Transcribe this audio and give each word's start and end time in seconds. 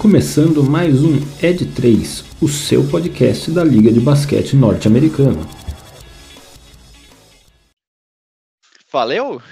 começando 0.00 0.64
mais 0.64 1.04
um 1.04 1.16
Ed 1.42 1.62
3, 1.74 2.24
o 2.40 2.48
seu 2.48 2.82
podcast 2.88 3.50
da 3.50 3.62
Liga 3.62 3.92
de 3.92 4.00
Basquete 4.00 4.56
Norte-Americana. 4.56 5.46
Valeu! 8.90 9.42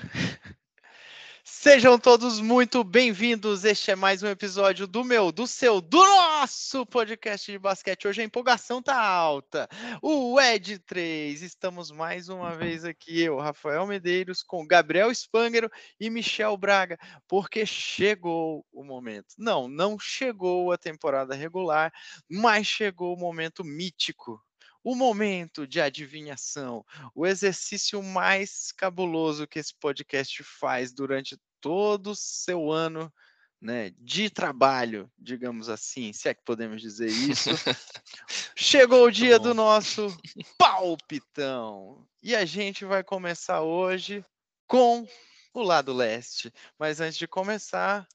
Sejam 1.71 1.99
todos 1.99 2.41
muito 2.41 2.83
bem-vindos. 2.83 3.63
Este 3.63 3.91
é 3.91 3.95
mais 3.95 4.23
um 4.23 4.27
episódio 4.27 4.87
do 4.87 5.05
meu, 5.05 5.31
do 5.31 5.47
seu, 5.47 5.83
do 5.83 5.99
nosso 5.99 6.87
podcast 6.87 7.53
de 7.53 7.59
basquete. 7.59 8.09
Hoje 8.09 8.23
a 8.23 8.25
empolgação 8.25 8.83
tá 8.83 8.99
alta. 8.99 9.69
O 10.01 10.41
Ed 10.41 10.79
3. 10.79 11.43
Estamos 11.43 11.91
mais 11.91 12.31
uma 12.31 12.57
vez 12.57 12.87
aqui, 12.87 13.21
eu, 13.21 13.37
Rafael 13.37 13.87
Medeiros, 13.87 14.43
com 14.43 14.67
Gabriel 14.67 15.11
Spangero 15.11 15.71
e 16.01 16.09
Michel 16.09 16.57
Braga, 16.57 16.99
porque 17.29 17.67
chegou 17.67 18.65
o 18.73 18.83
momento. 18.83 19.35
Não, 19.37 19.69
não 19.69 19.99
chegou 19.99 20.73
a 20.73 20.79
temporada 20.79 21.35
regular, 21.35 21.93
mas 22.31 22.67
chegou 22.67 23.15
o 23.15 23.21
momento 23.21 23.63
mítico 23.63 24.43
o 24.83 24.95
momento 24.95 25.67
de 25.67 25.81
adivinhação, 25.83 26.83
o 27.15 27.27
exercício 27.27 28.03
mais 28.03 28.73
cabuloso 28.73 29.47
que 29.47 29.59
esse 29.59 29.75
podcast 29.75 30.43
faz 30.43 30.93
durante 30.93 31.37
todo 31.61 32.11
o 32.11 32.17
seu 32.17 32.71
ano 32.71 33.13
né, 33.61 33.93
de 33.99 34.31
trabalho, 34.31 35.11
digamos 35.19 35.69
assim, 35.69 36.13
se 36.13 36.29
é 36.29 36.35
que 36.35 36.45
podemos 36.45 36.81
dizer 36.81 37.09
isso. 37.09 37.51
Chegou 38.57 39.07
o 39.07 39.11
dia 39.11 39.39
do 39.39 39.53
nosso 39.53 40.17
palpitão. 40.57 42.07
E 42.23 42.35
a 42.35 42.45
gente 42.45 42.85
vai 42.85 43.03
começar 43.03 43.63
hoje 43.63 44.25
com 44.67 45.07
o 45.53 45.63
lado 45.63 45.93
leste. 45.93 46.53
Mas 46.79 47.01
antes 47.01 47.19
de 47.19 47.27
começar, 47.27 48.07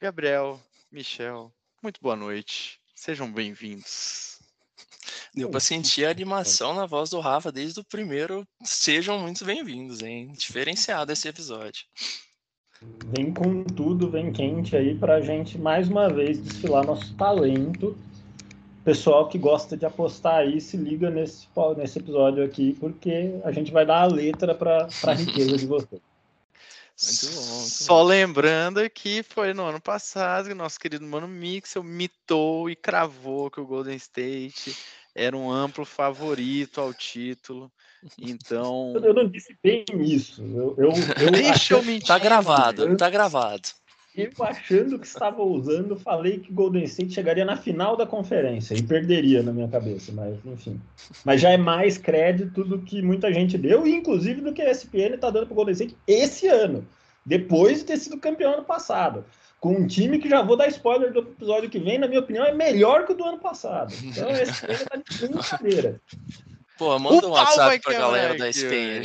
Gabriel, 0.00 0.60
Michel, 0.90 1.52
muito 1.82 2.00
boa 2.00 2.16
noite. 2.16 2.80
Sejam 2.94 3.30
bem-vindos. 3.30 4.38
Deu 5.34 5.50
para 5.50 5.60
sentir 5.60 6.06
a 6.06 6.10
animação 6.10 6.72
na 6.72 6.86
voz 6.86 7.10
do 7.10 7.20
Rafa 7.20 7.52
desde 7.52 7.80
o 7.80 7.84
primeiro. 7.84 8.48
Sejam 8.64 9.18
muito 9.18 9.44
bem-vindos, 9.44 10.00
hein? 10.00 10.32
Diferenciado 10.32 11.12
esse 11.12 11.28
episódio. 11.28 11.84
Vem 12.82 13.32
com 13.32 13.64
tudo, 13.64 14.10
vem 14.10 14.32
quente 14.32 14.76
aí 14.76 14.94
para 14.94 15.14
a 15.14 15.20
gente 15.20 15.56
mais 15.56 15.88
uma 15.88 16.08
vez 16.08 16.42
desfilar 16.42 16.84
nosso 16.84 17.14
talento. 17.14 17.96
Pessoal 18.84 19.28
que 19.28 19.38
gosta 19.38 19.76
de 19.76 19.84
apostar 19.84 20.36
aí, 20.36 20.60
se 20.60 20.76
liga 20.76 21.10
nesse, 21.10 21.48
nesse 21.76 21.98
episódio 21.98 22.44
aqui, 22.44 22.76
porque 22.78 23.40
a 23.44 23.50
gente 23.50 23.72
vai 23.72 23.84
dar 23.84 24.02
a 24.02 24.06
letra 24.06 24.54
para 24.54 24.88
a 25.04 25.12
riqueza 25.14 25.56
de 25.56 25.66
vocês. 25.66 26.00
Muito 27.02 27.34
bom, 27.34 27.54
muito 27.56 27.70
Só 27.70 27.98
bom. 27.98 28.04
lembrando 28.04 28.90
que 28.90 29.22
foi 29.22 29.52
no 29.52 29.64
ano 29.64 29.80
passado 29.80 30.48
que 30.48 30.54
nosso 30.54 30.78
querido 30.78 31.04
Mano 31.04 31.28
Mixel 31.28 31.82
mitou 31.82 32.70
e 32.70 32.76
cravou 32.76 33.50
que 33.50 33.60
o 33.60 33.66
Golden 33.66 33.96
State 33.96 34.76
era 35.14 35.36
um 35.36 35.50
amplo 35.50 35.84
favorito 35.84 36.80
ao 36.80 36.92
título. 36.92 37.72
Então. 38.18 38.94
Eu 39.02 39.14
não 39.14 39.28
disse 39.28 39.56
bem 39.62 39.84
isso. 40.00 40.42
Eu, 40.42 40.74
eu, 40.78 40.92
eu 41.20 41.30
Deixa 41.30 41.74
eu 41.74 41.82
mentir. 41.82 42.06
Tá 42.06 42.18
gravado, 42.18 42.96
tá 42.96 43.10
gravado. 43.10 43.68
Eu 44.16 44.30
achando 44.40 44.98
que 44.98 45.06
estava 45.06 45.42
usando, 45.42 45.94
falei 45.94 46.38
que 46.38 46.50
Golden 46.50 46.84
State 46.84 47.12
chegaria 47.12 47.44
na 47.44 47.54
final 47.54 47.98
da 47.98 48.06
conferência 48.06 48.74
e 48.74 48.82
perderia 48.82 49.42
na 49.42 49.52
minha 49.52 49.68
cabeça, 49.68 50.10
mas 50.10 50.38
enfim. 50.46 50.80
Mas 51.22 51.42
já 51.42 51.50
é 51.50 51.58
mais 51.58 51.98
crédito 51.98 52.64
do 52.64 52.78
que 52.78 53.02
muita 53.02 53.30
gente 53.30 53.58
deu, 53.58 53.86
e 53.86 53.94
inclusive 53.94 54.40
do 54.40 54.54
que 54.54 54.62
a 54.62 54.70
ESPN 54.70 55.16
está 55.16 55.28
dando 55.28 55.44
para 55.44 55.52
o 55.52 55.56
Golden 55.56 55.74
State 55.74 55.96
esse 56.06 56.48
ano, 56.48 56.88
depois 57.26 57.80
de 57.80 57.84
ter 57.84 57.98
sido 57.98 58.16
campeão 58.16 58.54
ano 58.54 58.64
passado. 58.64 59.22
Com 59.60 59.74
um 59.74 59.86
time 59.86 60.18
que 60.18 60.30
já 60.30 60.42
vou 60.42 60.56
dar 60.56 60.68
spoiler 60.68 61.12
do 61.12 61.20
episódio 61.20 61.68
que 61.68 61.78
vem, 61.78 61.98
na 61.98 62.08
minha 62.08 62.20
opinião, 62.20 62.46
é 62.46 62.54
melhor 62.54 63.04
que 63.04 63.12
o 63.12 63.16
do 63.16 63.24
ano 63.24 63.38
passado. 63.38 63.92
Então, 64.02 64.30
esse 64.30 64.64
está 64.64 64.96
de 64.96 65.26
brincadeira. 65.26 66.00
Pô, 66.78 66.98
manda 66.98 67.26
um 67.26 67.30
WhatsApp 67.30 67.80
pra 67.80 67.92
galera 67.92 68.36
da 68.36 68.48
ESPN. 68.48 69.02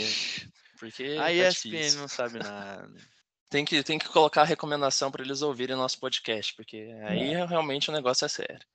Porque 0.77 1.15
a 1.17 1.23
tá 1.23 1.31
ESPN 1.31 1.71
difícil. 1.71 2.01
não 2.01 2.07
sabe 2.07 2.39
nada. 2.39 2.89
Tem 3.51 3.65
que, 3.65 3.83
tem 3.83 3.99
que 3.99 4.07
colocar 4.07 4.43
a 4.43 4.45
recomendação 4.45 5.11
para 5.11 5.21
eles 5.21 5.41
ouvirem 5.41 5.75
nosso 5.75 5.99
podcast, 5.99 6.55
porque 6.55 6.89
aí 7.03 7.33
é. 7.33 7.45
realmente 7.45 7.89
o 7.89 7.93
negócio 7.93 8.23
é 8.23 8.29
sério. 8.29 8.65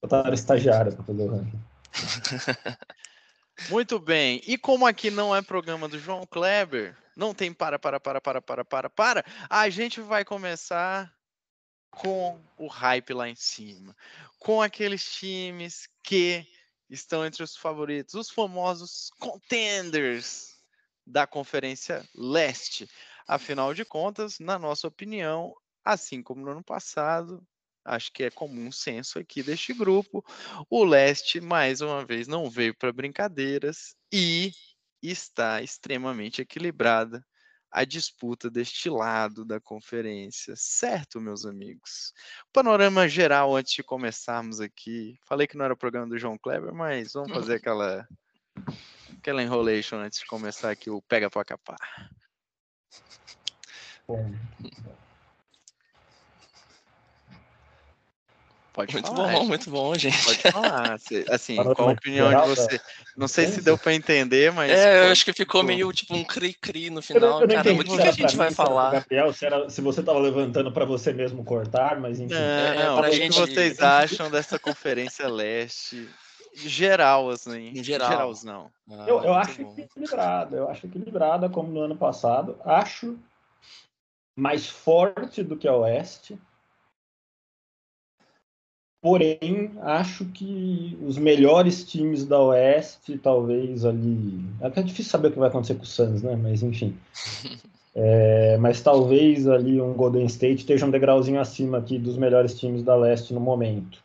Botaram 0.00 0.32
estagiário 0.32 0.94
para 0.94 1.04
fazer 1.04 1.22
o 1.22 1.34
ranking. 1.34 1.60
Muito 3.70 3.98
bem. 3.98 4.40
E 4.46 4.56
como 4.56 4.86
aqui 4.86 5.10
não 5.10 5.34
é 5.34 5.42
programa 5.42 5.88
do 5.88 5.98
João 5.98 6.24
Kleber, 6.24 6.96
não 7.16 7.34
tem 7.34 7.52
para, 7.52 7.76
para, 7.76 7.98
para, 7.98 8.20
para, 8.20 8.40
para, 8.40 8.64
para, 8.64 8.90
para, 8.90 9.24
a 9.50 9.68
gente 9.68 10.00
vai 10.00 10.24
começar 10.24 11.12
com 11.90 12.40
o 12.56 12.68
hype 12.68 13.14
lá 13.14 13.28
em 13.28 13.34
cima. 13.34 13.96
Com 14.38 14.62
aqueles 14.62 15.04
times 15.12 15.88
que 16.04 16.46
estão 16.88 17.24
entre 17.24 17.42
os 17.42 17.56
favoritos, 17.56 18.14
os 18.14 18.30
famosos 18.30 19.10
contenders 19.18 20.54
da 21.06 21.26
Conferência 21.26 22.06
Leste. 22.14 22.88
Afinal 23.26 23.74
de 23.74 23.84
contas, 23.84 24.38
na 24.38 24.58
nossa 24.58 24.86
opinião, 24.86 25.54
assim 25.84 26.22
como 26.22 26.42
no 26.42 26.50
ano 26.50 26.64
passado, 26.64 27.42
acho 27.84 28.12
que 28.12 28.24
é 28.24 28.30
comum 28.30 28.72
senso 28.72 29.18
aqui 29.18 29.42
deste 29.42 29.72
grupo, 29.74 30.24
o 30.70 30.84
Leste, 30.84 31.40
mais 31.40 31.80
uma 31.80 32.04
vez, 32.04 32.26
não 32.26 32.48
veio 32.50 32.74
para 32.76 32.92
brincadeiras 32.92 33.94
e 34.12 34.52
está 35.02 35.62
extremamente 35.62 36.40
equilibrada 36.40 37.24
a 37.74 37.84
disputa 37.84 38.48
deste 38.48 38.88
lado 38.88 39.44
da 39.44 39.60
conferência, 39.60 40.54
certo, 40.56 41.20
meus 41.20 41.44
amigos? 41.44 42.14
Panorama 42.52 43.08
geral 43.08 43.56
antes 43.56 43.74
de 43.74 43.82
começarmos 43.82 44.60
aqui. 44.60 45.18
Falei 45.24 45.48
que 45.48 45.56
não 45.56 45.64
era 45.64 45.74
o 45.74 45.76
programa 45.76 46.06
do 46.06 46.16
João 46.16 46.38
Kleber, 46.38 46.72
mas 46.72 47.14
vamos 47.14 47.32
fazer 47.32 47.56
aquela 47.56 48.06
aquela 49.18 49.42
enrolation 49.42 49.96
antes 49.96 50.20
de 50.20 50.26
começar 50.26 50.70
aqui 50.70 50.88
o 50.88 51.02
pega 51.02 51.28
para 51.28 51.44
capar. 51.44 52.10
Bom. 54.06 54.32
Pode 58.74 58.92
muito 58.92 59.06
falar. 59.06 59.32
bom, 59.32 59.44
muito 59.44 59.70
bom, 59.70 59.96
gente. 59.96 60.20
Pode 60.24 60.38
falar. 60.50 60.98
Assim, 61.30 61.54
qual 61.54 61.90
a 61.90 61.92
opinião 61.92 62.28
de 62.28 62.48
você? 62.48 62.80
Não 63.16 63.28
sei 63.28 63.46
se 63.46 63.62
deu 63.62 63.78
para 63.78 63.94
entender, 63.94 64.52
mas. 64.52 64.68
É, 64.68 65.06
eu 65.06 65.12
acho 65.12 65.24
que 65.24 65.32
ficou 65.32 65.62
meio 65.62 65.92
tipo 65.92 66.12
um 66.12 66.24
cri-cri 66.24 66.90
no 66.90 67.00
final. 67.00 67.40
Eu, 67.40 67.46
eu 67.46 67.54
Caramba, 67.54 67.80
o 67.80 67.84
que, 67.84 67.96
que, 67.96 68.02
a 68.02 68.10
gente 68.10 68.36
vai 68.36 68.50
falar? 68.50 68.90
Gabriel, 68.90 69.32
se, 69.32 69.46
era, 69.46 69.70
se 69.70 69.80
você 69.80 70.00
estava 70.00 70.18
levantando 70.18 70.72
para 70.72 70.84
você 70.84 71.12
mesmo 71.12 71.44
cortar, 71.44 72.00
mas 72.00 72.18
enfim. 72.18 72.34
Não, 72.34 72.40
é, 72.40 72.84
não, 72.84 72.98
o 72.98 73.04
que, 73.04 73.12
gente... 73.12 73.38
vocês 73.38 73.78
acham 73.80 74.28
dessa 74.28 74.58
Conferência 74.58 75.28
Leste? 75.28 76.08
Geral, 76.56 77.30
assim. 77.30 77.68
Em 77.68 77.84
geral. 77.84 78.10
geral 78.10 78.32
não. 78.42 78.70
Ah, 78.90 79.04
eu, 79.06 79.22
eu 79.22 79.34
acho 79.34 79.62
bom. 79.62 79.74
equilibrada. 79.78 80.56
Eu 80.56 80.68
acho 80.68 80.84
equilibrada, 80.86 81.48
como 81.48 81.70
no 81.70 81.80
ano 81.80 81.96
passado. 81.96 82.58
Acho 82.64 83.16
mais 84.34 84.68
forte 84.68 85.44
do 85.44 85.56
que 85.56 85.68
a 85.68 85.76
Oeste 85.76 86.36
Porém, 89.04 89.70
acho 89.82 90.24
que 90.24 90.96
os 91.06 91.18
melhores 91.18 91.84
times 91.84 92.24
da 92.24 92.40
Oeste, 92.40 93.18
talvez 93.18 93.84
ali. 93.84 94.42
É 94.62 94.82
difícil 94.82 95.10
saber 95.10 95.28
o 95.28 95.32
que 95.32 95.38
vai 95.38 95.50
acontecer 95.50 95.74
com 95.74 95.82
o 95.82 95.86
Suns, 95.86 96.22
né? 96.22 96.34
Mas 96.34 96.62
enfim. 96.62 96.96
É, 97.96 98.56
mas 98.58 98.80
talvez 98.80 99.46
ali 99.46 99.80
um 99.80 99.92
Golden 99.92 100.26
State 100.26 100.62
esteja 100.62 100.84
um 100.84 100.90
degrauzinho 100.90 101.40
acima 101.40 101.78
aqui 101.78 101.96
dos 101.96 102.16
melhores 102.16 102.58
times 102.58 102.82
da 102.82 102.96
Leste 102.96 103.32
no 103.32 103.38
momento. 103.38 104.02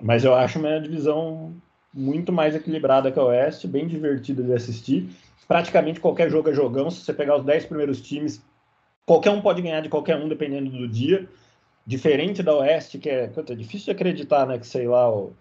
Mas 0.00 0.22
eu 0.22 0.32
acho 0.32 0.60
uma 0.60 0.80
divisão 0.80 1.52
muito 1.92 2.32
mais 2.32 2.54
equilibrada 2.54 3.10
que 3.10 3.18
a 3.18 3.24
Oeste, 3.24 3.66
bem 3.66 3.88
divertida 3.88 4.44
de 4.44 4.52
assistir. 4.52 5.08
Praticamente 5.48 5.98
qualquer 5.98 6.30
jogo 6.30 6.50
é 6.50 6.52
jogão. 6.52 6.88
Se 6.88 7.02
você 7.02 7.12
pegar 7.12 7.36
os 7.36 7.44
10 7.44 7.66
primeiros 7.66 8.00
times, 8.00 8.40
qualquer 9.04 9.30
um 9.30 9.40
pode 9.40 9.60
ganhar 9.60 9.80
de 9.80 9.88
qualquer 9.88 10.16
um, 10.16 10.28
dependendo 10.28 10.70
do 10.70 10.86
dia. 10.86 11.28
Diferente 11.86 12.42
da 12.42 12.54
Oeste, 12.54 12.98
que 12.98 13.08
é, 13.08 13.30
é 13.34 13.54
difícil 13.54 13.86
de 13.86 13.90
acreditar, 13.92 14.46
né? 14.46 14.58
Que 14.58 14.66
sei 14.66 14.88
lá, 14.88 15.08
o, 15.08 15.32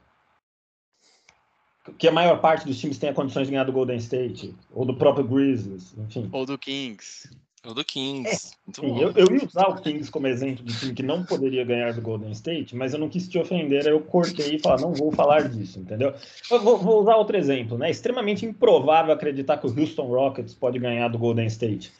que 1.97 2.07
a 2.07 2.11
maior 2.11 2.39
parte 2.39 2.65
dos 2.65 2.79
times 2.79 2.97
tenha 2.97 3.13
condições 3.13 3.47
de 3.47 3.51
ganhar 3.51 3.63
do 3.63 3.71
Golden 3.71 3.97
State, 3.97 4.55
ou 4.73 4.85
do 4.85 4.95
próprio 4.95 5.27
Grizzlies, 5.27 5.95
enfim. 5.97 6.29
Ou 6.31 6.45
do 6.45 6.57
Kings. 6.57 7.29
Ou 7.63 7.73
do 7.73 7.83
Kings. 7.83 8.29
É, 8.29 8.71
sim, 8.73 8.99
eu, 8.99 9.11
eu, 9.11 9.27
ia 9.31 9.45
usar 9.45 9.67
o 9.67 9.81
Kings 9.81 10.11
como 10.11 10.27
exemplo 10.27 10.63
de 10.63 10.77
time 10.77 10.93
que 10.93 11.03
não 11.03 11.23
poderia 11.23 11.63
ganhar 11.63 11.93
do 11.93 12.01
Golden 12.01 12.31
State, 12.31 12.75
mas 12.75 12.93
eu 12.93 12.99
não 12.99 13.09
quis 13.09 13.27
te 13.27 13.37
ofender, 13.39 13.85
aí 13.85 13.91
eu 13.91 14.01
cortei 14.01 14.55
e 14.55 14.59
falei, 14.59 14.83
não 14.83 14.93
vou 14.93 15.11
falar 15.11 15.47
disso, 15.49 15.79
entendeu? 15.79 16.13
Eu 16.51 16.61
vou, 16.61 16.77
vou 16.77 17.01
usar 17.01 17.15
outro 17.15 17.37
exemplo, 17.37 17.77
né? 17.77 17.87
É 17.87 17.91
extremamente 17.91 18.45
improvável 18.45 19.13
acreditar 19.13 19.57
que 19.57 19.67
o 19.67 19.79
Houston 19.79 20.07
Rockets 20.07 20.53
pode 20.53 20.79
ganhar 20.79 21.07
do 21.07 21.17
Golden 21.17 21.47
State 21.47 21.91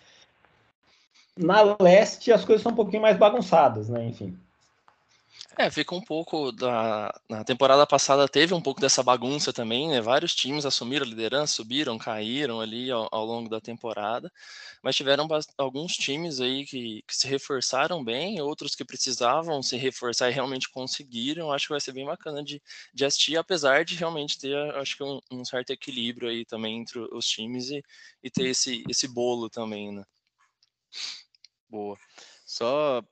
na 1.37 1.75
leste 1.79 2.31
as 2.31 2.45
coisas 2.45 2.63
são 2.63 2.71
um 2.71 2.75
pouquinho 2.75 3.01
mais 3.01 3.17
bagunçadas, 3.17 3.89
né? 3.89 4.05
Enfim. 4.05 4.37
É, 5.57 5.69
fica 5.69 5.95
um 5.95 6.01
pouco 6.01 6.51
da. 6.51 7.13
Na 7.29 7.43
temporada 7.45 7.87
passada 7.87 8.27
teve 8.27 8.53
um 8.53 8.61
pouco 8.61 8.81
dessa 8.81 9.01
bagunça 9.01 9.53
também, 9.53 9.87
né? 9.87 10.01
Vários 10.01 10.35
times 10.35 10.65
assumiram 10.65 11.05
a 11.05 11.09
liderança, 11.09 11.53
subiram, 11.53 11.97
caíram 11.97 12.59
ali 12.59 12.91
ao, 12.91 13.07
ao 13.09 13.25
longo 13.25 13.47
da 13.47 13.61
temporada, 13.61 14.29
mas 14.83 14.97
tiveram 14.97 15.27
alguns 15.57 15.93
times 15.93 16.41
aí 16.41 16.65
que, 16.65 17.01
que, 17.07 17.15
se 17.15 17.25
reforçaram 17.25 18.03
bem, 18.03 18.41
outros 18.41 18.75
que 18.75 18.83
precisavam 18.83 19.63
se 19.63 19.77
reforçar 19.77 20.29
e 20.29 20.33
realmente 20.33 20.69
conseguiram. 20.69 21.53
Acho 21.53 21.67
que 21.67 21.73
vai 21.73 21.81
ser 21.81 21.93
bem 21.93 22.05
bacana 22.05 22.43
de, 22.43 22.61
de 22.93 23.05
assistir, 23.05 23.37
apesar 23.37 23.85
de 23.85 23.95
realmente 23.95 24.37
ter, 24.37 24.55
acho 24.75 24.97
que, 24.97 25.03
um, 25.03 25.21
um 25.31 25.45
certo 25.45 25.69
equilíbrio 25.69 26.29
aí 26.29 26.43
também 26.43 26.81
entre 26.81 26.99
os 26.99 27.25
times 27.25 27.69
e, 27.69 27.81
e 28.21 28.29
ter 28.29 28.47
esse, 28.47 28.83
esse 28.89 29.07
bolo 29.07 29.49
também, 29.49 29.93
né? 29.93 30.03
Boa. 31.69 31.97
Só 32.45 33.03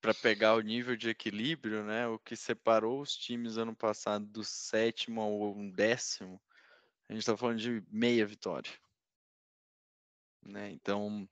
para 0.00 0.12
pegar 0.12 0.54
o 0.54 0.60
nível 0.60 0.96
de 0.96 1.08
equilíbrio, 1.08 1.82
né? 1.82 2.06
O 2.06 2.18
que 2.18 2.36
separou 2.36 3.00
os 3.00 3.16
times 3.16 3.56
ano 3.56 3.74
passado 3.74 4.26
do 4.26 4.44
sétimo 4.44 5.20
ao 5.20 5.54
décimo, 5.72 6.40
a 7.08 7.12
gente 7.12 7.22
está 7.22 7.36
falando 7.36 7.58
de 7.58 7.82
meia 7.90 8.26
vitória. 8.26 8.70
Né? 10.42 10.70
Então 10.72 11.28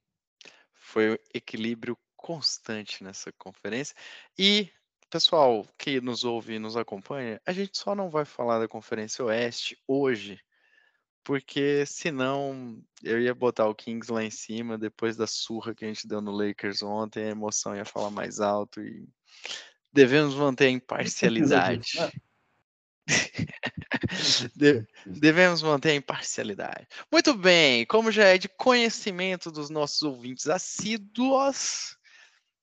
foi 0.72 1.20
equilíbrio 1.34 1.98
constante 2.16 3.04
nessa 3.04 3.32
conferência. 3.32 3.94
E, 4.38 4.70
pessoal 5.10 5.66
que 5.76 6.00
nos 6.00 6.24
ouve 6.24 6.54
e 6.54 6.58
nos 6.58 6.76
acompanha, 6.76 7.40
a 7.44 7.52
gente 7.52 7.76
só 7.76 7.94
não 7.94 8.08
vai 8.08 8.24
falar 8.24 8.58
da 8.58 8.68
Conferência 8.68 9.24
Oeste 9.24 9.78
hoje, 9.86 10.40
porque 11.24 11.84
senão 11.86 12.82
eu 13.02 13.20
ia 13.20 13.34
botar 13.34 13.66
o 13.66 13.74
Kings 13.74 14.12
lá 14.12 14.22
em 14.22 14.30
cima 14.30 14.76
depois 14.76 15.16
da 15.16 15.26
surra 15.26 15.74
que 15.74 15.84
a 15.84 15.88
gente 15.88 16.06
deu 16.06 16.20
no 16.20 16.32
Lakers 16.32 16.82
ontem, 16.82 17.24
a 17.24 17.30
emoção 17.30 17.76
ia 17.76 17.84
falar 17.84 18.10
mais 18.10 18.40
alto 18.40 18.80
e 18.80 19.08
devemos 19.92 20.34
manter 20.34 20.66
a 20.66 20.70
imparcialidade. 20.70 21.92
Devemos 25.06 25.62
manter 25.62 25.90
a 25.90 25.94
imparcialidade. 25.94 26.86
Muito 27.10 27.34
bem, 27.34 27.84
como 27.86 28.12
já 28.12 28.24
é 28.24 28.38
de 28.38 28.48
conhecimento 28.48 29.50
dos 29.50 29.70
nossos 29.70 30.02
ouvintes 30.02 30.46
assíduos, 30.48 31.96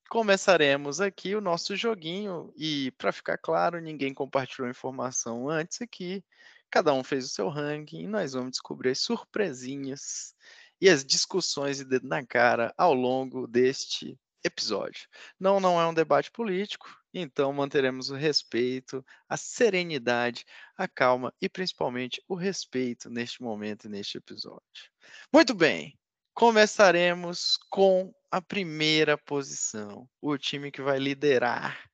começaremos 0.09 0.99
aqui 0.99 1.35
o 1.35 1.41
nosso 1.41 1.75
joguinho 1.75 2.53
e 2.57 2.91
para 2.97 3.11
ficar 3.11 3.37
claro, 3.37 3.79
ninguém 3.79 4.13
compartilhou 4.13 4.69
informação 4.69 5.49
antes 5.49 5.81
aqui. 5.81 6.23
Cada 6.71 6.93
um 6.93 7.03
fez 7.03 7.25
o 7.25 7.29
seu 7.29 7.49
ranking 7.49 8.03
e 8.03 8.07
nós 8.07 8.33
vamos 8.33 8.51
descobrir 8.51 8.91
as 8.91 8.99
surpresinhas 8.99 10.35
e 10.79 10.89
as 10.89 11.03
discussões 11.03 11.79
e 11.79 11.85
dedo 11.85 12.07
na 12.07 12.25
cara 12.25 12.73
ao 12.77 12.93
longo 12.93 13.47
deste 13.47 14.17
episódio. 14.43 15.07
Não, 15.39 15.59
não 15.59 15.79
é 15.79 15.87
um 15.87 15.93
debate 15.93 16.31
político, 16.31 16.87
então 17.13 17.51
manteremos 17.51 18.09
o 18.09 18.15
respeito, 18.15 19.03
a 19.27 19.35
serenidade, 19.35 20.45
a 20.77 20.87
calma 20.87 21.33
e 21.41 21.49
principalmente 21.49 22.21
o 22.27 22.35
respeito 22.35 23.09
neste 23.09 23.41
momento 23.41 23.85
e 23.85 23.89
neste 23.89 24.17
episódio. 24.17 24.61
Muito 25.33 25.53
bem, 25.53 25.97
começaremos 26.33 27.57
com 27.69 28.13
a 28.31 28.41
primeira 28.41 29.17
posição, 29.17 30.07
o 30.21 30.37
time 30.37 30.71
que 30.71 30.81
vai 30.81 30.99
liderar 30.99 31.89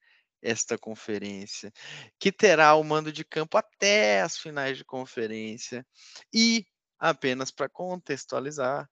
esta 0.45 0.77
conferência, 0.77 1.73
que 2.19 2.31
terá 2.31 2.75
o 2.75 2.83
mando 2.83 3.11
de 3.11 3.25
campo 3.25 3.57
até 3.57 4.21
as 4.21 4.37
finais 4.37 4.77
de 4.77 4.85
conferência. 4.85 5.85
E, 6.33 6.65
apenas 6.99 7.51
para 7.51 7.67
contextualizar, 7.67 8.87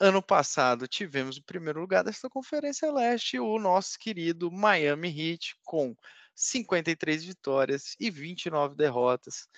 ano 0.00 0.22
passado 0.22 0.88
tivemos 0.88 1.36
o 1.38 1.44
primeiro 1.44 1.80
lugar 1.80 2.04
desta 2.04 2.28
Conferência 2.28 2.92
Leste, 2.92 3.38
o 3.38 3.58
nosso 3.58 3.98
querido 3.98 4.50
Miami 4.50 5.08
Heat, 5.08 5.56
com 5.64 5.96
53 6.34 7.24
vitórias 7.24 7.94
e 7.98 8.10
29 8.10 8.74
derrotas, 8.74 9.48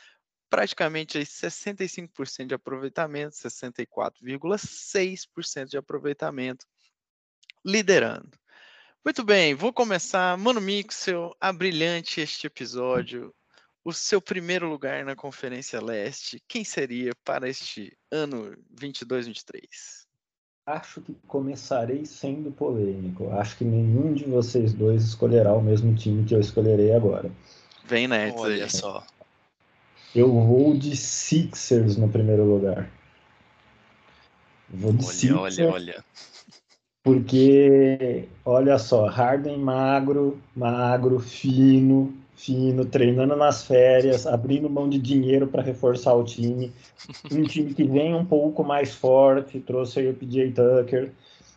praticamente 0.48 1.18
65% 1.18 2.46
de 2.46 2.54
aproveitamento, 2.54 3.34
64,6% 3.36 5.70
de 5.70 5.76
aproveitamento, 5.76 6.64
liderando. 7.64 8.38
Muito 9.08 9.24
bem, 9.24 9.54
vou 9.54 9.72
começar. 9.72 10.36
Mano 10.36 10.60
Mixel, 10.60 11.34
a 11.40 11.50
brilhante 11.50 12.20
este 12.20 12.46
episódio. 12.46 13.34
O 13.82 13.90
seu 13.90 14.20
primeiro 14.20 14.68
lugar 14.68 15.02
na 15.02 15.16
Conferência 15.16 15.82
Leste, 15.82 16.42
quem 16.46 16.62
seria 16.62 17.12
para 17.24 17.48
este 17.48 17.96
ano 18.12 18.54
22-23? 18.78 19.64
Acho 20.66 21.00
que 21.00 21.16
começarei 21.26 22.04
sendo 22.04 22.52
polêmico. 22.52 23.30
Acho 23.30 23.56
que 23.56 23.64
nenhum 23.64 24.12
de 24.12 24.26
vocês 24.26 24.74
dois 24.74 25.04
escolherá 25.04 25.54
o 25.54 25.62
mesmo 25.62 25.94
time 25.96 26.26
que 26.26 26.34
eu 26.34 26.40
escolherei 26.40 26.92
agora. 26.92 27.32
Vem 27.86 28.06
Nets 28.06 28.38
Olha 28.38 28.64
aí. 28.64 28.70
só. 28.70 29.06
Eu 30.14 30.30
vou 30.30 30.76
de 30.76 30.94
Sixers 30.94 31.96
no 31.96 32.10
primeiro 32.10 32.44
lugar. 32.44 32.90
Vou 34.68 34.92
de 34.92 35.02
olha, 35.02 35.14
Sixers. 35.14 35.58
olha, 35.58 35.72
olha. 35.72 36.04
Porque, 37.08 38.28
olha 38.44 38.78
só, 38.78 39.06
Harden 39.06 39.56
magro, 39.56 40.38
magro, 40.54 41.18
fino, 41.18 42.12
fino, 42.36 42.84
treinando 42.84 43.34
nas 43.34 43.64
férias, 43.64 44.26
abrindo 44.26 44.68
mão 44.68 44.86
de 44.86 44.98
dinheiro 44.98 45.46
para 45.46 45.62
reforçar 45.62 46.12
o 46.12 46.22
time. 46.22 46.70
Um 47.32 47.44
time 47.44 47.72
que 47.72 47.84
vem 47.84 48.14
um 48.14 48.26
pouco 48.26 48.62
mais 48.62 48.94
forte, 48.94 49.58
trouxe 49.58 50.00
aí 50.00 50.10
o 50.10 50.14
PJ 50.14 50.52
Tucker. 50.52 51.10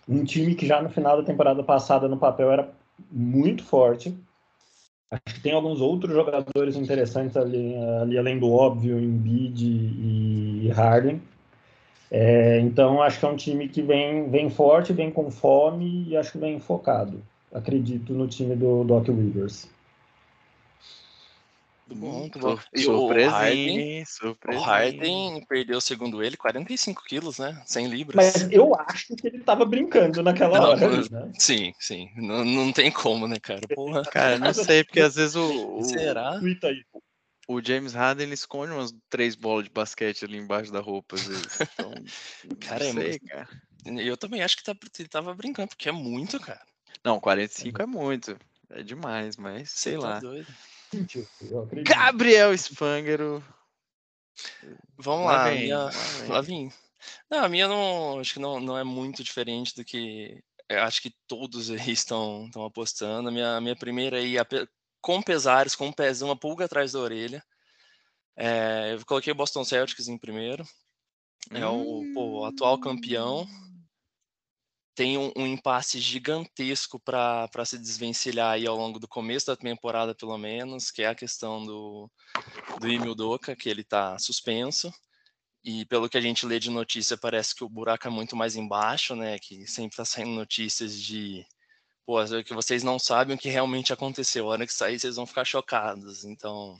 Um 0.07 0.24
time 0.24 0.56
que 0.56 0.65
já 0.65 0.81
no 0.81 0.89
final 0.89 1.18
da 1.18 1.24
temporada 1.24 1.62
passada, 1.62 2.07
no 2.07 2.15
papel, 2.15 2.50
era 2.50 2.69
muito 3.12 3.62
forte. 3.62 4.18
Acho 5.12 5.36
que 5.36 5.42
tem 5.42 5.51
alguns 5.51 5.81
outros 5.81 6.13
jogadores 6.13 6.77
interessantes 6.77 7.36
ali, 7.36 7.75
ali 8.01 8.18
além 8.18 8.39
do 8.39 8.50
óbvio, 8.50 8.97
Embiid 8.97 9.65
e, 9.65 10.68
e 10.68 10.69
Harden. 10.69 11.21
É, 12.13 12.59
então, 12.59 13.01
acho 13.01 13.19
que 13.19 13.25
é 13.25 13.29
um 13.29 13.37
time 13.37 13.69
que 13.69 13.81
vem, 13.81 14.29
vem 14.29 14.49
forte, 14.49 14.91
vem 14.91 15.09
com 15.09 15.31
fome 15.31 16.09
e 16.09 16.17
acho 16.17 16.33
que 16.33 16.37
vem 16.37 16.59
focado. 16.59 17.23
Acredito 17.53 18.11
no 18.13 18.27
time 18.27 18.53
do 18.53 18.83
Doc 18.83 19.07
Rivers. 19.07 19.69
Muito 21.87 22.39
bom. 22.39 22.57
E 22.73 22.85
o 22.85 23.07
Harden, 23.07 24.03
o 24.47 24.59
Harden 24.59 25.45
perdeu, 25.47 25.81
segundo 25.81 26.23
ele, 26.23 26.37
45 26.37 27.03
quilos, 27.03 27.39
né? 27.39 27.61
100 27.65 27.87
libras. 27.87 28.15
Mas 28.15 28.51
eu 28.51 28.73
acho 28.75 29.15
que 29.15 29.27
ele 29.27 29.39
tava 29.39 29.65
brincando 29.65 30.23
naquela 30.23 30.59
não, 30.59 30.69
hora. 30.69 30.89
Né? 31.09 31.31
Sim, 31.37 31.73
sim. 31.79 32.09
Não, 32.15 32.45
não 32.45 32.71
tem 32.71 32.91
como, 32.91 33.27
né, 33.27 33.37
cara? 33.41 33.61
Porra. 33.73 34.03
Cara, 34.03 34.39
não 34.39 34.53
sei, 34.53 34.83
porque 34.83 35.01
às 35.01 35.15
vezes 35.15 35.35
o. 35.35 35.79
o 35.79 35.83
Será? 35.83 36.39
o 36.39 37.01
James 37.59 37.94
Harden 37.94 38.25
ele 38.25 38.36
esconde 38.36 38.71
umas 38.71 38.94
três 39.09 39.36
bolas 39.36 39.65
de 39.65 39.71
basquete 39.71 40.25
ali 40.25 40.38
embaixo 40.38 40.71
da 40.71 40.80
roupa, 40.80 41.15
às 41.15 41.25
vezes. 41.25 41.59
Então, 41.61 41.94
cara, 42.61 42.85
é 42.85 42.94
sei, 42.94 43.19
cara. 43.19 43.49
Eu 43.85 44.16
também 44.16 44.44
acho 44.44 44.56
que 44.57 44.64
tá, 44.64 44.75
ele 44.99 45.09
tava 45.09 45.33
brincando, 45.33 45.69
porque 45.69 45.90
é 45.90 45.92
muito, 45.92 46.40
cara. 46.40 46.61
Não, 47.04 47.19
45 47.19 47.81
é, 47.81 47.83
é 47.83 47.87
muito. 47.87 48.37
É 48.69 48.83
demais, 48.83 49.35
mas 49.37 49.71
sei 49.71 49.94
tá 49.94 49.99
lá. 49.99 50.19
Doido. 50.19 50.47
Gabriel 51.83 52.56
Spangero. 52.57 53.44
Vamos 54.97 55.25
lá, 55.25 55.31
lá, 55.33 55.49
vem, 55.49 55.64
minha... 55.64 55.90
lá 56.28 56.42
vem. 56.42 56.71
Não, 57.30 57.44
a 57.44 57.49
minha 57.49 57.68
não, 57.68 58.19
acho 58.19 58.33
que 58.33 58.40
não, 58.40 58.59
não 58.59 58.78
é 58.78 58.83
muito 58.83 59.23
diferente 59.23 59.75
do 59.75 59.83
que 59.83 60.44
acho 60.80 61.02
que 61.02 61.14
todos 61.28 61.69
aí 61.69 61.78
estão, 61.92 62.45
estão 62.45 62.64
apostando. 62.66 63.30
A 63.30 63.31
minha, 63.31 63.57
a 63.57 63.61
minha 63.61 63.75
primeira 63.75 64.18
aí, 64.18 64.37
com 65.01 65.21
pesares, 65.21 65.75
com 65.75 65.87
um 65.87 65.91
pezinho, 65.91 66.29
uma 66.29 66.37
pulga 66.37 66.65
atrás 66.65 66.91
da 66.93 66.99
orelha. 66.99 67.43
É, 68.35 68.93
eu 68.93 69.05
coloquei 69.05 69.31
o 69.33 69.35
Boston 69.35 69.63
Celtics 69.63 70.07
em 70.07 70.17
primeiro. 70.17 70.63
É 71.49 71.65
o, 71.65 72.03
pô, 72.13 72.45
atual 72.45 72.79
campeão. 72.79 73.47
Tem 74.93 75.17
um, 75.17 75.31
um 75.35 75.47
impasse 75.47 75.99
gigantesco 75.99 76.99
para 76.99 77.65
se 77.65 77.77
desvencilhar 77.77 78.51
aí 78.51 78.67
ao 78.67 78.75
longo 78.75 78.99
do 78.99 79.07
começo 79.07 79.47
da 79.47 79.55
temporada, 79.55 80.13
pelo 80.13 80.37
menos, 80.37 80.91
que 80.91 81.01
é 81.01 81.07
a 81.07 81.15
questão 81.15 81.65
do, 81.65 82.11
do 82.79 82.87
Emil 82.87 83.15
Doca, 83.15 83.55
que 83.55 83.69
ele 83.69 83.81
está 83.81 84.19
suspenso. 84.19 84.91
E 85.63 85.85
pelo 85.85 86.09
que 86.09 86.17
a 86.17 86.21
gente 86.21 86.45
lê 86.45 86.59
de 86.59 86.69
notícia, 86.69 87.17
parece 87.17 87.55
que 87.55 87.63
o 87.63 87.69
buraco 87.69 88.07
é 88.07 88.11
muito 88.11 88.35
mais 88.35 88.55
embaixo, 88.55 89.15
né? 89.15 89.37
Que 89.39 89.67
sempre 89.67 89.93
está 89.93 90.05
saindo 90.05 90.31
notícias 90.31 90.99
de 90.99 91.45
pô, 92.11 92.44
que 92.44 92.53
vocês 92.53 92.83
não 92.83 92.99
sabem 92.99 93.37
o 93.37 93.39
que 93.39 93.47
realmente 93.47 93.94
aconteceu. 93.94 94.47
A 94.47 94.51
hora 94.51 94.68
que 94.68 94.73
sair, 94.73 94.99
vocês 94.99 95.15
vão 95.15 95.25
ficar 95.25 95.45
chocados. 95.45 96.25
Então, 96.25 96.77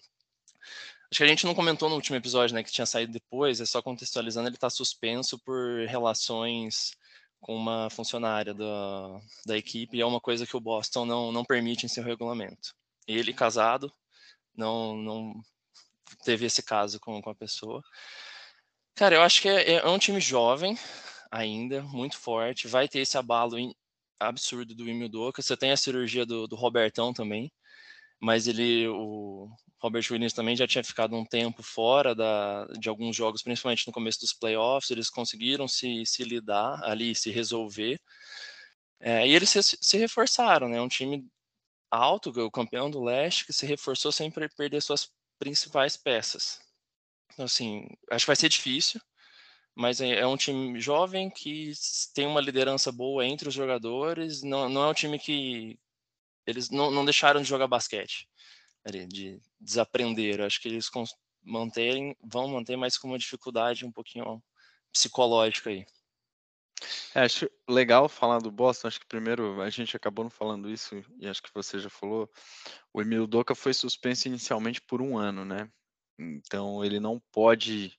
acho 1.10 1.20
que 1.20 1.24
a 1.24 1.28
gente 1.28 1.46
não 1.46 1.56
comentou 1.56 1.88
no 1.88 1.96
último 1.96 2.18
episódio, 2.18 2.54
né, 2.54 2.62
que 2.64 2.72
tinha 2.72 2.86
saído 2.86 3.14
depois, 3.14 3.62
é 3.62 3.66
só 3.66 3.82
contextualizando, 3.82 4.50
ele 4.50 4.56
está 4.56 4.70
suspenso 4.70 5.40
por 5.40 5.88
relações 5.88 6.92
com 7.40 7.56
uma 7.56 7.90
funcionária 7.90 8.54
da, 8.54 9.22
da 9.46 9.58
equipe, 9.58 9.98
e 9.98 10.02
é 10.02 10.06
uma 10.06 10.20
coisa 10.20 10.46
que 10.46 10.56
o 10.58 10.60
Boston 10.60 11.06
não, 11.06 11.32
não 11.32 11.46
permite 11.46 11.86
em 11.86 11.90
seu 11.90 12.04
regulamento. 12.04 12.76
Ele, 13.08 13.34
casado, 13.34 13.92
não, 14.54 14.98
não 14.98 15.34
teve 16.26 16.46
esse 16.46 16.62
caso 16.62 17.00
com, 17.00 17.22
com 17.22 17.30
a 17.30 17.36
pessoa. 17.36 17.82
Cara, 18.96 19.16
eu 19.16 19.22
acho 19.22 19.42
que 19.42 19.48
é, 19.48 19.76
é 19.76 19.88
um 19.88 19.98
time 19.98 20.20
jovem 20.20 20.78
ainda, 21.32 21.82
muito 21.84 22.18
forte, 22.18 22.68
vai 22.68 22.90
ter 22.90 23.00
esse 23.00 23.18
abalo 23.18 23.58
absurdo 24.30 24.76
do 24.76 24.88
Emil 24.90 25.10
Doca. 25.10 25.42
Você 25.42 25.58
tem 25.58 25.72
a 25.72 25.78
cirurgia 25.78 26.26
do, 26.26 26.48
do 26.48 26.56
Robertão 26.56 27.14
também. 27.14 27.52
mas 28.22 28.48
ele, 28.48 28.88
o 28.88 29.50
Robert 29.80 30.06
Williams 30.12 30.34
também 30.34 30.56
já 30.56 30.68
tinha 30.68 30.84
ficado 30.84 31.16
um 31.16 31.26
tempo 31.26 31.64
fora 31.64 32.14
da, 32.16 32.66
de 32.80 32.88
alguns 32.90 33.16
jogos, 33.16 33.42
principalmente 33.42 33.88
no 33.88 33.94
começo 33.94 34.20
dos 34.20 34.34
playoffs, 34.34 34.92
eles 34.92 35.10
conseguiram 35.10 35.68
se, 35.68 36.06
se 36.06 36.24
lidar 36.24 36.84
ali, 36.84 37.16
se 37.16 37.32
resolver, 37.32 38.00
é, 39.00 39.28
e 39.28 39.34
eles 39.36 39.50
se, 39.50 39.62
se 39.64 39.98
reforçaram, 39.98 40.70
né? 40.70 40.80
Um 40.82 40.88
time 40.88 41.26
alto, 41.92 42.32
o 42.32 42.52
campeão 42.52 42.90
do 42.92 43.04
leste, 43.04 43.46
que 43.46 43.54
se 43.54 43.66
reforçou 43.66 44.12
sem 44.12 44.32
perder 44.32 44.82
suas 44.82 45.10
principais 45.40 45.98
peças. 45.98 46.60
Então, 47.34 47.46
assim, 47.46 47.88
acho 48.12 48.26
que 48.26 48.28
vai 48.30 48.36
ser 48.36 48.50
difícil, 48.50 49.02
mas 49.76 50.02
é, 50.02 50.20
é 50.20 50.28
um 50.28 50.38
time 50.38 50.80
jovem 50.80 51.30
que 51.30 51.72
tem 52.14 52.28
uma 52.28 52.42
liderança 52.42 52.92
boa 52.92 53.26
entre 53.26 53.48
os 53.48 53.54
jogadores. 53.54 54.44
Não, 54.44 54.68
não 54.70 54.84
é 54.84 54.88
um 54.90 54.94
time 54.94 55.18
que 55.18 55.80
eles 56.46 56.70
não, 56.70 56.92
não 56.92 57.06
deixaram 57.06 57.42
de 57.42 57.48
jogar 57.48 57.68
basquete, 57.68 58.28
de 59.08 59.42
desaprender. 59.60 60.42
Acho 60.42 60.62
que 60.62 60.68
eles 60.68 60.90
manterem, 61.44 62.16
vão 62.24 62.48
manter, 62.48 62.76
mas 62.76 62.98
com 62.98 63.08
uma 63.08 63.20
dificuldade 63.20 63.86
um 63.86 63.92
pouquinho 63.92 64.42
psicológica 64.92 65.70
aí. 65.70 65.86
É, 67.14 67.22
acho 67.22 67.50
legal 67.70 68.10
falar 68.10 68.40
do 68.40 68.52
Boston. 68.52 68.88
Acho 68.88 69.00
que 69.00 69.06
primeiro 69.06 69.62
a 69.62 69.70
gente 69.70 69.96
acabou 69.96 70.24
não 70.24 70.32
falando 70.32 70.70
isso, 70.70 71.04
e 71.20 71.28
acho 71.28 71.42
que 71.42 71.54
você 71.54 71.80
já 71.80 71.90
falou. 71.90 72.30
O 72.94 73.02
Emil 73.02 73.28
Doca 73.28 73.56
foi 73.56 73.74
suspenso 73.74 74.28
inicialmente 74.28 74.82
por 74.82 75.02
um 75.02 75.18
ano, 75.18 75.46
né? 75.46 75.70
Então 76.18 76.84
ele 76.84 77.00
não 77.00 77.20
pode 77.32 77.98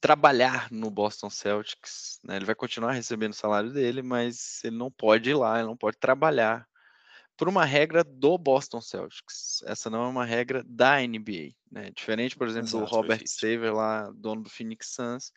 trabalhar 0.00 0.70
no 0.70 0.90
Boston 0.90 1.30
Celtics, 1.30 2.18
né? 2.22 2.36
Ele 2.36 2.44
vai 2.44 2.54
continuar 2.54 2.92
recebendo 2.92 3.32
o 3.32 3.36
salário 3.36 3.72
dele, 3.72 4.02
mas 4.02 4.62
ele 4.64 4.76
não 4.76 4.90
pode 4.90 5.30
ir 5.30 5.34
lá, 5.34 5.58
ele 5.58 5.68
não 5.68 5.76
pode 5.76 5.96
trabalhar 5.98 6.66
por 7.36 7.48
uma 7.48 7.64
regra 7.64 8.02
do 8.02 8.38
Boston 8.38 8.80
Celtics. 8.80 9.62
Essa 9.66 9.90
não 9.90 10.04
é 10.04 10.08
uma 10.08 10.24
regra 10.24 10.62
da 10.66 11.00
NBA, 11.00 11.54
né? 11.70 11.90
Diferente, 11.94 12.36
por 12.36 12.46
exemplo, 12.46 12.68
Exato, 12.68 12.84
do 12.84 12.90
Robert 12.90 13.22
Saver 13.26 13.74
lá, 13.74 14.10
dono 14.14 14.42
do 14.42 14.50
Phoenix 14.50 14.94
Suns, 14.94 15.32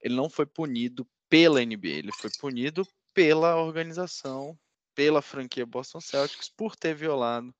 ele 0.00 0.14
não 0.14 0.30
foi 0.30 0.46
punido 0.46 1.06
pela 1.28 1.64
NBA, 1.64 1.88
ele 1.88 2.12
foi 2.12 2.30
punido 2.38 2.86
pela 3.12 3.56
organização, 3.56 4.58
pela 4.94 5.20
franquia 5.20 5.66
Boston 5.66 6.00
Celtics 6.00 6.48
por 6.48 6.76
ter 6.76 6.94
violado 6.94 7.54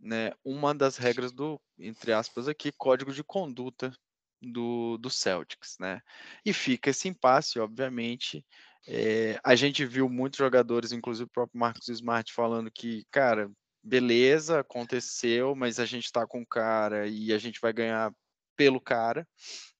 né, 0.00 0.32
uma 0.44 0.74
das 0.74 0.96
regras 0.96 1.32
do, 1.32 1.60
entre 1.78 2.12
aspas 2.12 2.48
aqui, 2.48 2.70
código 2.72 3.12
de 3.12 3.24
conduta 3.24 3.92
do, 4.40 4.96
do 4.98 5.10
Celtics, 5.10 5.76
né? 5.78 6.00
E 6.44 6.52
fica 6.52 6.90
esse 6.90 7.08
impasse, 7.08 7.58
obviamente. 7.58 8.44
É, 8.86 9.38
a 9.44 9.54
gente 9.54 9.84
viu 9.84 10.08
muitos 10.08 10.38
jogadores, 10.38 10.92
inclusive 10.92 11.26
o 11.26 11.32
próprio 11.32 11.58
Marcos 11.58 11.88
Smart, 11.88 12.32
falando 12.32 12.70
que, 12.70 13.04
cara, 13.10 13.50
beleza, 13.82 14.60
aconteceu, 14.60 15.54
mas 15.54 15.78
a 15.78 15.84
gente 15.84 16.04
está 16.04 16.26
com 16.26 16.42
o 16.42 16.46
cara 16.46 17.06
e 17.06 17.32
a 17.32 17.38
gente 17.38 17.60
vai 17.60 17.72
ganhar 17.72 18.12
pelo 18.56 18.80
cara. 18.80 19.26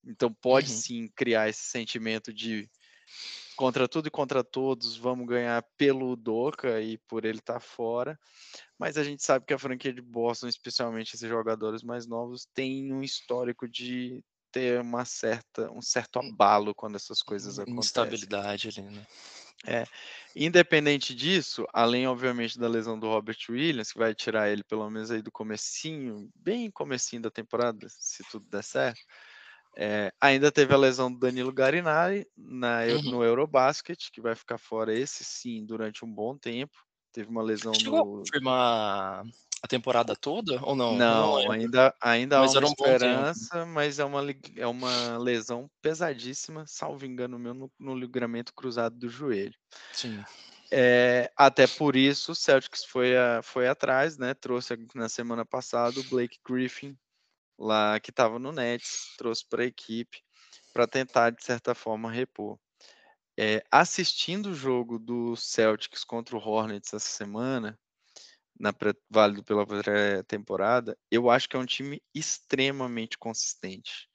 Então 0.05 0.33
pode 0.33 0.71
uhum. 0.71 0.77
sim 0.77 1.09
criar 1.15 1.49
esse 1.49 1.63
sentimento 1.63 2.33
de 2.33 2.69
contra 3.57 3.89
tudo 3.89 4.07
e 4.07 4.11
contra 4.11 4.45
todos, 4.45 4.97
vamos 4.97 5.27
ganhar 5.27 5.65
pelo 5.77 6.15
Doca 6.15 6.81
e 6.81 6.97
por 7.09 7.25
ele 7.25 7.39
estar 7.39 7.55
tá 7.55 7.61
fora. 7.61 8.19
Mas 8.79 8.97
a 8.97 9.03
gente 9.03 9.25
sabe 9.25 9.45
que 9.45 9.53
a 9.53 9.59
franquia 9.59 9.93
de 9.93 10.01
Boston, 10.01 10.47
especialmente 10.47 11.17
esses 11.17 11.29
jogadores 11.29 11.83
mais 11.83 12.07
novos, 12.07 12.47
tem 12.55 12.93
um 12.93 13.03
histórico 13.03 13.69
de 13.69 14.23
ter 14.51 14.81
uma 14.81 15.05
certa, 15.05 15.71
um 15.71 15.83
certo 15.83 16.19
abalo 16.19 16.75
quando 16.75 16.97
essas 16.97 17.23
coisas 17.23 17.59
acontecem. 17.59 17.79
Instabilidade 17.79 18.69
ali, 18.69 18.83
né? 18.83 19.07
É, 19.67 19.85
independente 20.37 21.15
disso, 21.15 21.67
além 21.73 22.07
obviamente 22.07 22.59
da 22.59 22.69
lesão 22.69 22.99
do 22.99 23.09
Robert 23.09 23.39
Williams, 23.49 23.93
que 23.93 23.99
vai 23.99 24.15
tirar 24.15 24.49
ele 24.49 24.63
pelo 24.63 24.89
menos 24.89 25.11
aí 25.11 25.21
do 25.21 25.33
comecinho, 25.33 26.31
bem 26.35 26.71
comecinho 26.71 27.23
da 27.23 27.31
temporada, 27.31 27.89
se 27.89 28.23
tudo 28.31 28.47
der 28.49 28.63
certo, 28.63 29.01
é, 29.77 30.13
ainda 30.21 30.51
teve 30.51 30.73
a 30.73 30.77
lesão 30.77 31.13
do 31.13 31.19
Danilo 31.19 31.53
Garinari 31.53 32.27
na, 32.37 32.83
uhum. 32.85 33.11
no 33.11 33.25
Eurobasket, 33.25 34.11
que 34.13 34.21
vai 34.21 34.35
ficar 34.35 34.59
fora 34.59 34.97
esse 34.97 35.25
sim 35.25 35.65
durante 35.65 36.05
um 36.05 36.13
bom 36.13 36.37
tempo. 36.37 36.77
Teve 37.13 37.29
uma 37.29 37.43
lesão 37.43 37.75
Chegou 37.75 38.05
no. 38.05 38.19
confirmar 38.19 39.25
a 39.63 39.69
temporada 39.69 40.15
toda 40.15 40.61
ou 40.63 40.77
não? 40.77 40.97
Não, 40.97 41.43
não 41.43 41.51
ainda, 41.51 41.95
ainda 42.01 42.41
mas 42.41 42.55
há 42.55 42.61
uma 42.61 42.69
um 42.69 42.73
esperança, 42.73 43.67
mas 43.67 43.99
é 43.99 44.05
uma, 44.05 44.21
é 44.57 44.67
uma 44.67 45.19
lesão 45.19 45.69
pesadíssima, 45.83 46.65
salvo 46.67 47.05
engano 47.05 47.39
meu, 47.39 47.55
no, 47.55 47.73
no 47.79 47.95
ligamento 47.95 48.55
cruzado 48.55 48.97
do 48.97 49.09
joelho. 49.09 49.55
Sim. 49.93 50.23
É, 50.71 51.31
até 51.37 51.67
por 51.67 51.97
isso 51.97 52.33
o 52.33 52.35
Celtics 52.35 52.85
foi, 52.85 53.17
a, 53.17 53.41
foi 53.43 53.67
atrás, 53.69 54.19
né? 54.19 54.35
Trouxe 54.35 54.77
na 54.95 55.09
semana 55.09 55.45
passada 55.45 55.99
o 55.99 56.05
Blake 56.05 56.39
Griffin 56.47 56.97
lá 57.59 57.99
que 57.99 58.11
estava 58.11 58.39
no 58.39 58.53
Nets, 58.53 59.15
trouxe 59.17 59.45
para 59.49 59.63
a 59.63 59.67
equipe 59.67 60.23
para 60.73 60.87
tentar, 60.87 61.31
de 61.31 61.43
certa 61.43 61.75
forma, 61.75 62.11
repor. 62.11 62.59
É, 63.37 63.65
assistindo 63.71 64.51
o 64.51 64.55
jogo 64.55 64.99
do 64.99 65.35
Celtics 65.37 66.05
contra 66.05 66.37
o 66.37 66.41
Hornets 66.41 66.93
essa 66.93 67.09
semana, 67.09 67.79
na 68.59 68.73
pré, 68.73 68.93
válido 69.11 69.43
pela 69.45 69.67
pré-temporada, 69.67 70.97
eu 71.11 71.31
acho 71.31 71.49
que 71.49 71.57
é 71.57 71.59
um 71.59 71.67
time 71.67 72.03
extremamente 72.15 73.17
consistente 73.19 74.09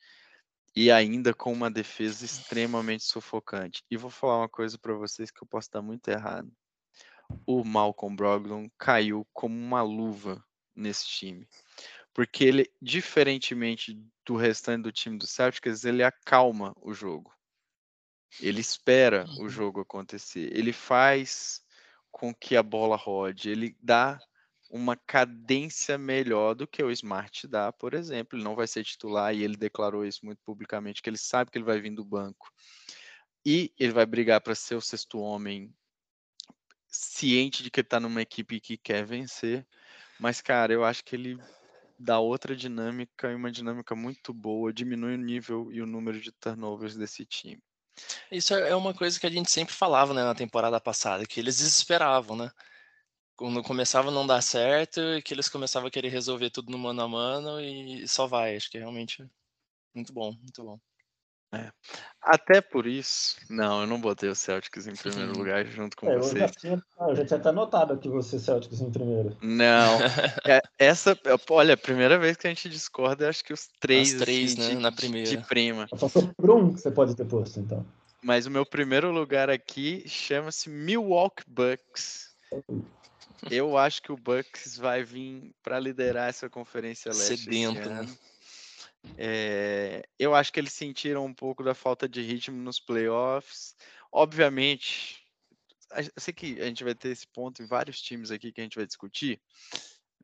e 0.76 0.92
ainda 0.92 1.34
com 1.34 1.54
uma 1.54 1.70
defesa 1.70 2.26
extremamente 2.26 3.04
sufocante. 3.04 3.84
E 3.90 3.98
vou 3.98 4.10
falar 4.10 4.40
uma 4.40 4.50
coisa 4.50 4.78
para 4.78 4.94
vocês 4.94 5.32
que 5.32 5.44
eu 5.44 5.48
posso 5.48 5.68
estar 5.68 5.82
muito 5.82 6.08
errado. 6.10 6.52
O 7.46 7.64
Malcolm 7.64 8.16
Brogdon 8.16 8.70
caiu 8.78 9.28
como 9.32 9.56
uma 9.56 9.82
luva 9.82 10.44
nesse 10.76 11.08
time 11.08 11.48
porque 12.14 12.44
ele, 12.44 12.72
diferentemente 12.82 14.00
do 14.26 14.36
restante 14.36 14.84
do 14.84 14.92
time 14.92 15.18
do 15.18 15.26
Celtics, 15.26 15.84
ele 15.84 16.04
acalma 16.04 16.74
o 16.80 16.94
jogo. 16.94 17.34
Ele 18.40 18.62
espera 18.62 19.26
o 19.38 19.44
uhum. 19.44 19.50
jogo 19.50 19.82
acontecer. 19.82 20.56
Ele 20.56 20.72
faz 20.72 21.62
com 22.12 22.34
que 22.34 22.56
a 22.56 22.64
bola 22.64 22.96
rode. 22.96 23.50
Ele 23.50 23.76
dá 23.82 24.20
uma 24.74 24.98
cadência 24.98 26.00
melhor 26.00 26.56
do 26.56 26.66
que 26.66 26.82
o 26.82 26.90
Smart 26.90 27.48
dá, 27.48 27.72
por 27.72 27.94
exemplo. 27.94 28.36
Ele 28.36 28.44
não 28.44 28.56
vai 28.56 28.66
ser 28.66 28.84
titular 28.84 29.32
e 29.32 29.44
ele 29.44 29.56
declarou 29.56 30.04
isso 30.04 30.26
muito 30.26 30.42
publicamente, 30.44 31.00
que 31.00 31.08
ele 31.08 31.18
sabe 31.18 31.52
que 31.52 31.60
ele 31.60 31.66
vai 31.66 31.80
vir 31.80 31.94
do 31.94 32.04
banco. 32.04 32.52
E 33.46 33.72
ele 33.78 33.94
vai 33.94 34.04
brigar 34.04 34.42
para 34.42 34.56
ser 34.56 34.74
o 34.74 34.82
sexto 34.82 35.20
homem, 35.20 35.72
ciente 36.88 37.62
de 37.62 37.70
que 37.70 37.82
ele 37.82 37.86
está 37.86 38.00
numa 38.00 38.24
equipe 38.24 38.60
que 38.60 38.76
quer 38.76 39.06
vencer. 39.06 39.64
Mas, 40.20 40.42
cara, 40.42 40.74
eu 40.74 40.84
acho 40.84 41.04
que 41.04 41.16
ele 41.16 41.38
dá 42.00 42.18
outra 42.18 42.56
dinâmica 42.56 43.32
e 43.32 43.36
uma 43.36 43.52
dinâmica 43.52 43.96
muito 43.96 44.34
boa, 44.34 44.74
diminui 44.74 45.14
o 45.14 45.20
nível 45.20 45.72
e 45.72 45.84
o 45.84 45.86
número 45.86 46.20
de 46.20 46.32
turnovers 46.32 46.96
desse 46.96 47.24
time. 47.28 47.62
Isso 48.32 48.56
é 48.56 48.76
uma 48.76 48.96
coisa 48.96 49.20
que 49.20 49.28
a 49.28 49.30
gente 49.30 49.52
sempre 49.52 49.76
falava 49.76 50.16
né, 50.16 50.24
na 50.24 50.34
temporada 50.34 50.82
passada, 50.82 51.28
que 51.28 51.40
eles 51.40 51.58
desesperavam, 51.58 52.36
né? 52.36 52.50
Quando 53.44 53.62
começava 53.62 54.08
a 54.08 54.12
não 54.12 54.26
dar 54.26 54.42
certo, 54.42 55.02
que 55.22 55.34
eles 55.34 55.50
começavam 55.50 55.90
a 55.90 55.92
querer 55.92 56.08
resolver 56.08 56.50
tudo 56.50 56.72
no 56.72 56.78
mano 56.78 57.02
a 57.02 57.08
mano 57.10 57.60
e 57.60 58.08
só 58.08 58.26
vai. 58.26 58.56
Acho 58.56 58.72
que 58.72 58.78
é 58.78 58.80
realmente 58.80 59.22
muito 59.94 60.14
bom, 60.14 60.32
muito 60.42 60.64
bom. 60.64 60.80
É. 61.54 61.70
Até 62.22 62.62
por 62.62 62.88
isso, 62.88 63.36
não, 63.50 63.82
eu 63.82 63.88
não 63.88 64.00
botei 64.00 64.30
o 64.30 64.34
Celtics 64.34 64.88
em 64.88 64.96
primeiro 64.96 65.38
lugar 65.38 65.66
junto 65.66 65.98
com 65.98 66.10
é, 66.10 66.18
vocês. 66.18 66.36
Eu 66.36 66.40
já, 66.40 66.48
tinha, 66.48 66.84
eu 67.02 67.16
já 67.18 67.26
tinha 67.26 67.38
até 67.38 67.52
notado 67.52 67.92
aqui 67.92 68.08
você 68.08 68.40
Celtics 68.40 68.80
em 68.80 68.90
primeiro. 68.90 69.36
Não, 69.42 70.00
é, 70.48 70.62
essa, 70.80 71.14
olha, 71.50 71.74
a 71.74 71.78
primeira 71.78 72.18
vez 72.18 72.38
que 72.38 72.48
a 72.48 72.50
gente 72.50 72.70
discorda, 72.70 73.28
acho 73.28 73.44
que 73.44 73.52
os 73.52 73.68
três, 73.78 74.14
As 74.14 74.22
três 74.22 74.54
assim, 74.54 74.62
né, 74.62 74.70
de, 74.70 74.76
na 74.78 74.92
primeira. 74.94 75.30
de 75.30 75.38
prima. 75.46 75.86
Só 75.98 76.08
por 76.08 76.50
um 76.50 76.74
que 76.74 76.80
você 76.80 76.90
pode 76.90 77.14
ter 77.14 77.26
posto, 77.26 77.60
então. 77.60 77.86
Mas 78.24 78.46
o 78.46 78.52
meu 78.52 78.66
primeiro 78.66 79.12
lugar 79.12 79.50
aqui 79.50 80.08
chama-se 80.08 80.70
Milwaukee 80.70 81.44
Bucks. 81.46 82.32
Eu 83.50 83.78
acho 83.78 84.02
que 84.02 84.12
o 84.12 84.18
Bucks 84.18 84.78
vai 84.78 85.04
vir 85.04 85.54
para 85.62 85.80
liderar 85.80 86.30
essa 86.30 86.50
conferência 86.50 87.12
leste. 87.12 87.38
Sedento, 87.38 87.90
né? 87.90 88.08
É, 89.18 90.08
eu 90.18 90.34
acho 90.34 90.52
que 90.52 90.60
eles 90.60 90.74
sentiram 90.74 91.26
um 91.26 91.34
pouco 91.34 91.64
da 91.64 91.74
falta 91.74 92.08
de 92.08 92.22
ritmo 92.22 92.62
nos 92.62 92.80
playoffs. 92.80 93.76
Obviamente, 94.12 95.24
eu 95.96 96.12
sei 96.18 96.34
que 96.34 96.62
a 96.62 96.66
gente 96.66 96.84
vai 96.84 96.96
ter 96.96 97.10
esse 97.10 97.28
ponto 97.28 97.62
em 97.62 97.66
vários 97.66 98.02
times 98.02 98.32
aqui 98.32 98.52
que 98.52 98.62
a 98.62 98.64
gente 98.64 98.78
vai 98.78 98.86
discutir. 98.86 99.42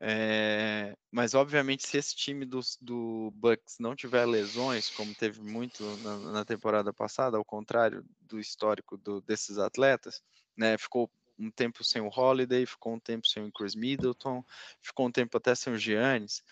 É, 0.02 0.96
mas 1.10 1.34
obviamente, 1.34 1.86
se 1.86 1.98
esse 1.98 2.16
time 2.16 2.46
do, 2.46 2.60
do 2.80 3.30
Bucks 3.34 3.76
não 3.78 3.94
tiver 3.94 4.24
lesões, 4.24 4.88
como 4.88 5.14
teve 5.14 5.42
muito 5.42 5.84
na, 5.98 6.18
na 6.32 6.44
temporada 6.44 6.90
passada, 6.90 7.36
ao 7.36 7.44
contrário 7.44 8.02
do 8.18 8.40
histórico 8.40 8.96
do, 8.96 9.20
desses 9.20 9.58
atletas, 9.58 10.22
né, 10.56 10.78
ficou 10.78 11.10
um 11.40 11.50
tempo 11.50 11.82
sem 11.82 12.02
o 12.02 12.08
Holiday, 12.08 12.66
ficou 12.66 12.94
um 12.94 13.00
tempo 13.00 13.26
sem 13.26 13.44
o 13.44 13.52
Chris 13.52 13.74
Middleton, 13.74 14.44
ficou 14.82 15.06
um 15.06 15.12
tempo 15.12 15.36
até 15.36 15.54
sem 15.54 15.72
o 15.72 15.78
Giannis 15.78 16.42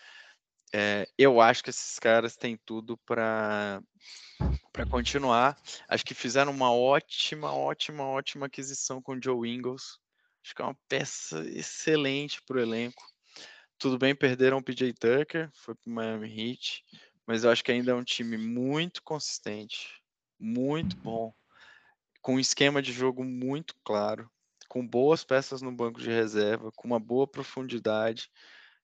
é, 0.73 1.07
eu 1.17 1.41
acho 1.41 1.63
que 1.63 1.69
esses 1.69 1.97
caras 1.99 2.35
têm 2.35 2.57
tudo 2.65 2.97
para 2.97 3.81
para 4.71 4.85
continuar. 4.85 5.57
Acho 5.87 6.05
que 6.05 6.13
fizeram 6.13 6.51
uma 6.51 6.71
ótima, 6.71 7.51
ótima, 7.51 8.05
ótima 8.05 8.45
aquisição 8.45 9.01
com 9.01 9.13
o 9.13 9.21
Joe 9.21 9.49
Ingles. 9.49 9.99
Acho 10.43 10.55
que 10.55 10.61
é 10.61 10.65
uma 10.65 10.77
peça 10.87 11.41
excelente 11.49 12.41
para 12.43 12.57
o 12.57 12.61
elenco. 12.61 13.03
tudo 13.79 13.97
bem, 13.97 14.15
perderam 14.15 14.57
o 14.59 14.63
PJ 14.63 14.93
Tucker, 14.93 15.49
foi 15.53 15.75
para 15.75 15.89
o 15.89 15.93
Miami 15.93 16.27
Heat, 16.29 16.83
mas 17.27 17.43
eu 17.43 17.51
acho 17.51 17.63
que 17.63 17.71
ainda 17.71 17.91
é 17.91 17.95
um 17.95 18.03
time 18.03 18.37
muito 18.37 19.03
consistente, 19.03 20.01
muito 20.39 20.97
bom, 21.01 21.33
com 22.21 22.35
um 22.35 22.39
esquema 22.39 22.81
de 22.81 22.91
jogo 22.93 23.23
muito 23.23 23.75
claro, 23.83 24.29
com 24.69 24.87
boas 24.87 25.23
peças 25.23 25.61
no 25.61 25.71
banco 25.71 25.99
de 25.99 26.09
reserva, 26.09 26.71
com 26.71 26.87
uma 26.87 26.99
boa 26.99 27.27
profundidade 27.27 28.29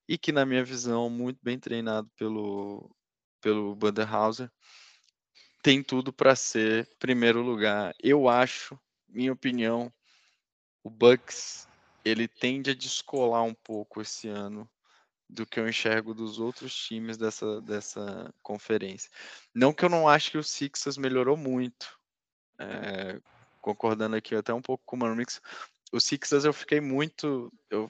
e 0.07 0.17
que, 0.17 0.31
na 0.31 0.45
minha 0.45 0.65
visão, 0.65 1.09
muito 1.09 1.39
bem 1.41 1.57
treinado 1.57 2.09
pelo, 2.17 2.93
pelo 3.39 3.75
Banderhauser, 3.75 4.51
tem 5.61 5.81
tudo 5.81 6.11
para 6.11 6.35
ser 6.35 6.89
primeiro 6.99 7.41
lugar. 7.41 7.93
Eu 8.01 8.27
acho, 8.27 8.77
minha 9.07 9.31
opinião, 9.31 9.93
o 10.83 10.89
Bucks 10.89 11.67
ele 12.03 12.27
tende 12.27 12.71
a 12.71 12.75
descolar 12.75 13.43
um 13.43 13.53
pouco 13.53 14.01
esse 14.01 14.27
ano 14.27 14.69
do 15.27 15.45
que 15.45 15.59
eu 15.59 15.67
enxergo 15.67 16.13
dos 16.13 16.39
outros 16.39 16.75
times 16.75 17.17
dessa, 17.17 17.61
dessa 17.61 18.33
conferência. 18.43 19.09
Não 19.53 19.73
que 19.73 19.83
eu 19.83 19.89
não 19.89 20.07
acho 20.07 20.31
que 20.31 20.37
o 20.37 20.43
Sixers 20.43 20.97
melhorou 20.97 21.35
muito, 21.35 21.99
é, 22.59 23.19
concordando 23.59 24.15
aqui 24.15 24.35
até 24.35 24.53
um 24.53 24.61
pouco 24.61 24.83
com 24.85 24.95
o 24.95 25.15
Mix. 25.15 25.41
O 25.95 25.99
Sixers 25.99 26.45
eu 26.45 26.53
fiquei 26.53 26.81
muito, 26.81 27.51
eu, 27.69 27.89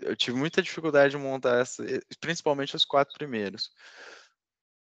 eu 0.00 0.16
tive 0.16 0.36
muita 0.36 0.62
dificuldade 0.62 1.12
de 1.12 1.18
montar 1.18 1.60
essa, 1.60 1.84
principalmente 2.20 2.76
os 2.76 2.84
quatro 2.84 3.14
primeiros. 3.14 3.70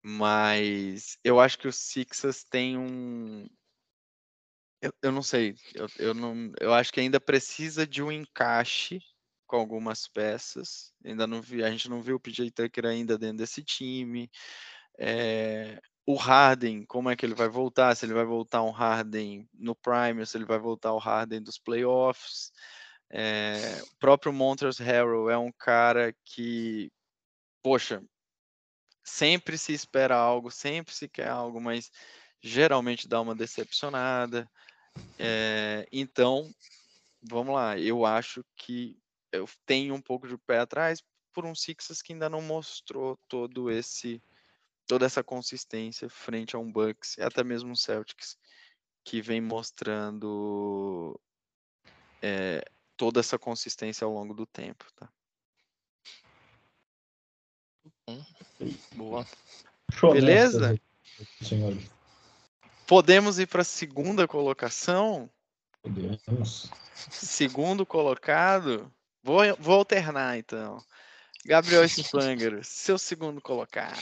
Mas 0.01 1.18
eu 1.24 1.39
acho 1.39 1.58
que 1.58 1.68
o 1.68 1.74
Sixers 1.74 2.44
tem 2.44 2.78
um, 2.78 3.48
eu, 4.82 4.94
eu 5.01 5.12
não 5.12 5.22
sei, 5.22 5.56
eu, 5.74 5.88
eu, 5.98 6.13
não, 6.13 6.51
eu 6.60 6.74
acho 6.74 6.92
que 6.92 7.00
ainda 7.00 7.20
precisa 7.20 7.86
de 7.86 8.01
um 8.01 8.12
encaixe 8.12 9.01
com 9.46 9.58
algumas 9.58 10.08
peças. 10.08 10.94
Ainda 11.04 11.28
não 11.28 11.42
vi, 11.42 11.63
a 11.63 11.72
gente 11.72 11.89
não 11.89 12.01
viu 12.01 12.16
o 12.16 12.20
PJ 12.20 12.51
Tucker 12.51 12.86
ainda 12.86 13.18
dentro 13.18 13.38
desse 13.38 13.63
time. 13.63 14.30
É, 14.98 15.80
o 16.10 16.16
Harden, 16.16 16.86
como 16.86 17.08
é 17.08 17.16
que 17.16 17.24
ele 17.24 17.36
vai 17.36 17.48
voltar? 17.48 17.96
Se 17.96 18.04
ele 18.04 18.16
vai 18.16 18.25
voltar 18.25 18.63
um 18.63 18.72
Harden 18.72 19.48
no 19.54 19.75
Prime, 19.75 20.25
se 20.25 20.36
ele 20.36 20.44
vai 20.44 20.58
voltar 20.58 20.92
o 20.92 20.98
Harden 20.98 21.39
dos 21.39 21.60
playoffs. 21.60 22.51
É, 23.12 23.80
o 23.84 23.96
próprio 24.00 24.34
Montrezl 24.34 24.82
Harrell 24.82 25.30
é 25.30 25.38
um 25.38 25.51
cara 25.51 26.12
que, 26.25 26.92
poxa, 27.62 28.04
sempre 29.04 29.56
se 29.56 29.72
espera 29.72 30.16
algo, 30.16 30.50
sempre 30.50 30.96
se 30.96 31.08
quer 31.08 31.28
algo, 31.28 31.62
mas 31.62 31.92
geralmente 32.42 33.08
dá 33.08 33.22
uma 33.22 33.36
decepcionada. 33.36 34.50
É, 35.20 35.88
então, 35.92 36.51
vamos 37.22 37.54
lá, 37.54 37.78
eu 37.78 38.04
acho 38.04 38.44
que 38.56 38.98
eu 39.32 39.48
tenho 39.63 39.94
um 39.94 40.01
pouco 40.01 40.28
de 40.28 40.39
pé 40.39 40.58
atrás 40.58 41.04
por 41.32 41.46
um 41.46 41.54
Sixers 41.54 42.01
que 42.01 42.13
ainda 42.13 42.32
não 42.32 42.42
mostrou 42.42 43.16
todo 43.28 43.70
esse 43.70 44.20
toda 44.89 45.05
essa 45.05 45.24
consistência 45.24 46.10
frente 46.10 46.55
a 46.55 46.60
um 46.60 46.72
Bucks 46.72 47.15
e 47.19 47.22
até 47.22 47.43
mesmo 47.43 47.69
um 47.69 47.75
Celtics 47.75 48.36
que 49.03 49.22
vem 49.22 49.39
mostrando 49.39 51.22
é, 52.22 52.65
toda 52.98 53.19
essa 53.19 53.38
consistência 53.38 54.03
ao 54.03 54.12
longo 54.12 54.34
do 54.34 54.48
tempo, 54.48 54.84
tá? 54.96 55.08
Boa. 58.96 59.27
Beleza? 60.12 60.75
Podemos 62.88 63.38
ir 63.38 63.46
para 63.46 63.62
a 63.62 63.65
segunda 63.65 64.27
colocação? 64.27 65.29
Podemos. 65.84 66.72
Segundo 67.12 67.86
colocado, 67.86 68.91
Vou, 69.24 69.41
vou 69.60 69.75
alternar 69.75 70.38
então. 70.38 70.84
Gabriel 71.46 71.84
Spangler, 71.88 72.63
seu 72.63 72.98
segundo 72.98 73.41
colocado. 73.41 73.96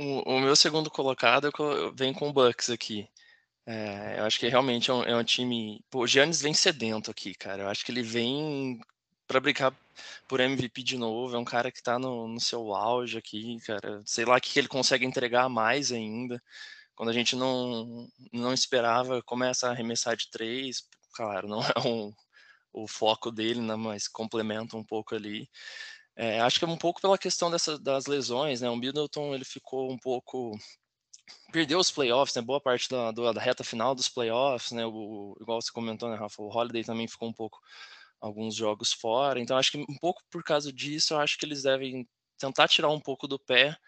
O, 0.00 0.36
o, 0.36 0.40
meu 0.40 0.54
segundo 0.54 0.88
colocado 0.88 1.50
vem 1.92 2.12
com 2.14 2.28
o 2.28 2.32
Bucks 2.32 2.70
aqui. 2.70 3.08
É, 3.66 4.20
eu 4.20 4.24
acho 4.26 4.38
que 4.38 4.46
realmente 4.46 4.90
é 4.92 4.94
um, 4.94 5.02
é 5.02 5.16
um, 5.16 5.24
time. 5.24 5.84
Pô, 5.90 6.04
o 6.04 6.06
Giannis 6.06 6.40
vem 6.40 6.54
sedento 6.54 7.10
aqui, 7.10 7.34
cara. 7.34 7.64
Eu 7.64 7.68
acho 7.68 7.84
que 7.84 7.90
ele 7.90 8.02
vem 8.02 8.80
para 9.26 9.40
brincar 9.40 9.74
por 10.28 10.38
MVP 10.38 10.84
de 10.84 10.96
novo. 10.96 11.34
É 11.34 11.38
um 11.38 11.44
cara 11.44 11.72
que 11.72 11.82
tá 11.82 11.98
no, 11.98 12.28
no 12.28 12.40
seu 12.40 12.72
auge 12.74 13.18
aqui, 13.18 13.58
cara. 13.66 14.00
Sei 14.06 14.24
lá 14.24 14.36
o 14.36 14.40
que 14.40 14.56
ele 14.56 14.68
consegue 14.68 15.04
entregar 15.04 15.48
mais 15.48 15.90
ainda. 15.90 16.40
Quando 16.94 17.08
a 17.10 17.12
gente 17.12 17.34
não, 17.34 18.08
não 18.32 18.54
esperava, 18.54 19.20
começa 19.22 19.66
a 19.66 19.72
arremessar 19.72 20.16
de 20.16 20.30
três. 20.30 20.84
Claro, 21.12 21.48
não 21.48 21.60
é 21.74 21.80
um, 21.88 22.14
o 22.72 22.86
foco 22.86 23.32
dele, 23.32 23.60
né, 23.60 23.74
mas 23.74 24.06
complementa 24.06 24.76
um 24.76 24.84
pouco 24.84 25.16
ali. 25.16 25.48
É, 26.20 26.40
acho 26.40 26.58
que 26.58 26.64
é 26.64 26.68
um 26.68 26.76
pouco 26.76 27.00
pela 27.00 27.16
questão 27.16 27.48
dessa, 27.48 27.78
das 27.78 28.06
lesões, 28.06 28.60
né? 28.60 28.68
O 28.68 28.76
Middleton 28.76 29.32
ele 29.32 29.44
ficou 29.44 29.88
um 29.88 29.96
pouco 29.96 30.58
perdeu 31.52 31.78
os 31.78 31.92
playoffs, 31.92 32.34
né? 32.34 32.42
Boa 32.42 32.60
parte 32.60 32.88
da, 32.90 33.12
da 33.12 33.40
reta 33.40 33.62
final 33.62 33.94
dos 33.94 34.08
playoffs, 34.08 34.72
né? 34.72 34.84
O, 34.84 35.36
igual 35.40 35.62
você 35.62 35.70
comentou, 35.72 36.10
né, 36.10 36.16
Rafa? 36.16 36.42
O 36.42 36.48
Holiday 36.48 36.82
também 36.82 37.06
ficou 37.06 37.28
um 37.28 37.32
pouco 37.32 37.60
alguns 38.20 38.56
jogos 38.56 38.92
fora. 38.92 39.38
Então 39.38 39.56
acho 39.56 39.70
que 39.70 39.78
um 39.78 39.96
pouco 40.00 40.20
por 40.28 40.42
causa 40.42 40.72
disso, 40.72 41.14
eu 41.14 41.20
acho 41.20 41.38
que 41.38 41.46
eles 41.46 41.62
devem 41.62 42.04
tentar 42.36 42.66
tirar 42.66 42.88
um 42.90 43.00
pouco 43.00 43.28
do 43.28 43.38
pé 43.38 43.78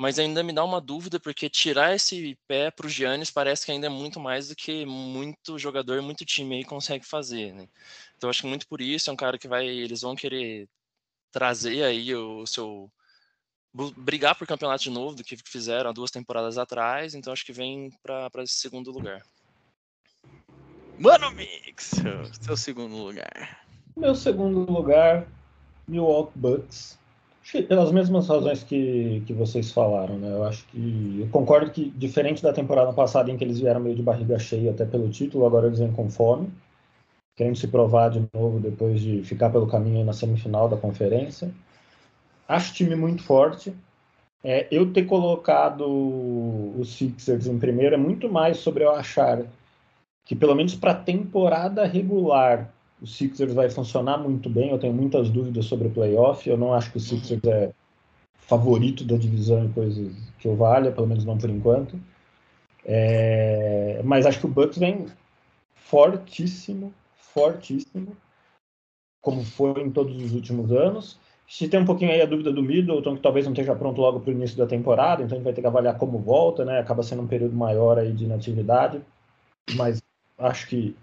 mas 0.00 0.18
ainda 0.18 0.42
me 0.42 0.50
dá 0.50 0.64
uma 0.64 0.80
dúvida, 0.80 1.20
porque 1.20 1.50
tirar 1.50 1.94
esse 1.94 2.34
pé 2.48 2.70
para 2.70 2.86
o 2.86 2.88
Giannis 2.88 3.30
parece 3.30 3.66
que 3.66 3.70
ainda 3.70 3.86
é 3.86 3.90
muito 3.90 4.18
mais 4.18 4.48
do 4.48 4.56
que 4.56 4.86
muito 4.86 5.58
jogador, 5.58 6.00
muito 6.00 6.24
time 6.24 6.56
aí 6.56 6.64
consegue 6.64 7.04
fazer, 7.04 7.52
né? 7.52 7.68
Então 8.16 8.30
acho 8.30 8.40
que 8.40 8.48
muito 8.48 8.66
por 8.66 8.80
isso 8.80 9.10
é 9.10 9.12
um 9.12 9.16
cara 9.16 9.38
que 9.38 9.46
vai, 9.46 9.66
eles 9.68 10.00
vão 10.00 10.16
querer 10.16 10.66
trazer 11.30 11.84
aí 11.84 12.14
o 12.14 12.46
seu 12.46 12.90
brigar 13.96 14.36
por 14.36 14.46
campeonato 14.46 14.82
de 14.82 14.90
novo 14.90 15.14
do 15.14 15.22
que 15.22 15.36
fizeram 15.36 15.90
há 15.90 15.92
duas 15.92 16.10
temporadas 16.10 16.58
atrás, 16.58 17.14
então 17.14 17.32
acho 17.32 17.46
que 17.46 17.52
vem 17.52 17.92
para 18.02 18.42
esse 18.42 18.54
segundo 18.54 18.90
lugar. 18.90 19.22
Mano 20.98 21.30
Mix, 21.30 21.92
seu 22.40 22.56
segundo 22.56 22.96
lugar. 22.96 23.64
Meu 23.96 24.14
segundo 24.14 24.70
lugar, 24.70 25.26
Milwaukee 25.86 26.38
Bucks 26.38 27.00
pelas 27.66 27.90
mesmas 27.90 28.28
razões 28.28 28.62
que, 28.62 29.22
que 29.26 29.32
vocês 29.32 29.72
falaram, 29.72 30.16
né? 30.18 30.30
Eu 30.30 30.44
acho 30.44 30.64
que. 30.66 31.20
Eu 31.20 31.28
concordo 31.28 31.70
que, 31.70 31.90
diferente 31.90 32.42
da 32.42 32.52
temporada 32.52 32.92
passada, 32.92 33.30
em 33.30 33.36
que 33.36 33.42
eles 33.42 33.58
vieram 33.58 33.80
meio 33.80 33.96
de 33.96 34.02
barriga 34.02 34.38
cheia 34.38 34.70
até 34.70 34.84
pelo 34.84 35.08
título, 35.08 35.46
agora 35.46 35.66
eles 35.66 35.78
vêm 35.78 35.90
com 35.90 36.08
fome, 36.08 36.48
querendo 37.40 37.56
se 37.56 37.68
provar 37.68 38.10
de 38.10 38.22
novo 38.34 38.60
depois 38.60 39.00
de 39.00 39.22
ficar 39.22 39.48
pelo 39.48 39.66
caminho 39.66 40.04
na 40.04 40.12
semifinal 40.12 40.68
da 40.68 40.76
conferência. 40.76 41.50
Acho 42.46 42.70
o 42.70 42.74
time 42.74 42.94
muito 42.94 43.22
forte. 43.22 43.72
É, 44.44 44.68
eu 44.70 44.92
ter 44.92 45.06
colocado 45.06 45.86
os 46.78 46.94
Sixers 46.94 47.46
em 47.46 47.58
primeiro 47.58 47.94
é 47.94 47.98
muito 47.98 48.28
mais 48.28 48.58
sobre 48.58 48.84
eu 48.84 48.90
achar 48.90 49.42
que, 50.22 50.36
pelo 50.36 50.54
menos 50.54 50.74
para 50.74 50.92
temporada 50.94 51.86
regular, 51.86 52.70
o 53.00 53.06
Sixers 53.06 53.54
vai 53.54 53.70
funcionar 53.70 54.18
muito 54.18 54.50
bem. 54.50 54.68
Eu 54.68 54.78
tenho 54.78 54.92
muitas 54.92 55.30
dúvidas 55.30 55.64
sobre 55.64 55.88
o 55.88 55.90
playoff. 55.90 56.46
Eu 56.46 56.58
não 56.58 56.74
acho 56.74 56.90
que 56.90 56.98
o 56.98 57.00
Sixers 57.00 57.42
é 57.44 57.70
favorito 58.36 59.02
da 59.02 59.16
divisão 59.16 59.64
e 59.64 59.68
coisas 59.70 60.14
que 60.38 60.46
eu 60.46 60.56
valha, 60.56 60.92
pelo 60.92 61.06
menos 61.06 61.24
não 61.24 61.38
por 61.38 61.48
enquanto. 61.48 61.98
É... 62.84 64.02
Mas 64.04 64.26
acho 64.26 64.40
que 64.40 64.46
o 64.46 64.50
Bucks 64.50 64.76
vem 64.76 65.06
fortíssimo, 65.74 66.92
fortíssimo, 67.32 68.16
como 69.20 69.44
foi 69.44 69.82
em 69.82 69.90
todos 69.90 70.16
os 70.16 70.32
últimos 70.32 70.72
anos. 70.72 71.18
Se 71.48 71.68
tem 71.68 71.80
um 71.80 71.84
pouquinho 71.84 72.12
aí 72.12 72.22
a 72.22 72.26
dúvida 72.26 72.52
do 72.52 72.62
Middleton, 72.62 73.16
que 73.16 73.22
talvez 73.22 73.44
não 73.44 73.52
esteja 73.52 73.74
pronto 73.74 74.00
logo 74.00 74.20
para 74.20 74.30
o 74.30 74.32
início 74.32 74.56
da 74.56 74.66
temporada, 74.66 75.22
então 75.22 75.34
a 75.34 75.38
gente 75.38 75.44
vai 75.44 75.52
ter 75.52 75.60
que 75.60 75.66
avaliar 75.66 75.98
como 75.98 76.18
volta, 76.18 76.64
né? 76.64 76.78
Acaba 76.78 77.02
sendo 77.02 77.22
um 77.22 77.26
período 77.26 77.56
maior 77.56 77.98
aí 77.98 78.12
de 78.12 78.24
inatividade, 78.24 79.02
mas 79.74 80.00
acho 80.38 80.68
que 80.68 80.96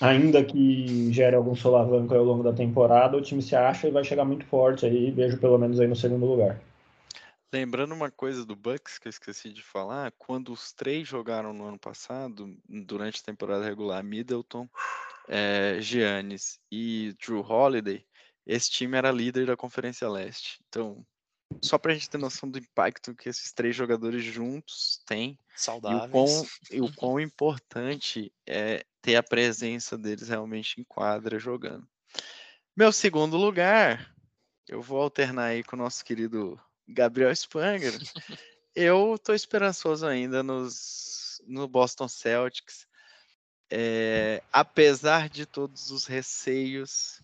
ainda 0.00 0.44
que 0.44 1.12
gere 1.12 1.34
algum 1.34 1.54
solavanco 1.54 2.14
ao 2.14 2.24
longo 2.24 2.42
da 2.42 2.52
temporada, 2.52 3.16
o 3.16 3.22
time 3.22 3.40
se 3.40 3.56
acha 3.56 3.88
e 3.88 3.90
vai 3.90 4.04
chegar 4.04 4.24
muito 4.24 4.44
forte 4.44 4.84
aí, 4.84 5.10
vejo 5.10 5.38
pelo 5.38 5.58
menos 5.58 5.80
aí 5.80 5.88
no 5.88 5.96
segundo 5.96 6.26
lugar. 6.26 6.60
Lembrando 7.52 7.92
uma 7.92 8.10
coisa 8.10 8.44
do 8.44 8.54
Bucks 8.54 8.98
que 8.98 9.08
eu 9.08 9.10
esqueci 9.10 9.52
de 9.52 9.62
falar, 9.62 10.12
quando 10.16 10.52
os 10.52 10.72
três 10.72 11.08
jogaram 11.08 11.52
no 11.52 11.64
ano 11.64 11.78
passado, 11.78 12.56
durante 12.68 13.20
a 13.20 13.24
temporada 13.24 13.64
regular, 13.64 14.04
Middleton, 14.04 14.68
é, 15.28 15.80
Giannis 15.80 16.60
e 16.70 17.12
Drew 17.20 17.40
Holiday, 17.40 18.06
esse 18.46 18.70
time 18.70 18.96
era 18.96 19.10
líder 19.10 19.46
da 19.46 19.56
Conferência 19.56 20.08
Leste. 20.08 20.60
Então, 20.68 21.04
só 21.60 21.76
para 21.76 21.90
a 21.90 21.94
gente 21.94 22.08
ter 22.08 22.18
noção 22.18 22.48
do 22.48 22.58
impacto 22.58 23.14
que 23.14 23.28
esses 23.28 23.52
três 23.52 23.74
jogadores 23.74 24.22
juntos 24.22 25.02
têm. 25.04 25.36
Saudáveis. 25.56 26.04
E 26.04 26.06
o 26.06 26.10
quão, 26.10 26.46
e 26.70 26.80
o 26.80 26.94
quão 26.94 27.20
importante 27.20 28.32
é 28.46 28.84
ter 29.02 29.16
a 29.16 29.22
presença 29.22 29.98
deles 29.98 30.28
realmente 30.28 30.80
em 30.80 30.84
quadra 30.84 31.38
jogando. 31.38 31.86
Meu 32.76 32.92
segundo 32.92 33.36
lugar, 33.36 34.14
eu 34.68 34.80
vou 34.80 35.02
alternar 35.02 35.46
aí 35.46 35.64
com 35.64 35.74
o 35.74 35.78
nosso 35.78 36.04
querido 36.04 36.60
Gabriel 36.90 37.34
Spanger. 37.34 37.92
eu 38.74 39.18
tô 39.18 39.32
esperançoso 39.32 40.06
ainda 40.06 40.42
nos, 40.42 41.40
no 41.46 41.66
Boston 41.68 42.08
Celtics. 42.08 42.86
É, 43.70 44.42
apesar 44.52 45.28
de 45.28 45.46
todos 45.46 45.90
os 45.90 46.06
receios, 46.06 47.22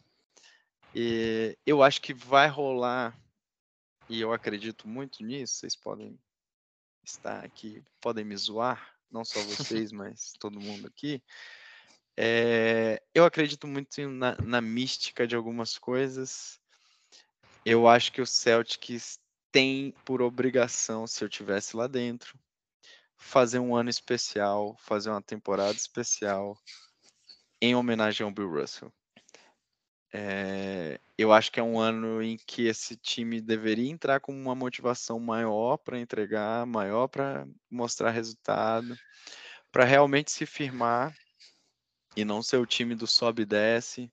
é, 0.94 1.56
eu 1.66 1.82
acho 1.82 2.00
que 2.00 2.14
vai 2.14 2.48
rolar 2.48 3.18
e 4.08 4.20
eu 4.20 4.32
acredito 4.32 4.86
muito 4.86 5.24
nisso, 5.24 5.54
vocês 5.54 5.74
podem 5.74 6.18
estar 7.04 7.44
aqui, 7.44 7.82
podem 8.00 8.24
me 8.24 8.36
zoar, 8.36 8.94
não 9.10 9.24
só 9.24 9.40
vocês, 9.42 9.90
mas 9.92 10.32
todo 10.38 10.60
mundo 10.60 10.86
aqui. 10.86 11.22
É, 12.16 13.02
eu 13.14 13.24
acredito 13.24 13.66
muito 13.66 14.08
na, 14.08 14.36
na, 14.40 14.60
mística 14.60 15.26
de 15.26 15.36
algumas 15.36 15.76
coisas. 15.76 16.58
Eu 17.64 17.86
acho 17.88 18.12
que 18.12 18.22
o 18.22 18.26
Celtics 18.26 19.20
tem 19.56 19.94
por 20.04 20.20
obrigação, 20.20 21.06
se 21.06 21.24
eu 21.24 21.30
tivesse 21.30 21.78
lá 21.78 21.86
dentro, 21.86 22.38
fazer 23.16 23.58
um 23.58 23.74
ano 23.74 23.88
especial, 23.88 24.76
fazer 24.80 25.08
uma 25.08 25.22
temporada 25.22 25.72
especial 25.72 26.54
em 27.58 27.74
homenagem 27.74 28.22
ao 28.22 28.30
Bill 28.30 28.50
Russell. 28.50 28.92
É, 30.12 31.00
eu 31.16 31.32
acho 31.32 31.50
que 31.50 31.58
é 31.58 31.62
um 31.62 31.80
ano 31.80 32.22
em 32.22 32.36
que 32.46 32.66
esse 32.66 32.98
time 32.98 33.40
deveria 33.40 33.90
entrar 33.90 34.20
com 34.20 34.30
uma 34.30 34.54
motivação 34.54 35.18
maior 35.18 35.78
para 35.78 35.98
entregar, 35.98 36.66
maior 36.66 37.08
para 37.08 37.48
mostrar 37.70 38.10
resultado, 38.10 38.94
para 39.72 39.84
realmente 39.84 40.30
se 40.30 40.44
firmar 40.44 41.16
e 42.14 42.26
não 42.26 42.42
ser 42.42 42.58
o 42.58 42.66
time 42.66 42.94
do 42.94 43.06
sobe 43.06 43.44
e 43.44 43.46
desce. 43.46 44.12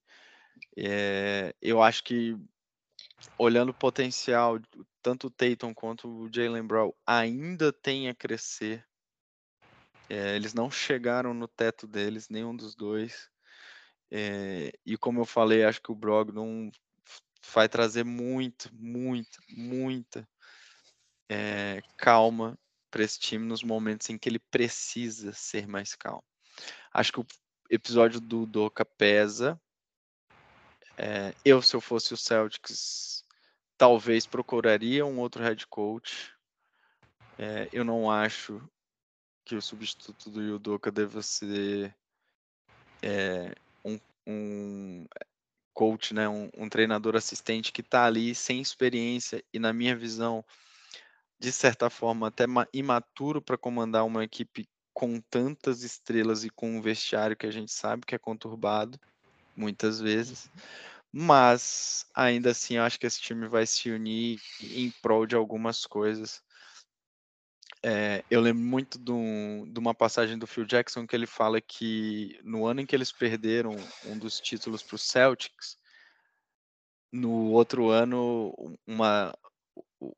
É, 0.77 1.53
eu 1.61 1.83
acho 1.83 2.01
que 2.01 2.37
olhando 3.37 3.71
o 3.71 3.73
potencial, 3.73 4.57
tanto 5.03 5.27
o 5.27 5.29
Tatum 5.29 5.73
quanto 5.73 6.07
o 6.07 6.29
Jalen 6.33 6.65
Brown 6.65 6.93
ainda 7.05 7.73
tem 7.73 8.07
a 8.07 8.15
crescer. 8.15 8.87
É, 10.09 10.35
eles 10.35 10.53
não 10.53 10.71
chegaram 10.71 11.33
no 11.33 11.47
teto 11.47 11.85
deles, 11.85 12.29
nenhum 12.29 12.55
dos 12.55 12.73
dois. 12.73 13.29
É, 14.09 14.71
e 14.85 14.97
como 14.97 15.19
eu 15.19 15.25
falei, 15.25 15.65
acho 15.65 15.81
que 15.81 15.91
o 15.91 15.95
Brogdon 15.95 16.71
vai 17.53 17.67
trazer 17.67 18.05
muito, 18.05 18.73
muito, 18.73 19.39
muita 19.49 20.27
é, 21.29 21.81
calma 21.97 22.57
para 22.89 23.03
esse 23.03 23.19
time 23.19 23.45
nos 23.45 23.63
momentos 23.63 24.09
em 24.09 24.17
que 24.17 24.29
ele 24.29 24.39
precisa 24.39 25.33
ser 25.33 25.67
mais 25.67 25.95
calmo. 25.95 26.23
Acho 26.93 27.11
que 27.11 27.19
o 27.19 27.27
episódio 27.69 28.21
do 28.21 28.45
Doca 28.45 28.85
pesa. 28.85 29.59
Eu, 31.43 31.61
se 31.61 31.75
eu 31.75 31.81
fosse 31.81 32.13
o 32.13 32.17
Celtics, 32.17 33.12
talvez 33.77 34.25
procuraria 34.25 35.05
um 35.05 35.19
outro 35.19 35.43
head 35.43 35.65
coach. 35.67 36.33
É, 37.37 37.67
eu 37.71 37.83
não 37.83 38.09
acho 38.09 38.61
que 39.45 39.55
o 39.55 39.61
substituto 39.61 40.29
do 40.29 40.41
Yudoka 40.41 40.91
deva 40.91 41.21
ser 41.21 41.95
é, 43.01 43.53
um, 43.83 43.99
um, 44.25 45.05
coach, 45.73 46.13
né, 46.13 46.29
um, 46.29 46.49
um 46.55 46.69
treinador 46.69 47.15
assistente 47.15 47.71
que 47.71 47.81
está 47.81 48.05
ali 48.05 48.33
sem 48.35 48.61
experiência 48.61 49.43
e, 49.51 49.59
na 49.59 49.73
minha 49.73 49.95
visão, 49.95 50.45
de 51.39 51.51
certa 51.51 51.89
forma, 51.89 52.27
até 52.27 52.45
imaturo 52.71 53.41
para 53.41 53.57
comandar 53.57 54.05
uma 54.05 54.23
equipe 54.23 54.67
com 54.93 55.19
tantas 55.19 55.83
estrelas 55.83 56.43
e 56.43 56.49
com 56.49 56.77
um 56.77 56.81
vestiário 56.81 57.35
que 57.35 57.47
a 57.47 57.51
gente 57.51 57.71
sabe 57.71 58.05
que 58.05 58.15
é 58.15 58.19
conturbado, 58.19 58.99
muitas 59.55 59.99
vezes. 59.99 60.49
Mas, 61.15 62.07
ainda 62.15 62.49
assim, 62.49 62.77
eu 62.77 62.83
acho 62.83 62.99
que 62.99 63.05
esse 63.05 63.21
time 63.21 63.47
vai 63.47 63.67
se 63.67 63.91
unir 63.91 64.41
em 64.59 64.89
prol 64.99 65.27
de 65.27 65.35
algumas 65.35 65.85
coisas. 65.85 66.41
É, 67.83 68.23
eu 68.31 68.41
lembro 68.41 68.63
muito 68.63 68.97
de, 68.97 69.11
um, 69.11 69.71
de, 69.71 69.79
uma 69.79 69.93
passagem 69.93 70.39
do 70.39 70.47
Phil 70.47 70.65
Jackson 70.65 71.05
que 71.05 71.15
ele 71.15 71.27
fala 71.27 71.61
que 71.61 72.39
no 72.43 72.65
ano 72.65 72.81
em 72.81 72.85
que 72.85 72.95
eles 72.95 73.11
perderam 73.11 73.75
um 74.05 74.17
dos 74.17 74.39
títulos 74.39 74.81
para 74.81 74.95
os 74.95 75.03
Celtics, 75.03 75.77
no 77.11 77.51
outro 77.51 77.89
ano, 77.89 78.51
uma, 78.87 79.37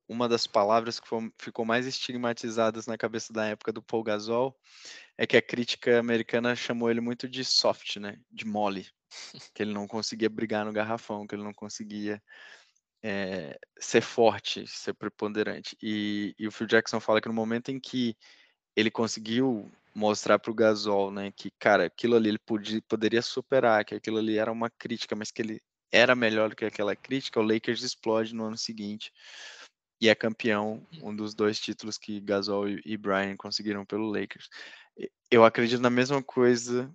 uma 0.08 0.30
das 0.30 0.48
palavras 0.48 0.98
que 0.98 1.08
ficou 1.38 1.66
mais 1.66 1.86
estigmatizadas 1.86 2.88
na 2.88 2.98
cabeça 2.98 3.34
da 3.34 3.46
época 3.48 3.74
do 3.74 3.84
Paul 3.84 4.04
Gasol 4.04 4.58
é 5.18 5.28
que 5.28 5.36
a 5.36 5.42
crítica 5.42 6.00
americana 6.00 6.56
chamou 6.56 6.90
ele 6.90 7.02
muito 7.02 7.28
de 7.28 7.44
soft, 7.44 7.98
né? 7.98 8.18
De 8.32 8.46
mole. 8.46 8.88
Que 9.54 9.64
ele 9.64 9.74
não 9.74 9.88
conseguia 9.88 10.30
brigar 10.30 10.66
no 10.66 10.74
garrafão, 10.74 11.26
que 11.26 11.36
ele 11.36 11.44
não 11.44 11.54
conseguia 11.54 12.22
é, 13.04 13.58
ser 13.80 14.02
forte, 14.02 14.66
ser 14.68 14.94
preponderante. 14.94 15.78
E, 15.82 16.36
e, 16.40 16.48
o 16.48 16.52
Phil 16.52 16.68
Jackson 16.68 17.00
fala 17.00 17.22
que 17.22 17.28
no 17.28 17.34
momento 17.34 17.70
em 17.70 17.80
que 17.80 18.18
ele 18.76 18.92
conseguiu 18.92 19.72
mostrar 19.94 20.40
para 20.40 20.52
o 20.52 20.56
Gasol, 20.56 21.12
né, 21.12 21.32
que 21.32 21.52
cara, 21.60 21.86
aquilo 21.86 22.16
ali 22.16 22.30
ele 22.30 22.40
podia, 22.40 22.82
poderia 22.88 23.22
superar, 23.22 23.86
que 23.86 23.96
aquilo 23.96 24.18
ali 24.18 24.38
era 24.38 24.52
uma 24.52 24.70
crítica, 24.70 25.16
mas 25.16 25.32
que 25.32 25.42
ele 25.42 25.62
era 25.92 26.16
melhor 26.16 26.50
do 26.50 26.56
que 26.56 26.66
aquela 26.66 26.96
crítica, 26.96 27.40
o 27.40 27.44
Lakers 27.44 27.84
explode 27.84 28.36
no 28.36 28.46
ano 28.46 28.58
seguinte 28.58 29.14
e 30.02 30.10
é 30.10 30.16
campeão, 30.16 30.86
um 31.02 31.16
dos 31.16 31.34
dois 31.34 31.60
títulos 31.60 31.98
que 31.98 32.20
Gasol 32.20 32.68
e 32.68 32.98
Brian 32.98 33.38
conseguiram 33.38 33.86
pelo 33.86 34.08
Lakers. 34.08 34.50
Eu 35.32 35.46
acredito 35.46 35.82
na 35.82 35.90
mesma 35.90 36.22
coisa 36.22 36.94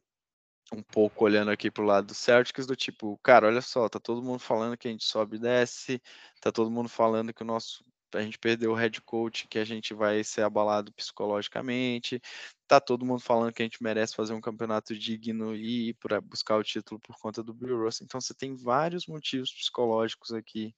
um 0.72 0.82
pouco 0.82 1.24
olhando 1.24 1.50
aqui 1.50 1.70
pro 1.70 1.84
lado 1.84 2.08
do 2.08 2.14
Celtics, 2.14 2.66
do 2.66 2.76
tipo, 2.76 3.18
cara, 3.22 3.46
olha 3.46 3.60
só, 3.60 3.88
tá 3.88 3.98
todo 3.98 4.22
mundo 4.22 4.38
falando 4.38 4.76
que 4.76 4.88
a 4.88 4.90
gente 4.90 5.04
sobe 5.04 5.36
e 5.36 5.40
desce, 5.40 6.00
tá 6.40 6.52
todo 6.52 6.70
mundo 6.70 6.88
falando 6.88 7.32
que 7.34 7.42
o 7.42 7.46
nosso 7.46 7.84
a 8.12 8.22
gente 8.22 8.38
perdeu 8.38 8.72
o 8.72 8.74
head 8.74 9.00
coach, 9.02 9.46
que 9.46 9.58
a 9.58 9.64
gente 9.64 9.94
vai 9.94 10.24
ser 10.24 10.42
abalado 10.42 10.92
psicologicamente, 10.92 12.20
tá 12.66 12.80
todo 12.80 13.06
mundo 13.06 13.20
falando 13.20 13.52
que 13.52 13.62
a 13.62 13.64
gente 13.64 13.82
merece 13.82 14.16
fazer 14.16 14.32
um 14.32 14.40
campeonato 14.40 14.96
digno 14.98 15.54
e 15.54 15.90
ir 15.90 15.94
para 15.94 16.20
buscar 16.20 16.56
o 16.56 16.64
título 16.64 17.00
por 17.00 17.16
conta 17.18 17.42
do 17.42 17.54
Bill 17.54 17.78
Russell. 17.84 18.04
Então 18.04 18.20
você 18.20 18.34
tem 18.34 18.54
vários 18.54 19.06
motivos 19.06 19.52
psicológicos 19.52 20.32
aqui, 20.32 20.74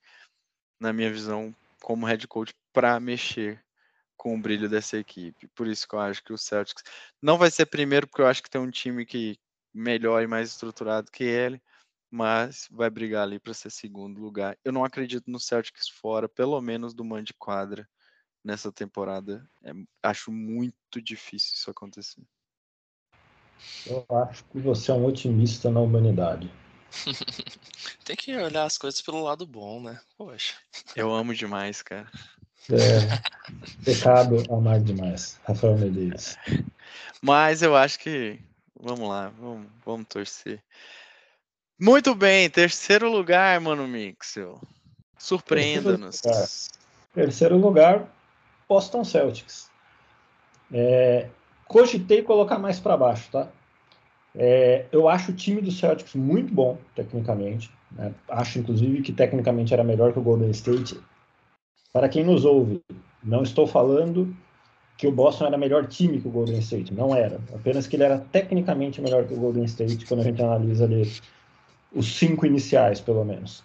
na 0.81 0.93
minha 0.93 1.11
visão, 1.11 1.55
como 1.81 2.07
head 2.07 2.27
coach 2.29 2.53
para 2.73 2.99
mexer 3.01 3.63
com 4.17 4.35
o 4.35 4.41
brilho 4.41 4.69
dessa 4.69 4.99
equipe. 4.99 5.49
Por 5.49 5.67
isso 5.67 5.89
que 5.89 5.95
eu 5.95 6.01
acho 6.01 6.23
que 6.23 6.33
o 6.33 6.39
Celtics 6.39 6.85
não 7.21 7.39
vai 7.39 7.51
ser 7.51 7.67
primeiro, 7.67 8.07
porque 8.07 8.23
eu 8.23 8.27
acho 8.27 8.43
que 8.43 8.51
tem 8.51 8.61
um 8.61 8.71
time 8.71 9.07
que 9.07 9.39
melhor 9.73 10.23
e 10.23 10.27
mais 10.27 10.51
estruturado 10.51 11.11
que 11.11 11.25
ele, 11.25 11.63
mas 12.11 12.69
vai 12.71 12.91
brigar 12.91 13.23
ali 13.23 13.39
para 13.39 13.55
ser 13.55 13.71
segundo 13.71 14.21
lugar. 14.21 14.57
Eu 14.65 14.73
não 14.73 14.85
acredito 14.85 15.31
no 15.31 15.41
Celtics 15.41 15.89
fora, 15.89 16.29
pelo 16.29 16.61
menos 16.61 16.93
do 16.93 17.05
mando 17.05 17.25
de 17.25 17.35
quadra 17.35 17.89
nessa 18.45 18.71
temporada. 18.71 19.49
É, 19.63 19.73
acho 20.03 20.31
muito 20.31 21.01
difícil 21.01 21.55
isso 21.55 21.71
acontecer. 21.71 22.23
Eu 23.87 24.05
acho 24.11 24.45
que 24.45 24.59
você 24.59 24.91
é 24.91 24.95
um 24.95 25.07
otimista 25.07 25.71
na 25.71 25.81
humanidade. 25.81 26.53
Tem 28.05 28.17
que 28.17 28.37
olhar 28.37 28.65
as 28.65 28.77
coisas 28.77 29.01
pelo 29.01 29.23
lado 29.23 29.47
bom, 29.47 29.83
né? 29.83 30.01
Poxa. 30.19 30.55
Eu 30.95 31.13
amo 31.13 31.35
demais, 31.35 31.81
cara. 31.81 32.11
É, 32.71 33.83
pecado 33.85 34.45
amar 34.53 34.81
demais. 34.81 35.41
Rafael 35.45 35.79
Medeiros. 35.79 36.37
Mas 37.21 37.63
eu 37.63 37.75
acho 37.75 37.99
que 37.99 38.39
Vamos 38.85 39.09
lá, 39.09 39.33
vamos, 39.39 39.69
vamos 39.87 40.07
torcer. 40.09 40.61
Muito 41.81 42.17
bem, 42.17 42.51
terceiro 42.51 43.09
lugar, 43.09 43.61
mano 43.61 43.87
Mixel. 43.87 44.61
Surpreenda-nos. 45.17 46.21
Terceiro, 46.21 46.79
terceiro 47.15 47.57
lugar, 47.57 48.13
Boston 48.69 49.05
Celtics. 49.05 49.71
É, 50.73 51.29
cogitei 51.69 52.23
colocar 52.23 52.59
mais 52.59 52.81
para 52.81 52.97
baixo, 52.97 53.31
tá? 53.31 53.49
É, 54.35 54.87
eu 54.91 55.09
acho 55.09 55.31
o 55.31 55.35
time 55.35 55.61
do 55.61 55.71
Celtics 55.71 56.15
muito 56.17 56.53
bom, 56.53 56.77
tecnicamente. 56.97 57.71
Né? 57.93 58.13
Acho, 58.29 58.59
inclusive, 58.59 59.01
que 59.03 59.13
tecnicamente 59.13 59.73
era 59.73 59.85
melhor 59.85 60.13
que 60.13 60.19
o 60.19 60.23
Golden 60.23 60.51
State. 60.51 61.01
Para 61.93 62.09
quem 62.09 62.25
nos 62.25 62.45
ouve, 62.45 62.83
não 63.23 63.45
estou 63.45 63.65
falando 63.65 64.35
que 65.03 65.07
o 65.09 65.11
Boston 65.11 65.47
era 65.47 65.59
melhor 65.59 65.89
time 65.89 66.21
que 66.21 66.29
o 66.29 66.31
Golden 66.31 66.61
State. 66.61 66.95
Não 66.95 67.13
era. 67.13 67.41
Apenas 67.53 67.89
que 67.89 67.97
ele 67.97 68.05
era 68.05 68.21
tecnicamente 68.21 69.01
melhor 69.01 69.27
que 69.27 69.35
o 69.35 69.37
Golden 69.37 69.65
State 69.65 70.07
quando 70.07 70.21
a 70.21 70.23
gente 70.23 70.41
analisa 70.41 70.85
ali 70.85 71.11
os 71.93 72.07
cinco 72.07 72.47
iniciais, 72.47 73.01
pelo 73.01 73.25
menos. 73.25 73.65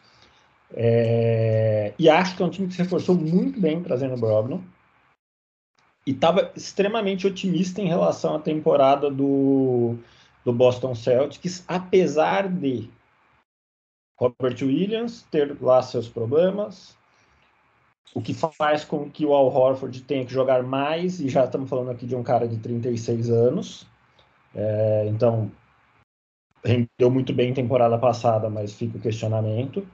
É... 0.74 1.94
E 2.00 2.10
acho 2.10 2.36
que 2.36 2.42
é 2.42 2.46
um 2.48 2.50
time 2.50 2.68
que 2.68 2.74
se 2.74 2.82
reforçou 2.82 3.14
muito 3.14 3.62
bem 3.62 3.84
trazendo 3.84 4.16
o 4.16 4.20
Brogdon. 4.20 4.64
E 6.08 6.10
estava 6.10 6.52
extremamente 6.56 7.28
otimista 7.28 7.84
em 7.84 7.88
relação 7.88 8.34
à 8.34 8.40
temporada 8.40 9.12
do, 9.12 9.96
do 10.44 10.52
Boston 10.52 10.96
Celtics, 10.96 11.64
apesar 11.68 12.50
de 12.50 12.90
Robert 14.20 14.58
Williams 14.64 15.22
ter 15.30 15.56
lá 15.62 15.84
seus 15.84 16.10
problemas, 16.10 16.97
o 18.14 18.22
que 18.22 18.34
faz 18.34 18.84
com 18.84 19.10
que 19.10 19.26
o 19.26 19.34
Al 19.34 19.48
Horford 19.48 20.02
tenha 20.02 20.26
que 20.26 20.34
jogar 20.34 20.64
mais, 20.64 21.20
e 21.20 21.30
já 21.30 21.46
estamos 21.46 21.70
falando 21.70 21.92
aqui 21.92 22.06
de 22.06 22.16
um 22.16 22.24
cara 22.24 22.48
de 22.48 22.58
36 22.58 23.30
anos. 23.30 23.88
É, 24.56 25.06
então, 25.08 25.52
rendeu 26.64 27.12
muito 27.12 27.34
bem 27.34 27.54
temporada 27.54 27.98
passada, 27.98 28.50
mas 28.50 28.74
fica 28.74 28.98
o 28.98 29.02
questionamento. 29.02 29.88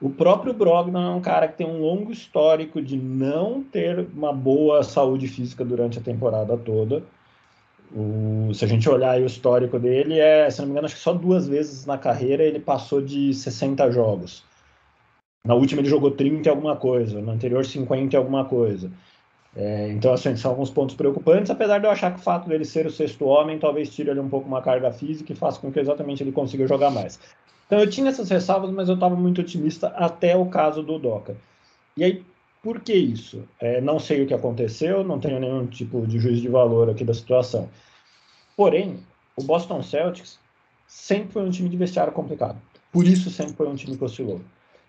O 0.00 0.10
próprio 0.10 0.52
Brogdon 0.52 1.00
é 1.00 1.10
um 1.10 1.20
cara 1.20 1.48
que 1.48 1.56
tem 1.56 1.66
um 1.66 1.80
longo 1.80 2.12
histórico 2.12 2.82
de 2.82 2.98
não 2.98 3.62
ter 3.62 4.06
uma 4.14 4.32
boa 4.32 4.82
saúde 4.82 5.26
física 5.26 5.64
durante 5.64 5.98
a 5.98 6.02
temporada 6.02 6.56
toda. 6.56 7.02
O, 7.94 8.52
se 8.52 8.64
a 8.64 8.68
gente 8.68 8.88
olhar 8.88 9.18
o 9.20 9.24
histórico 9.24 9.78
dele, 9.78 10.18
é, 10.18 10.50
se 10.50 10.58
não 10.58 10.66
me 10.66 10.72
engano, 10.72 10.86
acho 10.86 10.96
que 10.96 11.00
só 11.00 11.14
duas 11.14 11.48
vezes 11.48 11.86
na 11.86 11.96
carreira 11.96 12.42
ele 12.42 12.60
passou 12.60 13.00
de 13.00 13.32
60 13.32 13.90
jogos. 13.90 14.44
Na 15.44 15.54
última 15.54 15.80
ele 15.80 15.88
jogou 15.88 16.10
30 16.10 16.48
e 16.48 16.50
alguma 16.50 16.76
coisa, 16.76 17.20
na 17.20 17.32
anterior 17.32 17.64
50 17.64 18.14
e 18.14 18.16
alguma 18.16 18.44
coisa. 18.44 18.90
É, 19.54 19.90
então, 19.90 20.12
assim, 20.12 20.36
são 20.36 20.50
alguns 20.50 20.70
pontos 20.70 20.94
preocupantes, 20.94 21.50
apesar 21.50 21.78
de 21.78 21.86
eu 21.86 21.90
achar 21.90 22.12
que 22.12 22.20
o 22.20 22.22
fato 22.22 22.46
dele 22.46 22.64
ser 22.64 22.86
o 22.86 22.90
sexto 22.90 23.24
homem 23.24 23.58
talvez 23.58 23.88
tire 23.88 24.10
ali 24.10 24.20
um 24.20 24.28
pouco 24.28 24.46
uma 24.46 24.60
carga 24.60 24.92
física 24.92 25.32
e 25.32 25.36
faça 25.36 25.58
com 25.58 25.72
que 25.72 25.80
exatamente 25.80 26.22
ele 26.22 26.32
consiga 26.32 26.66
jogar 26.66 26.90
mais. 26.90 27.18
Então, 27.66 27.80
eu 27.80 27.88
tinha 27.88 28.10
essas 28.10 28.28
ressalvas, 28.28 28.70
mas 28.70 28.88
eu 28.88 28.94
estava 28.94 29.16
muito 29.16 29.40
otimista 29.40 29.88
até 29.88 30.36
o 30.36 30.46
caso 30.46 30.82
do 30.82 30.98
Doca. 30.98 31.36
E 31.96 32.04
aí, 32.04 32.22
por 32.62 32.80
que 32.80 32.92
isso? 32.92 33.44
É, 33.58 33.80
não 33.80 33.98
sei 33.98 34.22
o 34.22 34.26
que 34.26 34.34
aconteceu, 34.34 35.02
não 35.02 35.18
tenho 35.18 35.40
nenhum 35.40 35.66
tipo 35.66 36.06
de 36.06 36.18
juízo 36.18 36.42
de 36.42 36.48
valor 36.48 36.90
aqui 36.90 37.04
da 37.04 37.14
situação. 37.14 37.70
Porém, 38.56 39.00
o 39.36 39.42
Boston 39.42 39.82
Celtics 39.82 40.38
sempre 40.86 41.32
foi 41.32 41.42
um 41.42 41.50
time 41.50 41.68
de 41.68 41.76
vestiário 41.76 42.12
complicado. 42.12 42.60
Por 42.92 43.06
isso 43.06 43.30
sempre 43.30 43.54
foi 43.54 43.68
um 43.68 43.74
time 43.74 43.96
que 43.96 44.04
oscilou. 44.04 44.40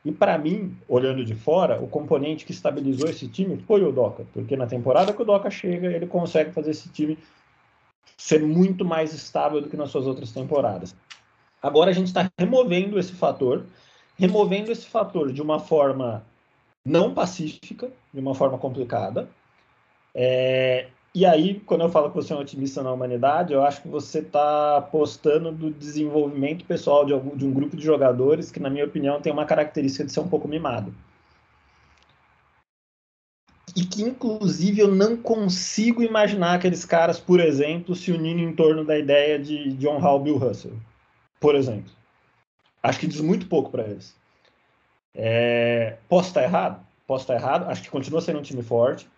E 0.08 0.12
para 0.14 0.38
mim, 0.38 0.74
olhando 0.88 1.26
de 1.26 1.36
fora, 1.36 1.84
o 1.84 1.88
componente 1.90 2.46
que 2.46 2.54
estabilizou 2.54 3.10
esse 3.10 3.28
time 3.28 3.58
foi 3.58 3.84
o 3.84 3.92
Doca, 3.92 4.26
porque 4.32 4.56
na 4.56 4.66
temporada 4.66 5.12
que 5.12 5.22
o 5.22 5.26
Doca 5.26 5.52
chega, 5.52 5.88
ele 5.88 6.08
consegue 6.08 6.54
fazer 6.54 6.72
esse 6.72 6.88
time 6.88 7.20
ser 8.16 8.42
muito 8.42 8.86
mais 8.86 9.14
estável 9.14 9.60
do 9.60 9.68
que 9.68 9.76
nas 9.76 9.90
suas 9.90 10.08
outras 10.08 10.32
temporadas. 10.32 10.96
Agora 11.62 11.92
a 11.92 11.94
gente 11.94 12.08
está 12.08 12.32
removendo 12.40 12.98
esse 12.98 13.12
fator, 13.12 13.66
removendo 14.18 14.72
esse 14.72 14.88
fator 14.88 15.30
de 15.34 15.42
uma 15.42 15.60
forma 15.60 16.26
não 16.86 17.14
pacífica, 17.14 17.92
de 18.14 18.22
uma 18.22 18.34
forma 18.34 18.58
complicada, 18.58 19.30
é, 20.16 20.88
e 21.18 21.26
aí, 21.26 21.60
quando 21.62 21.82
eu 21.82 21.90
falo 21.90 22.12
que 22.12 22.16
você 22.16 22.32
é 22.32 22.36
um 22.36 22.42
otimista 22.42 22.84
na 22.84 22.92
humanidade, 22.92 23.52
eu 23.52 23.64
acho 23.64 23.82
que 23.82 23.88
você 23.88 24.20
está 24.20 24.78
apostando 24.78 25.52
no 25.52 25.72
desenvolvimento 25.72 26.64
pessoal 26.64 27.08
de, 27.08 27.12
algum, 27.12 27.36
de 27.36 27.44
um 27.44 27.52
grupo 27.52 27.76
de 27.76 27.84
jogadores 27.84 28.52
que, 28.52 28.60
na 28.60 28.70
minha 28.70 28.86
opinião, 28.86 29.20
tem 29.20 29.34
uma 29.34 29.44
característica 29.44 30.06
de 30.06 30.12
ser 30.12 30.20
um 30.20 30.28
pouco 30.28 30.48
mimado. 30.48 30.94
E 33.76 33.84
que, 33.84 34.04
inclusive, 34.04 34.80
eu 34.80 34.94
não 34.94 35.18
consigo 35.18 36.04
imaginar 36.04 36.54
aqueles 36.54 36.86
caras, 36.86 37.20
por 37.20 37.40
exemplo, 37.40 37.96
se 37.96 38.12
unindo 38.12 38.40
em 38.40 38.54
torno 38.54 38.86
da 38.86 38.96
ideia 38.96 39.40
de, 39.40 39.74
de 39.74 39.88
honrar 39.88 40.14
o 40.14 40.20
Bill 40.20 40.38
Russell. 40.38 40.78
Por 41.40 41.56
exemplo. 41.56 41.92
Acho 42.84 43.00
que 43.00 43.08
diz 43.08 43.22
muito 43.22 43.48
pouco 43.48 43.72
para 43.72 43.88
eles. 43.88 44.16
É... 45.16 45.98
Posso 46.08 46.28
estar 46.28 46.44
errado? 46.44 46.86
Posso 47.08 47.24
estar 47.24 47.34
errado. 47.34 47.68
Acho 47.72 47.82
que 47.82 47.90
continua 47.90 48.22
sendo 48.22 48.38
um 48.38 48.44
time 48.44 48.62
forte 48.62 49.10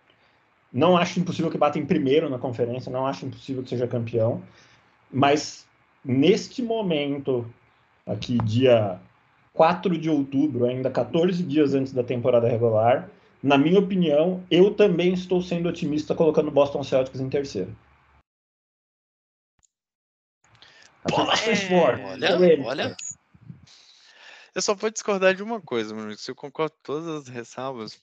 não 0.72 0.98
acho 0.98 1.20
impossível 1.20 1.50
que 1.50 1.58
bata 1.58 1.80
em 1.80 1.86
primeiro 1.86 2.30
na 2.30 2.38
conferência, 2.38 2.92
não 2.92 3.06
acho 3.08 3.26
impossível 3.26 3.64
que 3.64 3.70
seja 3.70 3.88
campeão, 3.88 4.44
mas 5.12 5.68
neste 6.04 6.62
momento, 6.62 7.52
aqui, 8.06 8.38
dia 8.44 9.00
4 9.54 9.98
de 9.98 10.10
outubro, 10.10 10.66
ainda 10.66 10.90
14 10.90 11.44
dias 11.44 11.74
antes 11.74 11.94
da 11.94 12.04
temporada 12.04 12.48
regular, 12.48 13.10
na 13.42 13.58
minha 13.58 13.80
opinião, 13.80 14.44
eu 14.52 14.74
também 14.74 15.14
estou 15.14 15.42
sendo 15.42 15.70
otimista 15.70 16.14
colocando 16.14 16.52
Boston 16.52 16.84
Celtics 16.84 17.22
em 17.22 17.30
terceiro. 17.30 17.76
É, 21.98 22.06
olha, 22.06 22.40
olha. 22.66 22.98
Eu 24.54 24.62
só 24.62 24.76
vou 24.76 24.90
discordar 24.90 25.34
de 25.34 25.42
uma 25.42 25.62
coisa, 25.62 25.96
mano. 25.96 26.16
Se 26.18 26.30
eu 26.30 26.36
concordo 26.36 26.74
com 26.76 26.84
todas 26.84 27.08
as 27.08 27.28
ressalvas, 27.28 28.02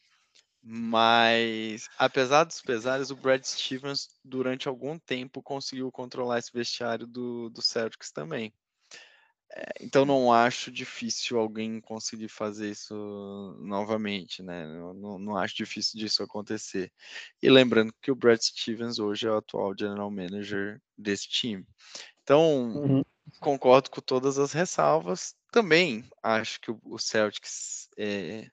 mas, 0.68 1.88
apesar 1.96 2.42
dos 2.42 2.61
pesares, 2.61 3.11
o 3.11 3.16
Brad 3.16 3.40
Stevens, 3.44 4.09
durante 4.24 4.66
algum 4.66 4.98
tempo, 4.98 5.40
conseguiu 5.40 5.92
controlar 5.92 6.40
esse 6.40 6.52
vestiário 6.52 7.07
do, 7.07 7.48
do 7.50 7.62
Celtics 7.62 8.11
também. 8.11 8.52
É, 9.55 9.64
então, 9.81 10.05
não 10.05 10.33
acho 10.33 10.72
difícil 10.72 11.38
alguém 11.38 11.81
conseguir 11.81 12.29
fazer 12.29 12.68
isso 12.68 13.57
novamente, 13.61 14.42
né? 14.42 14.66
Não, 14.66 15.20
não, 15.20 15.37
acho 15.37 15.55
difícil 15.55 16.00
disso 16.00 16.24
acontecer. 16.24 16.92
E 17.40 17.48
lembrando 17.48 17.94
que 18.02 18.11
o 18.11 18.16
Brad 18.16 18.40
Stevens 18.40 18.98
hoje 18.98 19.29
é 19.29 19.31
o 19.31 19.37
atual 19.37 19.72
general 19.79 20.11
manager 20.11 20.83
desse 20.98 21.29
time. 21.29 21.64
Então, 22.24 22.72
uhum. 22.72 23.05
concordo 23.38 23.88
com 23.88 24.00
todas 24.00 24.37
as 24.37 24.52
ressalvas. 24.52 25.33
Também 25.52 26.05
acho 26.24 26.61
que 26.61 26.72
o 26.83 26.98
Celtics 26.98 27.88
é, 27.96 28.50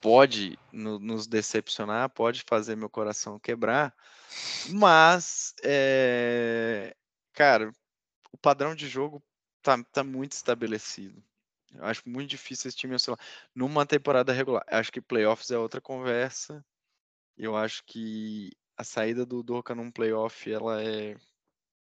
pode 0.00 0.58
no, 0.72 0.98
nos 0.98 1.26
decepcionar, 1.26 2.08
pode 2.10 2.42
fazer 2.46 2.76
meu 2.76 2.88
coração 2.88 3.38
quebrar, 3.38 3.94
mas, 4.70 5.54
é, 5.62 6.94
cara, 7.32 7.72
o 8.32 8.36
padrão 8.36 8.74
de 8.74 8.88
jogo 8.88 9.22
tá, 9.62 9.82
tá 9.92 10.04
muito 10.04 10.32
estabelecido. 10.32 11.22
Eu 11.74 11.84
acho 11.84 12.08
muito 12.08 12.30
difícil 12.30 12.68
esse 12.68 12.76
time 12.76 12.94
oscilar. 12.94 13.18
Numa 13.54 13.84
temporada 13.84 14.32
regular, 14.32 14.64
acho 14.68 14.90
que 14.90 15.00
playoffs 15.00 15.50
é 15.50 15.58
outra 15.58 15.80
conversa. 15.80 16.64
Eu 17.36 17.56
acho 17.56 17.82
que 17.84 18.50
a 18.76 18.84
saída 18.84 19.26
do 19.26 19.42
Doca 19.42 19.74
num 19.74 19.90
playoff, 19.90 20.50
ela 20.50 20.82
é 20.82 21.16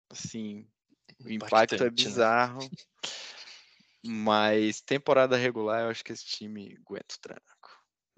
assim, 0.09 0.67
o 1.25 1.31
impacto 1.31 1.75
é 1.75 1.85
né? 1.85 1.91
bizarro. 1.91 2.61
Né? 2.61 2.69
Mas 4.03 4.81
temporada 4.81 5.37
regular, 5.37 5.83
eu 5.83 5.91
acho 5.91 6.05
que 6.05 6.13
esse 6.13 6.25
time 6.25 6.79
aguenta 6.81 7.15
o 7.15 7.21
tranco. 7.21 7.60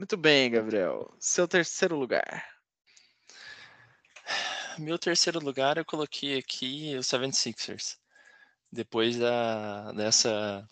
Muito 0.02 0.16
bem, 0.16 0.50
Gabriel. 0.50 1.14
Seu 1.20 1.46
terceiro 1.46 1.96
lugar. 1.96 2.44
Meu 4.76 4.98
terceiro 4.98 5.38
lugar 5.38 5.78
eu 5.78 5.84
coloquei 5.84 6.38
aqui 6.38 6.96
o 6.96 7.02
76ers. 7.04 7.98
Depois 8.72 9.16
da, 9.16 9.92
dessa. 9.92 10.68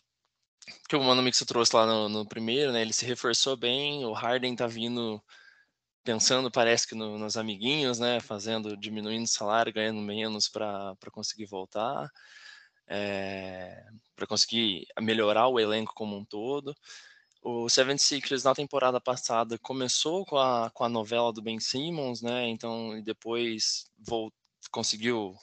Que 0.89 0.97
o 0.97 1.03
Mano 1.05 1.23
Mix 1.23 1.39
trouxe 1.47 1.77
lá 1.77 1.87
no, 1.87 2.09
no, 2.09 2.27
primeiro, 2.27 2.73
né? 2.73 2.83
Ele 2.83 2.93
se 2.93 3.07
reforçou 3.07 3.57
bem. 3.57 4.05
O 4.05 4.13
Harden 4.13 4.57
tá 4.57 4.67
vindo 4.67 5.23
pensando, 6.03 6.51
parece 6.51 6.89
que 6.89 6.97
no, 6.97 7.17
nos 7.17 7.37
amiguinhos, 7.37 8.01
né? 8.01 8.19
Fazendo, 8.19 8.77
diminuindo 8.77 9.27
o 9.27 9.29
salário, 9.29 9.73
ganhando 9.73 10.01
menos 10.01 10.49
para 10.49 10.97
conseguir 11.13 11.47
voltar. 11.47 12.11
É, 12.89 12.97
eh, 12.99 13.87
para 14.17 14.27
conseguir 14.27 14.87
melhorar 15.01 15.47
o 15.47 15.61
elenco 15.61 15.95
como 15.95 16.17
um 16.17 16.25
todo. 16.25 16.75
O 17.43 17.67
76ers 17.67 18.45
na 18.45 18.55
temporada 18.55 19.01
passada 19.01 19.59
começou 19.59 20.27
com 20.27 20.37
a, 20.37 20.71
com 20.71 20.85
a 20.85 20.89
novela 20.89 21.33
do 21.33 21.41
Ben 21.41 21.59
Simmons, 21.59 22.21
né? 22.21 22.49
Então, 22.49 22.97
e 22.97 23.03
depois 23.03 23.87
volt, 23.99 24.33
conseguiu 24.71 25.35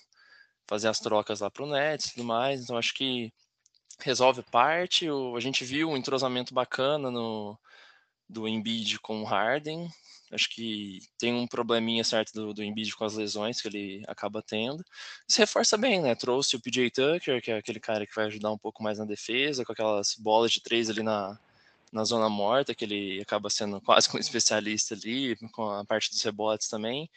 fazer 0.67 0.89
as 0.89 0.99
trocas 0.99 1.39
lá 1.39 1.49
para 1.49 1.63
o 1.63 1.67
Nets 1.67 2.07
e 2.07 2.13
tudo 2.13 2.23
mais. 2.25 2.62
Então, 2.62 2.77
acho 2.77 2.93
que 2.93 3.33
resolve 3.99 4.43
parte. 4.43 5.10
O, 5.10 5.36
a 5.36 5.39
gente 5.39 5.65
viu 5.65 5.89
um 5.89 5.97
entrosamento 5.97 6.53
bacana 6.53 7.10
no, 7.10 7.57
do 8.29 8.47
Embiid 8.47 8.99
com 8.99 9.21
o 9.21 9.25
Harden. 9.25 9.89
Acho 10.31 10.49
que 10.49 10.99
tem 11.17 11.33
um 11.33 11.47
probleminha 11.47 12.03
certo 12.03 12.33
do, 12.33 12.53
do 12.53 12.63
Embiid 12.63 12.95
com 12.95 13.05
as 13.05 13.15
lesões 13.15 13.62
que 13.62 13.67
ele 13.69 14.03
acaba 14.07 14.43
tendo. 14.43 14.83
Se 15.27 15.39
reforça 15.39 15.77
bem, 15.77 16.01
né? 16.01 16.15
Trouxe 16.15 16.55
o 16.55 16.62
PJ 16.62 16.91
Tucker, 16.91 17.41
que 17.41 17.51
é 17.51 17.57
aquele 17.57 17.79
cara 17.79 18.05
que 18.05 18.13
vai 18.13 18.25
ajudar 18.25 18.51
um 18.51 18.57
pouco 18.57 18.83
mais 18.83 18.99
na 18.99 19.05
defesa, 19.05 19.65
com 19.65 19.71
aquelas 19.71 20.15
bolas 20.15 20.51
de 20.51 20.62
três 20.62 20.89
ali 20.89 21.01
na, 21.01 21.39
na 21.91 22.04
zona 22.04 22.30
morta, 22.30 22.76
que 22.76 22.86
ele 22.86 23.21
acaba 23.21 23.50
sendo 23.50 23.80
quase 23.82 24.10
um 24.15 24.19
especialista 24.19 24.93
ali, 24.93 25.36
com 25.52 25.69
a 25.69 25.86
parte 25.86 26.10
dos 26.10 26.21
rebotes 26.21 26.67
também. 26.67 27.10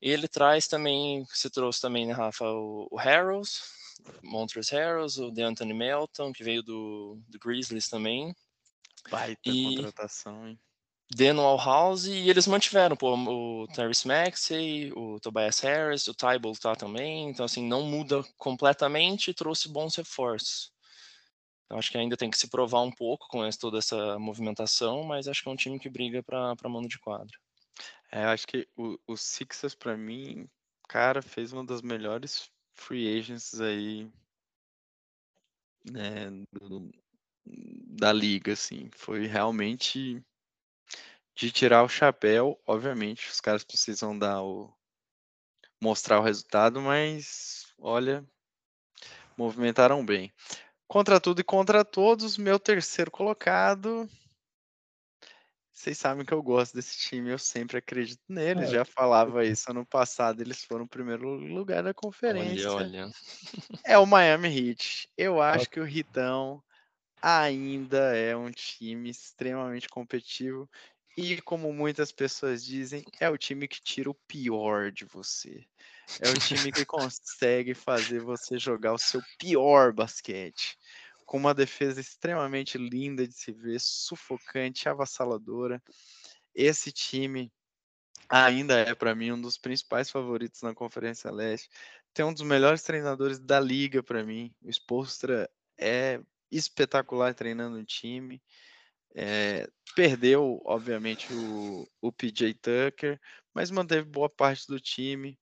E 0.00 0.10
ele 0.10 0.28
traz 0.28 0.66
também, 0.66 1.24
você 1.24 1.48
trouxe 1.48 1.80
também, 1.80 2.06
né, 2.06 2.12
Rafa, 2.12 2.44
o, 2.44 2.88
o 2.90 2.96
Harrows, 2.96 3.62
Montrezl 4.22 4.74
Harrows, 4.74 5.18
o 5.18 5.30
DeAnthony 5.30 5.72
Melton, 5.72 6.32
que 6.32 6.44
veio 6.44 6.62
do, 6.62 7.18
do 7.28 7.38
Grizzlies 7.38 7.88
também. 7.88 8.34
Baita 9.10 9.40
e 9.44 9.76
contratação, 9.76 10.48
hein? 10.48 10.58
Denwall 11.14 11.56
House, 11.56 12.06
e 12.06 12.28
eles 12.28 12.48
mantiveram 12.48 12.96
pô, 12.96 13.14
o 13.14 13.68
Terrence 13.68 14.06
Maxey, 14.06 14.92
o 14.92 15.20
Tobias 15.20 15.60
Harris, 15.60 16.08
o 16.08 16.14
Tybull 16.14 16.56
tá 16.56 16.74
também, 16.74 17.30
então 17.30 17.46
assim, 17.46 17.64
não 17.64 17.82
muda 17.82 18.24
completamente 18.36 19.32
trouxe 19.32 19.68
bons 19.68 19.94
reforços. 19.94 20.72
Eu 21.68 21.78
acho 21.78 21.90
que 21.90 21.98
ainda 21.98 22.16
tem 22.16 22.30
que 22.30 22.38
se 22.38 22.48
provar 22.48 22.82
um 22.82 22.92
pouco 22.92 23.26
com 23.28 23.48
toda 23.58 23.78
essa 23.78 24.18
movimentação, 24.18 25.02
mas 25.02 25.26
acho 25.26 25.42
que 25.42 25.48
é 25.48 25.52
um 25.52 25.56
time 25.56 25.78
que 25.78 25.88
briga 25.88 26.22
para 26.22 26.68
mano 26.68 26.88
de 26.88 26.98
quadra. 26.98 27.36
É, 28.10 28.24
acho 28.24 28.46
que 28.46 28.68
o, 28.76 28.98
o 29.06 29.16
Sixers, 29.16 29.74
para 29.74 29.96
mim, 29.96 30.48
cara, 30.88 31.20
fez 31.20 31.52
uma 31.52 31.64
das 31.64 31.82
melhores 31.82 32.50
free 32.72 33.18
agents 33.18 33.60
aí 33.60 34.08
né, 35.90 36.30
do, 36.52 36.90
da 37.44 38.12
liga, 38.12 38.52
assim. 38.52 38.88
Foi 38.92 39.26
realmente 39.26 40.22
de 41.34 41.50
tirar 41.50 41.82
o 41.82 41.88
chapéu. 41.88 42.60
Obviamente, 42.66 43.28
os 43.28 43.40
caras 43.40 43.64
precisam 43.64 44.18
dar 44.18 44.42
o 44.42 44.72
mostrar 45.80 46.18
o 46.18 46.22
resultado, 46.22 46.80
mas 46.80 47.74
olha, 47.78 48.24
movimentaram 49.36 50.04
bem. 50.04 50.32
Contra 50.88 51.20
tudo 51.20 51.40
e 51.40 51.44
contra 51.44 51.84
todos, 51.84 52.38
meu 52.38 52.58
terceiro 52.58 53.10
colocado. 53.10 54.08
Vocês 55.72 55.98
sabem 55.98 56.24
que 56.24 56.32
eu 56.32 56.42
gosto 56.42 56.74
desse 56.74 56.96
time, 56.98 57.30
eu 57.30 57.38
sempre 57.38 57.76
acredito 57.76 58.22
nele. 58.28 58.62
É. 58.62 58.66
Já 58.66 58.84
falava 58.84 59.44
isso 59.44 59.70
ano 59.70 59.84
passado, 59.84 60.40
eles 60.40 60.64
foram 60.64 60.84
o 60.84 60.88
primeiro 60.88 61.28
lugar 61.28 61.82
da 61.82 61.92
conferência. 61.92 62.72
Olha, 62.72 63.04
olha. 63.04 63.10
É 63.84 63.98
o 63.98 64.06
Miami 64.06 64.48
Heat. 64.48 65.08
Eu 65.18 65.42
acho 65.42 65.68
que 65.68 65.78
o 65.78 65.84
Ritão 65.84 66.62
ainda 67.20 68.16
é 68.16 68.34
um 68.34 68.50
time 68.50 69.10
extremamente 69.10 69.88
competitivo 69.88 70.70
e, 71.16 71.42
como 71.42 71.72
muitas 71.72 72.10
pessoas 72.12 72.64
dizem, 72.64 73.04
é 73.20 73.28
o 73.28 73.36
time 73.36 73.68
que 73.68 73.82
tira 73.82 74.08
o 74.08 74.14
pior 74.14 74.90
de 74.90 75.04
você. 75.04 75.66
É 76.20 76.30
o 76.30 76.34
time 76.34 76.72
que 76.72 76.84
consegue 76.84 77.74
fazer 77.74 78.20
você 78.20 78.58
jogar 78.58 78.92
o 78.92 78.98
seu 78.98 79.20
pior 79.38 79.92
basquete. 79.92 80.78
Com 81.24 81.38
uma 81.38 81.52
defesa 81.52 82.00
extremamente 82.00 82.78
linda 82.78 83.26
de 83.26 83.34
se 83.34 83.52
ver, 83.52 83.80
sufocante, 83.80 84.88
avassaladora. 84.88 85.82
Esse 86.54 86.92
time 86.92 87.52
ainda 88.28 88.78
é, 88.78 88.94
para 88.94 89.14
mim, 89.14 89.32
um 89.32 89.40
dos 89.40 89.58
principais 89.58 90.10
favoritos 90.10 90.62
na 90.62 90.74
Conferência 90.74 91.30
Leste. 91.30 91.68
Tem 92.14 92.24
um 92.24 92.32
dos 92.32 92.42
melhores 92.42 92.82
treinadores 92.82 93.38
da 93.38 93.60
liga 93.60 94.02
para 94.02 94.24
mim. 94.24 94.54
O 94.62 94.70
Spolstra 94.70 95.50
é 95.78 96.20
espetacular 96.50 97.34
treinando 97.34 97.78
o 97.78 97.84
time. 97.84 98.40
É, 99.14 99.68
perdeu, 99.94 100.60
obviamente, 100.64 101.32
o, 101.32 101.88
o 102.00 102.12
PJ 102.12 102.54
Tucker, 102.54 103.20
mas 103.54 103.70
manteve 103.70 104.04
boa 104.04 104.28
parte 104.28 104.66
do 104.66 104.78
time. 104.78 105.38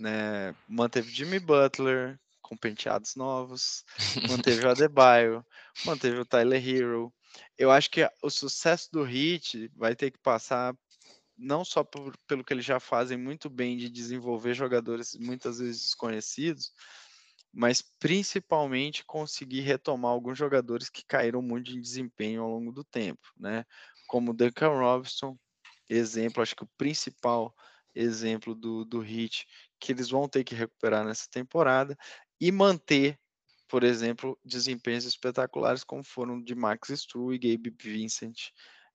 Né? 0.00 0.54
Manteve 0.66 1.12
Jimmy 1.12 1.38
Butler 1.38 2.18
com 2.40 2.56
penteados 2.56 3.14
novos, 3.14 3.84
manteve 4.28 4.64
o 4.64 4.70
Adebayo, 4.70 5.44
manteve 5.84 6.18
o 6.18 6.24
Tyler 6.24 6.66
Hero. 6.66 7.12
Eu 7.56 7.70
acho 7.70 7.90
que 7.90 8.08
o 8.22 8.30
sucesso 8.30 8.88
do 8.90 9.06
Heat 9.06 9.70
vai 9.76 9.94
ter 9.94 10.10
que 10.10 10.18
passar 10.18 10.74
não 11.36 11.64
só 11.64 11.84
por, 11.84 12.16
pelo 12.26 12.42
que 12.42 12.52
eles 12.52 12.64
já 12.64 12.80
fazem 12.80 13.18
muito 13.18 13.50
bem 13.50 13.76
de 13.76 13.90
desenvolver 13.90 14.54
jogadores 14.54 15.14
muitas 15.16 15.58
vezes 15.58 15.82
desconhecidos, 15.82 16.72
mas 17.52 17.82
principalmente 17.98 19.04
conseguir 19.04 19.60
retomar 19.60 20.12
alguns 20.12 20.38
jogadores 20.38 20.88
que 20.88 21.04
caíram 21.04 21.42
muito 21.42 21.70
em 21.70 21.80
desempenho 21.80 22.42
ao 22.42 22.50
longo 22.50 22.72
do 22.72 22.84
tempo, 22.84 23.28
né? 23.36 23.64
Como 24.06 24.32
Duncan 24.32 24.78
Robinson, 24.78 25.36
exemplo, 25.88 26.42
acho 26.42 26.56
que 26.56 26.64
o 26.64 26.70
principal 26.78 27.54
exemplo 27.94 28.54
do, 28.54 28.84
do 28.84 29.00
Hit 29.00 29.46
que 29.80 29.92
eles 29.92 30.10
vão 30.10 30.28
ter 30.28 30.44
que 30.44 30.54
recuperar 30.54 31.04
nessa 31.04 31.26
temporada 31.30 31.96
e 32.40 32.52
manter, 32.52 33.18
por 33.68 33.82
exemplo, 33.82 34.38
desempenhos 34.44 35.04
espetaculares 35.04 35.84
como 35.84 36.04
foram 36.04 36.42
de 36.42 36.54
Max 36.54 36.90
Struz 36.90 37.36
e 37.36 37.38
Gabe 37.38 37.74
Vincent, 37.80 38.50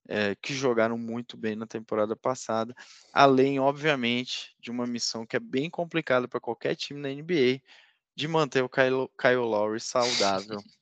é, 0.08 0.36
que 0.36 0.54
jogaram 0.54 0.98
muito 0.98 1.36
bem 1.36 1.56
na 1.56 1.65
temporada 1.65 2.15
passada, 2.15 2.76
além, 3.12 3.60
obviamente, 3.60 4.56
de 4.60 4.69
uma 4.69 4.86
missão 4.86 5.26
que 5.26 5.36
é 5.36 5.39
bem 5.39 5.69
complicada 5.69 6.28
para 6.28 6.39
qualquer 6.39 6.76
time 6.76 7.02
na 7.02 7.10
NBA, 7.10 7.60
de 8.15 8.28
manter 8.28 8.63
o 8.63 8.69
Kyle, 8.69 9.10
Kyle 9.19 9.38
Lowry 9.38 9.80
saudável. 9.80 10.60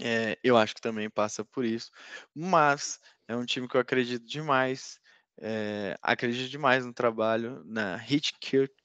É, 0.00 0.38
eu 0.44 0.56
acho 0.56 0.76
que 0.76 0.80
também 0.80 1.10
passa 1.10 1.44
por 1.44 1.64
isso, 1.64 1.90
mas 2.32 3.00
é 3.26 3.34
um 3.34 3.44
time 3.44 3.66
que 3.66 3.76
eu 3.76 3.80
acredito 3.80 4.24
demais. 4.24 5.00
É, 5.40 5.96
acredito 6.02 6.50
demais 6.50 6.84
no 6.84 6.92
trabalho, 6.92 7.62
na 7.64 7.96
hit 7.96 8.34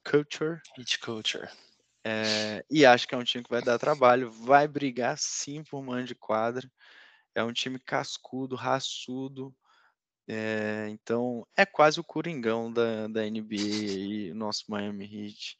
culture. 0.04 0.62
Hit 0.78 1.00
culture. 1.00 1.50
É, 2.06 2.63
e 2.70 2.86
acho 2.86 3.08
que 3.08 3.16
é 3.16 3.18
um 3.18 3.24
time 3.24 3.44
que 3.44 3.50
vai 3.50 3.62
dar 3.62 3.80
trabalho, 3.80 4.30
vai 4.30 4.68
brigar 4.68 5.18
sim 5.18 5.63
por 5.63 5.82
mano 5.82 6.06
de 6.06 6.13
quadra. 6.13 6.70
É 7.34 7.44
um 7.44 7.54
time 7.54 7.80
cascudo, 7.80 8.56
raçudo. 8.56 9.56
É, 10.28 10.88
então 10.89 11.46
é 11.58 11.66
quase 11.66 12.00
o 12.00 12.04
Coringão 12.04 12.72
da, 12.72 13.08
da 13.08 13.26
NBA 13.26 13.56
e 13.56 14.32
o 14.32 14.36
nosso 14.36 14.66
Miami 14.70 15.06
Heat. 15.06 15.58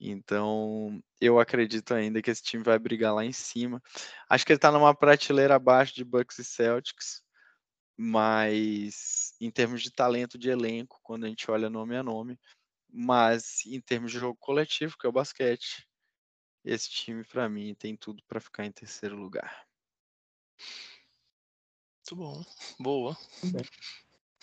Então, 0.00 1.00
eu 1.20 1.38
acredito 1.38 1.94
ainda 1.94 2.20
que 2.20 2.30
esse 2.30 2.42
time 2.42 2.64
vai 2.64 2.78
brigar 2.78 3.14
lá 3.14 3.24
em 3.24 3.32
cima. 3.32 3.80
Acho 4.28 4.44
que 4.44 4.52
ele 4.52 4.58
está 4.58 4.72
numa 4.72 4.94
prateleira 4.94 5.54
abaixo 5.54 5.94
de 5.94 6.04
Bucks 6.04 6.38
e 6.40 6.44
Celtics, 6.44 7.22
mas 8.04 9.32
em 9.40 9.48
termos 9.48 9.80
de 9.80 9.90
talento 9.92 10.36
de 10.36 10.50
elenco, 10.50 10.98
quando 11.04 11.24
a 11.24 11.28
gente 11.28 11.48
olha 11.48 11.70
nome 11.70 11.96
a 11.96 12.02
nome, 12.02 12.36
mas 12.92 13.64
em 13.64 13.80
termos 13.80 14.10
de 14.10 14.18
jogo 14.18 14.36
coletivo, 14.40 14.98
que 14.98 15.06
é 15.06 15.08
o 15.08 15.12
basquete, 15.12 15.86
esse 16.64 16.90
time 16.90 17.24
para 17.24 17.48
mim 17.48 17.76
tem 17.76 17.96
tudo 17.96 18.20
para 18.26 18.40
ficar 18.40 18.66
em 18.66 18.72
terceiro 18.72 19.16
lugar. 19.16 19.64
Muito 21.98 22.16
bom, 22.16 22.44
boa. 22.80 23.16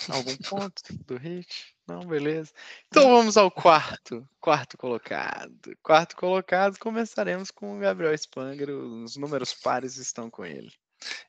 Algum 0.07 0.37
ponto 0.37 0.81
do 1.05 1.17
hit? 1.17 1.75
Não, 1.85 2.07
beleza. 2.07 2.53
Então 2.87 3.09
vamos 3.09 3.35
ao 3.35 3.51
quarto, 3.51 4.25
quarto 4.39 4.77
colocado. 4.77 5.77
Quarto 5.83 6.15
colocado, 6.15 6.79
começaremos 6.79 7.51
com 7.51 7.75
o 7.75 7.79
Gabriel 7.79 8.17
Spanger, 8.17 8.69
os 8.69 9.17
números 9.17 9.53
pares 9.53 9.97
estão 9.97 10.29
com 10.29 10.45
ele. 10.45 10.71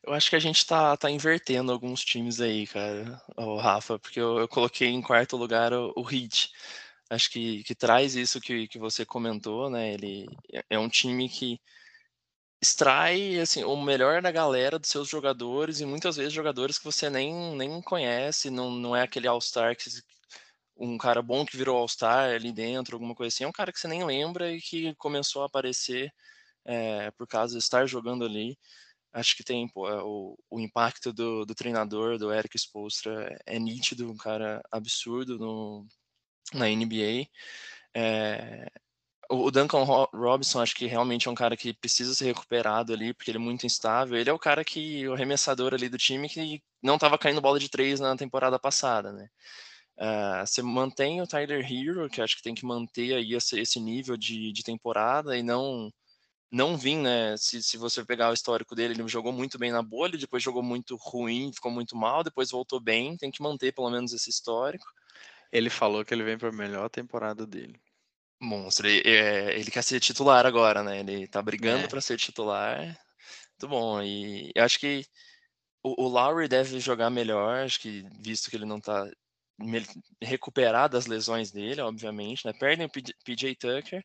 Eu 0.02 0.12
acho 0.12 0.30
que 0.30 0.36
a 0.36 0.40
gente 0.40 0.66
tá, 0.66 0.96
tá 0.96 1.10
invertendo 1.10 1.72
alguns 1.72 2.04
times 2.04 2.40
aí, 2.40 2.66
cara, 2.66 3.22
o 3.36 3.56
Rafa, 3.56 3.98
porque 3.98 4.20
eu, 4.20 4.38
eu, 4.38 4.48
coloquei 4.48 4.88
em 4.88 5.02
quarto 5.02 5.36
lugar 5.36 5.72
o, 5.72 5.92
o 5.96 6.10
Heat. 6.10 6.50
Acho 7.10 7.30
que, 7.30 7.62
que 7.64 7.74
traz 7.74 8.14
isso 8.14 8.40
que, 8.40 8.68
que 8.68 8.78
você 8.78 9.04
comentou, 9.04 9.70
né? 9.70 9.94
Ele 9.94 10.26
é, 10.52 10.64
é 10.70 10.78
um 10.78 10.88
time 10.88 11.28
que 11.28 11.60
extrai 12.62 13.38
assim 13.40 13.64
o 13.64 13.76
melhor 13.76 14.20
da 14.20 14.30
galera 14.30 14.78
dos 14.78 14.90
seus 14.90 15.08
jogadores 15.08 15.80
e 15.80 15.86
muitas 15.86 16.16
vezes 16.16 16.32
jogadores 16.32 16.78
que 16.78 16.84
você 16.84 17.08
nem, 17.08 17.56
nem 17.56 17.80
conhece, 17.80 18.50
não, 18.50 18.70
não 18.70 18.94
é 18.94 19.02
aquele 19.02 19.26
All-Star 19.26 19.76
que 19.76 19.88
um 20.76 20.98
cara 20.98 21.22
bom 21.22 21.44
que 21.44 21.56
virou 21.56 21.76
All-Star 21.78 22.34
ali 22.34 22.52
dentro, 22.52 22.96
alguma 22.96 23.14
coisa 23.14 23.34
assim, 23.34 23.44
é 23.44 23.48
um 23.48 23.52
cara 23.52 23.72
que 23.72 23.80
você 23.80 23.88
nem 23.88 24.04
lembra 24.04 24.52
e 24.52 24.60
que 24.60 24.94
começou 24.96 25.42
a 25.42 25.46
aparecer 25.46 26.12
é, 26.64 27.10
por 27.12 27.26
causa 27.26 27.54
de 27.54 27.58
estar 27.58 27.86
jogando 27.86 28.24
ali. 28.24 28.58
Acho 29.12 29.36
que 29.36 29.44
tem 29.44 29.68
pô, 29.68 29.88
é, 29.88 30.02
o, 30.02 30.36
o 30.50 30.60
impacto 30.60 31.12
do, 31.12 31.44
do 31.44 31.54
treinador, 31.54 32.18
do 32.18 32.32
Eric 32.32 32.56
Spoelstra, 32.56 33.36
é 33.46 33.58
nítido, 33.58 34.10
um 34.10 34.16
cara 34.16 34.62
absurdo 34.70 35.38
no, 35.38 35.86
na 36.54 36.66
NBA. 36.68 37.28
É, 37.94 38.70
o 39.30 39.50
Duncan 39.50 39.84
Robinson 40.12 40.60
acho 40.60 40.74
que 40.74 40.86
realmente 40.86 41.28
é 41.28 41.30
um 41.30 41.34
cara 41.34 41.56
que 41.56 41.72
precisa 41.72 42.14
ser 42.14 42.26
recuperado 42.26 42.92
ali, 42.92 43.14
porque 43.14 43.30
ele 43.30 43.38
é 43.38 43.40
muito 43.40 43.64
instável. 43.64 44.18
Ele 44.18 44.28
é 44.28 44.32
o 44.32 44.38
cara 44.38 44.64
que, 44.64 45.06
o 45.06 45.14
arremessador 45.14 45.72
ali 45.72 45.88
do 45.88 45.96
time 45.98 46.28
que 46.28 46.60
não 46.82 46.96
estava 46.96 47.16
caindo 47.16 47.40
bola 47.40 47.58
de 47.58 47.68
três 47.68 48.00
na 48.00 48.16
temporada 48.16 48.58
passada, 48.58 49.12
né? 49.12 49.28
Uh, 49.96 50.46
você 50.46 50.62
mantém 50.62 51.20
o 51.20 51.26
Tyler 51.26 51.64
Hero, 51.70 52.08
que 52.08 52.22
acho 52.22 52.36
que 52.36 52.42
tem 52.42 52.54
que 52.54 52.64
manter 52.64 53.14
aí 53.14 53.34
esse, 53.34 53.60
esse 53.60 53.78
nível 53.78 54.16
de, 54.16 54.50
de, 54.50 54.62
temporada 54.62 55.36
e 55.36 55.42
não 55.42 55.92
não 56.50 56.76
vir, 56.76 56.96
né? 56.96 57.36
Se, 57.36 57.62
se 57.62 57.76
você 57.76 58.04
pegar 58.04 58.30
o 58.30 58.34
histórico 58.34 58.74
dele, 58.74 58.94
ele 58.94 59.08
jogou 59.08 59.32
muito 59.32 59.58
bem 59.58 59.70
na 59.70 59.82
bolha, 59.82 60.18
depois 60.18 60.42
jogou 60.42 60.62
muito 60.62 60.96
ruim, 60.96 61.52
ficou 61.52 61.70
muito 61.70 61.96
mal, 61.96 62.24
depois 62.24 62.50
voltou 62.50 62.80
bem, 62.80 63.16
tem 63.16 63.30
que 63.30 63.42
manter 63.42 63.72
pelo 63.72 63.90
menos 63.90 64.12
esse 64.12 64.30
histórico. 64.30 64.86
Ele 65.52 65.70
falou 65.70 66.04
que 66.04 66.14
ele 66.14 66.24
vem 66.24 66.38
para 66.38 66.48
a 66.48 66.52
melhor 66.52 66.88
temporada 66.88 67.46
dele 67.46 67.80
monstro. 68.40 68.88
Ele, 68.88 69.02
é, 69.08 69.58
ele, 69.58 69.70
quer 69.70 69.82
ser 69.82 70.00
titular 70.00 70.46
agora, 70.46 70.82
né? 70.82 71.00
Ele 71.00 71.26
tá 71.28 71.42
brigando 71.42 71.84
é. 71.84 71.88
para 71.88 72.00
ser 72.00 72.16
titular. 72.16 72.78
Muito 72.80 73.68
bom. 73.68 74.02
E 74.02 74.50
eu 74.54 74.64
acho 74.64 74.78
que 74.80 75.04
o, 75.82 76.04
o 76.04 76.08
Lowry 76.08 76.48
deve 76.48 76.80
jogar 76.80 77.10
melhor, 77.10 77.64
acho 77.64 77.80
que 77.80 78.04
visto 78.20 78.50
que 78.50 78.56
ele 78.56 78.64
não 78.64 78.80
tá 78.80 79.08
recuperado 80.22 80.94
das 80.94 81.06
lesões 81.06 81.50
dele, 81.50 81.82
obviamente, 81.82 82.46
né? 82.46 82.52
Perdem 82.52 82.86
o 82.86 82.90
PJ 82.90 83.54
Tucker. 83.56 84.04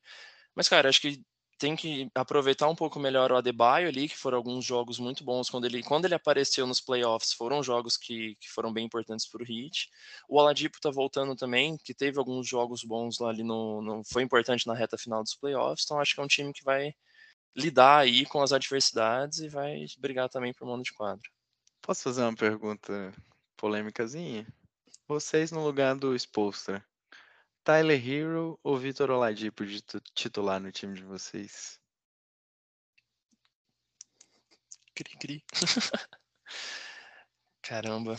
Mas, 0.53 0.67
cara, 0.67 0.89
acho 0.89 1.01
que 1.01 1.21
tem 1.57 1.75
que 1.75 2.09
aproveitar 2.13 2.67
um 2.67 2.75
pouco 2.75 2.99
melhor 2.99 3.31
o 3.31 3.37
Adebayo 3.37 3.87
ali, 3.87 4.09
que 4.09 4.17
foram 4.17 4.37
alguns 4.37 4.65
jogos 4.65 4.99
muito 4.99 5.23
bons 5.23 5.49
quando 5.49 5.65
ele, 5.65 5.81
quando 5.81 6.05
ele 6.05 6.15
apareceu 6.15 6.67
nos 6.67 6.81
playoffs, 6.81 7.33
foram 7.33 7.63
jogos 7.63 7.95
que, 7.95 8.35
que 8.35 8.49
foram 8.49 8.73
bem 8.73 8.85
importantes 8.85 9.27
para 9.27 9.41
o 9.41 9.45
Heat. 9.45 9.89
O 10.27 10.37
Oladipo 10.37 10.79
tá 10.81 10.91
voltando 10.91 11.35
também, 11.35 11.77
que 11.77 11.93
teve 11.93 12.19
alguns 12.19 12.47
jogos 12.47 12.83
bons 12.83 13.19
lá 13.19 13.29
ali 13.29 13.43
no, 13.43 13.81
no, 13.81 14.03
foi 14.03 14.23
importante 14.23 14.67
na 14.67 14.73
reta 14.73 14.97
final 14.97 15.23
dos 15.23 15.35
playoffs, 15.35 15.85
então 15.85 15.99
acho 15.99 16.13
que 16.13 16.19
é 16.19 16.23
um 16.23 16.27
time 16.27 16.51
que 16.51 16.63
vai 16.63 16.93
lidar 17.55 17.99
aí 17.99 18.25
com 18.25 18.41
as 18.41 18.51
adversidades 18.51 19.39
e 19.39 19.47
vai 19.47 19.85
brigar 19.97 20.27
também 20.29 20.53
por 20.53 20.67
mano 20.67 20.83
de 20.83 20.91
quadro. 20.91 21.29
Posso 21.81 22.03
fazer 22.03 22.21
uma 22.23 22.35
pergunta 22.35 23.13
polêmicazinha? 23.55 24.45
Vocês 25.07 25.51
no 25.51 25.63
lugar 25.63 25.95
do 25.95 26.15
Spolstra, 26.15 26.83
Tyler 27.65 27.99
Hero 27.99 28.59
ou 28.63 28.77
Vitor 28.77 29.09
Oladipo 29.09 29.65
de 29.65 29.81
titular 30.13 30.61
no 30.61 30.71
time 30.71 30.93
de 30.93 31.03
vocês? 31.03 31.79
Cri, 34.93 35.17
cri. 35.17 35.43
Caramba. 37.63 38.15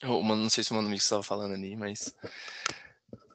Eu, 0.00 0.22
não 0.24 0.48
sei 0.48 0.64
se 0.64 0.72
o 0.72 0.74
Mano 0.74 0.88
Mix 0.88 1.04
estava 1.04 1.22
falando 1.22 1.52
ali, 1.52 1.76
mas. 1.76 2.14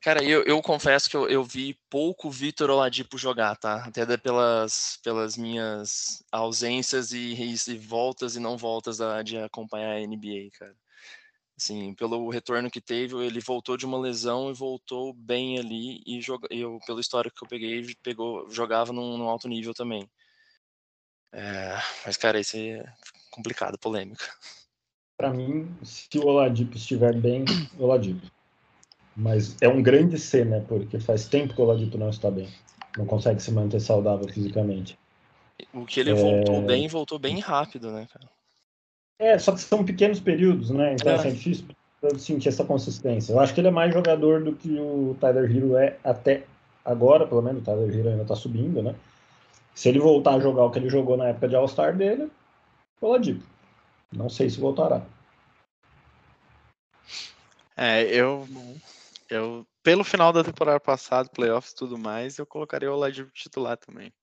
Cara, 0.02 0.24
eu, 0.24 0.44
eu 0.44 0.60
confesso 0.64 1.08
que 1.08 1.16
eu, 1.16 1.30
eu 1.30 1.44
vi 1.44 1.80
pouco 1.88 2.32
Vitor 2.32 2.72
Oladipo 2.72 3.20
jogar, 3.20 3.56
tá? 3.56 3.86
Até 3.86 4.18
pelas, 4.18 5.00
pelas 5.04 5.38
minhas 5.38 6.24
ausências 6.32 7.12
e, 7.12 7.36
e, 7.36 7.54
e 7.54 7.78
voltas 7.78 8.36
e 8.36 8.40
não 8.40 8.58
voltas 8.58 8.98
da, 8.98 9.22
de 9.22 9.38
acompanhar 9.38 9.92
a 9.92 10.02
NBA, 10.02 10.50
cara 10.58 10.76
assim, 11.60 11.94
pelo 11.94 12.30
retorno 12.30 12.72
que 12.72 12.82
teve, 12.82 13.16
ele 13.18 13.40
voltou 13.40 13.78
de 13.78 13.86
uma 13.86 14.00
lesão 14.00 14.50
e 14.50 14.54
voltou 14.54 15.14
bem 15.14 15.60
ali 15.60 16.02
e 16.06 16.22
joga, 16.22 16.48
eu 16.50 16.80
pelo 16.86 17.00
histórico 17.00 17.36
que 17.38 17.44
eu 17.44 17.50
peguei, 17.50 17.96
pegou, 18.02 18.50
jogava 18.50 18.94
num, 18.94 19.18
num 19.18 19.28
alto 19.28 19.48
nível 19.48 19.74
também. 19.74 20.10
É, 21.32 21.78
mas, 22.06 22.18
cara, 22.18 22.40
isso 22.40 22.58
é 22.58 22.84
complicado, 23.30 23.78
polêmica. 23.78 24.26
Para 25.18 25.32
mim, 25.32 25.70
se 25.84 26.18
o 26.18 26.26
Oladipo 26.26 26.78
estiver 26.78 27.14
bem, 27.14 27.44
Oladipo. 27.78 28.26
Mas 29.16 29.58
é 29.62 29.68
um 29.68 29.84
grande 29.84 30.18
C, 30.18 30.46
né? 30.46 30.62
Porque 30.62 30.98
faz 31.00 31.28
tempo 31.28 31.54
que 31.54 31.62
o 31.62 31.66
Oladipo 31.66 31.98
não 31.98 32.10
está 32.10 32.32
bem. 32.32 32.50
Não 32.98 33.06
consegue 33.06 33.42
se 33.42 33.52
manter 33.52 33.82
saudável 33.82 34.28
fisicamente. 34.30 34.98
O 35.74 35.86
que 35.86 36.00
ele 36.00 36.12
é... 36.12 36.14
voltou 36.14 36.62
bem, 36.62 36.88
voltou 36.88 37.20
bem 37.20 37.40
rápido, 37.40 37.92
né, 37.92 38.08
cara? 38.12 38.30
É, 39.20 39.38
só 39.38 39.52
que 39.52 39.60
são 39.60 39.84
pequenos 39.84 40.22
períodos, 40.22 40.70
né? 40.70 40.94
Então 40.94 41.12
é, 41.12 41.16
assim, 41.16 41.28
é 41.28 41.32
difícil 41.32 41.66
sentir 42.18 42.48
essa 42.48 42.64
consistência. 42.64 43.34
Eu 43.34 43.40
acho 43.42 43.54
que 43.54 43.60
ele 43.60 43.68
é 43.68 43.72
mais 43.72 43.94
jogador 43.94 44.42
do 44.42 44.56
que 44.56 44.80
o 44.80 45.16
Tyler 45.20 45.54
Hero 45.54 45.76
é 45.76 45.98
até 46.04 46.46
agora, 46.86 47.28
pelo 47.28 47.42
menos 47.42 47.62
o 47.62 47.66
Tyler 47.66 47.94
Hero 47.94 48.10
ainda 48.10 48.24
tá 48.24 48.36
subindo, 48.36 48.82
né? 48.82 48.96
Se 49.76 49.90
ele 49.90 50.00
voltar 50.00 50.36
a 50.36 50.40
jogar 50.40 50.64
o 50.64 50.72
que 50.72 50.80
ele 50.80 50.90
jogou 50.90 51.18
na 51.18 51.28
época 51.28 51.50
de 51.50 51.56
All-Star 51.56 51.96
dele, 51.96 52.32
Oladipo. 53.02 53.44
Não 54.12 54.30
sei 54.30 54.50
se 54.50 54.60
voltará. 54.60 55.06
É, 57.76 58.04
eu, 58.04 58.48
eu 59.30 59.66
pelo 59.84 60.04
final 60.04 60.32
da 60.32 60.44
temporada 60.44 60.80
passada, 60.80 61.30
playoffs 61.30 61.74
e 61.74 61.76
tudo 61.76 61.98
mais, 61.98 62.38
eu 62.38 62.46
colocaria 62.46 62.90
o 62.92 62.96
Oladipo 62.96 63.32
titular 63.32 63.78
também. 63.78 64.14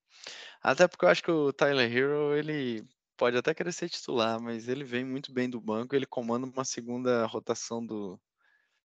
Até 0.62 0.88
porque 0.88 1.04
eu 1.04 1.08
acho 1.08 1.22
que 1.22 1.30
o 1.30 1.52
Tyler 1.52 1.94
Hero, 1.94 2.34
ele 2.34 2.84
pode 3.16 3.36
até 3.36 3.54
querer 3.54 3.72
ser 3.72 3.88
titular, 3.88 4.40
mas 4.40 4.68
ele 4.68 4.84
vem 4.84 5.04
muito 5.04 5.32
bem 5.32 5.48
do 5.48 5.60
banco, 5.60 5.94
ele 5.94 6.06
comanda 6.06 6.46
uma 6.46 6.64
segunda 6.64 7.26
rotação 7.26 7.84
do, 7.84 8.20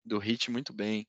do 0.05 0.19
Hit 0.19 0.51
muito 0.51 0.73
bem. 0.73 1.07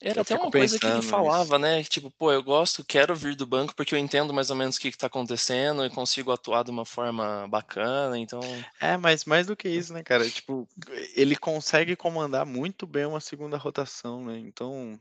Era 0.00 0.18
eu 0.18 0.22
até 0.22 0.34
uma 0.34 0.50
coisa 0.50 0.78
que 0.78 0.86
ele 0.86 1.02
falava, 1.02 1.58
né? 1.58 1.84
Tipo, 1.84 2.10
pô, 2.10 2.32
eu 2.32 2.42
gosto, 2.42 2.84
quero 2.84 3.14
vir 3.14 3.36
do 3.36 3.46
banco 3.46 3.74
porque 3.74 3.94
eu 3.94 3.98
entendo 3.98 4.34
mais 4.34 4.50
ou 4.50 4.56
menos 4.56 4.76
o 4.76 4.80
que, 4.80 4.88
está 4.88 5.06
acontecendo 5.06 5.84
e 5.84 5.90
consigo 5.90 6.32
atuar 6.32 6.64
de 6.64 6.70
uma 6.70 6.84
forma 6.84 7.46
bacana, 7.48 8.18
então. 8.18 8.40
É, 8.80 8.96
mas 8.96 9.24
mais 9.24 9.46
do 9.46 9.56
que 9.56 9.68
isso, 9.68 9.92
né, 9.92 10.02
cara? 10.02 10.28
Tipo, 10.28 10.68
ele 11.14 11.36
consegue 11.36 11.94
comandar 11.94 12.44
muito 12.44 12.86
bem 12.86 13.06
uma 13.06 13.20
segunda 13.20 13.56
rotação, 13.56 14.24
né? 14.24 14.38
Então, 14.38 15.00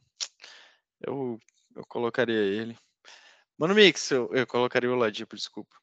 eu, 1.02 1.40
eu 1.76 1.86
colocaria 1.88 2.40
ele. 2.40 2.78
Mano 3.58 3.74
Mix, 3.74 4.12
eu, 4.12 4.30
eu 4.34 4.46
colocaria 4.46 4.92
o 4.92 4.96
Ladipo, 4.96 5.36
desculpa. 5.36 5.76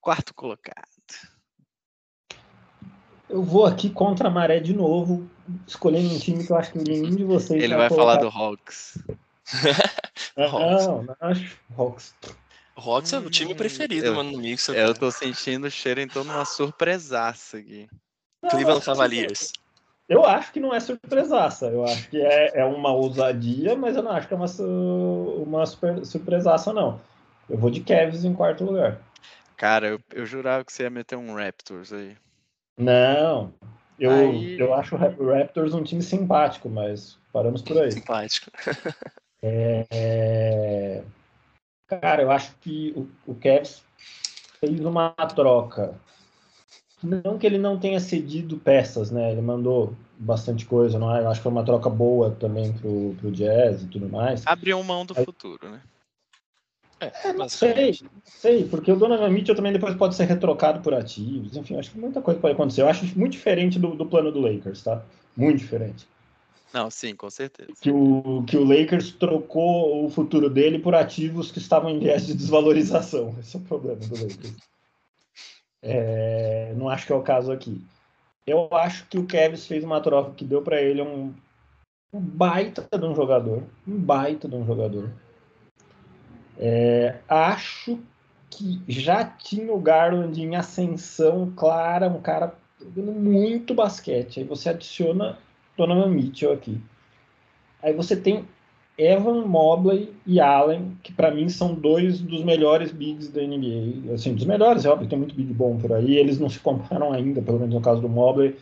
Quarto 0.00 0.32
colocado. 0.34 1.01
Eu 3.32 3.42
vou 3.42 3.64
aqui 3.64 3.88
contra 3.88 4.28
a 4.28 4.30
maré 4.30 4.60
de 4.60 4.74
novo, 4.74 5.26
escolhendo 5.66 6.14
um 6.14 6.18
time 6.18 6.44
que 6.44 6.52
eu 6.52 6.56
acho 6.56 6.70
que 6.70 6.78
nenhum 6.78 7.16
de 7.16 7.24
vocês 7.24 7.62
Ele 7.62 7.74
vai, 7.74 7.88
vai 7.88 7.98
falar 7.98 8.16
do 8.16 8.28
Hawks. 8.28 8.98
não, 10.36 11.02
não 11.02 11.16
acho 11.18 11.56
Hawks. 11.74 12.14
Hawks 12.76 13.12
é 13.14 13.18
o 13.18 13.30
time 13.30 13.54
hum, 13.54 13.56
preferido, 13.56 14.08
eu, 14.08 14.14
mano, 14.14 14.32
no 14.32 14.38
Mix. 14.38 14.68
Eu 14.68 14.92
tô 14.92 15.10
sentindo 15.10 15.66
o 15.66 15.70
cheiro, 15.70 16.02
então, 16.02 16.24
numa 16.24 16.44
surpresaça 16.44 17.56
aqui. 17.56 17.88
Não, 18.42 18.50
Cleveland 18.50 18.84
Cavaliers. 18.84 19.52
Eu 20.06 20.26
acho 20.26 20.52
que 20.52 20.60
não 20.60 20.74
é 20.74 20.80
surpresaça. 20.80 21.68
Eu 21.68 21.84
acho 21.84 22.10
que 22.10 22.20
é, 22.20 22.60
é 22.60 22.64
uma 22.66 22.92
ousadia, 22.92 23.74
mas 23.74 23.96
eu 23.96 24.02
não 24.02 24.10
acho 24.10 24.28
que 24.28 24.34
é 24.34 24.36
uma, 24.36 24.46
uma 25.42 25.64
super, 25.64 26.04
surpresaça, 26.04 26.70
não. 26.70 27.00
Eu 27.48 27.56
vou 27.56 27.70
de 27.70 27.80
Cavs 27.80 28.26
em 28.26 28.34
quarto 28.34 28.62
lugar. 28.62 29.00
Cara, 29.56 29.88
eu, 29.88 30.00
eu 30.12 30.26
jurava 30.26 30.64
que 30.66 30.72
você 30.72 30.82
ia 30.82 30.90
meter 30.90 31.16
um 31.16 31.34
Raptors 31.34 31.94
aí. 31.94 32.14
Não. 32.76 33.52
Eu, 33.98 34.10
aí... 34.10 34.58
eu 34.58 34.74
acho 34.74 34.96
o 34.96 34.98
Raptors 34.98 35.74
um 35.74 35.82
time 35.82 36.02
simpático, 36.02 36.68
mas 36.68 37.18
paramos 37.32 37.62
por 37.62 37.80
aí. 37.80 37.92
Simpático. 37.92 38.50
é... 39.42 41.02
Cara, 41.86 42.22
eu 42.22 42.30
acho 42.30 42.54
que 42.60 42.92
o, 42.96 43.32
o 43.32 43.34
Cavs 43.34 43.82
fez 44.60 44.80
uma 44.80 45.10
troca. 45.10 45.94
Não 47.02 47.36
que 47.36 47.46
ele 47.46 47.58
não 47.58 47.78
tenha 47.78 47.98
cedido 47.98 48.56
peças, 48.56 49.10
né? 49.10 49.32
Ele 49.32 49.42
mandou 49.42 49.94
bastante 50.18 50.64
coisa, 50.64 50.98
não 50.98 51.14
é? 51.14 51.20
Eu 51.20 51.28
acho 51.28 51.40
que 51.40 51.42
foi 51.42 51.52
uma 51.52 51.64
troca 51.64 51.90
boa 51.90 52.30
também 52.30 52.72
pro, 52.72 53.14
pro 53.18 53.32
Jazz 53.32 53.82
e 53.82 53.86
tudo 53.86 54.08
mais. 54.08 54.46
Abriu 54.46 54.82
mão 54.84 55.04
do 55.04 55.14
Aí... 55.16 55.24
futuro, 55.24 55.68
né? 55.68 55.80
É, 57.02 57.30
é 57.30 57.32
não 57.32 57.48
sei, 57.48 57.98
não 58.00 58.22
sei, 58.24 58.64
porque 58.64 58.92
o 58.92 58.96
Donovan 58.96 59.28
Mitchell 59.28 59.56
também 59.56 59.72
depois 59.72 59.96
pode 59.96 60.14
ser 60.14 60.24
retrocado 60.24 60.80
por 60.80 60.94
ativos, 60.94 61.56
enfim, 61.56 61.76
acho 61.76 61.90
que 61.90 61.98
muita 61.98 62.22
coisa 62.22 62.38
pode 62.38 62.54
acontecer. 62.54 62.82
Eu 62.82 62.88
acho 62.88 63.04
muito 63.18 63.32
diferente 63.32 63.78
do, 63.78 63.96
do 63.96 64.06
plano 64.06 64.30
do 64.30 64.40
Lakers, 64.40 64.84
tá? 64.84 65.02
Muito 65.36 65.58
diferente. 65.58 66.06
Não, 66.72 66.88
sim, 66.90 67.14
com 67.16 67.28
certeza. 67.28 67.72
Que 67.80 67.90
o, 67.90 68.44
que 68.46 68.56
o 68.56 68.64
Lakers 68.64 69.12
trocou 69.12 70.06
o 70.06 70.10
futuro 70.10 70.48
dele 70.48 70.78
por 70.78 70.94
ativos 70.94 71.50
que 71.50 71.58
estavam 71.58 71.90
em 71.90 71.98
viés 71.98 72.26
de 72.26 72.34
desvalorização. 72.34 73.34
Esse 73.40 73.56
é 73.56 73.58
o 73.58 73.62
problema 73.62 73.96
do 73.96 74.14
Lakers. 74.14 74.56
É, 75.82 76.72
não 76.76 76.88
acho 76.88 77.06
que 77.06 77.12
é 77.12 77.16
o 77.16 77.22
caso 77.22 77.50
aqui. 77.50 77.84
Eu 78.46 78.68
acho 78.72 79.06
que 79.08 79.18
o 79.18 79.26
Kevs 79.26 79.66
fez 79.66 79.82
uma 79.82 80.00
troca 80.00 80.34
que 80.34 80.44
deu 80.44 80.62
para 80.62 80.80
ele 80.80 81.02
um, 81.02 81.34
um 82.12 82.20
baita 82.20 82.86
de 82.96 83.04
um 83.04 83.14
jogador. 83.14 83.64
Um 83.86 83.98
baita 83.98 84.48
de 84.48 84.54
um 84.54 84.64
jogador 84.64 85.10
é, 86.64 87.16
acho 87.28 87.98
que 88.48 88.80
já 88.86 89.24
tinha 89.24 89.72
o 89.72 89.80
Garland 89.80 90.40
em 90.40 90.54
ascensão 90.54 91.52
clara, 91.56 92.08
um 92.08 92.20
cara 92.20 92.54
jogando 92.80 93.10
muito 93.10 93.74
basquete. 93.74 94.38
Aí 94.38 94.46
você 94.46 94.68
adiciona 94.68 95.38
Donovan 95.76 96.10
Mitchell 96.10 96.52
aqui. 96.52 96.80
Aí 97.82 97.92
você 97.92 98.14
tem 98.14 98.44
Evan 98.96 99.44
Mobley 99.44 100.14
e 100.24 100.38
Allen, 100.38 100.96
que 101.02 101.12
para 101.12 101.32
mim 101.32 101.48
são 101.48 101.74
dois 101.74 102.20
dos 102.20 102.44
melhores 102.44 102.92
bigs 102.92 103.26
da 103.26 103.42
NBA. 103.42 104.14
Assim, 104.14 104.32
dos 104.32 104.44
melhores, 104.44 104.84
é 104.84 104.88
óbvio, 104.88 105.08
tem 105.08 105.18
muito 105.18 105.34
big 105.34 105.52
bom 105.52 105.76
por 105.78 105.92
aí. 105.92 106.16
Eles 106.16 106.38
não 106.38 106.48
se 106.48 106.60
comparam 106.60 107.12
ainda, 107.12 107.42
pelo 107.42 107.58
menos 107.58 107.74
no 107.74 107.80
caso 107.80 108.00
do 108.00 108.08
Mobley, 108.08 108.56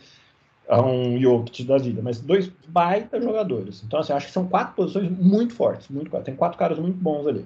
a 0.67 0.81
um 0.81 1.19
Jokic 1.19 1.65
da 1.65 1.77
vida. 1.77 2.01
Mas 2.01 2.19
dois 2.19 2.51
baita 2.67 3.21
jogadores. 3.21 3.83
Então, 3.85 3.99
assim, 3.99 4.11
acho 4.11 4.25
que 4.25 4.33
são 4.33 4.47
quatro 4.47 4.73
posições 4.73 5.07
muito 5.07 5.53
fortes. 5.53 5.87
Muito, 5.89 6.09
tem 6.21 6.35
quatro 6.35 6.57
caras 6.57 6.79
muito 6.79 6.97
bons 6.97 7.27
ali. 7.27 7.45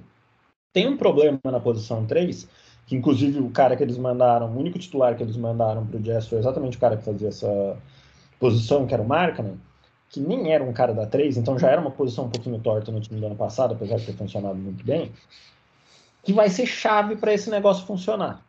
Tem 0.75 0.89
um 0.89 0.97
problema 0.97 1.39
na 1.45 1.57
posição 1.57 2.05
3, 2.05 2.49
que 2.85 2.97
inclusive 2.97 3.39
o 3.39 3.49
cara 3.49 3.77
que 3.77 3.81
eles 3.81 3.97
mandaram, 3.97 4.53
o 4.53 4.59
único 4.59 4.77
titular 4.77 5.15
que 5.15 5.23
eles 5.23 5.37
mandaram 5.37 5.87
para 5.87 5.95
o 5.95 6.01
Jazz 6.01 6.27
foi 6.27 6.37
exatamente 6.37 6.75
o 6.75 6.79
cara 6.81 6.97
que 6.97 7.05
fazia 7.05 7.29
essa 7.29 7.77
posição, 8.41 8.85
que 8.85 8.93
era 8.93 9.01
o 9.01 9.07
Markkanen, 9.07 9.57
que 10.09 10.19
nem 10.19 10.51
era 10.51 10.61
um 10.61 10.73
cara 10.73 10.93
da 10.93 11.05
3, 11.05 11.37
então 11.37 11.57
já 11.57 11.69
era 11.69 11.79
uma 11.79 11.91
posição 11.91 12.25
um 12.25 12.29
pouquinho 12.29 12.59
torta 12.59 12.91
no 12.91 12.99
time 12.99 13.21
do 13.21 13.25
ano 13.25 13.37
passado, 13.37 13.73
apesar 13.73 13.95
de 13.95 14.05
ter 14.05 14.17
funcionado 14.17 14.55
muito 14.55 14.83
bem, 14.83 15.13
que 16.21 16.33
vai 16.33 16.49
ser 16.49 16.65
chave 16.65 17.15
para 17.15 17.33
esse 17.33 17.49
negócio 17.49 17.85
funcionar 17.85 18.43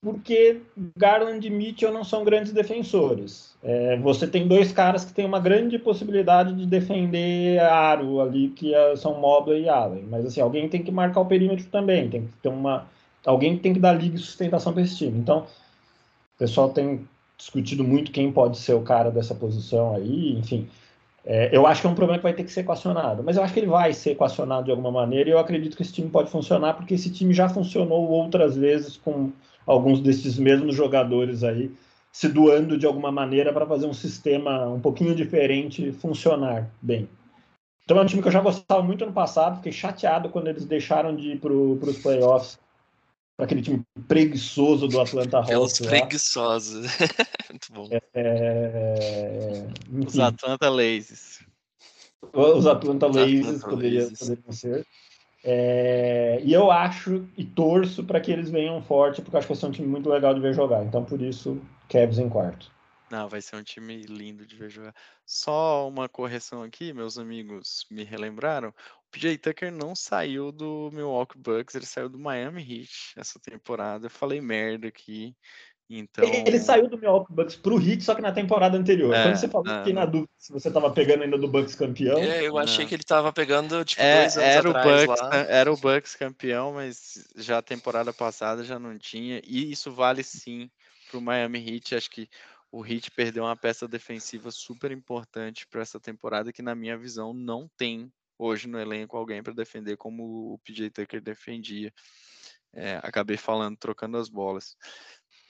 porque 0.00 0.62
Garland 0.96 1.44
e 1.46 1.50
Mitchell 1.50 1.92
não 1.92 2.04
são 2.04 2.24
grandes 2.24 2.52
defensores. 2.52 3.56
É, 3.62 3.96
você 3.98 4.26
tem 4.26 4.46
dois 4.46 4.70
caras 4.72 5.04
que 5.04 5.12
têm 5.12 5.26
uma 5.26 5.40
grande 5.40 5.78
possibilidade 5.78 6.54
de 6.54 6.66
defender 6.66 7.58
aro 7.60 8.20
ali, 8.20 8.50
que 8.50 8.74
é, 8.74 8.94
são 8.96 9.20
Mobley 9.20 9.64
e 9.64 9.68
Allen. 9.68 10.04
Mas 10.08 10.24
assim, 10.24 10.40
alguém 10.40 10.68
tem 10.68 10.82
que 10.82 10.92
marcar 10.92 11.20
o 11.20 11.26
perímetro 11.26 11.66
também, 11.66 12.08
tem 12.08 12.26
que 12.26 12.32
ter 12.42 12.48
uma. 12.48 12.86
Alguém 13.26 13.58
tem 13.58 13.74
que 13.74 13.80
dar 13.80 13.92
liga 13.92 14.16
e 14.16 14.18
sustentação 14.18 14.72
para 14.72 14.82
esse 14.82 14.96
time. 14.96 15.18
Então, 15.18 15.40
o 15.40 16.38
pessoal 16.38 16.70
tem 16.70 17.06
discutido 17.36 17.82
muito 17.84 18.12
quem 18.12 18.32
pode 18.32 18.58
ser 18.58 18.74
o 18.74 18.82
cara 18.82 19.10
dessa 19.10 19.34
posição 19.34 19.94
aí, 19.94 20.38
enfim. 20.38 20.68
É, 21.30 21.54
eu 21.54 21.66
acho 21.66 21.82
que 21.82 21.86
é 21.86 21.90
um 21.90 21.94
problema 21.94 22.18
que 22.18 22.22
vai 22.22 22.32
ter 22.32 22.42
que 22.42 22.50
ser 22.50 22.60
equacionado, 22.60 23.22
mas 23.22 23.36
eu 23.36 23.42
acho 23.42 23.52
que 23.52 23.60
ele 23.60 23.66
vai 23.66 23.92
ser 23.92 24.12
equacionado 24.12 24.64
de 24.64 24.70
alguma 24.70 24.90
maneira 24.90 25.28
e 25.28 25.32
eu 25.32 25.38
acredito 25.38 25.76
que 25.76 25.82
esse 25.82 25.92
time 25.92 26.08
pode 26.08 26.30
funcionar, 26.30 26.72
porque 26.72 26.94
esse 26.94 27.12
time 27.12 27.34
já 27.34 27.50
funcionou 27.50 28.08
outras 28.08 28.56
vezes 28.56 28.96
com 28.96 29.30
alguns 29.66 30.00
desses 30.00 30.38
mesmos 30.38 30.74
jogadores 30.74 31.44
aí 31.44 31.70
se 32.10 32.30
doando 32.30 32.78
de 32.78 32.86
alguma 32.86 33.12
maneira 33.12 33.52
para 33.52 33.66
fazer 33.66 33.84
um 33.84 33.92
sistema 33.92 34.66
um 34.68 34.80
pouquinho 34.80 35.14
diferente 35.14 35.92
funcionar 35.92 36.70
bem. 36.80 37.06
Então 37.84 37.98
é 37.98 38.00
um 38.00 38.06
time 38.06 38.22
que 38.22 38.28
eu 38.28 38.32
já 38.32 38.40
gostava 38.40 38.82
muito 38.82 39.04
no 39.04 39.12
passado, 39.12 39.56
fiquei 39.56 39.72
chateado 39.72 40.30
quando 40.30 40.48
eles 40.48 40.64
deixaram 40.64 41.14
de 41.14 41.32
ir 41.32 41.40
para 41.40 41.52
os 41.52 41.98
playoffs 41.98 42.58
para 43.38 43.44
aquele 43.44 43.62
time 43.62 43.84
preguiçoso 44.08 44.88
do 44.88 45.00
Atlanta 45.00 45.36
Hawks. 45.36 45.48
Aquelas 45.48 45.78
preguiçosos. 45.78 46.86
muito 47.48 47.72
bom. 47.72 47.88
É, 47.88 48.02
é, 48.14 49.66
os 50.04 50.18
Atlanta 50.18 50.68
Laces. 50.68 51.46
Os 52.32 52.66
Atlanta 52.66 53.06
Laces 53.06 53.62
poderiam, 53.62 54.10
poderiam 54.10 54.52
ser. 54.52 54.84
É, 55.44 56.40
e 56.42 56.52
eu 56.52 56.68
acho 56.68 57.28
e 57.36 57.44
torço 57.44 58.02
para 58.02 58.20
que 58.20 58.32
eles 58.32 58.50
venham 58.50 58.82
forte, 58.82 59.22
porque 59.22 59.36
eu 59.36 59.38
acho 59.38 59.46
que 59.46 59.54
vai 59.54 59.60
ser 59.60 59.66
um 59.66 59.70
time 59.70 59.86
muito 59.86 60.10
legal 60.10 60.34
de 60.34 60.40
ver 60.40 60.52
jogar. 60.52 60.84
Então, 60.84 61.04
por 61.04 61.22
isso, 61.22 61.62
Cavs 61.88 62.18
em 62.18 62.28
quarto. 62.28 62.72
Não, 63.08 63.28
vai 63.28 63.40
ser 63.40 63.56
um 63.56 63.62
time 63.62 64.02
lindo 64.02 64.44
de 64.44 64.56
ver 64.56 64.68
jogar. 64.68 64.94
Só 65.24 65.88
uma 65.88 66.08
correção 66.08 66.62
aqui, 66.62 66.92
meus 66.92 67.16
amigos 67.16 67.86
me 67.88 68.02
relembraram. 68.02 68.74
O 69.08 69.10
PJ 69.10 69.38
Tucker 69.38 69.72
não 69.72 69.96
saiu 69.96 70.52
do 70.52 70.90
Milwaukee 70.92 71.38
Bucks, 71.38 71.74
ele 71.74 71.86
saiu 71.86 72.10
do 72.10 72.18
Miami 72.18 72.60
Heat 72.60 73.14
essa 73.16 73.40
temporada. 73.40 74.06
Eu 74.06 74.10
falei 74.10 74.38
merda 74.38 74.86
aqui. 74.86 75.34
Então... 75.88 76.22
Ele 76.22 76.58
saiu 76.58 76.86
do 76.90 76.98
Milwaukee 76.98 77.32
Bucks 77.32 77.56
pro 77.56 77.80
Heat, 77.80 78.04
só 78.04 78.14
que 78.14 78.20
na 78.20 78.30
temporada 78.30 78.76
anterior. 78.76 79.14
É, 79.14 79.22
Quando 79.22 79.36
você 79.36 79.48
falou, 79.48 79.72
é, 79.72 79.78
fiquei 79.78 79.94
na 79.94 80.04
dúvida 80.04 80.30
se 80.36 80.52
você 80.52 80.70
tava 80.70 80.90
pegando 80.90 81.22
ainda 81.22 81.38
do 81.38 81.48
Bucks 81.48 81.74
campeão. 81.74 82.18
É, 82.18 82.46
eu 82.46 82.58
achei 82.58 82.84
que 82.84 82.94
ele 82.94 83.02
tava 83.02 83.32
pegando, 83.32 83.82
tipo, 83.82 84.02
é, 84.02 84.20
dois 84.20 84.36
anos 84.36 84.48
era 84.48 84.68
atrás 84.68 85.02
o 85.02 85.06
Bucks, 85.06 85.22
lá. 85.22 85.36
Era 85.36 85.72
o 85.72 85.76
Bucks 85.78 86.14
campeão, 86.14 86.74
mas 86.74 87.26
já 87.34 87.56
a 87.56 87.62
temporada 87.62 88.12
passada 88.12 88.62
já 88.62 88.78
não 88.78 88.98
tinha. 88.98 89.40
E 89.42 89.72
isso 89.72 89.90
vale 89.90 90.22
sim 90.22 90.70
pro 91.10 91.22
Miami 91.22 91.66
Heat. 91.66 91.94
Acho 91.94 92.10
que 92.10 92.28
o 92.70 92.84
Heat 92.84 93.10
perdeu 93.12 93.44
uma 93.44 93.56
peça 93.56 93.88
defensiva 93.88 94.50
super 94.50 94.92
importante 94.92 95.66
para 95.66 95.80
essa 95.80 95.98
temporada 95.98 96.52
que, 96.52 96.60
na 96.60 96.74
minha 96.74 96.98
visão, 96.98 97.32
não 97.32 97.66
tem 97.78 98.12
hoje 98.38 98.68
no 98.68 98.78
elenco 98.78 99.16
alguém 99.16 99.42
para 99.42 99.52
defender 99.52 99.96
como 99.96 100.54
o 100.54 100.58
PJ 100.60 100.90
Tucker 100.90 101.20
defendia. 101.20 101.92
É, 102.72 102.96
acabei 103.02 103.36
falando, 103.36 103.76
trocando 103.76 104.16
as 104.18 104.28
bolas. 104.28 104.76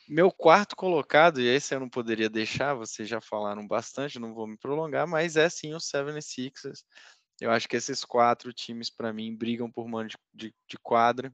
Meu 0.09 0.33
quarto 0.33 0.75
colocado, 0.75 1.41
e 1.41 1.47
esse 1.47 1.75
eu 1.75 1.81
não 1.81 1.89
poderia 1.89 2.31
deixar, 2.31 2.75
vocês 2.75 3.07
já 3.09 3.21
falaram 3.21 3.67
bastante, 3.67 4.19
não 4.19 4.33
vou 4.33 4.47
me 4.47 4.57
prolongar, 4.57 5.07
mas 5.07 5.37
é 5.37 5.49
sim 5.51 5.75
o 5.75 5.79
76ers. 5.79 6.83
Eu 7.41 7.51
acho 7.51 7.69
que 7.69 7.77
esses 7.77 8.05
quatro 8.05 8.53
times, 8.53 8.91
para 8.91 9.13
mim, 9.13 9.37
brigam 9.37 9.71
por 9.71 9.87
mano 9.87 10.09
de, 10.09 10.17
de, 10.33 10.55
de 10.69 10.79
quadra. 10.79 11.33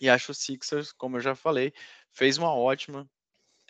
E 0.00 0.08
acho 0.08 0.32
o 0.32 0.34
Sixers, 0.34 0.92
como 0.92 1.16
eu 1.16 1.20
já 1.20 1.34
falei, 1.34 1.72
fez 2.12 2.38
uma 2.38 2.54
ótima 2.54 3.08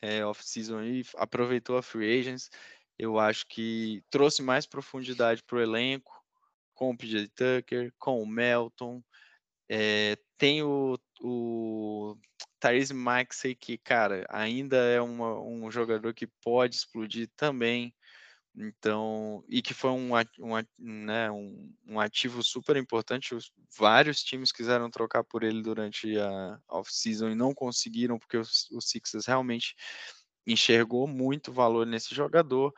é, 0.03 0.25
off-season 0.25 0.79
aí, 0.79 1.05
aproveitou 1.17 1.77
a 1.77 1.83
free 1.83 2.19
agents. 2.19 2.51
Eu 2.99 3.19
acho 3.19 3.47
que 3.47 4.03
trouxe 4.11 4.43
mais 4.43 4.67
profundidade 4.67 5.43
para 5.45 5.59
o 5.59 5.61
elenco, 5.61 6.18
com 6.79 6.91
o 6.91 6.97
PJ 6.97 7.29
Tucker, 7.31 7.93
com 7.99 8.23
o 8.23 8.27
Melton. 8.27 9.03
É, 9.69 10.17
tem 10.39 10.63
o, 10.63 10.97
o 11.21 12.17
Maxey, 12.95 13.57
que, 13.57 13.77
cara, 13.77 14.25
ainda 14.31 14.77
é 14.77 15.01
uma, 15.01 15.41
um 15.41 15.69
jogador 15.73 16.15
que 16.15 16.29
pode 16.41 16.77
explodir 16.77 17.29
também. 17.37 17.93
Então, 18.55 19.45
e 19.49 19.61
que 19.61 19.75
foi 19.75 19.91
um, 19.91 20.11
um, 20.15 21.05
né, 21.05 21.31
um, 21.33 21.75
um 21.85 21.99
ativo 21.99 22.45
super 22.45 22.77
importante. 22.77 23.35
Os, 23.35 23.51
vários 23.77 24.23
times 24.23 24.53
quiseram 24.53 24.89
trocar 24.89 25.25
por 25.25 25.43
ele 25.43 25.61
durante 25.63 26.17
a 26.17 26.61
off-season 26.69 27.31
e 27.31 27.35
não 27.35 27.53
conseguiram, 27.53 28.21
porque 28.21 28.37
o, 28.37 28.43
o 28.43 28.81
Sixers 28.81 29.27
realmente 29.27 29.75
enxergou 30.47 31.09
muito 31.09 31.53
valor 31.53 31.87
nesse 31.87 32.15
jogador. 32.15 32.73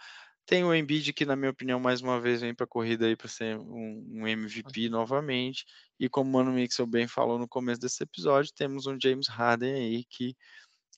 Tem 0.50 0.64
o 0.64 0.74
Embiid, 0.74 1.12
que, 1.12 1.24
na 1.24 1.36
minha 1.36 1.52
opinião, 1.52 1.78
mais 1.78 2.00
uma 2.00 2.20
vez 2.20 2.40
vem 2.40 2.52
para 2.52 2.64
a 2.64 2.68
corrida 2.68 3.06
aí 3.06 3.14
para 3.14 3.28
ser 3.28 3.56
um, 3.56 4.04
um, 4.10 4.26
MVP 4.26 4.88
novamente. 4.88 5.64
E 5.96 6.08
como 6.08 6.28
o 6.28 6.32
Mano 6.32 6.50
Mixel 6.50 6.88
bem 6.88 7.06
falou 7.06 7.38
no 7.38 7.46
começo 7.46 7.80
desse 7.80 8.02
episódio, 8.02 8.52
temos 8.52 8.84
um 8.84 8.98
James 9.00 9.28
Harden 9.28 9.72
aí 9.72 10.04
que, 10.06 10.36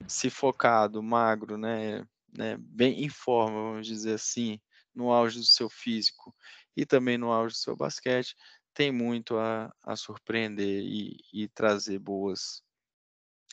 se 0.09 0.31
focado, 0.31 1.03
magro, 1.03 1.59
né, 1.59 2.03
né, 2.35 2.57
bem 2.61 3.05
em 3.05 3.11
forma, 3.11 3.73
vamos 3.73 3.87
dizer 3.87 4.15
assim, 4.15 4.59
no 4.95 5.13
auge 5.13 5.39
do 5.39 5.45
seu 5.45 5.69
físico 5.69 6.35
e 6.75 6.87
também 6.87 7.19
no 7.19 7.31
auge 7.31 7.55
do 7.55 7.59
seu 7.59 7.77
basquete, 7.77 8.35
tem 8.73 8.91
muito 8.91 9.37
a, 9.37 9.71
a 9.83 9.97
surpreender 9.97 10.83
e, 10.83 11.19
e 11.31 11.47
trazer 11.49 11.99
boas, 11.99 12.63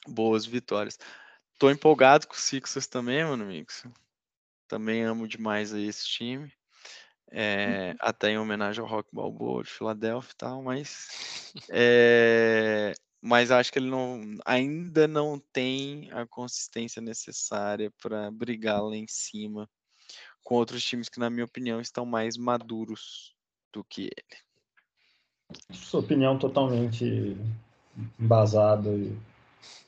boas 0.08 0.46
vitórias. 0.46 0.98
Tô 1.58 1.70
empolgado 1.70 2.26
com 2.26 2.36
o 2.36 2.38
Sixers 2.38 2.88
também, 2.88 3.26
mano, 3.26 3.48
Mixel. 3.48 3.92
Também 4.70 5.04
amo 5.04 5.28
demais 5.28 5.74
aí 5.74 5.88
esse 5.88 6.08
time. 6.08 6.50
É, 7.32 7.96
até 8.00 8.30
em 8.30 8.38
homenagem 8.38 8.82
ao 8.82 8.90
Rock 8.90 9.10
Balboa 9.12 9.64
de 9.64 9.70
Filadélfia 9.70 10.32
e 10.32 10.36
tal, 10.36 10.64
mas 10.64 11.54
é, 11.70 12.94
mas 13.22 13.52
acho 13.52 13.72
que 13.72 13.78
ele 13.78 13.90
não 13.90 14.22
ainda 14.44 15.08
não 15.08 15.40
tem 15.54 16.10
a 16.12 16.26
consistência 16.26 17.02
necessária 17.02 17.92
para 18.02 18.32
brigar 18.32 18.82
lá 18.82 18.96
em 18.96 19.06
cima 19.08 19.70
com 20.44 20.56
outros 20.56 20.84
times 20.84 21.10
que, 21.10 21.20
na 21.20 21.30
minha 21.30 21.46
opinião, 21.46 21.80
estão 21.80 22.06
mais 22.06 22.38
maduros 22.38 23.36
do 23.72 23.84
que 23.84 24.04
ele. 24.04 25.60
Sua 25.72 26.00
opinião 26.00 26.38
totalmente 26.38 27.38
embasada 28.20 28.90
e 28.90 29.16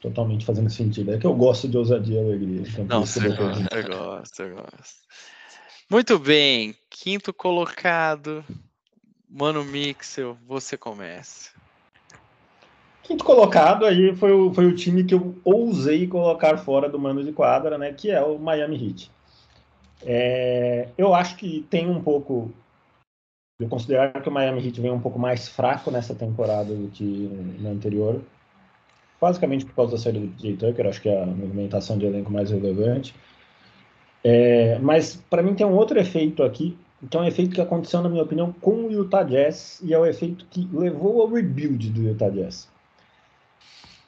totalmente 0.02 0.46
fazendo 0.46 0.70
sentido. 0.70 1.14
É 1.14 1.18
que 1.18 1.26
eu 1.26 1.34
gosto 1.34 1.68
de 1.68 1.78
ousadia 1.78 2.20
e 2.20 2.26
alegria. 2.26 2.62
Então 2.68 2.86
Não, 2.86 3.06
você 3.06 3.30
gosta, 3.30 3.78
eu 3.78 3.88
gosto, 3.88 4.42
eu 4.42 4.56
gosto. 4.56 5.02
Muito 5.90 6.18
bem, 6.18 6.76
quinto 6.90 7.34
colocado, 7.34 8.44
Mano 9.30 9.64
Mixel, 9.64 10.38
você 10.48 10.78
começa. 10.78 11.52
Quinto 13.04 13.24
colocado 13.24 13.86
aí 13.86 14.16
foi 14.16 14.32
o, 14.32 14.54
foi 14.54 14.66
o 14.66 14.76
time 14.76 15.04
que 15.04 15.14
eu 15.14 15.36
ousei 15.44 16.08
colocar 16.08 16.58
fora 16.58 16.88
do 16.88 17.00
mano 17.00 17.24
de 17.24 17.32
quadra, 17.32 17.78
né? 17.78 17.92
Que 17.92 18.10
é 18.10 18.22
o 18.22 18.40
Miami 18.40 18.88
Heat. 18.88 19.12
É, 20.04 20.90
eu 20.98 21.14
acho 21.14 21.36
que 21.36 21.66
tem 21.70 21.90
um 21.90 22.02
pouco. 22.02 22.52
Eu 23.60 23.68
considero 23.68 24.22
que 24.22 24.30
o 24.30 24.32
Miami 24.32 24.66
Heat 24.66 24.80
vem 24.80 24.92
um 24.92 25.00
pouco 25.00 25.20
mais 25.20 25.48
fraco 25.48 25.92
nessa 25.92 26.16
temporada 26.16 26.74
do 26.74 26.88
que 26.90 27.30
na 27.60 27.70
anterior 27.70 28.22
basicamente 29.22 29.66
por 29.66 29.76
causa 29.76 29.92
da 29.92 29.98
saída 30.00 30.20
do 30.20 30.28
DJ 30.28 30.58
Tucker, 30.58 30.88
acho 30.88 31.02
que 31.02 31.08
é 31.08 31.22
a 31.22 31.26
movimentação 31.28 31.98
de 31.98 32.08
elenco 32.08 32.32
mais 32.32 32.50
relevante. 32.50 33.14
É, 34.24 34.80
mas 34.80 35.16
para 35.30 35.44
mim 35.44 35.54
tem 35.54 35.66
um 35.66 35.76
outro 35.76 36.00
efeito 36.00 36.42
aqui, 36.42 36.78
que 37.10 37.16
é 37.16 37.20
um 37.20 37.26
efeito 37.26 37.54
que 37.54 37.62
aconteceu, 37.62 38.02
na 38.02 38.10
minha 38.10 38.24
opinião, 38.24 38.52
com 38.52 38.86
o 38.86 38.92
Utah 38.92 39.24
Jazz, 39.24 39.80
e 39.84 39.94
é 39.94 40.00
o 40.00 40.06
efeito 40.06 40.46
que 40.48 40.68
levou 40.74 41.22
ao 41.22 41.32
rebuild 41.32 41.90
do 41.92 42.02
Utah 42.02 42.30
Jazz. 42.30 42.68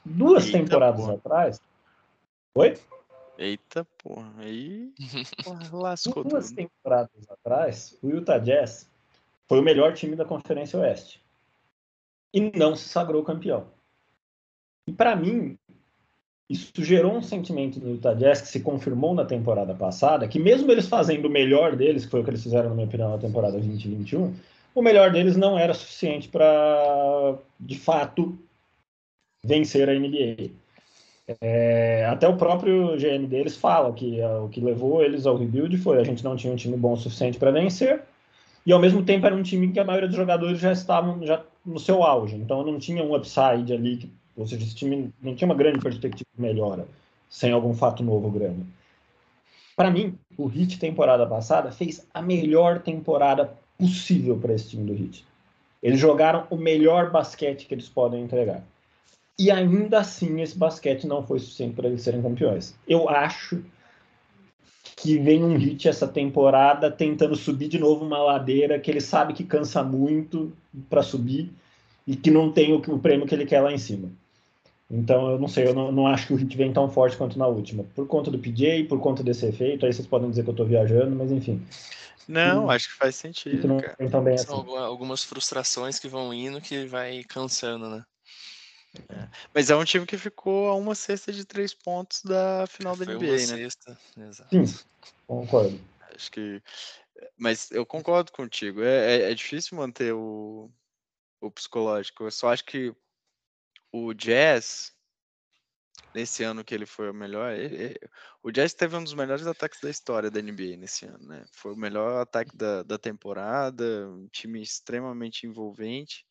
Duas 0.03 0.47
Eita, 0.47 0.57
temporadas 0.57 1.01
porra. 1.01 1.13
atrás. 1.13 1.61
Oi? 2.55 2.77
Eita 3.37 3.87
porra, 3.97 4.31
aí 4.39 4.93
porra, 5.43 5.69
lascou 5.71 6.23
Duas 6.23 6.49
tudo. 6.49 6.55
temporadas 6.55 7.29
atrás, 7.29 7.97
o 8.01 8.09
Utah 8.09 8.37
Jazz 8.37 8.89
foi 9.47 9.59
o 9.59 9.63
melhor 9.63 9.93
time 9.93 10.15
da 10.15 10.25
Conferência 10.25 10.79
Oeste. 10.79 11.21
E 12.31 12.51
não 12.57 12.75
se 12.75 12.89
sagrou 12.89 13.23
campeão. 13.23 13.72
E 14.87 14.91
para 14.91 15.15
mim, 15.15 15.57
isso 16.49 16.83
gerou 16.83 17.15
um 17.15 17.21
sentimento 17.21 17.79
no 17.79 17.91
Utah 17.91 18.13
Jazz 18.13 18.41
que 18.41 18.47
se 18.47 18.59
confirmou 18.59 19.13
na 19.13 19.25
temporada 19.25 19.73
passada, 19.73 20.27
que 20.27 20.39
mesmo 20.39 20.71
eles 20.71 20.87
fazendo 20.87 21.25
o 21.25 21.31
melhor 21.31 21.75
deles, 21.75 22.05
que 22.05 22.11
foi 22.11 22.21
o 22.21 22.23
que 22.23 22.29
eles 22.29 22.43
fizeram, 22.43 22.69
na 22.69 22.75
minha 22.75 22.87
opinião, 22.87 23.11
na 23.11 23.17
temporada 23.17 23.53
2021, 23.53 24.33
o 24.75 24.81
melhor 24.81 25.11
deles 25.11 25.37
não 25.37 25.57
era 25.57 25.73
suficiente 25.73 26.27
para, 26.27 27.37
de 27.59 27.77
fato, 27.77 28.37
vencer 29.43 29.89
a 29.89 29.93
NBA. 29.93 30.51
É, 31.41 32.05
até 32.05 32.27
o 32.27 32.35
próprio 32.35 32.97
GM 32.97 33.27
deles 33.27 33.55
fala 33.55 33.93
que 33.93 34.19
uh, 34.19 34.43
o 34.43 34.49
que 34.49 34.59
levou 34.59 35.01
eles 35.01 35.25
ao 35.25 35.37
rebuild 35.37 35.77
foi 35.77 35.97
a 35.97 36.03
gente 36.03 36.21
não 36.23 36.35
tinha 36.35 36.51
um 36.51 36.57
time 36.57 36.75
bom 36.75 36.93
o 36.93 36.97
suficiente 36.97 37.39
para 37.39 37.51
vencer, 37.51 38.03
e 38.65 38.73
ao 38.73 38.79
mesmo 38.79 39.03
tempo 39.03 39.25
era 39.25 39.35
um 39.35 39.43
time 39.43 39.71
que 39.71 39.79
a 39.79 39.85
maioria 39.85 40.09
dos 40.09 40.17
jogadores 40.17 40.59
já 40.59 40.73
estavam 40.73 41.25
já 41.25 41.41
no 41.65 41.79
seu 41.79 42.03
auge, 42.03 42.35
então 42.35 42.65
não 42.65 42.77
tinha 42.77 43.03
um 43.03 43.15
upside 43.15 43.71
ali 43.71 43.97
que 43.97 44.11
ou 44.35 44.47
seja, 44.47 44.63
esse 44.63 44.75
time 44.75 45.13
não 45.21 45.35
tinha 45.35 45.47
uma 45.47 45.55
grande 45.55 45.79
perspectiva 45.79 46.27
de 46.35 46.41
melhora 46.41 46.87
sem 47.29 47.51
algum 47.51 47.73
fato 47.73 48.03
novo 48.03 48.29
grande. 48.29 48.63
Para 49.75 49.89
mim, 49.89 50.17
o 50.37 50.47
Heat 50.49 50.77
temporada 50.77 51.25
passada 51.25 51.71
fez 51.71 52.05
a 52.13 52.21
melhor 52.21 52.79
temporada 52.79 53.51
possível 53.75 54.37
para 54.37 54.53
esse 54.53 54.69
time 54.69 54.85
do 54.85 54.93
Heat. 54.93 55.25
Eles 55.81 55.99
jogaram 55.99 56.45
o 56.51 56.55
melhor 56.55 57.11
basquete 57.11 57.65
que 57.65 57.73
eles 57.73 57.89
podem 57.89 58.23
entregar. 58.23 58.63
E 59.37 59.49
ainda 59.49 59.99
assim, 59.99 60.41
esse 60.41 60.55
basquete 60.55 61.07
não 61.07 61.25
foi 61.25 61.39
suficiente 61.39 61.75
para 61.75 61.87
eles 61.87 62.03
serem 62.03 62.21
campeões. 62.21 62.75
Eu 62.87 63.09
acho 63.09 63.63
que 64.95 65.17
vem 65.17 65.43
um 65.43 65.57
Heat 65.57 65.87
essa 65.87 66.07
temporada 66.07 66.91
tentando 66.91 67.35
subir 67.35 67.67
de 67.67 67.79
novo 67.79 68.05
uma 68.05 68.19
ladeira 68.19 68.79
que 68.79 68.91
ele 68.91 69.01
sabe 69.01 69.33
que 69.33 69.43
cansa 69.43 69.83
muito 69.83 70.53
para 70.87 71.01
subir 71.01 71.51
e 72.05 72.15
que 72.15 72.29
não 72.29 72.51
tem 72.51 72.73
o 72.73 72.99
prêmio 72.99 73.25
que 73.25 73.33
ele 73.33 73.45
quer 73.45 73.61
lá 73.61 73.73
em 73.73 73.77
cima. 73.77 74.11
Então, 74.95 75.31
eu 75.31 75.39
não 75.39 75.47
sei, 75.47 75.65
eu 75.67 75.73
não, 75.73 75.91
não, 75.91 76.05
acho 76.05 76.27
que 76.27 76.33
o 76.33 76.35
hit 76.35 76.55
vem 76.55 76.71
tão 76.71 76.87
forte 76.87 77.17
quanto 77.17 77.39
na 77.39 77.47
última. 77.47 77.83
Por 77.95 78.05
conta 78.05 78.29
do 78.29 78.37
PJ, 78.37 78.83
por 78.83 78.99
conta 78.99 79.23
desse 79.23 79.43
efeito, 79.47 79.87
aí 79.87 79.91
vocês 79.91 80.07
podem 80.07 80.29
dizer 80.29 80.43
que 80.43 80.49
eu 80.49 80.53
estou 80.53 80.67
viajando, 80.67 81.15
mas 81.15 81.31
enfim. 81.31 81.65
Não, 82.27 82.69
acho 82.69 82.89
que 82.89 82.95
faz 82.95 83.15
sentido. 83.15 83.67
Não 83.67 83.79
cara. 83.79 83.97
São 84.37 84.61
assim. 84.61 84.77
algumas 84.77 85.23
frustrações 85.23 85.97
que 85.97 86.07
vão 86.07 86.31
indo 86.31 86.61
que 86.61 86.85
vai 86.85 87.23
cansando, 87.23 87.89
né? 87.89 88.05
É. 89.09 89.27
Mas 89.51 89.71
é 89.71 89.75
um 89.75 89.83
time 89.83 90.05
que 90.05 90.15
ficou 90.15 90.69
a 90.69 90.75
uma 90.75 90.93
cesta 90.93 91.33
de 91.33 91.43
três 91.43 91.73
pontos 91.73 92.21
da 92.23 92.67
final 92.67 92.95
da 92.95 93.03
Foi 93.03 93.15
NBA, 93.15 93.25
uma 93.25 93.31
né? 93.31 93.39
Cesta. 93.39 93.97
Exato. 94.15 94.65
Sim, 94.67 94.79
concordo. 95.25 95.81
Acho 96.13 96.31
que. 96.31 96.61
Mas 97.35 97.71
eu 97.71 97.83
concordo 97.83 98.31
contigo. 98.31 98.83
É, 98.83 99.15
é, 99.15 99.31
é 99.31 99.33
difícil 99.33 99.75
manter 99.75 100.13
o, 100.13 100.69
o 101.41 101.49
psicológico. 101.49 102.25
Eu 102.25 102.31
só 102.31 102.49
acho 102.49 102.63
que 102.63 102.93
o 103.93 104.11
Jazz, 104.13 104.91
nesse 106.15 106.43
ano 106.43 106.63
que 106.63 106.73
ele 106.73 106.85
foi 106.85 107.11
o 107.11 107.13
melhor, 107.13 107.53
ele, 107.53 107.75
ele, 107.75 107.99
o 108.41 108.51
Jazz 108.51 108.73
teve 108.73 108.95
um 108.95 109.03
dos 109.03 109.13
melhores 109.13 109.45
ataques 109.45 109.79
da 109.79 109.89
história 109.89 110.31
da 110.31 110.41
NBA 110.41 110.75
nesse 110.77 111.05
ano, 111.05 111.27
né? 111.27 111.45
Foi 111.53 111.73
o 111.73 111.77
melhor 111.77 112.19
ataque 112.19 112.57
da, 112.57 112.81
da 112.81 112.97
temporada, 112.97 114.09
um 114.09 114.27
time 114.29 114.61
extremamente 114.61 115.45
envolvente, 115.45 116.25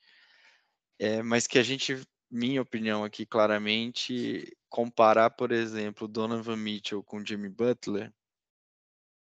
é, 0.99 1.23
mas 1.23 1.47
que 1.47 1.59
a 1.59 1.63
gente, 1.63 2.03
minha 2.29 2.61
opinião 2.61 3.05
aqui, 3.05 3.25
claramente, 3.25 4.53
comparar, 4.69 5.31
por 5.31 5.53
exemplo, 5.53 6.09
Donovan 6.09 6.57
Mitchell 6.57 7.03
com 7.03 7.25
Jimmy 7.25 7.49
Butler, 7.49 8.13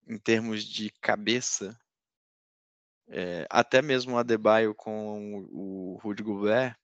em 0.07 0.17
termos 0.17 0.63
de 0.63 0.89
cabeça, 1.01 1.77
é, 3.09 3.45
até 3.49 3.81
mesmo 3.81 4.13
o 4.13 4.17
Adebayo 4.17 4.73
com 4.73 5.45
o, 5.51 5.99
Rudy 6.01 6.23
Gobert, 6.23 6.75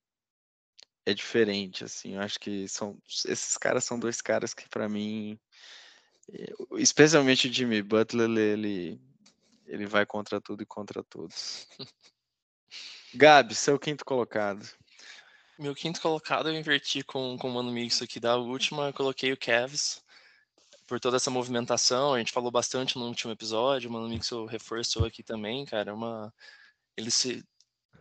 é 1.05 1.13
diferente, 1.13 1.83
assim, 1.83 2.15
eu 2.15 2.21
acho 2.21 2.39
que 2.39 2.67
são, 2.67 2.97
esses 3.07 3.57
caras 3.57 3.83
são 3.83 3.99
dois 3.99 4.21
caras 4.21 4.53
que 4.53 4.67
para 4.67 4.89
mim, 4.89 5.39
eh, 6.31 6.53
especialmente 6.77 7.47
o 7.47 7.53
Jimmy 7.53 7.81
Butler, 7.83 8.29
ele, 8.29 8.99
ele 9.67 9.85
vai 9.85 10.05
contra 10.05 10.41
tudo 10.41 10.63
e 10.63 10.65
contra 10.65 11.03
todos. 11.03 11.67
Gabi, 13.13 13.53
seu 13.53 13.77
quinto 13.77 14.03
colocado. 14.03 14.67
Meu 15.59 15.75
quinto 15.75 16.01
colocado 16.01 16.49
eu 16.49 16.55
inverti 16.55 17.03
com, 17.03 17.37
com 17.37 17.49
o 17.49 17.53
Mano 17.53 17.71
Mix 17.71 18.01
aqui 18.01 18.19
da 18.19 18.35
última, 18.35 18.87
eu 18.87 18.93
coloquei 18.93 19.31
o 19.31 19.37
Cavs 19.37 20.03
por 20.87 20.99
toda 20.99 21.17
essa 21.17 21.31
movimentação, 21.31 22.13
a 22.13 22.19
gente 22.19 22.31
falou 22.31 22.51
bastante 22.51 22.97
no 22.97 23.07
último 23.07 23.31
episódio, 23.31 23.89
o 23.89 23.93
Mano 23.93 24.09
Mix 24.09 24.29
reforçou 24.49 25.05
aqui 25.05 25.23
também, 25.23 25.65
cara, 25.65 25.93
uma 25.93 26.33
eles 26.97 27.13
se 27.13 27.43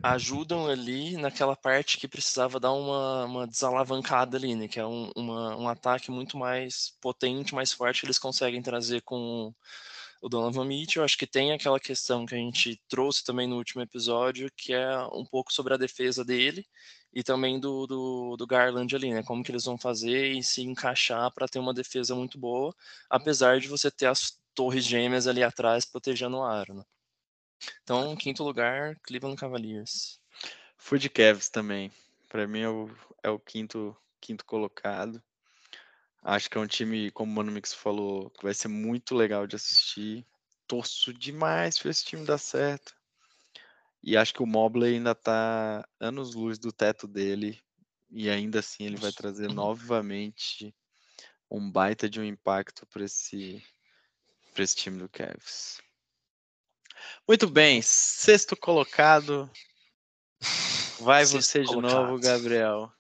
ajudam 0.03 0.67
ali 0.67 1.17
naquela 1.17 1.57
parte 1.57 1.99
que 1.99 2.09
precisava 2.09 2.61
dar 2.61 2.73
uma, 2.73 3.25
uma 3.25 3.47
desalavancada 3.47 4.37
ali, 4.37 4.55
né? 4.55 4.69
Que 4.69 4.81
é 4.81 4.87
um, 4.87 5.11
uma, 5.17 5.57
um 5.57 5.69
ataque 5.69 6.11
muito 6.11 6.37
mais 6.37 6.95
potente, 7.01 7.55
mais 7.55 7.73
forte 7.73 8.01
que 8.01 8.07
eles 8.07 8.19
conseguem 8.19 8.63
trazer 8.63 9.03
com 9.03 9.55
o 10.21 10.29
Donovan 10.29 10.65
Mitchell. 10.65 11.05
Acho 11.05 11.19
que 11.19 11.27
tem 11.27 11.53
aquela 11.53 11.81
questão 11.81 12.27
que 12.27 12.35
a 12.35 12.39
gente 12.39 12.81
trouxe 12.89 13.25
também 13.25 13.47
no 13.47 13.57
último 13.57 13.83
episódio, 13.83 14.51
que 14.57 14.73
é 14.73 14.99
um 15.13 15.25
pouco 15.25 15.53
sobre 15.53 15.75
a 15.75 15.79
defesa 15.79 16.25
dele 16.25 16.67
e 17.13 17.23
também 17.23 17.61
do, 17.61 17.87
do, 17.87 18.37
do 18.37 18.47
Garland 18.47 18.95
ali, 18.95 19.13
né? 19.13 19.23
Como 19.23 19.43
que 19.43 19.53
eles 19.53 19.65
vão 19.65 19.79
fazer 19.79 20.33
e 20.33 20.43
se 20.43 20.63
encaixar 20.63 21.31
para 21.33 21.49
ter 21.49 21.59
uma 21.59 21.73
defesa 21.73 22.15
muito 22.15 22.39
boa, 22.39 22.75
apesar 23.09 23.61
de 23.61 23.69
você 23.69 23.91
ter 23.91 24.07
as 24.07 24.39
torres 24.55 24.85
gêmeas 24.85 25.27
ali 25.27 25.43
atrás 25.43 25.85
protegendo 25.85 26.39
o 26.39 26.43
aro, 26.45 26.75
né? 26.75 26.85
Então, 27.83 28.17
quinto 28.17 28.43
lugar, 28.43 28.97
Cleveland 29.03 29.39
Cavaliers. 29.39 30.21
Fui 30.77 30.99
de 30.99 31.09
Cavs 31.09 31.49
também. 31.49 31.91
Para 32.29 32.47
mim 32.47 32.61
é 32.61 32.69
o, 32.69 32.91
é 33.23 33.31
o 33.31 33.39
quinto, 33.39 33.97
quinto 34.21 34.45
colocado. 34.45 35.23
Acho 36.23 36.49
que 36.49 36.57
é 36.57 36.61
um 36.61 36.67
time, 36.67 37.11
como 37.11 37.31
o 37.31 37.35
Mano 37.35 37.53
Mix 37.53 37.75
falou, 37.75 38.31
que 38.31 38.43
vai 38.43 38.55
ser 38.55 38.69
muito 38.69 39.15
legal 39.15 39.47
de 39.47 39.57
assistir. 39.57 40.27
Torço 40.67 41.13
demais 41.13 41.79
para 41.79 41.91
esse 41.91 42.05
time 42.05 42.25
dar 42.25 42.39
certo. 42.39 42.95
E 44.03 44.17
acho 44.17 44.35
que 44.35 44.43
o 44.43 44.47
Mobley 44.47 44.95
ainda 44.95 45.13
está 45.13 45.87
anos-luz 46.01 46.59
do 46.59 46.73
teto 46.73 47.07
dele. 47.07 47.63
E 48.11 48.31
ainda 48.31 48.61
assim 48.61 48.85
ele 48.85 48.97
vai 48.97 49.13
trazer 49.13 49.53
novamente 49.53 50.75
um 51.51 51.71
baita 51.71 52.09
de 52.09 52.21
um 52.21 52.25
impacto 52.25 52.87
para 52.87 53.05
esse, 53.05 53.63
esse 54.57 54.77
time 54.77 54.99
do 54.99 55.09
Cavs. 55.09 55.81
Muito 57.27 57.49
bem, 57.49 57.81
sexto 57.83 58.57
colocado. 58.57 59.51
Vai 61.01 61.25
sexto 61.25 61.43
você 61.43 61.65
colocado. 61.65 61.91
de 61.91 61.95
novo, 61.95 62.21
Gabriel. 62.21 62.93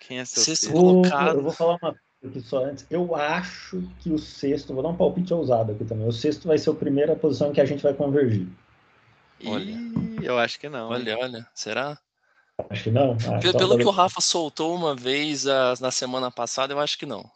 Quem 0.00 0.18
é 0.18 0.24
seu 0.24 0.42
sexto, 0.42 0.66
sexto? 0.66 0.78
colocado? 0.78 1.38
Eu 1.38 1.42
vou 1.42 1.52
falar 1.52 1.78
uma 1.82 1.92
coisa 1.92 1.98
aqui 2.24 2.40
só 2.40 2.64
antes. 2.64 2.86
Eu 2.90 3.14
acho 3.14 3.82
que 4.00 4.10
o 4.10 4.18
sexto, 4.18 4.74
vou 4.74 4.82
dar 4.82 4.90
um 4.90 4.96
palpite 4.96 5.32
ousado 5.32 5.72
aqui 5.72 5.84
também. 5.84 6.06
O 6.06 6.12
sexto 6.12 6.46
vai 6.46 6.58
ser 6.58 6.70
a 6.70 6.74
primeira 6.74 7.16
posição 7.16 7.52
que 7.52 7.60
a 7.60 7.64
gente 7.64 7.82
vai 7.82 7.94
convergir. 7.94 8.46
Olha. 9.44 9.74
eu 10.22 10.38
acho 10.38 10.58
que 10.58 10.68
não. 10.68 10.90
Olha, 10.90 11.18
olha, 11.18 11.46
será? 11.54 11.98
Acho 12.70 12.84
que 12.84 12.90
não. 12.90 13.12
Ah, 13.12 13.38
pelo, 13.38 13.38
então 13.38 13.52
pelo 13.52 13.78
que 13.78 13.84
o 13.84 13.90
Rafa 13.90 14.20
soltou 14.20 14.74
uma 14.74 14.94
vez 14.94 15.46
uh, 15.46 15.74
na 15.80 15.90
semana 15.90 16.30
passada, 16.30 16.72
eu 16.72 16.78
acho 16.78 16.98
que 16.98 17.06
não. 17.06 17.28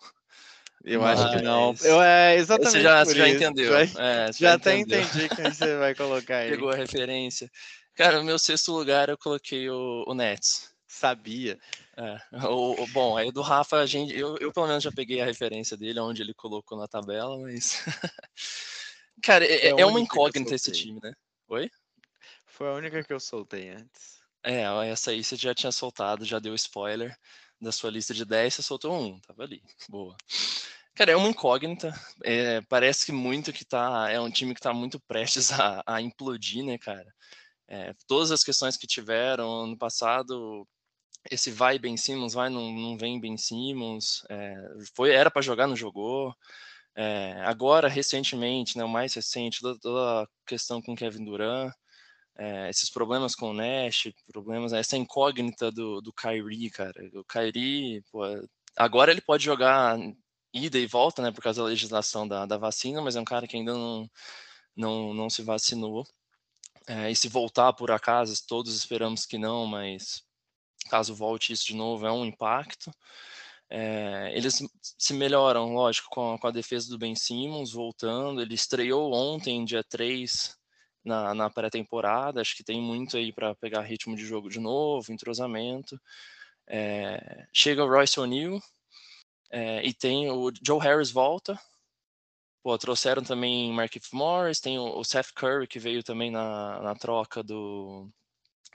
Eu 0.87 1.01
Mas... 1.01 1.20
acho 1.20 1.37
que 1.37 1.43
não. 1.43 1.74
Eu, 1.82 2.01
é 2.01 2.37
exatamente. 2.37 2.70
Você 2.70 2.80
já, 2.80 3.05
você 3.05 3.16
já 3.16 3.28
entendeu. 3.28 3.76
É, 3.76 4.32
já, 4.32 4.55
até 4.55 4.78
entendi 4.78 5.28
quem 5.34 5.53
você 5.53 5.76
vai 5.76 5.97
colocar 5.97 6.37
aí. 6.37 6.51
Pegou 6.51 6.70
a 6.70 6.76
referência. 6.76 7.51
Cara, 7.97 8.18
no 8.18 8.24
meu 8.24 8.39
sexto 8.39 8.70
lugar 8.70 9.09
eu 9.09 9.18
coloquei 9.18 9.68
o, 9.68 10.05
o 10.07 10.14
Nets. 10.14 10.70
Sabia. 10.87 11.59
É, 11.97 12.47
o, 12.47 12.80
o, 12.80 12.87
bom, 12.89 13.16
aí 13.16 13.32
do 13.32 13.43
Rafa, 13.43 13.78
a 13.78 13.87
gente, 13.87 14.16
eu, 14.16 14.37
eu 14.39 14.53
pelo 14.53 14.68
menos 14.68 14.84
já 14.84 14.93
peguei 14.93 15.20
a 15.20 15.24
referência 15.24 15.76
dele, 15.76 15.99
onde 15.99 16.22
ele 16.22 16.32
colocou 16.32 16.78
na 16.78 16.87
tabela, 16.87 17.37
mas. 17.37 17.82
Cara, 19.20 19.45
é, 19.45 19.66
é, 19.66 19.80
é 19.80 19.87
uma 19.87 19.99
incógnita 19.99 20.55
esse 20.55 20.70
time, 20.70 21.01
né? 21.03 21.12
Oi? 21.49 21.68
Foi 22.47 22.68
a 22.68 22.74
única 22.74 23.03
que 23.03 23.12
eu 23.12 23.18
soltei 23.18 23.70
antes. 23.70 24.20
É, 24.45 24.62
essa 24.89 25.11
aí 25.11 25.24
você 25.24 25.34
já 25.34 25.53
tinha 25.53 25.72
soltado, 25.72 26.24
já 26.24 26.39
deu 26.39 26.55
spoiler 26.55 27.16
da 27.61 27.72
sua 27.72 27.91
lista 27.91 28.14
de 28.14 28.24
10, 28.24 28.55
você 28.55 28.62
soltou 28.62 28.95
um, 28.95 29.18
tava 29.20 29.43
ali. 29.43 29.61
Boa. 29.89 30.16
Cara, 30.97 31.13
é 31.13 31.17
uma 31.17 31.29
incógnita. 31.29 31.93
É, 32.25 32.63
parece 32.63 33.05
que 33.05 33.13
muito 33.13 33.53
que 33.53 33.65
tá. 33.67 34.11
É 34.11 34.19
um 34.19 34.31
time 34.31 34.55
que 34.55 34.61
tá 34.61 34.73
muito 34.73 34.99
prestes 35.01 35.51
a, 35.53 35.83
a 35.87 36.01
implodir, 36.01 36.65
né, 36.65 36.79
cara? 36.79 37.07
É, 37.69 37.95
todas 38.09 38.31
as 38.33 38.43
questões 38.43 38.77
que 38.77 38.87
tiveram 38.87 39.67
no 39.67 39.77
passado, 39.79 40.67
esse 41.31 41.51
vai 41.51 41.79
Ben 41.79 41.97
Simmons, 41.97 42.35
vai, 42.35 42.49
não, 42.51 42.73
não 42.73 42.97
vem 42.99 43.21
Ben 43.21 43.37
Simmons, 43.37 44.23
é, 44.31 44.55
foi, 44.97 45.13
era 45.13 45.31
para 45.31 45.43
jogar, 45.43 45.67
não 45.67 45.77
jogou. 45.77 46.35
É, 46.97 47.43
agora, 47.45 47.89
recentemente, 47.89 48.79
né, 48.79 48.85
o 48.85 48.89
mais 48.89 49.15
recente, 49.15 49.61
toda, 49.61 49.79
toda 49.81 50.23
a 50.25 50.27
questão 50.47 50.83
com 50.83 50.97
Kevin 50.97 51.25
Durant, 51.25 51.73
é, 52.39 52.71
esses 52.71 52.91
problemas 52.91 53.35
com 53.35 53.51
o 53.51 53.55
Nash, 53.55 54.13
problemas, 54.33 54.73
essa 54.73 54.97
incógnita 54.97 55.71
do, 55.73 56.01
do 56.01 56.13
Kyrie, 56.13 56.71
cara. 56.71 56.95
O 57.15 57.25
Kyrie, 57.25 58.03
pô, 58.13 58.23
agora 58.77 59.11
ele 59.13 59.21
pode 59.21 59.45
jogar 59.45 59.99
ida 60.57 60.79
e 60.79 60.87
volta, 60.87 61.23
né, 61.23 61.31
por 61.31 61.43
causa 61.43 61.63
da 61.63 61.69
legislação 61.69 62.27
da, 62.27 62.47
da 62.47 62.57
vacina, 62.57 63.03
mas 63.03 63.17
é 63.17 63.21
um 63.21 63.25
cara 63.25 63.47
que 63.47 63.57
ainda 63.57 63.73
não, 63.75 64.11
não, 64.77 65.15
não 65.15 65.31
se 65.31 65.43
vacinou. 65.43 66.07
É, 66.89 67.11
e 67.11 67.17
se 67.17 67.29
voltar 67.29 67.73
por 67.73 67.91
acaso, 67.91 68.35
todos 68.47 68.75
esperamos 68.77 69.27
que 69.27 69.39
não, 69.39 69.67
mas 69.67 70.23
caso 70.91 71.15
volte 71.15 71.53
isso 71.53 71.67
de 71.67 71.75
novo, 71.75 72.07
é 72.07 72.13
um 72.13 72.25
impacto. 72.25 72.91
É, 73.69 74.31
eles 74.35 74.63
se 74.99 75.15
melhoram, 75.15 75.75
lógico, 75.75 76.09
com 76.11 76.35
a, 76.35 76.39
com 76.39 76.47
a, 76.47 76.51
defesa 76.53 76.89
do 76.89 76.99
Ben 76.99 77.15
Simmons 77.15 77.73
voltando. 77.73 78.41
Ele 78.41 78.55
estreou 78.55 79.13
ontem, 79.13 79.65
dia 79.65 79.83
3, 79.85 80.57
na, 81.05 81.35
na 81.35 81.51
pré-temporada. 81.51 82.41
Acho 82.41 82.57
que 82.57 82.65
tem 82.65 82.81
muito 82.81 83.17
aí 83.17 83.33
para 83.33 83.55
pegar 83.57 83.83
ritmo 83.83 84.17
de 84.17 84.25
jogo 84.25 84.49
de 84.49 84.61
novo, 84.61 85.13
entrosamento. 85.13 86.01
É, 86.69 87.47
chega 87.53 87.85
o 87.85 87.89
Royce 87.89 88.21
O'Neal 88.21 88.61
é, 89.51 89.85
e 89.87 89.93
tem 89.95 90.31
o 90.31 90.51
Joe 90.65 90.81
Harris 90.81 91.11
volta. 91.11 91.59
Pô, 92.63 92.77
trouxeram 92.77 93.23
também 93.23 93.73
Markif 93.73 94.15
Morris, 94.15 94.61
tem 94.61 94.79
o, 94.79 94.99
o, 94.99 95.05
Seth 95.05 95.33
Curry 95.35 95.69
que 95.69 95.79
veio 95.79 96.03
também 96.03 96.31
na, 96.31 96.81
na 96.83 96.95
troca 96.97 97.43
do, 97.43 98.11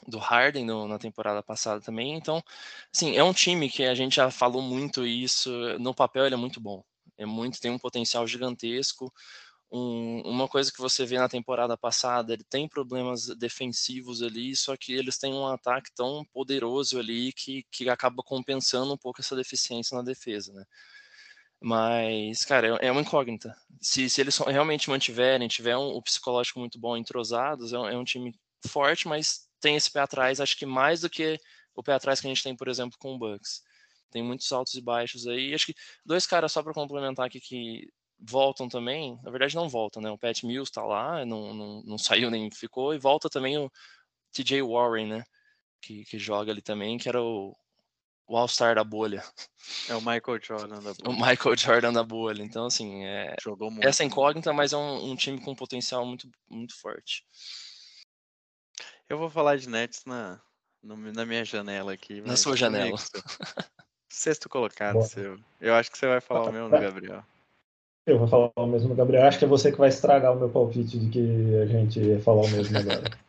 do 0.08 0.18
Harden 0.18 0.66
no, 0.66 0.88
na 0.88 0.98
temporada 0.98 1.44
passada 1.44 1.82
também. 1.82 2.16
Então, 2.16 2.42
assim, 2.94 3.18
é 3.18 3.24
um 3.24 3.34
time 3.34 3.70
que 3.70 3.84
a 3.84 3.94
gente 3.94 4.16
já 4.16 4.32
falou 4.32 4.62
muito 4.62 5.06
isso. 5.06 5.52
No 5.80 5.94
papel 5.94 6.26
ele 6.26 6.36
é 6.36 6.38
muito 6.38 6.62
bom. 6.62 6.84
É 7.18 7.26
muito, 7.26 7.60
tem 7.60 7.72
um 7.72 7.78
potencial 7.78 8.26
gigantesco. 8.26 9.14
Um, 9.72 10.22
uma 10.26 10.50
coisa 10.50 10.72
que 10.72 10.82
você 10.82 11.06
vê 11.06 11.18
na 11.18 11.30
temporada 11.30 11.78
passada, 11.78 12.34
ele 12.34 12.44
tem 12.44 12.68
problemas 12.68 13.28
defensivos 13.38 14.22
ali, 14.22 14.54
só 14.56 14.76
que 14.76 14.92
eles 14.94 15.18
têm 15.18 15.34
um 15.34 15.48
ataque 15.48 15.90
tão 15.96 16.26
poderoso 16.34 17.00
ali 17.00 17.32
que, 17.32 17.64
que 17.72 17.90
acaba 17.90 18.22
compensando 18.22 18.94
um 18.94 18.98
pouco 18.98 19.22
essa 19.22 19.36
deficiência 19.36 19.96
na 19.96 20.04
defesa, 20.04 20.52
né? 20.54 20.66
Mas, 21.64 22.44
cara, 22.44 22.80
é, 22.82 22.88
é 22.88 22.92
uma 22.92 23.02
incógnita. 23.02 23.56
Se, 23.80 24.10
se 24.10 24.20
eles 24.20 24.38
realmente 24.40 24.90
mantiverem, 24.90 25.48
tiver 25.48 25.78
um, 25.78 25.98
um 25.98 26.02
psicológico 26.02 26.60
muito 26.60 26.80
bom, 26.80 26.98
entrosados, 26.98 27.72
é 27.72 27.80
um, 27.80 27.88
é 27.88 27.98
um 27.98 28.04
time 28.04 28.34
forte, 28.68 29.08
mas 29.08 29.48
tem 29.62 29.76
esse 29.76 29.92
pé 29.92 30.02
atrás, 30.02 30.42
acho 30.42 30.58
que 30.58 30.66
mais 30.66 31.02
do 31.02 31.10
que 31.10 31.40
o 31.76 31.84
pé 31.84 31.94
atrás 31.94 32.20
que 32.20 32.28
a 32.28 32.30
gente 32.30 32.44
tem, 32.44 32.56
por 32.56 32.68
exemplo, 32.68 32.98
com 33.00 33.14
o 33.14 33.20
Bucks. 33.20 33.62
Tem 34.10 34.24
muitos 34.24 34.52
altos 34.52 34.74
e 34.74 34.82
baixos 34.82 35.28
aí. 35.28 35.54
Acho 35.54 35.68
que 35.68 35.76
dois 36.06 36.26
caras 36.26 36.52
só 36.52 36.62
para 36.62 36.74
complementar 36.74 37.28
aqui 37.28 37.40
que 37.40 37.88
voltam 38.22 38.70
também, 38.70 39.20
na 39.24 39.32
verdade 39.32 39.56
não 39.56 39.68
voltam, 39.68 40.02
né? 40.02 40.12
O 40.12 40.18
Pat 40.18 40.44
Mills 40.44 40.70
está 40.70 40.84
lá, 40.84 41.26
não, 41.26 41.54
não, 41.54 41.84
não 41.84 41.98
saiu 41.98 42.30
nem 42.30 42.50
ficou, 42.52 42.94
e 42.94 43.00
volta 43.00 43.30
também 43.30 43.58
o 43.58 43.72
TJ 44.32 44.62
Warren, 44.62 45.08
né? 45.08 45.24
Que, 45.82 46.06
que 46.06 46.20
joga 46.20 46.52
ali 46.52 46.62
também, 46.62 46.98
que 46.98 47.10
era 47.10 47.22
o, 47.22 47.56
o 48.28 48.38
All-Star 48.38 48.76
da 48.76 48.84
bolha. 48.84 49.24
É 49.90 49.96
o 49.96 50.00
Michael 50.00 50.40
Jordan 50.42 50.82
da 50.82 50.94
bolha. 50.96 51.10
O 51.10 51.14
Michaal 51.14 51.58
Jordan 51.58 51.94
da 51.94 52.04
bolha. 52.04 52.44
Então, 52.44 52.66
assim, 52.68 53.04
é, 53.04 53.36
Jogou 53.42 53.72
muito, 53.72 53.88
essa 53.88 54.04
incógnita, 54.04 54.54
mas 54.54 54.74
é 54.74 54.78
um, 54.78 55.12
um, 55.12 55.16
time 55.16 55.42
com 55.42 55.56
potencial 55.56 56.06
muito, 56.06 56.30
muito 56.48 56.80
forte. 56.80 57.26
Eu 59.10 59.18
vou 59.18 59.30
falar 59.30 59.58
de 59.58 59.68
Nets 59.68 60.06
na, 60.06 60.40
na 60.84 61.26
minha 61.26 61.44
janela 61.44 61.94
aqui. 61.94 62.22
Na 62.22 62.38
sua 62.38 62.56
janela. 62.56 62.98
Sexto 64.08 64.48
colocado 64.48 65.02
seu. 65.04 65.40
Eu 65.60 65.74
acho 65.74 65.90
que 65.90 65.98
você 65.98 66.06
vai 66.06 66.22
falar 66.22 66.50
o 66.50 66.52
meu 66.52 66.70
no 66.70 66.80
Gabriel. 66.80 67.26
Eu 68.06 68.18
vou 68.18 68.28
falar 68.28 68.52
o 68.56 68.66
mesmo 68.66 68.89
do 68.89 68.95
Gabriel. 68.95 69.28
Acho 69.28 69.38
que 69.38 69.45
é 69.45 69.47
você 69.47 69.72
que 69.72 69.78
vai 69.78 69.89
estragar 69.89 70.34
o 70.34 70.39
meu 70.39 70.49
palpite 70.49 70.97
de 70.97 71.10
que 71.10 71.56
a 71.62 71.66
gente 71.68 71.99
ia 71.99 72.20
falar 72.20 72.41
o 72.41 72.49
mesmo 72.49 72.78
agora. 72.78 73.04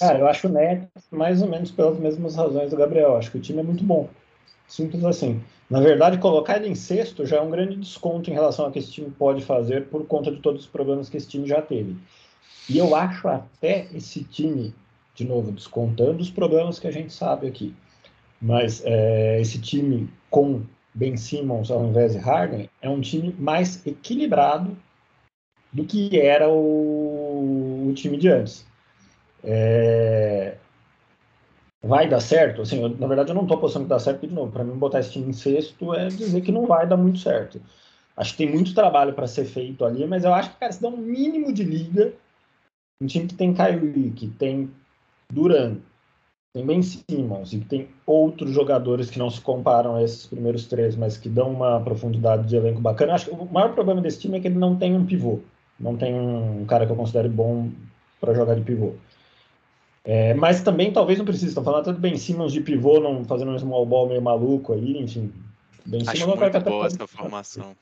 Cara, 0.00 0.18
eu 0.18 0.26
acho 0.26 0.48
o 0.48 0.50
Nets 0.50 0.88
mais 1.12 1.40
ou 1.40 1.48
menos 1.48 1.70
pelas 1.70 1.96
mesmas 1.98 2.34
razões 2.34 2.70
do 2.70 2.76
Gabriel. 2.76 3.16
Acho 3.16 3.30
que 3.30 3.38
o 3.38 3.40
time 3.40 3.60
é 3.60 3.62
muito 3.62 3.84
bom. 3.84 4.08
Simples 4.66 5.04
assim. 5.04 5.40
Na 5.68 5.80
verdade, 5.80 6.18
colocar 6.18 6.56
ele 6.56 6.68
em 6.68 6.74
sexto 6.74 7.24
já 7.24 7.36
é 7.36 7.40
um 7.40 7.50
grande 7.50 7.76
desconto 7.76 8.30
em 8.30 8.34
relação 8.34 8.64
ao 8.64 8.72
que 8.72 8.80
esse 8.80 8.90
time 8.90 9.10
pode 9.10 9.44
fazer 9.44 9.86
por 9.86 10.04
conta 10.06 10.32
de 10.32 10.38
todos 10.38 10.62
os 10.62 10.66
problemas 10.66 11.08
que 11.08 11.16
esse 11.16 11.28
time 11.28 11.46
já 11.46 11.62
teve. 11.62 11.96
E 12.68 12.78
eu 12.78 12.96
acho 12.96 13.28
até 13.28 13.86
esse 13.94 14.24
time, 14.24 14.74
de 15.14 15.24
novo, 15.24 15.52
descontando 15.52 16.20
os 16.20 16.30
problemas 16.30 16.80
que 16.80 16.88
a 16.88 16.90
gente 16.90 17.12
sabe 17.12 17.46
aqui, 17.46 17.74
mas 18.42 18.82
é, 18.84 19.40
esse 19.40 19.60
time 19.60 20.08
com 20.28 20.62
Ben 20.94 21.16
Simmons 21.16 21.70
ao 21.70 21.84
invés 21.86 22.12
de 22.12 22.18
Harden 22.18 22.68
é 22.82 22.88
um 22.88 23.00
time 23.00 23.34
mais 23.38 23.86
equilibrado 23.86 24.76
do 25.72 25.84
que 25.84 26.18
era 26.18 26.48
o, 26.48 27.88
o 27.88 27.92
time 27.94 28.16
de 28.16 28.28
antes. 28.28 28.66
É, 29.42 30.56
vai 31.82 32.08
dar 32.08 32.20
certo? 32.20 32.62
Assim, 32.62 32.82
eu, 32.82 32.88
na 32.88 33.06
verdade, 33.06 33.30
eu 33.30 33.34
não 33.34 33.42
estou 33.42 33.56
apostando 33.56 33.86
que 33.86 33.90
dá 33.90 33.98
certo, 33.98 34.26
de 34.26 34.34
novo, 34.34 34.52
para 34.52 34.64
mim, 34.64 34.76
botar 34.76 35.00
esse 35.00 35.12
time 35.12 35.30
em 35.30 35.32
sexto 35.32 35.94
é 35.94 36.08
dizer 36.08 36.40
que 36.40 36.52
não 36.52 36.66
vai 36.66 36.86
dar 36.86 36.96
muito 36.96 37.18
certo. 37.18 37.60
Acho 38.16 38.32
que 38.32 38.38
tem 38.38 38.50
muito 38.50 38.74
trabalho 38.74 39.14
para 39.14 39.26
ser 39.26 39.44
feito 39.44 39.84
ali, 39.84 40.06
mas 40.06 40.24
eu 40.24 40.34
acho 40.34 40.50
que, 40.50 40.58
cara, 40.58 40.72
se 40.72 40.82
dá 40.82 40.88
um 40.88 40.96
mínimo 40.96 41.52
de 41.52 41.64
liga, 41.64 42.12
um 43.00 43.06
time 43.06 43.26
que 43.26 43.34
tem 43.34 43.54
Kyrie, 43.54 44.10
que 44.10 44.28
tem 44.28 44.70
Duran, 45.32 45.78
tem 46.52 46.66
Ben 46.66 46.82
Simmons 46.82 47.52
e 47.52 47.60
tem 47.60 47.88
outros 48.04 48.50
jogadores 48.50 49.08
que 49.08 49.18
não 49.18 49.30
se 49.30 49.40
comparam 49.40 49.96
a 49.96 50.02
esses 50.02 50.26
primeiros 50.26 50.66
três, 50.66 50.96
mas 50.96 51.16
que 51.16 51.28
dão 51.28 51.50
uma 51.50 51.80
profundidade 51.80 52.48
de 52.48 52.56
elenco 52.56 52.80
bacana. 52.80 53.14
Acho 53.14 53.26
que 53.26 53.34
o 53.34 53.44
maior 53.46 53.72
problema 53.72 54.00
desse 54.00 54.20
time 54.20 54.38
é 54.38 54.40
que 54.40 54.48
ele 54.48 54.58
não 54.58 54.76
tem 54.76 54.94
um 54.94 55.06
pivô. 55.06 55.40
Não 55.78 55.96
tem 55.96 56.14
um 56.14 56.64
cara 56.66 56.84
que 56.86 56.92
eu 56.92 56.96
considere 56.96 57.28
bom 57.28 57.70
para 58.20 58.34
jogar 58.34 58.54
de 58.54 58.62
pivô. 58.62 58.94
É, 60.04 60.34
mas 60.34 60.62
também 60.62 60.92
talvez 60.92 61.18
não 61.18 61.24
precise. 61.24 61.48
Estão 61.48 61.62
falando 61.62 61.82
até 61.82 61.92
do 61.92 62.00
Ben 62.00 62.16
Simmons 62.16 62.52
de 62.52 62.60
pivô, 62.60 63.00
não, 63.00 63.24
fazendo 63.24 63.52
um 63.52 63.58
small 63.58 63.86
ball 63.86 64.08
meio 64.08 64.20
maluco 64.20 64.72
aí, 64.72 64.98
enfim. 64.98 65.32
Ben 65.86 66.02
Acho 66.02 66.18
Simmons 66.18 66.38
muito 66.38 66.60
boa 66.60 66.86
essa 66.86 67.06
formação. 67.06 67.76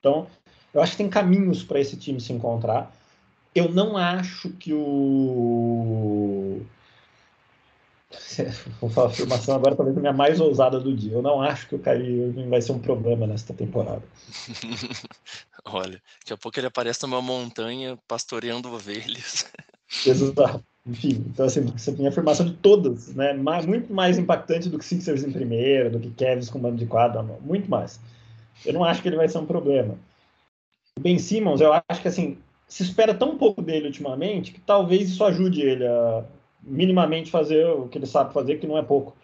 Então, 0.00 0.26
eu 0.72 0.80
acho 0.80 0.92
que 0.92 0.98
tem 0.98 1.08
caminhos 1.08 1.62
para 1.62 1.80
esse 1.80 1.96
time 1.96 2.20
se 2.20 2.32
encontrar. 2.32 2.92
Eu 3.54 3.70
não 3.70 3.96
acho 3.96 4.50
que 4.50 4.72
o. 4.72 6.43
Vou 8.80 8.90
falar 8.90 9.08
a 9.08 9.10
afirmação 9.10 9.54
agora, 9.54 9.74
talvez 9.74 9.96
a 9.96 10.00
minha 10.00 10.12
mais 10.12 10.40
ousada 10.40 10.80
do 10.80 10.94
dia. 10.94 11.12
Eu 11.12 11.22
não 11.22 11.40
acho 11.40 11.68
que 11.68 11.74
o 11.74 11.78
Kyrie 11.78 12.32
vai 12.48 12.60
ser 12.60 12.72
um 12.72 12.78
problema 12.78 13.26
nesta 13.26 13.52
temporada. 13.54 14.02
Olha, 15.64 16.00
daqui 16.20 16.32
a 16.32 16.36
pouco 16.36 16.58
ele 16.58 16.66
aparece 16.66 17.02
numa 17.02 17.22
montanha 17.22 17.98
pastoreando 18.06 18.72
ovelhas. 18.72 19.46
Exato. 20.06 20.62
Enfim, 20.86 21.24
então 21.28 21.46
assim, 21.46 21.72
essa 21.74 21.90
é 21.90 21.94
a 21.94 21.96
minha 21.96 22.08
afirmação 22.10 22.44
de 22.44 22.52
todas, 22.52 23.14
né? 23.14 23.32
Muito 23.32 23.92
mais 23.92 24.18
impactante 24.18 24.68
do 24.68 24.78
que 24.78 24.84
Sixers 24.84 25.24
em 25.24 25.32
primeiro, 25.32 25.90
do 25.90 25.98
que 25.98 26.10
Cavs 26.10 26.50
com 26.50 26.58
bando 26.58 26.76
de 26.76 26.84
quadra, 26.84 27.22
muito 27.22 27.70
mais. 27.70 27.98
Eu 28.66 28.74
não 28.74 28.84
acho 28.84 29.00
que 29.00 29.08
ele 29.08 29.16
vai 29.16 29.26
ser 29.26 29.38
um 29.38 29.46
problema. 29.46 29.98
Ben 31.00 31.18
Simmons, 31.18 31.62
eu 31.62 31.72
acho 31.72 32.02
que 32.02 32.08
assim, 32.08 32.36
se 32.68 32.82
espera 32.82 33.14
tão 33.14 33.38
pouco 33.38 33.62
dele 33.62 33.86
ultimamente 33.86 34.52
que 34.52 34.60
talvez 34.60 35.08
isso 35.08 35.24
ajude 35.24 35.62
ele 35.62 35.86
a 35.86 36.24
minimamente 36.66 37.30
fazer 37.30 37.66
o 37.66 37.88
que 37.88 37.98
ele 37.98 38.06
sabe 38.06 38.32
fazer, 38.32 38.58
que 38.58 38.66
não 38.66 38.78
é 38.78 38.82
pouco. 38.82 39.16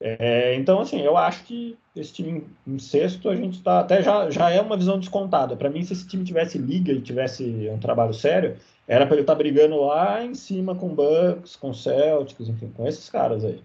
É, 0.00 0.54
então, 0.56 0.80
assim, 0.80 1.00
eu 1.00 1.16
acho 1.16 1.44
que 1.44 1.78
esse 1.94 2.12
time 2.12 2.44
em 2.66 2.78
sexto, 2.78 3.28
a 3.28 3.36
gente 3.36 3.58
está 3.58 3.80
até 3.80 4.02
já, 4.02 4.28
já 4.30 4.50
é 4.50 4.60
uma 4.60 4.76
visão 4.76 4.98
descontada. 4.98 5.56
Para 5.56 5.70
mim, 5.70 5.84
se 5.84 5.92
esse 5.92 6.08
time 6.08 6.24
tivesse 6.24 6.58
liga 6.58 6.92
e 6.92 7.00
tivesse 7.00 7.44
um 7.70 7.78
trabalho 7.78 8.12
sério, 8.12 8.56
era 8.88 9.06
para 9.06 9.14
ele 9.14 9.22
estar 9.22 9.34
tá 9.34 9.38
brigando 9.38 9.76
lá 9.80 10.24
em 10.24 10.34
cima 10.34 10.74
com 10.74 10.94
Bucks, 10.94 11.54
com 11.54 11.72
Celtics, 11.72 12.48
enfim, 12.48 12.70
com 12.70 12.86
esses 12.86 13.08
caras 13.08 13.44
aí. 13.44 13.62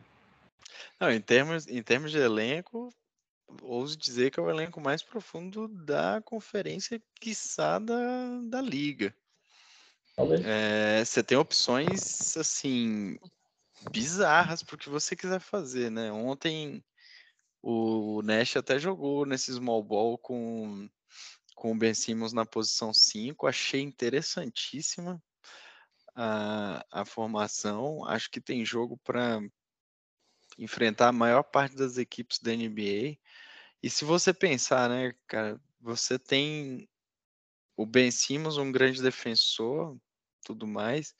Não, 0.99 1.11
em 1.11 1.21
termos, 1.21 1.67
em 1.67 1.81
termos 1.81 2.11
de 2.11 2.19
elenco, 2.19 2.93
ouso 3.63 3.97
dizer 3.97 4.29
que 4.29 4.39
é 4.39 4.43
o 4.43 4.49
elenco 4.49 4.79
mais 4.79 5.01
profundo 5.01 5.67
da 5.67 6.21
conferência, 6.23 7.01
quiçá 7.19 7.79
da, 7.79 8.39
da 8.43 8.61
liga. 8.61 9.13
É, 10.43 11.05
você 11.05 11.23
tem 11.23 11.37
opções, 11.37 12.35
assim, 12.35 13.17
bizarras 13.91 14.63
para 14.63 14.75
o 14.75 14.77
que 14.77 14.89
você 14.89 15.15
quiser 15.15 15.39
fazer, 15.39 15.91
né? 15.91 16.11
Ontem 16.11 16.83
o 17.61 18.21
Nash 18.23 18.55
até 18.57 18.79
jogou 18.79 19.25
nesse 19.25 19.53
small 19.53 19.83
ball 19.83 20.17
com 20.17 20.89
com 21.55 21.71
o 21.71 21.77
Ben 21.77 21.93
Simmons 21.93 22.33
na 22.33 22.45
posição 22.45 22.93
5. 22.93 23.47
Achei 23.47 23.81
interessantíssima 23.81 25.21
a, 26.15 26.85
a 26.91 27.03
formação. 27.03 28.05
Acho 28.05 28.29
que 28.29 28.39
tem 28.39 28.63
jogo 28.63 28.95
para 29.03 29.39
enfrentar 30.57 31.07
a 31.09 31.11
maior 31.11 31.43
parte 31.43 31.75
das 31.75 31.97
equipes 31.97 32.39
da 32.39 32.51
NBA. 32.51 33.17
E 33.81 33.89
se 33.89 34.05
você 34.05 34.33
pensar, 34.33 34.87
né, 34.87 35.15
cara, 35.27 35.59
você 35.79 36.19
tem 36.19 36.87
o 37.75 37.85
Ben 37.85 38.11
Simmons, 38.11 38.57
um 38.57 38.71
grande 38.71 39.01
defensor, 39.01 39.97
tudo 40.47 40.65
mais. 40.65 41.13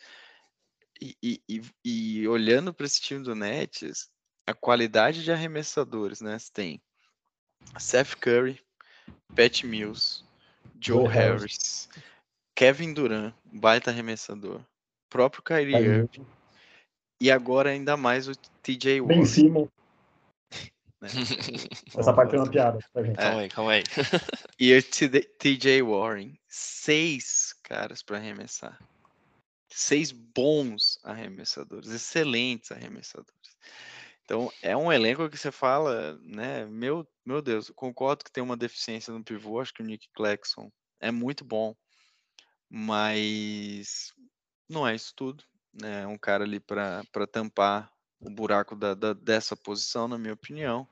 E, 1.01 1.15
e, 1.21 1.41
e, 1.49 1.61
e 1.83 2.27
olhando 2.27 2.73
para 2.73 2.85
esse 2.85 3.01
time 3.01 3.21
do 3.21 3.35
Nets, 3.35 4.09
a 4.47 4.53
qualidade 4.53 5.23
de 5.23 5.31
arremessadores, 5.31 6.21
né? 6.21 6.39
Você 6.39 6.49
tem 6.51 6.81
Seth 7.77 8.15
Curry, 8.15 8.59
Pat 9.35 9.63
Mills, 9.63 10.23
Joe 10.79 11.07
Harris. 11.07 11.89
Harris, 11.89 11.89
Kevin 12.55 12.93
Durant, 12.93 13.33
baita 13.45 13.91
arremessador, 13.91 14.61
próprio 15.09 15.43
Kyrie 15.43 15.75
Irving, 15.75 16.25
e 17.21 17.29
agora 17.29 17.69
ainda 17.69 17.97
mais 17.97 18.27
o 18.27 18.35
TJ 18.63 19.01
Warren. 19.01 19.17
Ben 19.17 19.25
Simon. 19.25 19.67
Né? 21.01 21.09
Essa 21.95 22.13
parte 22.13 22.35
é 22.35 22.39
uma 22.39 22.49
piada 22.49 22.79
pra 22.91 23.03
gente. 23.03 23.17
Calma 23.17 23.41
aí, 23.41 23.49
calma 23.49 23.71
aí. 23.73 23.83
e 24.59 24.75
o 24.75 24.81
TJ 24.81 25.83
Warren, 25.83 26.39
seis 26.47 27.53
caras 27.61 28.01
para 28.01 28.17
arremessar. 28.17 28.79
Seis 29.69 30.11
bons 30.11 30.99
arremessadores, 31.03 31.89
excelentes 31.89 32.71
arremessadores. 32.71 33.57
Então, 34.23 34.51
é 34.61 34.75
um 34.75 34.91
elenco 34.91 35.29
que 35.29 35.37
você 35.37 35.51
fala, 35.51 36.17
né? 36.21 36.65
Meu, 36.65 37.07
meu 37.25 37.41
Deus, 37.41 37.71
concordo 37.75 38.25
que 38.25 38.31
tem 38.31 38.43
uma 38.43 38.57
deficiência 38.57 39.13
no 39.13 39.23
pivô, 39.23 39.59
acho 39.59 39.73
que 39.73 39.81
o 39.81 39.85
Nick 39.85 40.09
Claxon 40.13 40.69
é 40.99 41.11
muito 41.11 41.45
bom, 41.45 41.75
mas 42.69 44.13
não 44.67 44.87
é 44.87 44.95
isso 44.95 45.13
tudo, 45.15 45.43
né? 45.73 46.03
É 46.03 46.07
um 46.07 46.17
cara 46.17 46.43
ali 46.43 46.59
para 46.59 47.03
tampar 47.31 47.91
o 48.19 48.29
buraco 48.29 48.75
da, 48.75 48.93
da, 48.93 49.13
dessa 49.13 49.55
posição, 49.55 50.07
na 50.07 50.17
minha 50.17 50.33
opinião. 50.33 50.87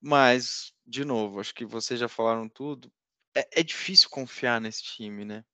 Mas, 0.00 0.72
de 0.86 1.04
novo, 1.04 1.40
acho 1.40 1.54
que 1.54 1.64
vocês 1.64 2.00
já 2.00 2.08
falaram 2.08 2.48
tudo. 2.48 2.90
É, 3.36 3.60
é 3.60 3.62
difícil 3.62 4.08
confiar 4.08 4.60
nesse 4.60 4.82
time, 4.82 5.24
né? 5.24 5.44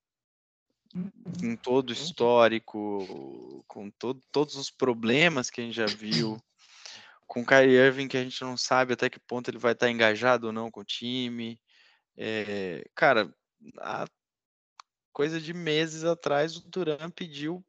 Com 1.40 1.56
todo 1.56 1.90
o 1.90 1.92
histórico, 1.92 3.64
com 3.66 3.90
todo, 3.90 4.22
todos 4.32 4.56
os 4.56 4.70
problemas 4.70 5.50
que 5.50 5.60
a 5.60 5.64
gente 5.64 5.74
já 5.76 5.86
viu 5.86 6.40
com 7.26 7.42
o 7.42 7.46
Kyrie 7.46 7.76
Irving, 7.76 8.08
que 8.08 8.16
a 8.16 8.22
gente 8.22 8.40
não 8.42 8.56
sabe 8.56 8.94
até 8.94 9.10
que 9.10 9.18
ponto 9.18 9.50
ele 9.50 9.58
vai 9.58 9.72
estar 9.72 9.90
engajado 9.90 10.46
ou 10.46 10.52
não 10.52 10.70
com 10.70 10.80
o 10.80 10.84
time. 10.84 11.60
É, 12.16 12.88
cara, 12.94 13.34
há 13.78 14.06
coisa 15.12 15.40
de 15.40 15.52
meses 15.52 16.04
atrás, 16.04 16.56
o 16.56 16.68
Duran 16.68 17.10
pediu 17.10 17.64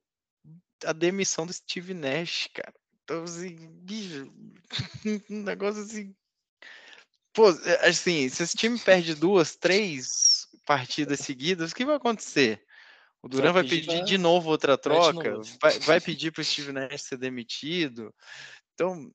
a 0.86 0.94
demissão 0.94 1.46
do 1.46 1.54
Steve 1.54 1.94
Nash, 1.94 2.50
cara. 2.54 2.74
Então, 3.04 3.24
assim, 3.24 3.56
bicho, 3.84 4.32
um 5.30 5.44
negócio 5.44 5.82
assim. 5.82 6.16
Pô, 7.34 7.50
é, 7.50 7.88
assim, 7.88 8.28
se 8.30 8.44
esse 8.44 8.56
time 8.56 8.78
perde 8.78 9.16
duas, 9.16 9.56
três 9.56 10.48
partidas 10.66 11.20
seguidas, 11.22 11.72
o 11.72 11.76
que 11.76 11.86
vai 11.86 11.96
acontecer? 11.96 12.67
O 13.22 13.28
Duran 13.28 13.52
vai 13.52 13.64
pedir 13.64 14.04
de 14.04 14.18
novo 14.18 14.50
outra 14.50 14.78
troca, 14.78 15.42
vai, 15.62 15.80
vai 15.80 16.00
pedir 16.02 16.32
para 16.32 16.42
o 16.42 16.44
Steve 16.44 16.72
Nash 16.72 17.02
ser 17.02 17.18
demitido. 17.18 18.14
Então, 18.74 19.12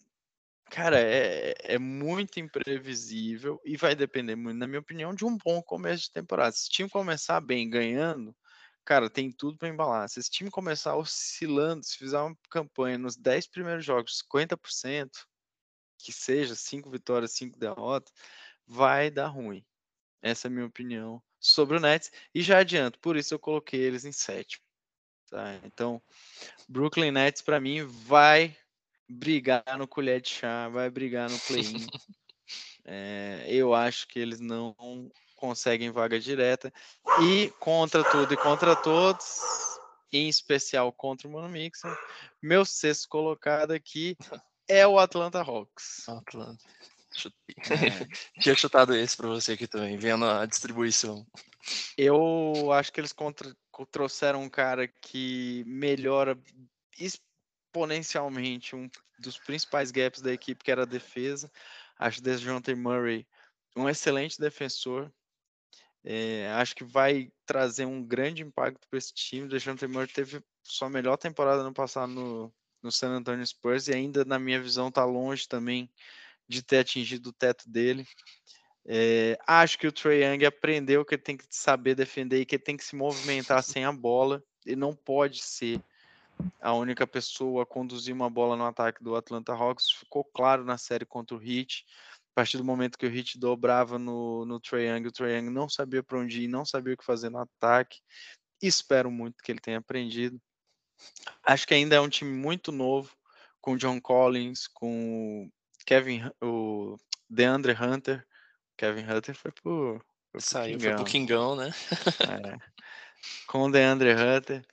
Cara, 0.72 0.98
é, 0.98 1.54
é 1.74 1.78
muito 1.78 2.40
imprevisível 2.40 3.60
e 3.62 3.76
vai 3.76 3.94
depender 3.94 4.34
muito, 4.34 4.56
na 4.56 4.66
minha 4.66 4.80
opinião, 4.80 5.14
de 5.14 5.22
um 5.22 5.36
bom 5.36 5.62
começo 5.62 6.04
de 6.04 6.12
temporada. 6.12 6.52
Se 6.52 6.66
o 6.66 6.70
time 6.70 6.88
começar 6.88 7.42
bem 7.42 7.68
ganhando, 7.68 8.34
cara, 8.82 9.10
tem 9.10 9.30
tudo 9.30 9.58
para 9.58 9.68
embalar. 9.68 10.08
Se 10.08 10.18
esse 10.18 10.30
time 10.30 10.50
começar 10.50 10.96
oscilando, 10.96 11.84
se 11.84 11.98
fizer 11.98 12.18
uma 12.18 12.34
campanha 12.48 12.96
nos 12.96 13.16
10 13.16 13.48
primeiros 13.48 13.84
jogos, 13.84 14.22
50%, 14.32 15.10
que 15.98 16.10
seja 16.10 16.54
5 16.54 16.88
vitórias, 16.90 17.32
5 17.32 17.58
derrotas, 17.58 18.10
vai 18.66 19.10
dar 19.10 19.26
ruim. 19.26 19.62
Essa 20.22 20.46
é 20.46 20.50
a 20.50 20.52
minha 20.52 20.66
opinião 20.66 21.22
sobre 21.42 21.76
o 21.76 21.80
Nets. 21.80 22.12
E 22.32 22.40
já 22.40 22.58
adianto, 22.58 22.98
por 23.00 23.16
isso 23.16 23.34
eu 23.34 23.38
coloquei 23.38 23.80
eles 23.80 24.04
em 24.04 24.12
sétimo. 24.12 24.64
Tá? 25.28 25.58
Então, 25.64 26.00
Brooklyn 26.68 27.10
Nets, 27.10 27.42
para 27.42 27.60
mim, 27.60 27.84
vai 27.84 28.56
brigar 29.08 29.76
no 29.76 29.88
colher 29.88 30.20
de 30.20 30.30
chá, 30.30 30.68
vai 30.68 30.88
brigar 30.88 31.28
no 31.28 31.38
play-in. 31.40 31.86
é, 32.84 33.44
eu 33.48 33.74
acho 33.74 34.06
que 34.06 34.18
eles 34.18 34.40
não 34.40 34.74
conseguem 35.36 35.90
vaga 35.90 36.20
direta. 36.20 36.72
E 37.22 37.50
contra 37.58 38.08
tudo 38.08 38.32
e 38.32 38.36
contra 38.36 38.76
todos, 38.76 39.40
em 40.12 40.28
especial 40.28 40.92
contra 40.92 41.26
o 41.26 41.32
Mano 41.32 41.48
Mixer, 41.48 41.90
meu 42.40 42.64
sexto 42.64 43.08
colocado 43.08 43.72
aqui 43.72 44.16
é 44.68 44.86
o 44.86 44.98
Atlanta 44.98 45.40
Hawks. 45.40 46.08
Atlanta. 46.08 46.64
É. 47.70 48.06
Tinha 48.40 48.54
chutado 48.54 48.94
esse 48.94 49.16
para 49.16 49.28
você 49.28 49.52
aqui 49.52 49.66
também, 49.66 49.96
vendo 49.96 50.24
a 50.24 50.46
distribuição. 50.46 51.26
Eu 51.96 52.72
acho 52.72 52.92
que 52.92 53.00
eles 53.00 53.12
contra, 53.12 53.54
trouxeram 53.90 54.42
um 54.42 54.48
cara 54.48 54.88
que 54.88 55.62
melhora 55.66 56.38
exponencialmente 56.98 58.74
um 58.74 58.90
dos 59.18 59.38
principais 59.38 59.90
gaps 59.90 60.20
da 60.20 60.32
equipe, 60.32 60.64
que 60.64 60.70
era 60.70 60.82
a 60.82 60.86
defesa. 60.86 61.50
Acho 61.98 62.20
o 62.20 62.22
DeJounte 62.22 62.74
Murray 62.74 63.26
um 63.76 63.88
excelente 63.88 64.40
defensor. 64.40 65.10
É, 66.04 66.50
acho 66.54 66.74
que 66.74 66.82
vai 66.82 67.30
trazer 67.46 67.86
um 67.86 68.02
grande 68.04 68.42
impacto 68.42 68.88
para 68.88 68.98
esse 68.98 69.14
time. 69.14 69.48
DeJounte 69.48 69.86
Murray 69.86 70.08
teve 70.08 70.42
sua 70.62 70.90
melhor 70.90 71.16
temporada 71.16 71.62
no 71.62 71.72
passado 71.72 72.12
no, 72.12 72.52
no 72.82 72.90
San 72.90 73.10
Antonio 73.10 73.46
Spurs 73.46 73.86
e 73.86 73.94
ainda, 73.94 74.24
na 74.24 74.38
minha 74.38 74.60
visão, 74.60 74.88
está 74.88 75.04
longe 75.04 75.46
também 75.46 75.88
de 76.48 76.62
ter 76.62 76.78
atingido 76.78 77.30
o 77.30 77.32
teto 77.32 77.68
dele. 77.68 78.06
É, 78.84 79.38
acho 79.46 79.78
que 79.78 79.86
o 79.86 79.92
Trey 79.92 80.24
Young 80.24 80.44
aprendeu 80.44 81.04
que 81.04 81.14
ele 81.14 81.22
tem 81.22 81.36
que 81.36 81.46
saber 81.50 81.94
defender 81.94 82.40
e 82.40 82.46
que 82.46 82.56
ele 82.56 82.62
tem 82.62 82.76
que 82.76 82.84
se 82.84 82.96
movimentar 82.96 83.62
sem 83.64 83.84
a 83.84 83.92
bola. 83.92 84.42
Ele 84.66 84.76
não 84.76 84.94
pode 84.94 85.42
ser 85.42 85.80
a 86.60 86.72
única 86.72 87.06
pessoa 87.06 87.62
a 87.62 87.66
conduzir 87.66 88.14
uma 88.14 88.30
bola 88.30 88.56
no 88.56 88.64
ataque 88.64 89.02
do 89.02 89.14
Atlanta 89.14 89.52
Hawks. 89.52 89.90
Ficou 89.90 90.24
claro 90.24 90.64
na 90.64 90.78
série 90.78 91.04
contra 91.04 91.36
o 91.36 91.42
Heat. 91.42 91.84
A 92.32 92.34
partir 92.34 92.56
do 92.56 92.64
momento 92.64 92.96
que 92.96 93.06
o 93.06 93.14
Heat 93.14 93.38
dobrava 93.38 93.98
no, 93.98 94.46
no 94.46 94.58
Trae 94.58 94.86
Young, 94.86 95.06
o 95.06 95.12
Trae 95.12 95.36
Young 95.36 95.50
não 95.50 95.68
sabia 95.68 96.02
para 96.02 96.18
onde 96.18 96.42
ir, 96.42 96.48
não 96.48 96.64
sabia 96.64 96.94
o 96.94 96.96
que 96.96 97.04
fazer 97.04 97.28
no 97.28 97.38
ataque. 97.38 98.00
Espero 98.60 99.10
muito 99.10 99.42
que 99.42 99.52
ele 99.52 99.60
tenha 99.60 99.78
aprendido. 99.78 100.40
Acho 101.44 101.66
que 101.66 101.74
ainda 101.74 101.96
é 101.96 102.00
um 102.00 102.08
time 102.08 102.32
muito 102.32 102.72
novo, 102.72 103.14
com 103.60 103.76
John 103.76 104.00
Collins, 104.00 104.66
com 104.66 105.50
Kevin, 105.84 106.30
o 106.40 106.96
DeAndre 107.28 107.72
Hunter. 107.72 108.26
Kevin 108.76 109.04
Hunter 109.10 109.34
foi 109.34 109.52
pro, 109.52 110.04
foi 110.30 110.40
Saiu, 110.40 110.78
Kingão. 110.78 110.96
foi 110.96 111.04
pro 111.04 111.12
Kingão, 111.12 111.56
né? 111.56 111.70
é. 112.28 112.58
Com 113.46 113.64
o 113.64 113.70
DeAndre 113.70 114.12
Hunter. 114.12 114.64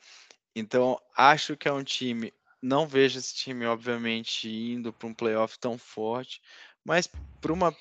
Então, 0.56 1.00
acho 1.16 1.56
que 1.56 1.68
é 1.68 1.74
um 1.74 1.84
time. 1.84 2.34
Não 2.62 2.88
vejo 2.88 3.20
esse 3.20 3.34
time, 3.34 3.66
obviamente, 3.66 4.50
indo 4.50 4.92
para 4.92 5.08
um 5.08 5.14
playoff 5.14 5.58
tão 5.58 5.78
forte, 5.78 6.42
mas 6.84 7.10
para 7.40 7.54
uma, 7.54 7.76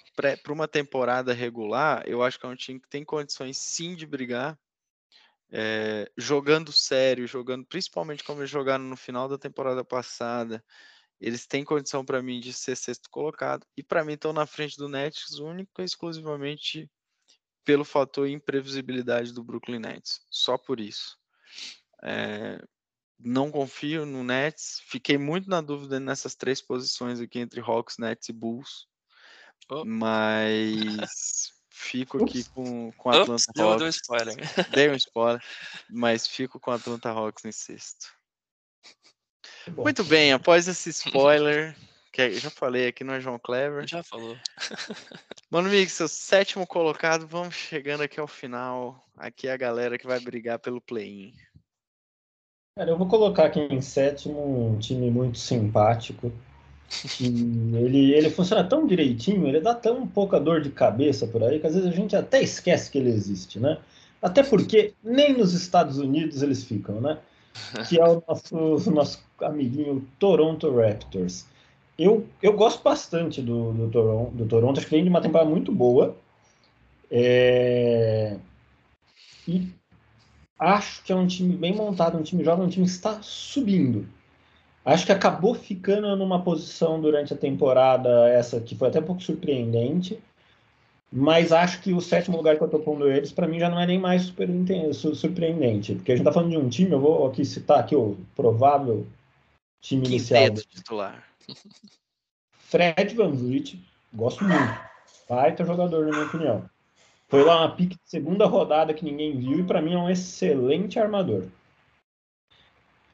uma 0.48 0.68
temporada 0.68 1.32
regular, 1.32 2.04
eu 2.06 2.22
acho 2.22 2.38
que 2.38 2.46
é 2.46 2.48
um 2.48 2.54
time 2.54 2.78
que 2.78 2.88
tem 2.88 3.04
condições 3.04 3.58
sim 3.58 3.94
de 3.94 4.06
brigar. 4.06 4.58
É, 5.50 6.10
jogando 6.16 6.70
sério, 6.70 7.26
jogando 7.26 7.64
principalmente 7.64 8.22
como 8.22 8.40
eles 8.40 8.50
jogaram 8.50 8.84
no 8.84 8.96
final 8.96 9.26
da 9.28 9.38
temporada 9.38 9.82
passada, 9.82 10.62
eles 11.20 11.46
têm 11.46 11.64
condição 11.64 12.04
para 12.04 12.22
mim 12.22 12.40
de 12.40 12.52
ser 12.52 12.76
sexto 12.76 13.10
colocado 13.10 13.66
e 13.76 13.82
para 13.82 14.04
mim 14.04 14.12
estão 14.12 14.32
na 14.32 14.46
frente 14.46 14.76
do 14.76 14.88
Nets 14.88 15.38
único 15.38 15.80
e 15.80 15.84
exclusivamente 15.84 16.88
pelo 17.64 17.84
fator 17.84 18.28
imprevisibilidade 18.28 19.32
do 19.32 19.44
Brooklyn 19.44 19.80
Nets, 19.80 20.20
só 20.30 20.56
por 20.56 20.80
isso. 20.80 21.18
É, 22.02 22.58
não 23.18 23.50
confio 23.50 24.06
no 24.06 24.22
Nets, 24.22 24.80
fiquei 24.86 25.18
muito 25.18 25.50
na 25.50 25.60
dúvida 25.60 25.98
nessas 25.98 26.34
três 26.34 26.62
posições 26.62 27.20
aqui 27.20 27.40
entre 27.40 27.60
Hawks, 27.60 27.98
Nets 27.98 28.28
e 28.28 28.32
Bulls. 28.32 28.86
Oh. 29.70 29.84
Mas 29.84 31.52
fico 31.68 32.24
aqui 32.24 32.44
com, 32.50 32.92
com 32.92 33.10
Atlanta 33.10 33.34
Ups, 33.34 33.48
Hawks. 33.58 33.78
Deu, 33.78 33.86
um 33.86 33.90
spoiler. 33.90 34.36
Dei 34.70 34.90
um 34.90 34.94
spoiler, 34.94 35.42
mas 35.90 36.26
fico 36.26 36.58
com 36.60 36.70
Atlanta 36.70 37.10
Hawks 37.10 37.44
em 37.44 37.52
sexto. 37.52 38.17
Bom. 39.70 39.82
Muito 39.82 40.04
bem, 40.04 40.32
após 40.32 40.68
esse 40.68 40.90
spoiler, 40.90 41.76
que 42.12 42.22
eu 42.22 42.38
já 42.38 42.50
falei 42.50 42.88
aqui, 42.88 43.04
não 43.04 43.14
é 43.14 43.20
João 43.20 43.38
Clever. 43.38 43.86
Já 43.86 44.02
falou. 44.02 44.36
Mano 45.50 45.68
Mix, 45.68 45.92
seu 45.92 46.08
sétimo 46.08 46.66
colocado, 46.66 47.26
vamos 47.26 47.54
chegando 47.54 48.02
aqui 48.02 48.20
ao 48.20 48.28
final. 48.28 49.04
Aqui 49.16 49.48
é 49.48 49.52
a 49.52 49.56
galera 49.56 49.98
que 49.98 50.06
vai 50.06 50.20
brigar 50.20 50.58
pelo 50.58 50.80
play-in. 50.80 51.32
Cara, 52.76 52.90
eu 52.90 52.96
vou 52.96 53.08
colocar 53.08 53.46
aqui 53.46 53.60
em 53.60 53.80
sétimo 53.80 54.70
um 54.70 54.78
time 54.78 55.10
muito 55.10 55.36
simpático, 55.36 56.32
ele, 57.20 58.14
ele 58.14 58.30
funciona 58.30 58.64
tão 58.64 58.86
direitinho, 58.86 59.46
ele 59.46 59.60
dá 59.60 59.74
tão 59.74 60.06
pouca 60.06 60.38
dor 60.40 60.60
de 60.60 60.70
cabeça 60.70 61.26
por 61.26 61.42
aí, 61.42 61.58
que 61.58 61.66
às 61.66 61.74
vezes 61.74 61.88
a 61.88 61.94
gente 61.94 62.16
até 62.16 62.42
esquece 62.42 62.90
que 62.90 62.98
ele 62.98 63.10
existe, 63.10 63.58
né? 63.58 63.78
Até 64.22 64.42
porque 64.42 64.94
nem 65.02 65.36
nos 65.36 65.54
Estados 65.54 65.98
Unidos 65.98 66.42
eles 66.42 66.64
ficam, 66.64 67.00
né? 67.00 67.18
Que 67.88 68.00
é 68.00 68.04
o 68.04 68.22
nosso, 68.26 68.90
nosso 68.90 69.24
amiguinho 69.40 70.06
Toronto 70.18 70.74
Raptors. 70.74 71.46
Eu, 71.98 72.26
eu 72.42 72.52
gosto 72.52 72.82
bastante 72.82 73.42
do, 73.42 73.72
do, 73.72 73.90
Toronto, 73.90 74.30
do 74.30 74.46
Toronto, 74.46 74.78
acho 74.78 74.86
que 74.86 74.94
vem 74.94 75.02
de 75.02 75.10
uma 75.10 75.20
temporada 75.20 75.50
muito 75.50 75.72
boa. 75.72 76.16
É... 77.10 78.36
E 79.46 79.68
acho 80.58 81.02
que 81.02 81.12
é 81.12 81.16
um 81.16 81.26
time 81.26 81.56
bem 81.56 81.74
montado, 81.74 82.16
um 82.16 82.22
time 82.22 82.44
jovem, 82.44 82.66
um 82.66 82.68
time 82.68 82.86
que 82.86 82.92
está 82.92 83.20
subindo. 83.22 84.06
Acho 84.84 85.04
que 85.04 85.12
acabou 85.12 85.54
ficando 85.54 86.14
numa 86.16 86.42
posição 86.42 87.00
durante 87.00 87.34
a 87.34 87.36
temporada, 87.36 88.28
essa 88.28 88.60
que 88.60 88.74
foi 88.74 88.88
até 88.88 89.00
um 89.00 89.04
pouco 89.04 89.22
surpreendente, 89.22 90.18
mas 91.10 91.52
acho 91.52 91.80
que 91.80 91.92
o 91.92 92.00
sétimo 92.00 92.36
lugar 92.36 92.56
que 92.56 92.62
eu 92.62 92.66
estou 92.66 92.80
pondo 92.80 93.10
eles, 93.10 93.32
para 93.32 93.48
mim, 93.48 93.58
já 93.58 93.70
não 93.70 93.80
é 93.80 93.86
nem 93.86 93.98
mais 93.98 94.22
super 94.22 94.48
surpreendente, 94.92 95.94
porque 95.94 96.12
a 96.12 96.16
gente 96.16 96.22
está 96.22 96.32
falando 96.32 96.50
de 96.50 96.58
um 96.58 96.68
time, 96.68 96.92
eu 96.92 97.00
vou 97.00 97.26
aqui 97.26 97.44
citar 97.44 97.80
aqui 97.80 97.96
o 97.96 98.18
provável 98.36 99.06
time 99.80 100.06
inicial. 100.06 100.54
titular. 100.54 101.24
Fred 102.52 103.14
Van 103.14 103.30
Vliet, 103.30 103.82
gosto 104.12 104.44
muito, 104.44 104.80
baita 105.26 105.64
jogador, 105.64 106.04
na 106.04 106.12
minha 106.12 106.26
opinião. 106.26 106.70
Foi 107.28 107.42
lá 107.42 107.60
uma 107.60 107.74
pique 107.74 107.96
de 107.96 108.10
segunda 108.10 108.46
rodada 108.46 108.92
que 108.92 109.04
ninguém 109.04 109.38
viu 109.38 109.60
e 109.60 109.64
para 109.64 109.80
mim 109.80 109.94
é 109.94 109.98
um 109.98 110.10
excelente 110.10 110.98
armador. 110.98 111.46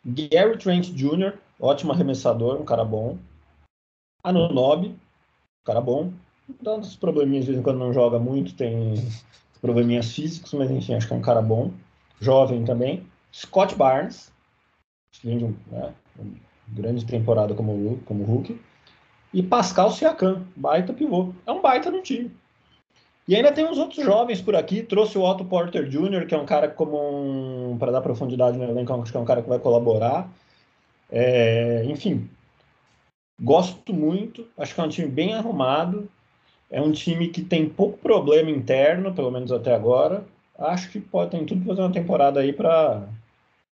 Gary 0.04 0.58
Trent 0.58 0.90
Jr., 0.90 1.38
ótimo 1.60 1.92
arremessador, 1.92 2.60
um 2.60 2.64
cara 2.64 2.84
bom. 2.84 3.18
Anunobi, 4.22 4.88
um 4.88 5.64
cara 5.64 5.80
bom. 5.80 6.12
Dá 6.60 6.74
uns 6.74 6.96
probleminhas 6.96 7.44
de 7.44 7.52
vez 7.52 7.60
em 7.60 7.62
quando 7.62 7.78
não 7.78 7.92
joga 7.92 8.18
muito, 8.18 8.54
tem 8.54 8.94
probleminhas 9.60 10.12
físicos, 10.12 10.52
mas 10.52 10.70
enfim, 10.70 10.94
acho 10.94 11.06
que 11.06 11.14
é 11.14 11.16
um 11.16 11.22
cara 11.22 11.40
bom. 11.40 11.70
Jovem 12.20 12.64
também. 12.64 13.06
Scott 13.32 13.74
Barnes, 13.74 14.32
vem 15.22 15.38
de 15.38 15.44
um, 15.44 15.54
né, 15.70 15.92
uma 16.18 16.34
grande 16.68 17.04
temporada 17.04 17.54
como, 17.54 17.98
como 18.04 18.24
Hulk. 18.24 18.60
E 19.32 19.42
Pascal 19.42 19.90
Siakam, 19.90 20.46
baita 20.54 20.92
pivô. 20.92 21.32
É 21.46 21.50
um 21.50 21.60
baita 21.60 21.90
no 21.90 22.02
time. 22.02 22.30
E 23.26 23.34
ainda 23.34 23.52
tem 23.52 23.64
uns 23.64 23.78
outros 23.78 24.04
jovens 24.04 24.40
por 24.40 24.54
aqui. 24.54 24.82
Trouxe 24.82 25.16
o 25.16 25.22
Otto 25.22 25.44
Porter 25.44 25.88
Jr., 25.88 26.26
que 26.26 26.34
é 26.34 26.38
um 26.38 26.46
cara 26.46 26.68
como 26.68 26.96
um, 27.72 27.78
para 27.78 27.90
dar 27.90 28.02
profundidade 28.02 28.58
no 28.58 28.64
elenco, 28.64 28.92
acho 28.92 29.10
que 29.10 29.16
é 29.16 29.20
um 29.20 29.24
cara 29.24 29.42
que 29.42 29.48
vai 29.48 29.58
colaborar. 29.58 30.30
É, 31.10 31.84
enfim, 31.86 32.28
gosto 33.40 33.92
muito. 33.92 34.46
Acho 34.58 34.74
que 34.74 34.80
é 34.80 34.84
um 34.84 34.88
time 34.88 35.08
bem 35.08 35.34
arrumado. 35.34 36.08
É 36.70 36.80
um 36.80 36.92
time 36.92 37.28
que 37.28 37.42
tem 37.42 37.68
pouco 37.68 37.98
problema 37.98 38.50
interno, 38.50 39.14
pelo 39.14 39.30
menos 39.30 39.52
até 39.52 39.74
agora. 39.74 40.24
Acho 40.58 40.90
que 40.90 41.00
pode 41.00 41.32
ter 41.32 41.44
tudo 41.44 41.64
para 41.64 41.74
fazer 41.74 41.82
uma 41.82 41.92
temporada 41.92 42.40
aí 42.40 42.52
para 42.52 43.08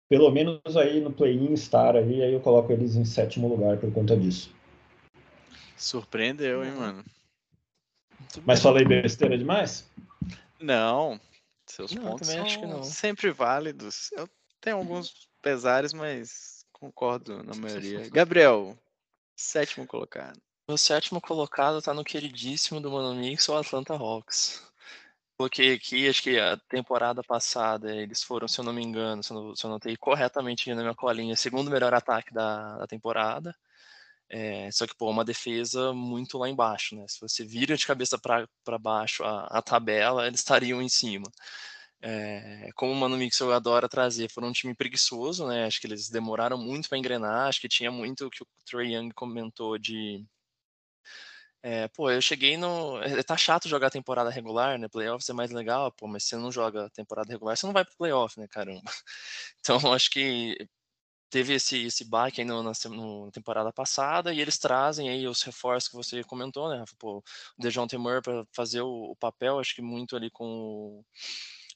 pelo 0.09 0.31
menos 0.31 0.77
aí 0.77 1.01
no 1.01 1.11
play-in 1.11 1.55
estar 1.55 1.97
aí, 1.97 2.23
aí 2.23 2.35
eu 2.35 2.41
coloco 2.41 2.71
eles 2.71 2.97
em 2.97 3.05
sétimo 3.05 3.49
lugar 3.49 3.79
por 3.79 3.91
conta 3.95 4.15
disso. 4.15 4.55
Surpreendeu, 5.75 6.63
hein, 6.63 6.73
mano? 6.73 7.05
Mas 8.45 8.61
falei 8.61 8.85
besteira 8.85 9.39
demais? 9.39 9.91
Não. 10.61 11.19
Seus 11.67 11.93
não, 11.95 12.03
pontos 12.03 12.29
são 12.29 12.83
sempre 12.83 13.31
válidos. 13.31 14.13
Eu 14.13 14.29
tenho 14.61 14.77
alguns 14.77 15.29
pesares, 15.41 15.95
mas 15.95 16.67
concordo 16.73 17.43
na 17.43 17.55
maioria. 17.55 18.09
Gabriel, 18.11 18.77
sétimo 19.35 19.87
colocado. 19.87 20.39
O 20.73 20.79
sétimo 20.79 21.21
colocado 21.21 21.83
tá 21.83 21.93
no 21.93 22.03
queridíssimo 22.03 22.81
do 22.81 22.91
Mano 22.91 23.15
Mix, 23.15 23.47
o 23.49 23.57
Atlanta 23.57 23.93
Hawks. 23.93 24.63
Coloquei 25.37 25.75
aqui, 25.75 26.09
acho 26.09 26.23
que 26.23 26.39
a 26.39 26.57
temporada 26.57 27.23
passada 27.23 27.95
eles 27.95 28.23
foram, 28.23 28.49
se 28.49 28.59
eu 28.59 28.65
não 28.65 28.73
me 28.73 28.83
engano, 28.83 29.23
se 29.23 29.33
eu, 29.33 29.55
não, 29.65 29.79
eu 29.85 29.99
corretamente 29.99 30.73
na 30.75 30.83
minha 30.83 30.95
colinha, 30.95 31.37
segundo 31.37 31.71
melhor 31.71 31.93
ataque 31.93 32.33
da, 32.33 32.79
da 32.79 32.87
temporada. 32.87 33.55
É, 34.31 34.71
só 34.73 34.87
que, 34.87 34.97
pô, 34.97 35.11
uma 35.11 35.25
defesa 35.25 35.93
muito 35.93 36.39
lá 36.39 36.49
embaixo, 36.49 36.97
né? 36.97 37.05
Se 37.09 37.21
você 37.21 37.45
vira 37.45 37.77
de 37.77 37.87
cabeça 37.87 38.19
para 38.19 38.79
baixo 38.79 39.25
a, 39.25 39.47
a, 39.59 39.63
tabela, 39.63 40.27
eles 40.27 40.41
estariam 40.41 40.81
em 40.81 40.89
cima. 40.89 41.31
É, 42.01 42.71
como 42.75 42.93
o 42.93 42.97
Mano 42.97 43.17
Mixel 43.19 43.53
adora 43.53 43.89
trazer, 43.89 44.31
foram 44.31 44.49
um 44.49 44.53
time 44.53 44.75
preguiçoso, 44.75 45.47
né? 45.47 45.67
Acho 45.67 45.81
que 45.81 45.87
eles 45.87 46.09
demoraram 46.09 46.59
muito 46.59 46.89
para 46.89 46.99
engrenar, 46.99 47.49
acho 47.49 47.61
que 47.61 47.69
tinha 47.69 47.91
muito 47.91 48.27
o 48.27 48.31
que 48.31 48.43
o 48.43 48.47
Trey 48.65 48.95
Young 48.95 49.11
comentou 49.15 49.79
de 49.79 50.25
é, 51.63 51.87
pô, 51.89 52.11
eu 52.11 52.21
cheguei 52.21 52.57
no. 52.57 52.99
Tá 53.25 53.37
chato 53.37 53.69
jogar 53.69 53.91
temporada 53.91 54.31
regular, 54.31 54.79
né? 54.79 54.89
Playoffs 54.89 55.29
é 55.29 55.33
mais 55.33 55.51
legal, 55.53 55.93
pô, 55.93 56.09
mas 56.09 56.25
você 56.25 56.37
não 56.37 56.51
joga 56.51 56.91
temporada 56.91 57.31
regular, 57.31 57.57
você 57.57 57.67
não 57.67 57.73
vai 57.73 57.85
pro 57.85 57.97
playoff, 57.97 58.39
né, 58.39 58.49
caramba? 58.49 58.83
Então, 59.61 59.93
acho 59.95 60.11
que 60.11 60.57
teve 61.31 61.55
esse, 61.55 61.85
esse 61.87 62.05
baque 62.05 62.41
aí 62.43 62.47
no, 62.47 62.63
na, 62.63 62.73
no, 62.91 63.31
temporada 63.33 63.73
passada 63.73 64.35
e 64.35 64.41
eles 64.41 64.59
trazem 64.59 65.09
aí 65.09 65.27
os 65.27 65.43
reforços 65.43 65.89
que 65.89 65.97
você 65.97 66.25
comentou, 66.25 66.69
né? 66.69 66.85
Pô, 66.99 67.19
o 67.19 67.63
Dejon 67.63 67.87
Temor 67.87 68.23
para 68.23 68.45
fazer 68.53 68.83
o, 68.83 69.13
o, 69.13 69.17
papel, 69.17 69.59
acho 69.61 69.75
que 69.75 69.83
muito 69.83 70.17
ali 70.17 70.31
com 70.31 71.05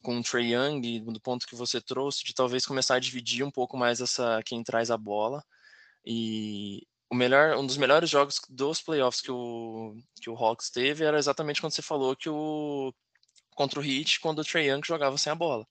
com 0.02 0.18
o 0.18 0.22
Trey 0.22 0.54
Young, 0.54 1.00
do 1.00 1.20
ponto 1.20 1.46
que 1.46 1.56
você 1.56 1.80
trouxe, 1.80 2.24
de 2.24 2.34
talvez 2.34 2.66
começar 2.66 2.96
a 2.96 3.00
dividir 3.00 3.44
um 3.44 3.50
pouco 3.50 3.76
mais 3.76 4.00
essa 4.00 4.42
quem 4.44 4.62
traz 4.62 4.90
a 4.90 4.96
bola. 4.96 5.44
E 6.04 6.86
o 7.10 7.14
melhor, 7.14 7.56
um 7.56 7.66
dos 7.66 7.76
melhores 7.76 8.10
jogos 8.10 8.40
dos 8.48 8.80
playoffs 8.82 9.20
que 9.20 9.30
o, 9.30 9.94
que 10.20 10.30
o 10.30 10.36
Hawks 10.36 10.70
teve 10.70 11.04
era 11.04 11.18
exatamente 11.18 11.60
quando 11.60 11.72
você 11.72 11.82
falou 11.82 12.16
que 12.16 12.28
o 12.28 12.92
contra 13.54 13.80
o 13.80 13.84
Heat, 13.84 14.20
quando 14.20 14.40
o 14.40 14.44
Trey 14.44 14.68
Young 14.68 14.82
jogava 14.84 15.16
sem 15.16 15.32
a 15.32 15.34
bola. 15.34 15.66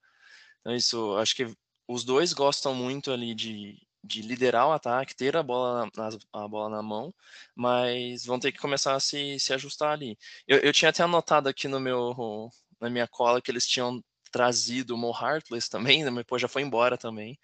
Então 0.62 0.76
isso, 0.76 1.16
acho 1.18 1.36
que 1.36 1.56
os 1.88 2.04
dois 2.04 2.34
gostam 2.34 2.74
muito 2.74 3.12
ali 3.12 3.36
de, 3.36 3.78
de 4.04 4.22
liderar 4.22 4.68
o 4.68 4.72
ataque, 4.72 5.16
ter 5.16 5.38
a 5.38 5.44
bola, 5.44 5.90
na, 5.96 6.10
a 6.34 6.48
bola 6.48 6.70
na 6.70 6.82
mão, 6.82 7.14
mas 7.56 8.26
vão 8.26 8.40
ter 8.40 8.52
que 8.52 8.60
começar 8.60 8.96
a 8.96 9.00
se, 9.00 9.40
se 9.40 9.54
ajustar 9.54 9.92
ali. 9.92 10.18
Eu, 10.48 10.60
eu 10.60 10.74
tinha 10.74 10.90
até 10.90 11.04
anotado 11.04 11.48
aqui 11.50 11.68
no 11.68 11.80
meu, 11.80 12.50
na 12.82 12.90
minha 12.90 13.08
cola 13.08 13.42
que 13.42 13.52
eles 13.52 13.68
tinham 13.68 14.04
trazido 14.32 14.96
o 14.96 14.98
Mo 14.98 15.12
Harkless 15.14 15.70
também, 15.70 16.04
né, 16.04 16.10
mas 16.10 16.24
depois 16.24 16.42
já 16.42 16.48
foi 16.48 16.64
embora 16.64 16.98
também. 16.98 17.40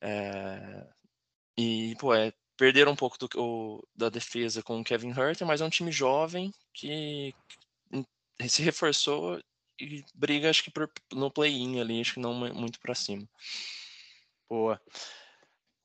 É, 0.00 0.86
e, 1.58 1.94
pô, 1.98 2.14
é, 2.14 2.32
perderam 2.56 2.92
um 2.92 2.96
pouco 2.96 3.18
do, 3.18 3.28
o, 3.36 3.86
da 3.94 4.08
defesa 4.08 4.62
com 4.62 4.80
o 4.80 4.84
Kevin 4.84 5.10
Herter, 5.10 5.46
mas 5.46 5.60
é 5.60 5.64
um 5.64 5.70
time 5.70 5.92
jovem 5.92 6.52
que 6.72 7.34
se 8.48 8.62
reforçou 8.62 9.40
e 9.80 10.04
briga, 10.14 10.48
acho 10.48 10.64
que 10.64 10.70
por, 10.70 10.90
no 11.12 11.30
play-in 11.30 11.80
ali, 11.80 12.00
acho 12.00 12.14
que 12.14 12.20
não 12.20 12.34
muito 12.34 12.80
para 12.80 12.94
cima. 12.94 13.28
Boa. 14.48 14.80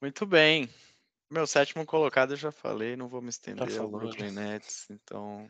Muito 0.02 0.26
bem. 0.26 0.70
Meu 1.30 1.48
sétimo 1.48 1.86
colocado 1.86 2.34
eu 2.34 2.38
já 2.38 2.52
falei, 2.52 2.96
não 2.96 3.08
vou 3.08 3.22
me 3.22 3.30
estender 3.30 3.80
ao 3.80 3.90
Brooklyn 3.90 4.32
Nets, 4.32 4.90
então 4.90 5.50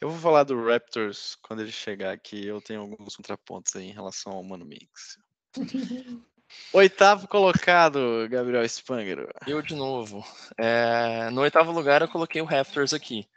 eu 0.00 0.08
vou 0.08 0.18
falar 0.20 0.44
do 0.44 0.64
Raptors 0.64 1.36
quando 1.42 1.62
ele 1.62 1.72
chegar 1.72 2.12
aqui. 2.12 2.46
Eu 2.46 2.60
tenho 2.60 2.80
alguns 2.80 3.16
contrapontos 3.16 3.74
aí 3.74 3.88
em 3.88 3.92
relação 3.92 4.32
ao 4.32 4.42
Mano 4.42 4.64
Mix. 4.64 5.18
Oitavo 6.72 7.26
colocado, 7.28 8.28
Gabriel 8.28 8.64
Spangro. 8.64 9.28
Eu 9.46 9.62
de 9.62 9.74
novo. 9.74 10.24
É, 10.58 11.30
no 11.30 11.40
oitavo 11.42 11.72
lugar 11.72 12.02
eu 12.02 12.08
coloquei 12.08 12.40
o 12.40 12.44
Raptors 12.44 12.92
aqui. 12.92 13.28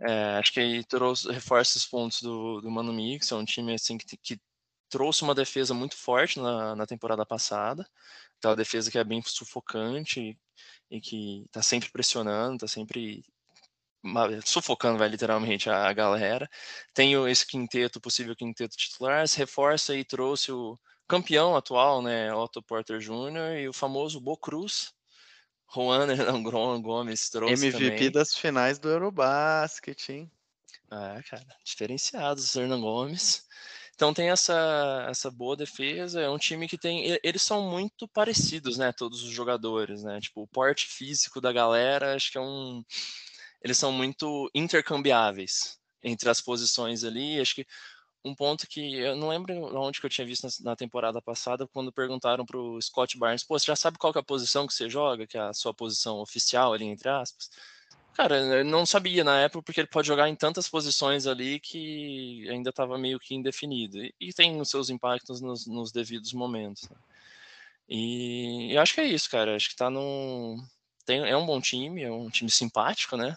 É, 0.00 0.36
acho 0.38 0.52
que 0.52 0.60
aí 0.60 0.84
trouxe, 0.84 1.30
reforça 1.30 1.76
os 1.76 1.86
pontos 1.86 2.22
do, 2.22 2.60
do 2.60 2.70
Mano 2.70 2.92
Mix, 2.92 3.32
é 3.32 3.34
um 3.34 3.44
time 3.44 3.74
assim 3.74 3.98
que, 3.98 4.16
que 4.16 4.40
trouxe 4.88 5.22
uma 5.22 5.34
defesa 5.34 5.74
muito 5.74 5.96
forte 5.96 6.38
na, 6.38 6.76
na 6.76 6.86
temporada 6.86 7.26
passada, 7.26 7.86
aquela 8.38 8.54
defesa 8.56 8.90
que 8.90 8.98
é 8.98 9.04
bem 9.04 9.20
sufocante 9.22 10.20
e, 10.90 10.96
e 10.96 11.00
que 11.00 11.42
está 11.46 11.62
sempre 11.62 11.90
pressionando, 11.90 12.54
está 12.56 12.68
sempre 12.68 13.24
sufocando, 14.44 14.98
vai 14.98 15.08
literalmente 15.08 15.68
a, 15.68 15.88
a, 15.88 15.92
galera. 15.92 16.48
Tem 16.94 17.14
esse 17.28 17.46
quinteto, 17.46 18.00
possível 18.00 18.36
quinteto 18.36 18.76
titular, 18.76 19.26
se 19.26 19.38
reforça 19.38 19.96
e 19.96 20.04
trouxe 20.04 20.52
o 20.52 20.78
campeão 21.08 21.56
atual, 21.56 22.02
né, 22.02 22.32
Otto 22.34 22.62
Porter 22.62 22.98
Jr. 22.98 23.60
e 23.60 23.68
o 23.68 23.72
famoso 23.72 24.20
Bo 24.20 24.36
Cruz, 24.36 24.92
Juan 25.74 26.08
Hernan 26.10 26.42
Gomes 26.82 27.30
trouxe 27.30 27.54
MVP 27.54 27.96
também. 27.96 28.10
das 28.12 28.34
finais 28.34 28.78
do 28.78 28.88
Eurobasket, 28.88 30.12
hein? 30.12 30.30
Ah, 30.90 31.20
cara, 31.28 31.46
diferenciados, 31.64 32.54
Hernan 32.54 32.80
Gomes. 32.80 33.46
Então 33.94 34.14
tem 34.14 34.30
essa, 34.30 35.06
essa 35.10 35.28
boa 35.28 35.56
defesa, 35.56 36.20
é 36.20 36.30
um 36.30 36.38
time 36.38 36.68
que 36.68 36.78
tem, 36.78 37.18
eles 37.22 37.42
são 37.42 37.68
muito 37.68 38.06
parecidos, 38.06 38.78
né, 38.78 38.92
todos 38.92 39.24
os 39.24 39.30
jogadores, 39.30 40.04
né, 40.04 40.20
tipo, 40.20 40.42
o 40.42 40.46
porte 40.46 40.86
físico 40.86 41.40
da 41.40 41.52
galera, 41.52 42.14
acho 42.14 42.30
que 42.30 42.38
é 42.38 42.40
um, 42.40 42.84
eles 43.60 43.76
são 43.76 43.90
muito 43.90 44.48
intercambiáveis 44.54 45.78
entre 46.00 46.30
as 46.30 46.40
posições 46.40 47.02
ali, 47.02 47.40
acho 47.40 47.56
que 47.56 47.66
um 48.24 48.34
ponto 48.34 48.66
que 48.66 48.94
eu 48.96 49.16
não 49.16 49.28
lembro 49.28 49.54
onde 49.76 50.00
que 50.00 50.06
eu 50.06 50.10
tinha 50.10 50.26
visto 50.26 50.46
na, 50.62 50.76
temporada 50.76 51.20
passada, 51.22 51.66
quando 51.66 51.92
perguntaram 51.92 52.44
para 52.44 52.58
o 52.58 52.80
Scott 52.80 53.16
Barnes, 53.18 53.44
pô, 53.44 53.58
você 53.58 53.66
já 53.66 53.76
sabe 53.76 53.98
qual 53.98 54.12
é 54.14 54.18
a 54.18 54.22
posição 54.22 54.66
que 54.66 54.74
você 54.74 54.88
joga, 54.88 55.26
que 55.26 55.38
é 55.38 55.40
a 55.40 55.52
sua 55.52 55.72
posição 55.72 56.18
oficial 56.18 56.72
ali, 56.72 56.84
entre 56.84 57.08
aspas? 57.08 57.50
Cara, 58.14 58.36
eu 58.36 58.64
não 58.64 58.84
sabia 58.84 59.22
na 59.22 59.40
época, 59.40 59.62
porque 59.62 59.80
ele 59.80 59.88
pode 59.88 60.08
jogar 60.08 60.28
em 60.28 60.34
tantas 60.34 60.68
posições 60.68 61.26
ali 61.26 61.60
que 61.60 62.48
ainda 62.50 62.70
estava 62.70 62.98
meio 62.98 63.20
que 63.20 63.34
indefinido. 63.34 63.98
E, 64.02 64.12
e, 64.20 64.32
tem 64.32 64.60
os 64.60 64.68
seus 64.68 64.90
impactos 64.90 65.40
nos, 65.40 65.66
nos 65.68 65.92
devidos 65.92 66.32
momentos. 66.32 66.88
Né? 66.88 66.96
E 67.88 68.74
eu 68.74 68.82
acho 68.82 68.94
que 68.94 69.00
é 69.00 69.06
isso, 69.06 69.30
cara. 69.30 69.54
Acho 69.54 69.70
que 69.70 69.76
tá 69.76 69.88
num. 69.88 70.56
Tem, 71.06 71.20
é 71.20 71.36
um 71.36 71.46
bom 71.46 71.60
time, 71.60 72.02
é 72.02 72.10
um 72.10 72.28
time 72.28 72.50
simpático, 72.50 73.16
né? 73.16 73.36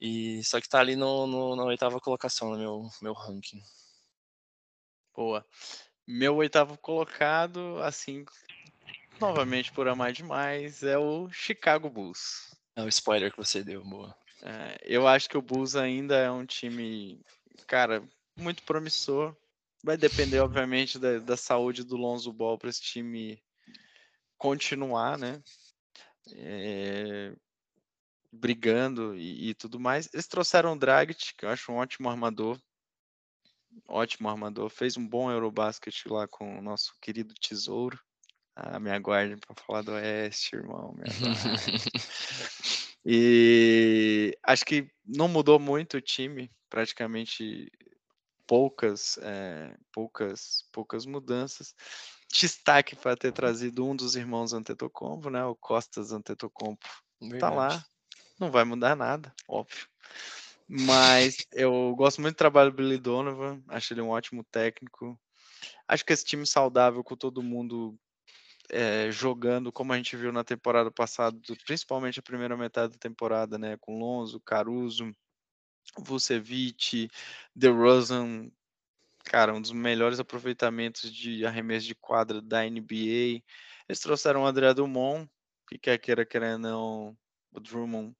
E 0.00 0.42
só 0.44 0.60
que 0.60 0.68
tá 0.68 0.80
ali 0.80 0.96
no, 0.96 1.26
no, 1.26 1.56
na 1.56 1.64
oitava 1.64 2.00
colocação 2.00 2.50
no 2.50 2.58
meu, 2.58 2.90
meu 3.02 3.12
ranking. 3.12 3.62
Boa. 5.18 5.44
Meu 6.06 6.36
oitavo 6.36 6.78
colocado, 6.78 7.82
assim, 7.82 8.24
novamente 9.20 9.72
por 9.72 9.88
amar 9.88 10.12
demais, 10.12 10.84
é 10.84 10.96
o 10.96 11.28
Chicago 11.32 11.90
Bulls. 11.90 12.56
É 12.76 12.84
o 12.84 12.88
spoiler 12.88 13.32
que 13.32 13.36
você 13.36 13.64
deu, 13.64 13.82
boa. 13.82 14.16
É, 14.44 14.78
eu 14.84 15.08
acho 15.08 15.28
que 15.28 15.36
o 15.36 15.42
Bulls 15.42 15.74
ainda 15.74 16.14
é 16.14 16.30
um 16.30 16.46
time, 16.46 17.20
cara, 17.66 18.00
muito 18.38 18.62
promissor. 18.62 19.36
Vai 19.82 19.96
depender, 19.96 20.38
obviamente, 20.38 21.00
da, 21.00 21.18
da 21.18 21.36
saúde 21.36 21.82
do 21.82 21.96
Lonzo 21.96 22.32
Ball 22.32 22.56
para 22.56 22.70
esse 22.70 22.80
time 22.80 23.42
continuar, 24.36 25.18
né? 25.18 25.42
É, 26.32 27.34
brigando 28.30 29.16
e, 29.16 29.48
e, 29.48 29.54
tudo 29.54 29.80
mais. 29.80 30.08
Eles 30.14 30.28
trouxeram 30.28 30.74
o 30.74 30.78
Dragic, 30.78 31.34
que 31.36 31.44
eu 31.44 31.48
acho 31.48 31.72
um 31.72 31.78
ótimo 31.78 32.08
armador 32.08 32.56
ótimo 33.86 34.28
armador, 34.28 34.68
fez 34.70 34.96
um 34.96 35.06
bom 35.06 35.30
Eurobasket 35.30 36.08
lá 36.08 36.26
com 36.26 36.58
o 36.58 36.62
nosso 36.62 36.94
querido 37.00 37.34
Tesouro. 37.34 37.98
Ah, 38.56 38.80
me 38.80 38.90
aguarde 38.90 39.36
para 39.36 39.64
falar 39.64 39.82
do 39.82 39.92
Oeste, 39.92 40.56
irmão. 40.56 40.96
e 43.04 44.36
acho 44.42 44.64
que 44.64 44.90
não 45.06 45.28
mudou 45.28 45.60
muito 45.60 45.96
o 45.96 46.00
time, 46.00 46.50
praticamente 46.68 47.70
poucas, 48.48 49.18
é, 49.22 49.76
poucas, 49.92 50.64
poucas 50.72 51.06
mudanças. 51.06 51.72
Destaque 52.32 52.96
para 52.96 53.16
ter 53.16 53.32
trazido 53.32 53.86
um 53.86 53.94
dos 53.94 54.16
irmãos 54.16 54.52
Antetokounmpo, 54.52 55.30
né? 55.30 55.44
O 55.44 55.54
Costas 55.54 56.12
Antetokounmpo. 56.12 56.88
Verdade. 57.20 57.40
Tá 57.40 57.50
lá, 57.50 57.84
não 58.40 58.50
vai 58.50 58.64
mudar 58.64 58.96
nada, 58.96 59.32
óbvio. 59.46 59.86
Mas 60.68 61.46
eu 61.52 61.94
gosto 61.96 62.20
muito 62.20 62.34
do 62.34 62.38
trabalho 62.38 62.70
do 62.70 62.76
Billy 62.76 62.98
Donovan, 62.98 63.62
acho 63.68 63.94
ele 63.94 64.02
um 64.02 64.10
ótimo 64.10 64.44
técnico. 64.44 65.18
Acho 65.88 66.04
que 66.04 66.12
esse 66.12 66.24
time 66.24 66.46
saudável 66.46 67.02
com 67.02 67.16
todo 67.16 67.42
mundo 67.42 67.98
é, 68.70 69.10
jogando, 69.10 69.72
como 69.72 69.92
a 69.92 69.96
gente 69.96 70.14
viu 70.14 70.30
na 70.30 70.44
temporada 70.44 70.90
passada, 70.90 71.38
principalmente 71.64 72.20
a 72.20 72.22
primeira 72.22 72.56
metade 72.56 72.92
da 72.92 72.98
temporada, 72.98 73.58
né? 73.58 73.78
Com 73.80 73.98
Lonzo, 73.98 74.40
Caruso, 74.40 75.10
Vucevic, 75.98 77.08
DeRozan, 77.56 78.50
cara, 79.24 79.54
um 79.54 79.62
dos 79.62 79.72
melhores 79.72 80.20
aproveitamentos 80.20 81.10
de 81.12 81.46
arremesso 81.46 81.86
de 81.86 81.94
quadra 81.94 82.42
da 82.42 82.62
NBA. 82.64 83.42
Eles 83.88 84.00
trouxeram 84.00 84.42
o 84.42 84.46
André 84.46 84.74
Drummond, 84.74 85.28
que 85.66 85.78
quer 85.78 85.98
queira, 85.98 86.26
queira 86.26 86.58
não, 86.58 87.16
o 87.52 87.60
Drummond 87.60 88.14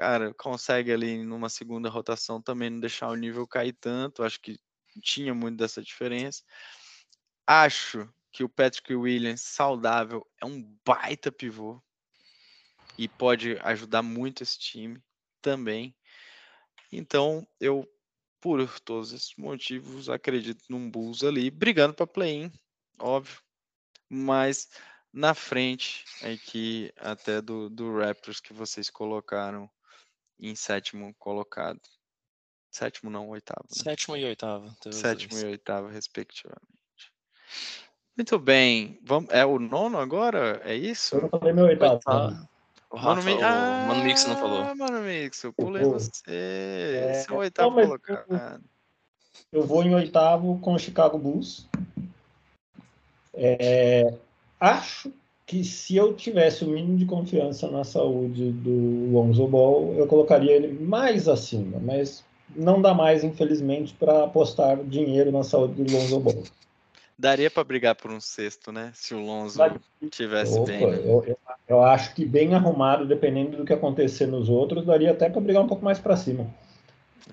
cara, 0.00 0.32
consegue 0.32 0.90
ali 0.90 1.22
numa 1.22 1.50
segunda 1.50 1.90
rotação 1.90 2.40
também 2.40 2.70
não 2.70 2.80
deixar 2.80 3.08
o 3.08 3.14
nível 3.14 3.46
cair 3.46 3.74
tanto. 3.74 4.22
Acho 4.22 4.40
que 4.40 4.58
tinha 5.02 5.34
muito 5.34 5.58
dessa 5.58 5.82
diferença. 5.82 6.42
Acho 7.46 8.08
que 8.32 8.42
o 8.42 8.48
Patrick 8.48 8.94
Williams 8.94 9.42
saudável 9.42 10.26
é 10.42 10.46
um 10.46 10.74
baita 10.86 11.30
pivô 11.30 11.82
e 12.96 13.08
pode 13.08 13.58
ajudar 13.58 14.00
muito 14.00 14.42
esse 14.42 14.58
time 14.58 14.98
também. 15.42 15.94
Então, 16.90 17.46
eu 17.60 17.86
por 18.40 18.80
todos 18.80 19.12
esses 19.12 19.34
motivos 19.36 20.08
acredito 20.08 20.64
num 20.70 20.90
Bulls 20.90 21.22
ali 21.22 21.50
brigando 21.50 21.92
para 21.92 22.06
play-in, 22.06 22.50
óbvio, 22.98 23.38
mas 24.08 24.66
na 25.12 25.34
frente 25.34 26.06
aqui 26.22 26.90
até 26.96 27.42
do, 27.42 27.68
do 27.68 27.98
Raptors 27.98 28.40
que 28.40 28.54
vocês 28.54 28.88
colocaram 28.88 29.70
em 30.40 30.54
sétimo 30.54 31.14
colocado. 31.18 31.80
Sétimo 32.70 33.10
não, 33.10 33.28
oitavo. 33.28 33.64
Né? 33.64 33.82
Sétimo 33.82 34.16
e 34.16 34.24
oitavo. 34.24 34.72
Sétimo 34.92 35.38
e 35.38 35.44
oitavo, 35.44 35.88
respectivamente. 35.88 36.64
Muito 38.16 38.38
bem. 38.38 38.98
Vamos, 39.02 39.30
é 39.30 39.44
o 39.44 39.58
nono 39.58 39.98
agora? 39.98 40.60
É 40.64 40.74
isso? 40.74 41.16
Eu 41.16 41.22
não 41.22 41.28
falei 41.28 41.52
meu 41.52 41.64
oitavo. 41.64 41.94
oitavo. 41.94 42.48
O 42.90 42.96
Rafa, 42.96 43.22
Mano, 43.22 43.36
Mi... 43.36 43.42
ah, 43.42 43.84
Mano 43.86 44.04
Mix 44.04 44.24
não 44.26 44.36
falou. 44.36 44.62
Ah, 44.62 44.74
Mano 44.74 45.00
Mix, 45.00 45.44
eu 45.44 45.52
pulei 45.52 45.84
você. 45.84 46.10
É... 46.26 47.12
Esse 47.12 47.30
é 47.30 47.32
o 47.32 47.36
oitavo 47.36 47.76
não, 47.76 47.82
colocado. 47.84 48.64
Eu, 49.52 49.60
eu 49.60 49.66
vou 49.66 49.82
em 49.84 49.94
oitavo 49.94 50.58
com 50.60 50.74
o 50.74 50.78
Chicago 50.78 51.16
Bulls. 51.16 51.68
É... 53.32 54.12
Acho 54.58 55.12
que 55.50 55.64
se 55.64 55.96
eu 55.96 56.14
tivesse 56.14 56.64
o 56.64 56.68
mínimo 56.68 56.96
de 56.96 57.04
confiança 57.04 57.68
na 57.68 57.82
saúde 57.82 58.52
do 58.52 59.10
Lonzo 59.10 59.48
Ball, 59.48 59.94
eu 59.96 60.06
colocaria 60.06 60.52
ele 60.52 60.78
mais 60.80 61.26
acima, 61.26 61.80
mas 61.80 62.24
não 62.54 62.80
dá 62.80 62.94
mais, 62.94 63.24
infelizmente, 63.24 63.92
para 63.92 64.22
apostar 64.22 64.76
dinheiro 64.84 65.32
na 65.32 65.42
saúde 65.42 65.82
do 65.82 65.92
Lonzo 65.92 66.20
Ball. 66.20 66.44
Daria 67.18 67.50
para 67.50 67.64
brigar 67.64 67.96
por 67.96 68.12
um 68.12 68.20
sexto, 68.20 68.70
né? 68.70 68.92
Se 68.94 69.12
o 69.12 69.18
Lonzo 69.18 69.60
tivesse 70.08 70.56
Opa, 70.56 70.66
bem. 70.66 70.86
Né? 70.86 70.98
Eu, 70.98 71.24
eu, 71.26 71.38
eu, 71.66 71.82
acho 71.82 72.14
que 72.14 72.24
bem 72.24 72.54
arrumado, 72.54 73.04
dependendo 73.04 73.56
do 73.56 73.64
que 73.64 73.72
acontecer 73.72 74.26
nos 74.26 74.48
outros, 74.48 74.86
daria 74.86 75.10
até 75.10 75.28
para 75.28 75.40
brigar 75.40 75.64
um 75.64 75.68
pouco 75.68 75.84
mais 75.84 75.98
para 75.98 76.16
cima. 76.16 76.46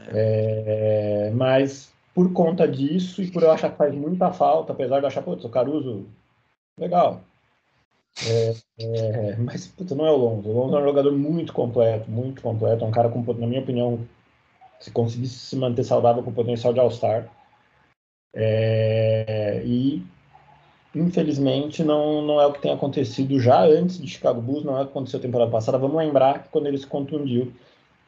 É. 0.07 1.27
É, 1.27 1.31
mas 1.35 1.93
por 2.15 2.33
conta 2.33 2.67
disso 2.67 3.21
e 3.21 3.29
por 3.29 3.43
eu 3.43 3.51
achar 3.51 3.69
que 3.69 3.77
faz 3.77 3.93
muita 3.93 4.33
falta, 4.33 4.73
apesar 4.73 5.01
de 5.01 5.05
achar, 5.05 5.21
putz, 5.21 5.45
o 5.45 5.49
Caruso, 5.49 6.07
legal. 6.79 7.21
É, 8.25 8.55
é, 8.79 9.35
mas 9.37 9.67
putz, 9.67 9.91
não 9.91 10.05
é 10.05 10.11
o 10.11 10.17
Lonzo. 10.17 10.49
O 10.49 10.53
Lonzo 10.53 10.75
é 10.75 10.79
um 10.79 10.85
jogador 10.85 11.11
muito 11.11 11.53
completo, 11.53 12.09
muito 12.09 12.41
completo. 12.41 12.83
É 12.83 12.87
um 12.87 12.91
cara 12.91 13.09
com, 13.09 13.21
na 13.33 13.47
minha 13.47 13.61
opinião, 13.61 13.99
se 14.79 14.91
conseguisse 14.91 15.35
se 15.35 15.55
manter 15.55 15.83
saudável 15.83 16.23
com 16.23 16.33
potencial 16.33 16.73
de 16.73 16.79
All-Star. 16.79 17.29
É, 18.33 19.61
e 19.65 20.03
infelizmente 20.95 21.83
não, 21.83 22.21
não 22.21 22.41
é 22.41 22.45
o 22.45 22.53
que 22.53 22.61
tem 22.61 22.71
acontecido 22.71 23.39
já 23.39 23.63
antes 23.63 23.99
de 23.99 24.07
Chicago 24.07 24.41
Bulls, 24.41 24.63
não 24.63 24.77
é 24.77 24.81
o 24.81 24.85
que 24.85 24.91
aconteceu 24.91 25.19
temporada 25.19 25.51
passada. 25.51 25.77
Vamos 25.77 25.97
lembrar 25.97 26.43
que 26.43 26.49
quando 26.49 26.67
ele 26.67 26.77
se 26.77 26.87
contundiu, 26.87 27.51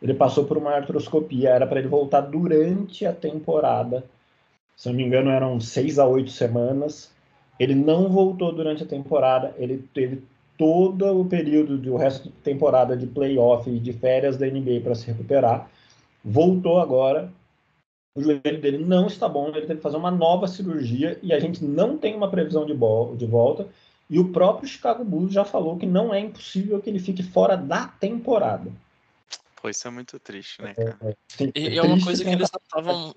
ele 0.02 0.14
passou 0.14 0.46
por 0.46 0.58
uma 0.58 0.72
artroscopia, 0.72 1.50
era 1.50 1.68
para 1.68 1.80
ele 1.80 1.88
voltar 1.88 2.22
durante 2.22 3.06
a 3.06 3.14
temporada. 3.14 4.04
Se 4.76 4.88
não 4.88 4.96
me 4.96 5.04
engano, 5.04 5.30
eram 5.30 5.60
seis 5.60 6.00
a 6.00 6.06
oito 6.06 6.32
semanas. 6.32 7.12
Ele 7.60 7.76
não 7.76 8.10
voltou 8.10 8.54
durante 8.54 8.84
a 8.84 8.88
temporada, 8.88 9.54
ele 9.58 9.84
teve 9.94 10.24
todo 10.58 11.20
o 11.20 11.26
período 11.26 11.78
do 11.78 11.96
resto 11.96 12.30
da 12.30 12.36
temporada 12.44 12.96
de 12.96 13.08
playoff 13.08 13.70
e 13.70 13.80
de 13.80 13.94
férias 13.94 14.38
da 14.38 14.46
NBA 14.46 14.82
para 14.84 14.96
se 14.96 15.08
recuperar. 15.08 15.70
Voltou 16.24 16.80
agora, 16.80 17.32
o 18.16 18.22
joelho 18.22 18.62
dele 18.62 18.78
não 18.78 19.08
está 19.08 19.28
bom, 19.28 19.50
ele 19.50 19.62
teve 19.62 19.76
que 19.76 19.82
fazer 19.82 19.98
uma 19.98 20.12
nova 20.12 20.48
cirurgia 20.48 21.20
e 21.24 21.32
a 21.34 21.40
gente 21.40 21.64
não 21.64 21.98
tem 21.98 22.16
uma 22.16 22.30
previsão 22.30 22.66
de, 22.66 22.74
de 22.74 23.26
volta. 23.26 23.68
E 24.10 24.20
o 24.20 24.30
próprio 24.30 24.68
Chicago 24.68 25.04
Bulls 25.04 25.32
já 25.32 25.46
falou 25.46 25.78
que 25.78 25.86
não 25.86 26.14
é 26.14 26.20
impossível 26.20 26.82
que 26.82 26.90
ele 26.90 27.00
fique 27.00 27.22
fora 27.22 27.56
da 27.56 27.88
temporada. 27.88 28.72
Pô, 29.62 29.70
isso 29.70 29.88
é 29.88 29.92
muito 29.92 30.20
triste, 30.20 30.62
né, 30.62 30.74
cara? 30.74 30.98
É, 31.04 31.44
é, 31.44 31.52
e 31.56 31.78
é 31.78 31.82
uma 31.82 32.04
coisa 32.04 32.24
que 32.24 32.30
eles 32.30 32.50
estavam. 32.54 33.14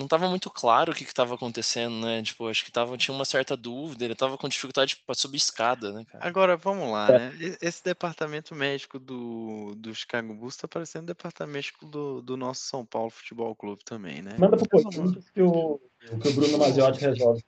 Não, 0.00 0.04
não 0.04 0.08
tava 0.08 0.28
muito 0.28 0.50
claro 0.50 0.92
o 0.92 0.94
que 0.94 1.04
estava 1.04 1.34
acontecendo, 1.34 2.00
né? 2.00 2.22
Tipo, 2.22 2.48
acho 2.48 2.64
que 2.64 2.72
tava, 2.72 2.96
tinha 2.96 3.14
uma 3.14 3.24
certa 3.24 3.56
dúvida, 3.56 4.04
ele 4.04 4.14
tava 4.14 4.38
com 4.38 4.48
dificuldade 4.48 4.96
para 5.04 5.14
subir 5.14 5.36
escada, 5.36 5.92
né, 5.92 6.04
cara? 6.10 6.26
Agora, 6.26 6.56
vamos 6.56 6.90
lá, 6.90 7.08
é. 7.08 7.18
né? 7.18 7.56
Esse 7.60 7.84
departamento 7.84 8.54
médico 8.54 8.98
do, 8.98 9.74
do 9.76 9.94
Chicago 9.94 10.32
Bulls 10.34 10.56
tá 10.56 10.66
parecendo 10.66 11.04
o 11.04 11.06
departamento 11.06 11.50
do, 11.82 12.22
do 12.22 12.36
nosso 12.36 12.62
São 12.62 12.84
Paulo 12.84 13.10
Futebol 13.10 13.54
Clube 13.54 13.84
também, 13.84 14.22
né? 14.22 14.36
Manda 14.38 14.56
pro 14.56 14.68
Coutinho 14.68 15.22
que 15.34 15.42
o, 15.42 15.80
que 16.20 16.28
o 16.28 16.32
Bruno 16.32 16.58
Maziotti 16.58 17.00
resolve. 17.00 17.44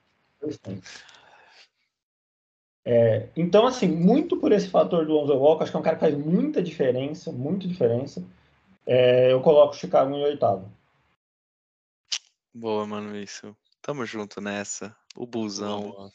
É, 2.85 3.29
então, 3.35 3.65
assim, 3.65 3.87
muito 3.87 4.37
por 4.37 4.51
esse 4.51 4.67
fator 4.67 5.05
do 5.05 5.13
Lonzo 5.13 5.33
Walker, 5.33 5.63
acho 5.63 5.71
que 5.71 5.77
é 5.77 5.79
um 5.79 5.83
cara 5.83 5.95
que 5.95 6.01
faz 6.01 6.17
muita 6.17 6.61
diferença, 6.61 7.31
muita 7.31 7.67
diferença. 7.67 8.23
É, 8.85 9.31
eu 9.31 9.39
coloco 9.41 9.73
o 9.73 9.77
Chicago 9.77 10.13
em 10.13 10.21
oitavo. 10.21 10.69
Boa, 12.53 12.85
mano, 12.85 13.17
isso. 13.17 13.55
Tamo 13.81 14.05
junto 14.05 14.39
nessa. 14.39 14.95
O 15.15 15.25
busão. 15.25 16.11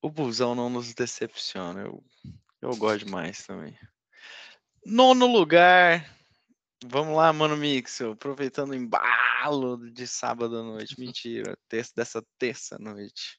O 0.00 0.10
busão 0.10 0.54
não 0.54 0.70
nos 0.70 0.94
decepciona. 0.94 1.82
Eu, 1.82 2.02
eu 2.60 2.76
gosto 2.76 3.04
demais 3.04 3.46
também. 3.46 3.76
Nono 4.84 5.26
lugar. 5.26 6.04
Vamos 6.84 7.16
lá, 7.16 7.32
mano 7.32 7.56
Mixel. 7.56 8.12
Aproveitando 8.12 8.70
o 8.70 8.74
embalo 8.74 9.76
de 9.92 10.06
sábado 10.06 10.58
à 10.58 10.62
noite. 10.62 10.98
Mentira. 10.98 11.56
Terça, 11.68 11.92
dessa 11.94 12.24
terça 12.38 12.78
noite. 12.78 13.38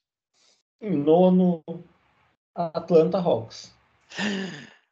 Em 0.79 0.95
nono, 0.95 1.63
Atlanta 2.53 3.17
Hawks. 3.17 3.73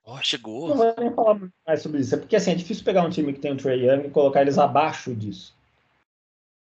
Oh, 0.04 0.22
chegou. 0.24 0.70
Não 0.70 0.78
vou 0.78 0.96
nem 0.98 1.14
falar 1.14 1.40
mais 1.66 1.82
sobre 1.82 2.02
isso. 2.02 2.16
É 2.16 2.18
porque 2.18 2.36
assim, 2.36 2.52
é 2.52 2.56
difícil 2.56 2.84
pegar 2.84 3.04
um 3.04 3.10
time 3.10 3.32
que 3.32 3.40
tem 3.40 3.54
o 3.54 3.58
Trey 3.58 3.86
Young 3.86 4.08
e 4.08 4.12
colocar 4.12 4.42
eles 4.42 4.58
abaixo 4.58 5.16
disso. 5.16 5.56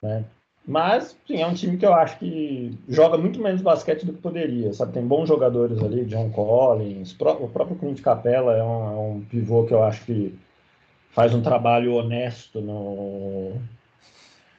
Né? 0.02 0.24
Mas, 0.66 1.16
sim, 1.26 1.42
é 1.42 1.46
um 1.46 1.54
time 1.54 1.76
que 1.76 1.84
eu 1.84 1.92
acho 1.92 2.18
que 2.18 2.78
joga 2.88 3.18
muito 3.18 3.40
menos 3.40 3.60
basquete 3.60 4.06
do 4.06 4.12
que 4.12 4.20
poderia, 4.20 4.72
sabe? 4.72 4.92
Tem 4.92 5.04
bons 5.04 5.26
jogadores 5.26 5.82
ali, 5.82 6.04
John 6.04 6.30
Collins, 6.30 7.12
o 7.12 7.48
próprio 7.48 7.76
Clint 7.76 8.00
Capella 8.00 8.56
é 8.56 8.62
um, 8.62 8.86
é 8.86 8.96
um 8.96 9.20
pivô 9.28 9.64
que 9.64 9.74
eu 9.74 9.82
acho 9.82 10.04
que 10.04 10.38
faz 11.10 11.34
um 11.34 11.42
trabalho 11.42 11.94
honesto 11.94 12.60
no, 12.60 13.54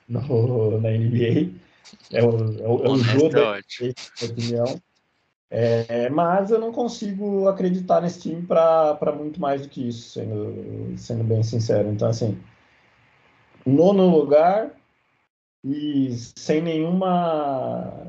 no 0.09 0.81
na 0.81 0.89
NBA. 0.89 1.51
É 2.11 2.21
o, 2.21 2.29
é 2.59 2.67
o, 2.67 2.85
é 2.85 2.89
o 2.89 2.97
jogo, 2.97 3.37
é 3.37 3.63
na 4.21 4.27
opinião. 4.27 4.81
É, 5.49 6.09
mas 6.09 6.51
eu 6.51 6.59
não 6.59 6.71
consigo 6.71 7.47
acreditar 7.47 8.01
nesse 8.01 8.21
time 8.21 8.41
para 8.41 9.13
muito 9.15 9.39
mais 9.39 9.61
do 9.61 9.69
que 9.69 9.87
isso, 9.87 10.09
sendo, 10.09 10.97
sendo 10.97 11.23
bem 11.23 11.43
sincero. 11.43 11.89
Então, 11.89 12.09
assim, 12.09 12.37
nono 13.65 14.09
lugar 14.09 14.71
e 15.63 16.15
sem 16.35 16.61
nenhuma 16.61 18.05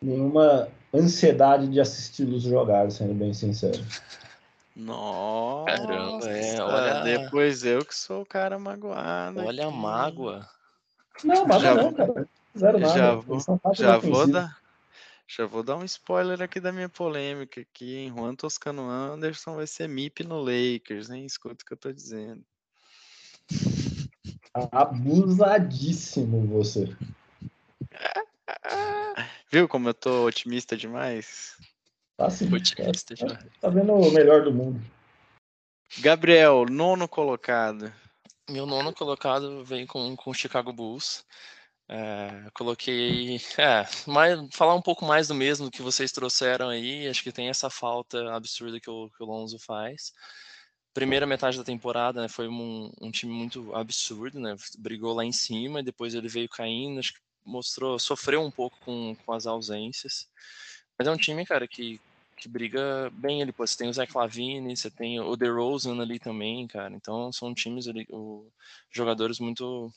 nenhuma 0.00 0.68
ansiedade 0.92 1.68
de 1.68 1.80
assisti-los 1.80 2.42
jogar, 2.42 2.90
sendo 2.90 3.14
bem 3.14 3.32
sincero. 3.32 3.84
Nossa, 4.76 5.76
Caramba, 5.76 6.28
é, 6.28 6.60
olha... 6.60 7.00
depois 7.02 7.64
eu 7.64 7.84
que 7.84 7.94
sou 7.94 8.22
o 8.22 8.26
cara 8.26 8.58
magoado. 8.58 9.40
Olha 9.40 9.66
aqui. 9.66 9.74
a 9.74 9.76
mágoa. 9.76 10.48
Não, 11.22 11.46
mágoa 11.46 11.74
não, 11.74 11.92
cara. 11.92 12.28
Zero 12.58 12.78
nada. 12.78 12.98
Já 12.98 13.14
vou, 13.14 13.38
já 13.74 13.98
vou 13.98 14.26
dar 14.26 14.64
já 15.26 15.46
vou 15.46 15.62
dar 15.62 15.76
um 15.76 15.84
spoiler 15.84 16.42
aqui 16.42 16.60
da 16.60 16.70
minha 16.70 16.88
polêmica 16.88 17.60
aqui, 17.60 17.96
hein? 17.96 18.12
Juan 18.14 18.34
Toscano 18.34 18.88
Anderson 18.88 19.54
vai 19.54 19.66
ser 19.66 19.88
MIP 19.88 20.22
no 20.22 20.38
Lakers, 20.38 21.10
hein? 21.10 21.24
Escuta 21.24 21.62
o 21.62 21.66
que 21.66 21.72
eu 21.72 21.76
tô 21.76 21.92
dizendo. 21.92 22.44
Abusadíssimo 24.54 26.46
você. 26.46 26.96
Viu 29.50 29.68
como 29.68 29.88
eu 29.88 29.94
tô 29.94 30.26
otimista 30.26 30.76
demais? 30.76 31.56
Tá 32.16 32.30
sim. 32.30 32.52
Otimista 32.54 33.14
tá, 33.16 33.24
demais. 33.24 33.46
Tá 33.60 33.68
vendo 33.68 33.92
o 33.92 34.12
melhor 34.12 34.44
do 34.44 34.52
mundo. 34.52 34.80
Gabriel, 35.98 36.66
nono 36.70 37.08
colocado. 37.08 37.92
Meu 38.48 38.64
nono 38.66 38.92
colocado 38.92 39.64
vem 39.64 39.86
com 39.86 40.16
o 40.24 40.34
Chicago 40.34 40.72
Bulls. 40.72 41.24
É, 41.88 42.48
coloquei. 42.54 43.36
É, 43.58 43.86
mais, 44.06 44.38
falar 44.52 44.74
um 44.74 44.82
pouco 44.82 45.04
mais 45.04 45.28
do 45.28 45.34
mesmo 45.34 45.70
que 45.70 45.82
vocês 45.82 46.12
trouxeram 46.12 46.68
aí. 46.68 47.08
Acho 47.08 47.22
que 47.22 47.32
tem 47.32 47.48
essa 47.48 47.68
falta 47.68 48.34
absurda 48.34 48.80
que 48.80 48.90
o, 48.90 49.10
que 49.10 49.22
o 49.22 49.26
Lonzo 49.26 49.58
faz. 49.58 50.12
Primeira 50.94 51.26
metade 51.26 51.58
da 51.58 51.64
temporada 51.64 52.22
né, 52.22 52.28
foi 52.28 52.46
um, 52.46 52.90
um, 53.00 53.10
time 53.10 53.32
muito 53.32 53.74
absurdo, 53.74 54.38
né? 54.38 54.54
Brigou 54.78 55.12
lá 55.12 55.24
em 55.24 55.32
cima, 55.32 55.82
depois 55.82 56.14
ele 56.14 56.28
veio 56.28 56.48
caindo, 56.48 57.00
acho 57.00 57.14
que 57.14 57.20
mostrou, 57.44 57.98
sofreu 57.98 58.40
um 58.40 58.50
pouco 58.50 58.78
com, 58.84 59.16
com 59.26 59.32
as 59.32 59.44
ausências. 59.44 60.28
Mas 60.96 61.08
é 61.08 61.10
um 61.10 61.16
time, 61.16 61.44
cara, 61.44 61.66
que, 61.66 62.00
que 62.36 62.48
briga 62.48 63.10
bem 63.12 63.42
ali. 63.42 63.52
Pô, 63.52 63.66
você 63.66 63.76
tem 63.76 63.88
o 63.88 63.92
Zé 63.92 64.06
Clavini, 64.06 64.76
você 64.76 64.88
tem 64.88 65.20
o 65.20 65.36
DeRozan 65.36 66.00
ali 66.00 66.20
também, 66.20 66.66
cara. 66.68 66.94
Então 66.94 67.32
são 67.32 67.52
times 67.52 67.88
ali, 67.88 68.06
o, 68.08 68.48
jogadores 68.90 69.40
muito 69.40 69.92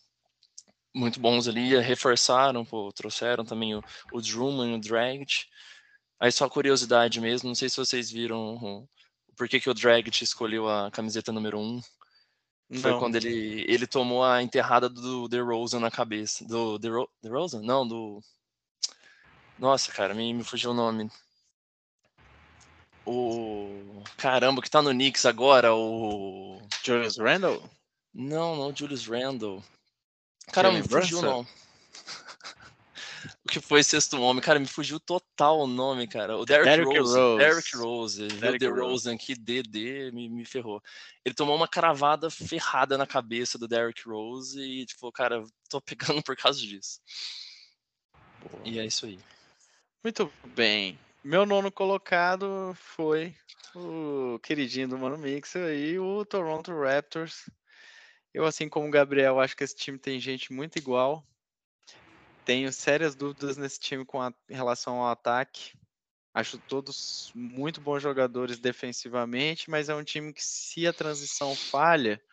muito 0.94 1.20
bons 1.20 1.48
ali, 1.48 1.78
reforçaram, 1.78 2.66
pô, 2.66 2.92
trouxeram 2.92 3.46
também 3.46 3.76
o, 3.76 3.84
o 4.12 4.20
Drummond, 4.20 4.74
o 4.74 4.80
Dragic. 4.80 5.46
Aí 6.20 6.32
só 6.32 6.50
curiosidade 6.50 7.22
mesmo, 7.22 7.50
não 7.50 7.56
sei 7.56 7.70
se 7.70 7.78
vocês 7.78 8.10
viram 8.10 8.88
por 9.38 9.48
que, 9.48 9.60
que 9.60 9.70
o 9.70 9.74
Dragic 9.74 10.24
escolheu 10.24 10.68
a 10.68 10.90
camiseta 10.90 11.32
número 11.32 11.60
1. 11.60 11.64
Um. 11.64 11.82
Foi 12.82 13.00
quando 13.00 13.16
ele, 13.16 13.64
ele 13.70 13.88
tomou 13.88 14.26
a 14.26 14.44
enterrada 14.44 14.90
do 14.90 15.28
DeRozan 15.30 15.80
na 15.80 15.90
cabeça. 15.90 16.44
Do 16.44 16.78
DeRo, 16.78 17.10
DeRozan? 17.22 17.62
Não, 17.62 17.88
do... 17.88 18.22
Nossa, 19.58 19.92
cara, 19.92 20.14
me, 20.14 20.34
me 20.34 20.44
fugiu 20.44 20.72
o 20.72 20.74
nome. 20.74 21.10
O... 23.06 24.04
Caramba, 24.18 24.62
que 24.62 24.70
tá 24.70 24.82
no 24.82 24.90
Knicks 24.90 25.26
agora, 25.26 25.74
o... 25.74 26.62
Julius 26.84 27.18
Randle? 27.18 27.64
Não, 28.14 28.56
não, 28.58 28.76
Julius 28.76 29.08
Randle. 29.08 29.64
Cara, 30.52 30.72
me 30.72 30.84
fugiu 30.84 31.22
não. 31.22 31.42
o 31.42 31.48
que 33.48 33.60
foi 33.60 33.84
Sexto 33.84 34.20
Homem? 34.22 34.44
Cara, 34.44 34.60
me 34.60 34.68
fugiu 34.68 35.00
total 35.00 35.60
o 35.60 35.68
nome, 35.68 36.08
cara. 36.08 36.38
O 36.38 36.46
Derrick, 36.46 36.70
Derrick 36.70 36.98
Rose. 37.00 37.18
Rose. 37.18 37.38
Derrick 37.38 37.78
Rose. 37.78 38.28
Derrick 38.28 38.60
The 38.60 38.68
Rose 38.68 39.10
aqui, 39.10 39.36
DD, 39.36 40.12
me, 40.12 40.30
me 40.30 40.46
ferrou. 40.46 40.82
Ele 41.26 41.34
tomou 41.34 41.56
uma 41.56 41.68
cravada 41.68 42.30
ferrada 42.30 42.98
na 42.98 43.08
cabeça 43.08 43.58
do 43.58 43.68
Derrick 43.68 44.08
Rose 44.08 44.60
e, 44.60 44.86
tipo, 44.86 45.12
cara, 45.12 45.44
tô 45.70 45.82
pegando 45.82 46.22
por 46.24 46.36
causa 46.36 46.60
disso. 46.60 47.00
Boa. 48.42 48.62
E 48.66 48.80
é 48.80 48.86
isso 48.86 49.06
aí. 49.06 49.20
Muito 50.04 50.32
bem. 50.56 51.00
Meu 51.24 51.46
nono 51.46 51.72
colocado 51.72 52.76
foi 52.76 53.36
o 53.76 54.40
queridinho 54.40 54.88
do 54.88 54.98
Mano 54.98 55.18
Mixer 55.18 55.66
aí, 55.66 56.00
o 56.00 56.24
Toronto 56.24 56.72
Raptors. 56.72 57.50
Eu, 58.34 58.46
assim 58.46 58.70
como 58.70 58.88
o 58.88 58.92
Gabriel, 58.92 59.40
acho 59.40 59.56
que 59.56 59.64
esse 59.64 59.76
time 59.76 59.98
tem 59.98 60.20
gente 60.20 60.54
muito 60.54 60.78
igual. 60.78 61.26
Tenho 62.48 62.72
sérias 62.72 63.14
dúvidas 63.14 63.58
nesse 63.58 63.78
time 63.78 64.06
com 64.06 64.22
a, 64.22 64.34
em 64.50 64.56
relação 64.56 65.02
ao 65.02 65.12
ataque. 65.12 65.74
Acho 66.34 66.58
todos 66.58 67.30
muito 67.36 67.82
bons 67.82 68.02
jogadores 68.02 68.58
defensivamente, 68.58 69.70
mas 69.70 69.90
é 69.90 69.96
um 69.96 70.04
time 70.04 70.32
que, 70.32 70.42
se 70.42 70.88
a 70.88 70.94
transição 70.94 71.54
falha, 71.54 72.24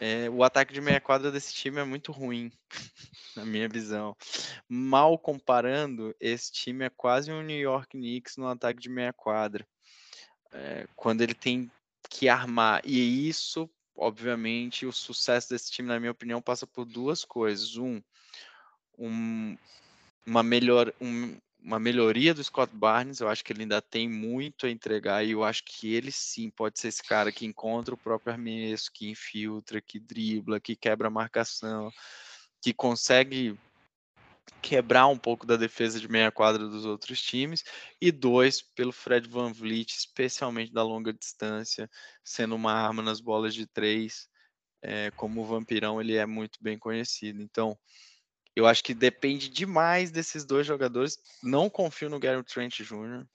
é, 0.00 0.30
o 0.30 0.42
ataque 0.42 0.72
de 0.72 0.80
meia 0.80 0.98
quadra 0.98 1.30
desse 1.30 1.52
time 1.52 1.78
é 1.78 1.84
muito 1.84 2.10
ruim, 2.10 2.50
na 3.36 3.44
minha 3.44 3.68
visão. 3.68 4.16
Mal 4.66 5.18
comparando, 5.18 6.16
esse 6.18 6.50
time 6.50 6.86
é 6.86 6.88
quase 6.88 7.30
um 7.30 7.42
New 7.42 7.60
York 7.60 7.90
Knicks 7.90 8.38
no 8.38 8.48
ataque 8.48 8.80
de 8.80 8.88
meia 8.88 9.12
quadra. 9.12 9.68
É, 10.54 10.86
quando 10.96 11.20
ele 11.20 11.34
tem 11.34 11.70
que 12.08 12.30
armar. 12.30 12.80
E 12.82 13.28
isso, 13.28 13.68
obviamente, 13.94 14.86
o 14.86 14.92
sucesso 14.92 15.50
desse 15.50 15.70
time, 15.70 15.88
na 15.88 16.00
minha 16.00 16.12
opinião, 16.12 16.40
passa 16.40 16.66
por 16.66 16.86
duas 16.86 17.26
coisas. 17.26 17.76
Um, 17.76 18.00
um, 19.02 19.56
uma, 20.26 20.42
melhor, 20.42 20.92
um, 21.00 21.36
uma 21.62 21.78
melhoria 21.78 22.32
do 22.32 22.42
Scott 22.42 22.74
Barnes. 22.74 23.20
Eu 23.20 23.28
acho 23.28 23.44
que 23.44 23.52
ele 23.52 23.62
ainda 23.62 23.82
tem 23.82 24.08
muito 24.08 24.66
a 24.66 24.70
entregar 24.70 25.24
e 25.24 25.32
eu 25.32 25.44
acho 25.44 25.64
que 25.64 25.92
ele 25.92 26.12
sim 26.12 26.50
pode 26.50 26.78
ser 26.78 26.88
esse 26.88 27.02
cara 27.02 27.32
que 27.32 27.46
encontra 27.46 27.94
o 27.94 27.98
próprio 27.98 28.32
arremesso, 28.32 28.90
que 28.92 29.10
infiltra, 29.10 29.80
que 29.80 29.98
dribla, 29.98 30.60
que 30.60 30.76
quebra 30.76 31.08
a 31.08 31.10
marcação, 31.10 31.90
que 32.62 32.72
consegue 32.72 33.58
quebrar 34.60 35.06
um 35.08 35.18
pouco 35.18 35.46
da 35.46 35.56
defesa 35.56 35.98
de 35.98 36.08
meia 36.08 36.30
quadra 36.30 36.66
dos 36.66 36.84
outros 36.84 37.20
times, 37.20 37.64
e 38.00 38.12
dois, 38.12 38.62
pelo 38.62 38.92
Fred 38.92 39.28
Van 39.28 39.52
Vliet, 39.52 39.92
especialmente 39.92 40.72
da 40.72 40.82
longa 40.82 41.12
distância, 41.12 41.90
sendo 42.24 42.54
uma 42.54 42.72
arma 42.72 43.02
nas 43.02 43.20
bolas 43.20 43.54
de 43.54 43.66
três, 43.66 44.28
é, 44.80 45.10
como 45.12 45.40
o 45.40 45.44
Vampirão 45.44 46.00
ele 46.00 46.16
é 46.16 46.26
muito 46.26 46.58
bem 46.60 46.78
conhecido. 46.78 47.40
Então, 47.40 47.78
eu 48.54 48.66
acho 48.66 48.84
que 48.84 48.94
depende 48.94 49.48
demais 49.48 50.10
desses 50.10 50.44
dois 50.44 50.66
jogadores. 50.66 51.18
Não 51.42 51.70
confio 51.70 52.10
no 52.10 52.20
Gary 52.20 52.42
Trent 52.44 52.80
Jr. 52.80 53.26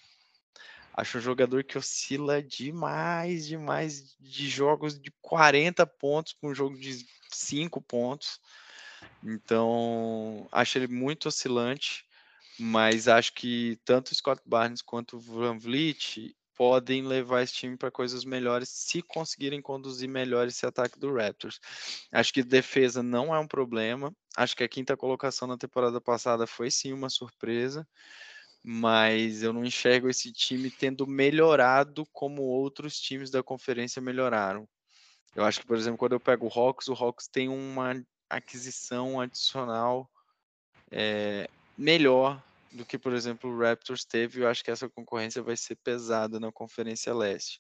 Acho 0.94 1.18
um 1.20 1.22
jogador 1.22 1.64
que 1.64 1.78
oscila 1.78 2.42
demais, 2.42 3.46
demais 3.46 4.16
de 4.20 4.50
jogos 4.50 5.00
de 5.00 5.12
40 5.22 5.86
pontos 5.86 6.34
para 6.34 6.50
um 6.50 6.56
jogo 6.56 6.78
de 6.78 7.06
5 7.32 7.82
pontos. 7.82 8.40
Então, 9.24 10.48
acho 10.52 10.78
ele 10.78 10.88
muito 10.88 11.28
oscilante, 11.28 12.06
mas 12.60 13.08
acho 13.08 13.34
que 13.34 13.80
tanto 13.86 14.12
o 14.12 14.16
Scott 14.16 14.42
Barnes 14.46 14.82
quanto 14.82 15.18
o 15.18 15.20
Van 15.20 15.58
Vliet 15.58 16.36
podem 16.58 17.04
levar 17.04 17.44
esse 17.44 17.54
time 17.54 17.78
para 17.78 17.92
coisas 17.92 18.26
melhores 18.26 18.68
se 18.68 19.02
conseguirem 19.04 19.62
conduzir 19.62 20.10
melhor 20.10 20.48
esse 20.48 20.66
ataque 20.66 21.00
do 21.00 21.14
Raptors. 21.14 21.60
Acho 22.12 22.34
que 22.34 22.44
defesa 22.44 23.04
não 23.04 23.34
é 23.34 23.40
um 23.40 23.48
problema. 23.48 24.12
Acho 24.36 24.56
que 24.56 24.64
a 24.64 24.68
quinta 24.68 24.98
colocação 24.98 25.48
na 25.48 25.58
temporada 25.58 26.02
passada 26.02 26.48
foi 26.48 26.72
sim 26.72 26.92
uma 26.92 27.10
surpresa, 27.10 27.88
mas 28.64 29.44
eu 29.44 29.54
não 29.54 29.64
enxergo 29.64 30.10
esse 30.10 30.34
time 30.34 30.72
tendo 30.72 31.06
melhorado 31.06 32.06
como 32.12 32.42
outros 32.42 33.00
times 33.00 33.30
da 33.30 33.44
conferência 33.44 34.02
melhoraram. 34.02 34.68
Eu 35.36 35.46
acho 35.46 35.60
que, 35.60 35.68
por 35.68 35.78
exemplo, 35.78 36.00
quando 36.00 36.14
eu 36.14 36.20
pego 36.20 36.48
o 36.48 36.60
Hawks, 36.60 36.88
o 36.88 36.94
Hawks 36.94 37.28
tem 37.28 37.48
uma 37.48 38.04
aquisição 38.28 39.22
adicional 39.22 40.10
é, 40.90 41.48
melhor 41.78 42.44
do 42.72 42.86
que, 42.86 42.98
por 42.98 43.14
exemplo, 43.14 43.50
o 43.50 43.60
Raptors 43.60 44.06
teve. 44.06 44.42
Eu 44.42 44.48
acho 44.48 44.64
que 44.64 44.72
essa 44.72 44.90
concorrência 44.90 45.42
vai 45.42 45.58
ser 45.58 45.76
pesada 45.76 46.40
na 46.40 46.52
Conferência 46.52 47.14
Leste. 47.14 47.60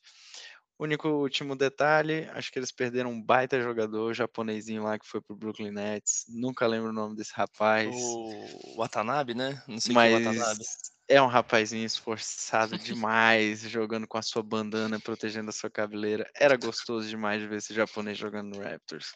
Único 0.79 1.09
último 1.09 1.55
detalhe, 1.55 2.29
acho 2.33 2.51
que 2.51 2.59
eles 2.59 2.71
perderam 2.71 3.09
um 3.09 3.19
baita 3.19 3.59
jogador 3.59 4.13
japonesinho 4.13 4.83
lá 4.83 4.99
que 4.99 5.07
foi 5.07 5.19
pro 5.19 5.35
Brooklyn 5.35 5.71
Nets. 5.71 6.25
Nunca 6.29 6.67
lembro 6.67 6.91
o 6.91 6.93
nome 6.93 7.15
desse 7.15 7.33
rapaz. 7.33 7.89
O 7.95 8.75
Watanabe, 8.77 9.33
né? 9.33 9.59
Não 9.67 9.79
sei 9.79 9.95
Mas 9.95 10.13
que 10.13 10.21
é 10.21 10.31
Watanabe. 10.31 10.63
É 11.09 11.21
um 11.21 11.27
rapazinho 11.27 11.83
esforçado 11.83 12.77
demais, 12.77 13.61
jogando 13.67 14.07
com 14.07 14.19
a 14.19 14.21
sua 14.21 14.43
bandana, 14.43 14.99
protegendo 14.99 15.49
a 15.49 15.53
sua 15.53 15.69
cabeleira. 15.69 16.29
Era 16.35 16.55
gostoso 16.55 17.09
demais 17.09 17.41
de 17.41 17.47
ver 17.47 17.57
esse 17.57 17.73
japonês 17.73 18.15
jogando 18.15 18.55
no 18.55 18.63
Raptors. 18.63 19.15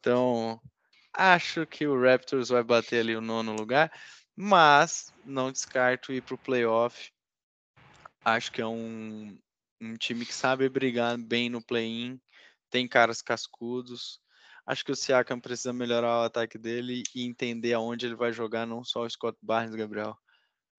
Então, 0.00 0.60
acho 1.12 1.64
que 1.66 1.86
o 1.86 2.02
Raptors 2.02 2.48
vai 2.48 2.64
bater 2.64 2.98
ali 2.98 3.14
o 3.14 3.20
nono 3.20 3.52
lugar 3.52 3.92
mas 4.36 5.12
não 5.24 5.50
descarto 5.50 6.12
ir 6.12 6.22
para 6.22 6.34
o 6.34 6.38
playoff. 6.38 7.10
Acho 8.22 8.52
que 8.52 8.60
é 8.60 8.66
um, 8.66 9.38
um 9.80 9.94
time 9.94 10.26
que 10.26 10.34
sabe 10.34 10.68
brigar 10.68 11.16
bem 11.16 11.48
no 11.48 11.62
play-in, 11.62 12.20
tem 12.70 12.86
caras 12.86 13.22
cascudos. 13.22 14.20
Acho 14.66 14.84
que 14.84 14.92
o 14.92 14.96
Siakam 14.96 15.40
precisa 15.40 15.72
melhorar 15.72 16.22
o 16.22 16.24
ataque 16.24 16.58
dele 16.58 17.04
e 17.14 17.24
entender 17.24 17.72
aonde 17.72 18.04
ele 18.04 18.16
vai 18.16 18.32
jogar, 18.32 18.66
não 18.66 18.84
só 18.84 19.02
o 19.02 19.10
Scott 19.10 19.38
Barnes, 19.40 19.74
Gabriel. 19.74 20.18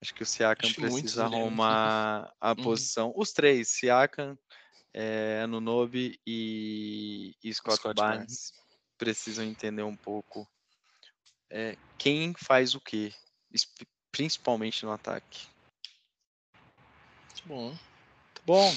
Acho 0.02 0.14
que 0.14 0.22
o 0.22 0.26
Siakam 0.26 0.70
Acho 0.70 0.82
precisa 0.82 1.24
arrumar 1.24 2.32
a 2.40 2.50
uhum. 2.50 2.56
posição. 2.64 3.14
Os 3.16 3.32
três, 3.32 3.70
Siakam, 3.70 4.38
é, 4.94 5.42
Anunobi 5.42 6.20
e, 6.28 7.34
e 7.42 7.54
Scott, 7.54 7.78
Scott 7.78 7.96
Barnes, 7.96 8.18
Barnes, 8.18 8.54
precisam 8.98 9.46
entender 9.46 9.84
um 9.84 9.96
pouco 9.96 10.46
é, 11.50 11.78
quem 11.98 12.34
faz 12.38 12.76
o 12.76 12.82
quê 12.82 13.14
principalmente 14.12 14.86
no 14.86 14.92
ataque. 14.92 15.48
Bom. 17.46 17.76
Bom, 18.46 18.74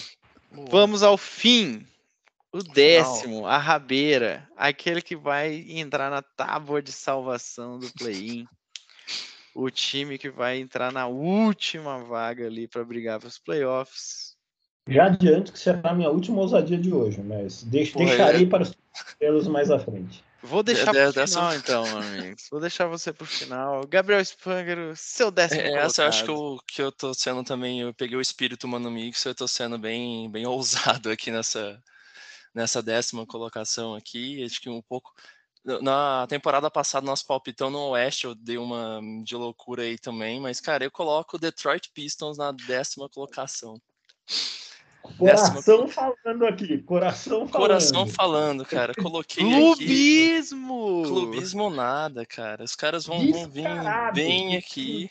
vamos 0.70 1.02
ao 1.02 1.16
fim. 1.16 1.86
O 2.52 2.62
décimo, 2.64 3.46
a 3.46 3.56
rabeira, 3.56 4.48
aquele 4.56 5.00
que 5.00 5.14
vai 5.14 5.64
entrar 5.68 6.10
na 6.10 6.20
tábua 6.20 6.82
de 6.82 6.90
salvação 6.90 7.78
do 7.78 7.92
play-in. 7.92 8.44
o 9.54 9.70
time 9.70 10.18
que 10.18 10.28
vai 10.28 10.58
entrar 10.58 10.92
na 10.92 11.06
última 11.06 12.02
vaga 12.02 12.46
ali 12.46 12.66
para 12.66 12.84
brigar 12.84 13.20
para 13.20 13.28
os 13.28 13.38
playoffs. 13.38 14.36
Já 14.88 15.06
adianto 15.06 15.52
que 15.52 15.58
será 15.58 15.90
a 15.90 15.94
minha 15.94 16.10
última 16.10 16.40
ousadia 16.40 16.78
de 16.78 16.92
hoje, 16.92 17.22
mas 17.22 17.62
deix 17.62 17.92
deixarei 17.92 18.44
é. 18.44 18.46
para 18.46 18.64
os 18.64 18.74
pelos 19.18 19.46
mais 19.46 19.70
à 19.70 19.78
frente. 19.78 20.24
Vou 20.42 20.62
deixar 20.62 20.92
de, 20.92 21.12
pro 21.12 21.26
final, 21.26 21.54
então, 21.56 21.84
amigos. 21.98 22.46
Vou 22.50 22.60
deixar 22.60 22.86
você 22.86 23.12
pro 23.12 23.26
final. 23.26 23.86
Gabriel 23.86 24.24
Spangler, 24.24 24.96
seu 24.96 25.30
décimo 25.30 25.60
é, 25.60 25.72
Essa 25.74 26.02
eu 26.02 26.08
acho 26.08 26.24
que 26.24 26.30
eu, 26.30 26.58
que 26.66 26.82
eu 26.82 26.92
tô 26.92 27.12
sendo 27.12 27.44
também, 27.44 27.80
eu 27.80 27.92
peguei 27.92 28.16
o 28.16 28.20
espírito 28.20 28.66
Mano 28.66 28.90
Mix, 28.90 29.24
eu 29.24 29.34
tô 29.34 29.46
sendo 29.46 29.78
bem, 29.78 30.30
bem 30.30 30.46
ousado 30.48 31.10
aqui 31.10 31.30
nessa, 31.30 31.82
nessa 32.54 32.82
décima 32.82 33.26
colocação 33.26 33.94
aqui. 33.94 34.42
Acho 34.44 34.60
que 34.60 34.68
um 34.68 34.82
pouco... 34.82 35.12
Na 35.82 36.26
temporada 36.26 36.70
passada, 36.70 37.04
nosso 37.04 37.26
palpitão 37.26 37.68
no 37.68 37.90
Oeste, 37.90 38.24
eu 38.24 38.34
dei 38.34 38.56
uma 38.56 38.98
de 39.22 39.36
loucura 39.36 39.82
aí 39.82 39.98
também, 39.98 40.40
mas, 40.40 40.58
cara, 40.58 40.84
eu 40.84 40.90
coloco 40.90 41.36
o 41.36 41.38
Detroit 41.38 41.90
Pistons 41.92 42.38
na 42.38 42.50
décima 42.50 43.10
colocação. 43.10 43.78
Coração 45.02 45.88
falando 45.88 46.46
aqui, 46.46 46.78
coração 46.78 47.48
falando. 47.48 47.68
Coração 47.68 48.06
falando, 48.06 48.64
cara. 48.64 48.94
Coloquei 48.94 49.44
Clubismo! 49.44 51.00
Aqui. 51.00 51.08
Clubismo 51.08 51.70
nada, 51.70 52.26
cara. 52.26 52.64
Os 52.64 52.74
caras 52.74 53.06
vão, 53.06 53.18
vão 53.30 53.48
vir 53.48 53.68
bem 54.14 54.56
aqui. 54.56 55.10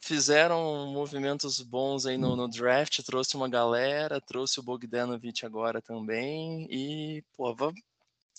Fizeram 0.00 0.86
movimentos 0.86 1.60
bons 1.60 2.06
aí 2.06 2.18
no, 2.18 2.34
no, 2.34 2.48
draft, 2.48 3.00
trouxe 3.04 3.36
uma 3.36 3.48
galera, 3.48 4.20
trouxe 4.20 4.58
o 4.58 4.62
Bogdanovich 4.62 5.46
agora 5.46 5.80
também. 5.80 6.66
E, 6.70 7.22
pô, 7.36 7.54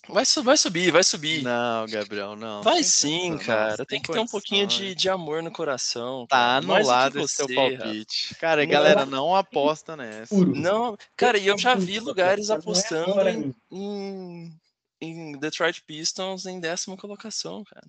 Vai, 0.08 0.24
vai 0.44 0.58
subir, 0.58 0.92
vai 0.92 1.04
subir. 1.04 1.42
Não, 1.44 1.86
Gabriel, 1.88 2.36
não. 2.36 2.62
Vai 2.62 2.84
sim, 2.84 3.38
cara. 3.38 3.76
Não, 3.78 3.86
tem, 3.86 4.02
que 4.02 4.12
ter 4.12 4.20
um 4.20 4.28
pouquinho 4.28 4.68
de, 4.68 4.94
de 4.94 5.10
amor 5.10 5.42
no 5.42 5.50
coração. 5.50 6.28
Tá 6.28 6.58
anulado 6.58 7.20
esse 7.22 7.36
seu 7.36 7.48
palpite. 7.48 8.36
Cara, 8.36 8.64
não, 8.64 8.70
galera, 8.70 9.06
não 9.06 9.34
aposta 9.34 9.96
nessa. 9.96 10.36
Não, 10.36 10.98
cara, 11.16 11.38
e 11.38 11.48
eu 11.48 11.58
já 11.58 11.74
vi 11.76 12.00
lugares 12.00 12.50
é 12.50 12.54
apostando 12.54 13.30
em, 13.30 13.56
em, 13.72 14.60
em 15.00 15.40
Detroit 15.40 15.82
Pistons 15.84 16.46
em 16.46 16.60
décima 16.60 16.98
colocação, 16.98 17.64
cara. 17.64 17.88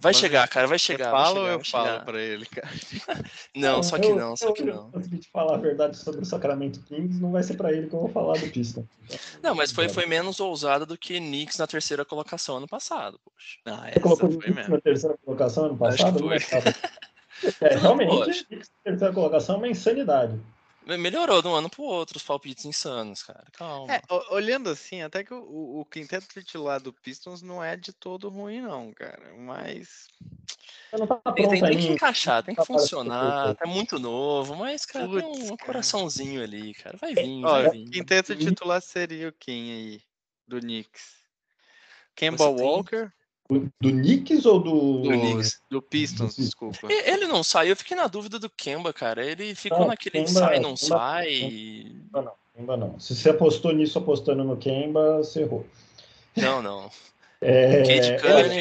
Vai 0.00 0.12
chegar, 0.12 0.48
cara, 0.48 0.66
vai 0.66 0.78
chegar. 0.78 1.10
Fala 1.10 1.40
ou 1.40 1.46
eu 1.46 1.64
falo 1.64 2.04
pra 2.04 2.20
ele, 2.20 2.44
cara? 2.46 2.68
não, 3.54 3.82
só 3.82 3.98
que 3.98 4.12
não, 4.12 4.36
só 4.36 4.52
que 4.52 4.64
não. 4.64 4.90
Antes 4.92 5.08
de 5.08 5.28
falar 5.30 5.54
a 5.54 5.58
verdade 5.58 5.96
sobre 5.96 6.22
o 6.22 6.24
Sacramento 6.24 6.80
Kings, 6.82 7.20
não 7.20 7.30
vai 7.30 7.42
ser 7.42 7.54
pra 7.54 7.72
ele 7.72 7.88
que 7.88 7.94
eu 7.94 8.00
vou 8.00 8.08
falar 8.08 8.38
do 8.38 8.48
Piston. 8.50 8.84
Não, 9.42 9.54
mas 9.54 9.70
foi, 9.70 9.88
foi 9.88 10.06
menos 10.06 10.40
ousado 10.40 10.84
do 10.84 10.98
que 10.98 11.18
Knicks 11.18 11.58
na 11.58 11.66
terceira 11.66 12.04
colocação 12.04 12.56
ano 12.56 12.66
passado, 12.66 13.20
poxa. 13.24 13.58
Ah, 13.64 13.90
Você 13.92 14.00
colocou 14.00 14.28
o 14.28 14.38
Knicks 14.38 14.68
na 14.68 14.80
terceira 14.80 15.18
colocação 15.24 15.64
ano 15.66 15.76
passado? 15.76 16.18
É, 17.60 17.76
realmente, 17.76 18.44
Knicks 18.44 18.70
na 18.84 18.90
terceira 18.90 19.12
colocação 19.12 19.56
é 19.56 19.58
uma 19.58 19.68
insanidade. 19.68 20.38
Melhorou 20.86 21.40
de 21.40 21.48
um 21.48 21.54
ano 21.54 21.70
pro 21.70 21.82
outro 21.82 22.16
os 22.16 22.22
palpites 22.22 22.64
insanos, 22.64 23.22
cara. 23.22 23.44
Calma. 23.52 23.94
É, 23.94 24.02
olhando 24.30 24.70
assim, 24.70 25.02
até 25.02 25.22
que 25.22 25.32
o, 25.32 25.80
o 25.80 25.84
quinteto 25.84 26.26
titular 26.28 26.80
do 26.80 26.92
Pistons 26.92 27.42
não 27.42 27.62
é 27.62 27.76
de 27.76 27.92
todo 27.92 28.28
ruim, 28.28 28.60
não, 28.60 28.92
cara. 28.92 29.32
Mas 29.36 30.08
Tá 30.92 31.32
tem, 31.32 31.48
tem, 31.48 31.78
que 31.78 31.86
encaixar, 31.88 32.42
tem 32.42 32.54
que 32.54 32.66
funcionar, 32.66 33.54
tá 33.54 33.66
muito 33.66 33.98
novo, 33.98 34.54
mas, 34.54 34.84
cara, 34.84 35.08
Putz, 35.08 35.22
tem 35.22 35.50
um, 35.50 35.56
coraçãozinho 35.56 36.42
ali, 36.42 36.74
cara. 36.74 36.98
Vai 36.98 37.14
vir, 37.14 37.40
vai 37.40 37.70
vir. 37.70 37.88
Quinteto 37.88 38.36
titular 38.36 38.82
seria 38.82 39.30
o 39.30 39.32
quem 39.32 39.72
aí? 39.72 40.02
Do 40.46 40.60
Knicks? 40.60 41.22
Kemba 42.14 42.46
Walker? 42.46 43.10
Do 43.80 43.90
Knicks 43.90 44.46
ou 44.46 44.60
do. 44.60 45.02
Do, 45.02 45.10
Knicks. 45.10 45.60
do 45.70 45.82
Pistons, 45.82 46.36
desculpa. 46.36 46.88
Ele 46.90 47.26
não 47.26 47.42
saiu, 47.42 47.70
eu 47.70 47.76
fiquei 47.76 47.96
na 47.96 48.06
dúvida 48.06 48.38
do 48.38 48.50
Kemba, 48.50 48.92
cara. 48.92 49.24
Ele 49.24 49.54
ficou 49.54 49.80
não, 49.80 49.88
naquele 49.88 50.24
Kemba, 50.24 50.28
sai, 50.28 50.60
não 50.60 50.74
Kemba, 50.74 50.96
sai. 50.96 51.30
Kemba 51.30 52.22
não, 52.22 52.32
Kemba 52.54 52.76
não. 52.76 53.00
Se 53.00 53.14
você 53.14 53.30
apostou 53.30 53.72
nisso 53.72 53.98
apostando 53.98 54.44
no 54.44 54.56
Kemba, 54.56 55.18
você 55.18 55.42
errou. 55.42 55.66
Não, 56.36 56.62
não. 56.62 56.90
É, 57.44 57.80
ele 57.80 58.02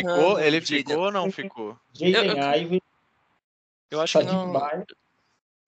ficou, 0.01 0.39
ele 0.39 0.61
ficou 0.61 0.97
ou 0.97 1.11
não 1.11 1.31
ficou? 1.31 1.77
Jaden 1.93 2.63
Ivey. 2.63 2.81
Eu 3.91 4.01
acho 4.01 4.17
que 4.17 4.25
não. 4.25 4.51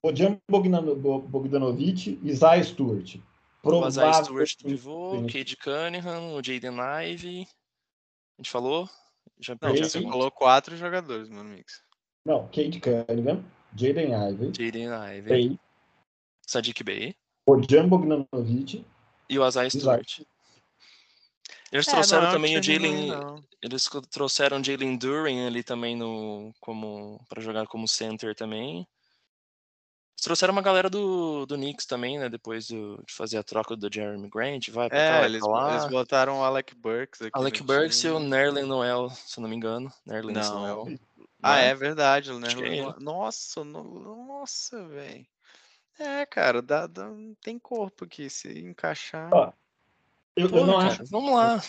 Bojan 0.02 0.38
Bogdanovic 0.50 2.20
e 2.22 2.30
Isaiah 2.30 2.64
Stewart. 2.64 3.18
O 3.64 3.88
Isaiah 3.88 4.24
Stewart 4.24 4.58
do 4.58 4.66
pivô, 4.66 5.26
Cade 5.32 5.56
Cunningham, 5.56 6.34
o 6.34 6.44
Jaden 6.44 6.76
Ivey. 7.06 7.48
A 8.38 8.42
gente 8.42 8.52
falou? 8.52 8.90
Já, 9.40 9.58
não, 9.62 9.76
já 9.76 9.90
falou 9.90 10.32
quatro 10.32 10.78
jogadores, 10.78 11.30
meu 11.30 11.42
amigo. 11.42 11.66
Não, 12.26 12.48
Cade 12.48 12.80
Cunningham, 12.80 13.44
Jaden 13.76 14.14
Ivey. 14.14 14.52
Jaden 14.56 15.18
Ivey. 15.18 15.60
Sadiq 16.46 16.84
Bey. 16.84 17.16
Bojan 17.46 17.88
Bogdanovic. 17.90 18.86
E 19.30 19.40
o 19.40 19.48
Isaiah 19.48 19.70
Stewart. 19.70 20.22
Eles 21.72 21.88
é, 21.88 21.92
trouxeram 21.92 22.26
não, 22.26 22.32
também 22.32 22.58
o 22.58 22.64
Jalen. 22.64 23.12
Eles 23.62 23.90
trouxeram 24.12 24.62
o 24.62 24.64
Jalen 24.64 24.96
Duran 24.96 25.48
ali 25.48 25.64
também 25.64 25.96
no 25.96 26.54
como 26.60 27.20
para 27.28 27.42
jogar 27.42 27.66
como 27.66 27.88
center 27.88 28.36
também. 28.36 28.88
Eles 30.24 30.26
trouxeram 30.26 30.54
uma 30.54 30.62
galera 30.62 30.90
do, 30.90 31.46
do 31.46 31.56
Knicks 31.56 31.86
também, 31.86 32.18
né? 32.18 32.30
Depois 32.30 32.70
do, 32.70 33.04
de 33.06 33.14
fazer 33.14 33.38
a 33.38 33.44
troca 33.44 33.76
do 33.76 33.94
Jeremy 33.94 34.30
Grant, 34.30 34.70
vai 34.70 34.88
pra 34.88 34.98
é, 34.98 35.20
cá, 35.20 35.26
eles, 35.26 35.42
lá. 35.42 35.72
eles 35.72 35.90
botaram 35.90 36.40
o 36.40 36.44
Alec 36.46 36.74
Burks 36.76 37.22
aqui. 37.22 37.32
Alec 37.34 37.62
Burks 37.62 38.02
e 38.06 38.08
o 38.08 38.20
Nerlin 38.20 38.64
Noel, 38.64 39.10
se 39.10 39.38
eu 39.38 39.42
não 39.42 39.50
me 39.50 39.56
engano. 39.58 39.92
Nerlin 40.06 40.32
Noel. 40.32 40.88
Ah, 41.42 41.60
é 41.60 41.76
verdade, 41.76 42.32
o 42.32 42.40
Nerlin 42.40 42.80
é 42.80 42.96
Nossa, 43.00 43.66
no, 43.66 43.84
nossa, 43.84 44.88
velho. 44.88 45.26
É, 46.00 46.26
cara, 46.26 46.62
dá, 46.62 46.88
dá, 46.88 47.12
tem 47.42 47.60
corpo 47.60 48.06
aqui, 48.06 48.30
se 48.30 48.48
encaixar. 48.60 49.30
Ó, 49.34 49.52
eu, 50.38 50.50
Pô, 50.50 50.60
eu 50.60 50.66
não 50.66 50.80
cara, 50.80 50.88
acho. 50.88 51.06
Vamos 51.08 51.34
lá. 51.34 51.62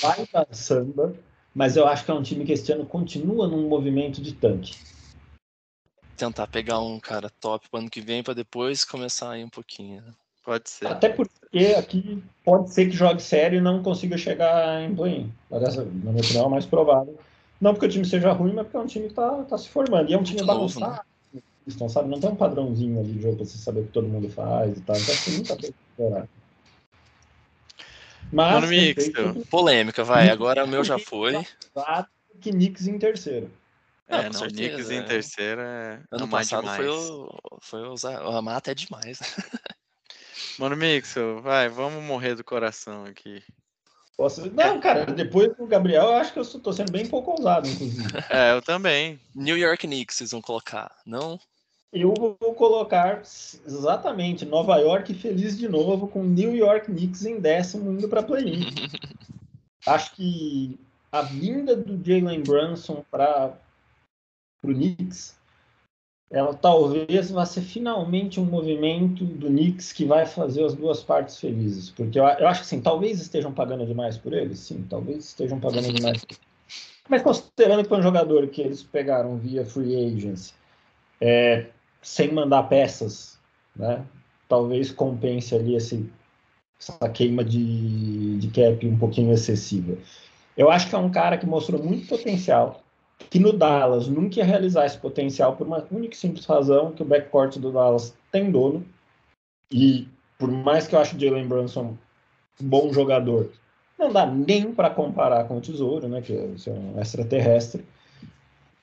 Vai 0.00 0.26
da 0.32 0.46
samba, 0.50 1.14
mas 1.54 1.76
eu 1.76 1.86
acho 1.86 2.06
que 2.06 2.10
é 2.10 2.14
um 2.14 2.22
time 2.22 2.46
que 2.46 2.52
este 2.52 2.72
ano 2.72 2.86
continua 2.86 3.46
num 3.46 3.68
movimento 3.68 4.22
de 4.22 4.32
tanque. 4.32 4.78
Tentar 6.18 6.48
pegar 6.48 6.80
um 6.80 6.98
cara 6.98 7.30
top 7.40 7.68
para 7.70 7.80
ano 7.80 7.88
que 7.88 8.00
vem 8.00 8.22
para 8.22 8.34
depois 8.34 8.84
começar 8.84 9.30
a 9.30 9.38
ir 9.38 9.44
um 9.44 9.48
pouquinho. 9.48 10.02
Né? 10.02 10.12
Pode 10.44 10.68
ser. 10.68 10.88
Até 10.88 11.08
porque 11.08 11.74
aqui 11.78 12.22
pode 12.44 12.72
ser 12.72 12.86
que 12.86 12.96
jogue 12.96 13.22
sério 13.22 13.58
e 13.58 13.60
não 13.60 13.82
consiga 13.82 14.18
chegar 14.18 14.82
em 14.82 14.94
play 14.94 15.30
Na 15.48 15.58
minha 15.58 16.20
opinião, 16.20 16.46
é 16.46 16.48
mais 16.48 16.66
provável. 16.66 17.16
Não 17.60 17.72
porque 17.72 17.86
o 17.86 17.88
time 17.88 18.04
seja 18.04 18.32
ruim, 18.32 18.52
mas 18.52 18.64
porque 18.64 18.76
é 18.76 18.80
um 18.80 18.86
time 18.86 19.08
que 19.08 19.14
tá, 19.14 19.44
tá 19.44 19.56
se 19.56 19.68
formando. 19.68 20.10
E 20.10 20.14
é 20.14 20.18
um 20.18 20.22
time 20.22 20.44
bagunçado. 20.44 21.00
Né? 21.32 21.40
Então, 21.66 21.88
sabe, 21.88 22.08
não 22.08 22.18
tem 22.18 22.30
um 22.30 22.36
padrãozinho 22.36 22.98
ali 22.98 23.12
de 23.12 23.22
jogo 23.22 23.36
pra 23.36 23.44
você 23.44 23.58
saber 23.58 23.80
o 23.80 23.84
que 23.84 23.92
todo 23.92 24.08
mundo 24.08 24.28
faz 24.28 24.76
e 24.76 24.80
tal. 24.80 24.96
Então 24.96 25.14
tem 25.24 25.34
muita 25.34 25.56
coisa 25.56 25.72
pra 25.72 26.04
explorar. 26.04 26.28
Mas, 28.32 28.68
mixto. 28.68 29.46
Polêmica, 29.50 30.02
vai. 30.02 30.30
Agora 30.30 30.64
o 30.64 30.68
meu 30.68 30.82
já 30.82 30.98
foi. 30.98 31.46
Que 32.40 32.50
Knicks 32.50 32.86
em 32.86 32.98
terceiro. 32.98 33.50
É, 34.08 34.22
não, 34.30 34.40
não 34.40 34.48
Knicks 34.48 34.90
em 34.90 35.04
terceiro 35.04 35.60
é. 35.60 36.00
Ano 36.10 36.28
passado 36.28 36.62
demais. 36.62 36.76
foi 36.78 36.88
o. 36.88 37.28
Foi 37.60 37.80
o, 37.82 37.94
o 37.94 38.36
Amata 38.36 38.70
é 38.70 38.74
demais. 38.74 39.18
Mano, 40.58 40.76
Mixo, 40.76 41.40
vai, 41.42 41.68
vamos 41.68 42.02
morrer 42.02 42.34
do 42.34 42.42
coração 42.42 43.04
aqui. 43.04 43.42
Posso... 44.16 44.50
Não, 44.50 44.80
cara, 44.80 45.06
depois 45.06 45.56
do 45.56 45.66
Gabriel, 45.66 46.06
eu 46.06 46.14
acho 46.14 46.32
que 46.32 46.40
eu 46.40 46.44
tô 46.44 46.72
sendo 46.72 46.90
bem 46.90 47.06
pouco 47.06 47.30
ousado, 47.30 47.68
inclusive. 47.68 48.08
É, 48.28 48.52
eu 48.52 48.60
também. 48.60 49.20
New 49.34 49.56
York 49.56 49.86
Knicks, 49.86 50.16
vocês 50.16 50.32
vão 50.32 50.42
colocar, 50.42 50.90
não? 51.06 51.38
Eu 51.92 52.12
vou 52.12 52.36
colocar 52.54 53.22
exatamente 53.22 54.44
Nova 54.44 54.76
York 54.78 55.14
feliz 55.14 55.56
de 55.56 55.68
novo 55.68 56.08
com 56.08 56.24
New 56.24 56.54
York 56.54 56.86
Knicks 56.86 57.24
em 57.24 57.40
décimo 57.40 57.92
indo 57.92 58.08
para 58.08 58.22
play-in. 58.22 58.66
Acho 59.86 60.14
que 60.16 60.78
a 61.10 61.22
vinda 61.22 61.76
do 61.76 61.96
Jalen 62.04 62.42
Brunson 62.42 63.04
para 63.10 63.56
o 64.62 64.68
Knicks, 64.68 65.38
ela 66.30 66.52
talvez 66.52 67.30
vá 67.30 67.46
ser 67.46 67.62
finalmente 67.62 68.38
um 68.38 68.44
movimento 68.44 69.24
do 69.24 69.46
Knicks 69.46 69.92
que 69.92 70.04
vai 70.04 70.26
fazer 70.26 70.64
as 70.64 70.74
duas 70.74 71.02
partes 71.02 71.38
felizes. 71.38 71.90
Porque 71.90 72.18
eu, 72.18 72.24
eu 72.24 72.46
acho 72.46 72.60
que 72.60 72.66
assim, 72.66 72.80
talvez 72.80 73.20
estejam 73.20 73.52
pagando 73.52 73.86
demais 73.86 74.18
por 74.18 74.32
ele, 74.32 74.54
sim, 74.54 74.84
talvez 74.88 75.24
estejam 75.24 75.58
pagando 75.58 75.92
demais. 75.92 76.24
Mas 77.08 77.22
considerando 77.22 77.82
que 77.82 77.88
foi 77.88 77.98
um 77.98 78.02
jogador 78.02 78.46
que 78.48 78.60
eles 78.60 78.82
pegaram 78.82 79.38
via 79.38 79.64
free 79.64 79.96
agency, 79.96 80.52
é, 81.20 81.66
sem 82.02 82.32
mandar 82.32 82.64
peças, 82.64 83.38
né? 83.74 84.04
Talvez 84.46 84.90
compense 84.92 85.54
ali 85.54 85.74
esse, 85.74 86.10
essa 86.78 87.08
queima 87.08 87.42
de, 87.42 88.38
de 88.38 88.48
cap 88.48 88.86
um 88.86 88.98
pouquinho 88.98 89.32
excessiva. 89.32 89.96
Eu 90.56 90.70
acho 90.70 90.88
que 90.88 90.94
é 90.94 90.98
um 90.98 91.10
cara 91.10 91.38
que 91.38 91.46
mostrou 91.46 91.82
muito 91.82 92.06
potencial, 92.06 92.82
que 93.30 93.38
no 93.38 93.52
Dallas 93.52 94.08
nunca 94.08 94.38
ia 94.38 94.44
realizar 94.44 94.86
esse 94.86 94.98
potencial 94.98 95.56
por 95.56 95.66
uma 95.66 95.84
única 95.90 96.14
e 96.14 96.18
simples 96.18 96.46
razão, 96.46 96.92
que 96.92 97.02
o 97.02 97.06
backcourt 97.06 97.58
do 97.58 97.72
Dallas 97.72 98.14
tem 98.30 98.50
dono, 98.50 98.84
e 99.70 100.08
por 100.38 100.50
mais 100.50 100.86
que 100.86 100.94
eu 100.94 101.00
ache 101.00 101.16
o 101.16 101.20
Jalen 101.20 101.46
Brunson 101.46 101.96
um 102.60 102.66
bom 102.68 102.92
jogador, 102.92 103.50
não 103.98 104.12
dá 104.12 104.24
nem 104.26 104.72
para 104.72 104.90
comparar 104.90 105.44
com 105.44 105.58
o 105.58 105.60
Tesouro, 105.60 106.08
né, 106.08 106.20
que 106.22 106.32
é 106.32 106.72
um 106.72 107.00
extraterrestre, 107.00 107.84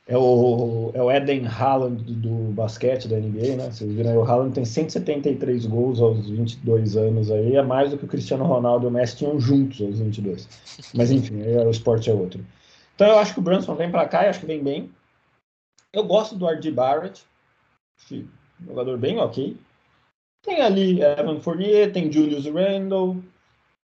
é 0.08 0.16
o, 0.16 0.92
é 0.94 1.02
o 1.02 1.12
Eden 1.12 1.48
Haaland 1.48 2.04
do, 2.04 2.52
basquete 2.52 3.08
da 3.08 3.18
NBA, 3.18 3.56
né? 3.56 3.72
Vocês 3.72 3.92
viram 3.92 4.12
aí, 4.12 4.18
o 4.18 4.24
Haaland 4.24 4.54
tem 4.54 4.64
173 4.64 5.66
gols 5.66 6.00
aos 6.00 6.30
22 6.30 6.96
anos 6.96 7.32
aí, 7.32 7.56
é 7.56 7.64
mais 7.64 7.90
do 7.90 7.98
que 7.98 8.06
o 8.06 8.08
Cristiano 8.08 8.46
Ronaldo 8.46 8.86
e 8.86 8.90
o 8.90 8.92
Messi 8.92 9.18
tinham 9.18 9.40
juntos 9.40 9.82
aos 9.82 9.98
22. 9.98 10.48
Mas 10.94 11.10
enfim, 11.10 11.42
o 11.42 11.72
esporte 11.72 12.12
é 12.12 12.14
outro. 12.14 12.46
Então 12.96 13.08
eu 13.08 13.20
acho 13.20 13.34
que 13.34 13.40
o 13.40 13.44
Brunson 13.44 13.76
vem 13.76 13.92
para 13.92 14.08
cá 14.08 14.24
e 14.24 14.28
acho 14.28 14.40
que 14.40 14.46
vem 14.46 14.64
bem. 14.64 14.92
Eu 15.92 16.04
gosto 16.04 16.36
do 16.36 16.48
R.D. 16.48 16.72
Barrett, 16.72 17.24
jogador 18.66 18.98
bem 18.98 19.20
ok. 19.20 19.58
Tem 20.42 20.62
ali 20.62 21.02
Evan 21.02 21.40
Fournier, 21.40 21.92
tem 21.92 22.12
Julius 22.12 22.46
Randle, 22.46 23.22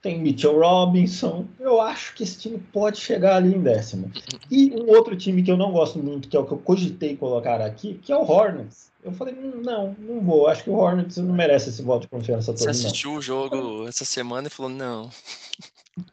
tem 0.03 0.21
Mitchell 0.21 0.59
Robinson. 0.59 1.47
Eu 1.59 1.81
acho 1.81 2.15
que 2.15 2.23
esse 2.23 2.39
time 2.39 2.59
pode 2.73 2.99
chegar 2.99 3.37
ali 3.37 3.55
em 3.55 3.63
décimo. 3.63 4.11
E 4.51 4.71
um 4.73 4.89
outro 4.89 5.17
time 5.17 5.43
que 5.43 5.51
eu 5.51 5.57
não 5.57 5.73
gosto 5.73 5.99
muito, 5.99 6.29
que 6.29 6.37
é 6.37 6.41
o 6.41 6.47
que 6.47 6.53
eu 6.53 6.59
cogitei 6.59 7.17
colocar 7.17 7.61
aqui, 7.61 7.95
que 7.95 8.13
é 8.13 8.17
o 8.17 8.29
Hornets. 8.29 8.91
Eu 9.03 9.13
falei, 9.13 9.35
hum, 9.35 9.63
não, 9.63 9.97
não 9.99 10.21
vou. 10.21 10.49
Acho 10.49 10.65
que 10.65 10.71
o 10.71 10.75
Hornets 10.75 11.17
não 11.17 11.35
merece 11.35 11.69
esse 11.69 11.83
voto 11.83 12.03
de 12.03 12.09
confiança 12.09 12.53
todo. 12.53 12.59
Você 12.59 12.71
assistiu 12.71 13.13
não. 13.13 13.19
o 13.19 13.23
jogo 13.23 13.89
essa 13.89 14.05
semana 14.05 14.49
e 14.49 14.51
falou, 14.51 14.71
não. 14.71 15.11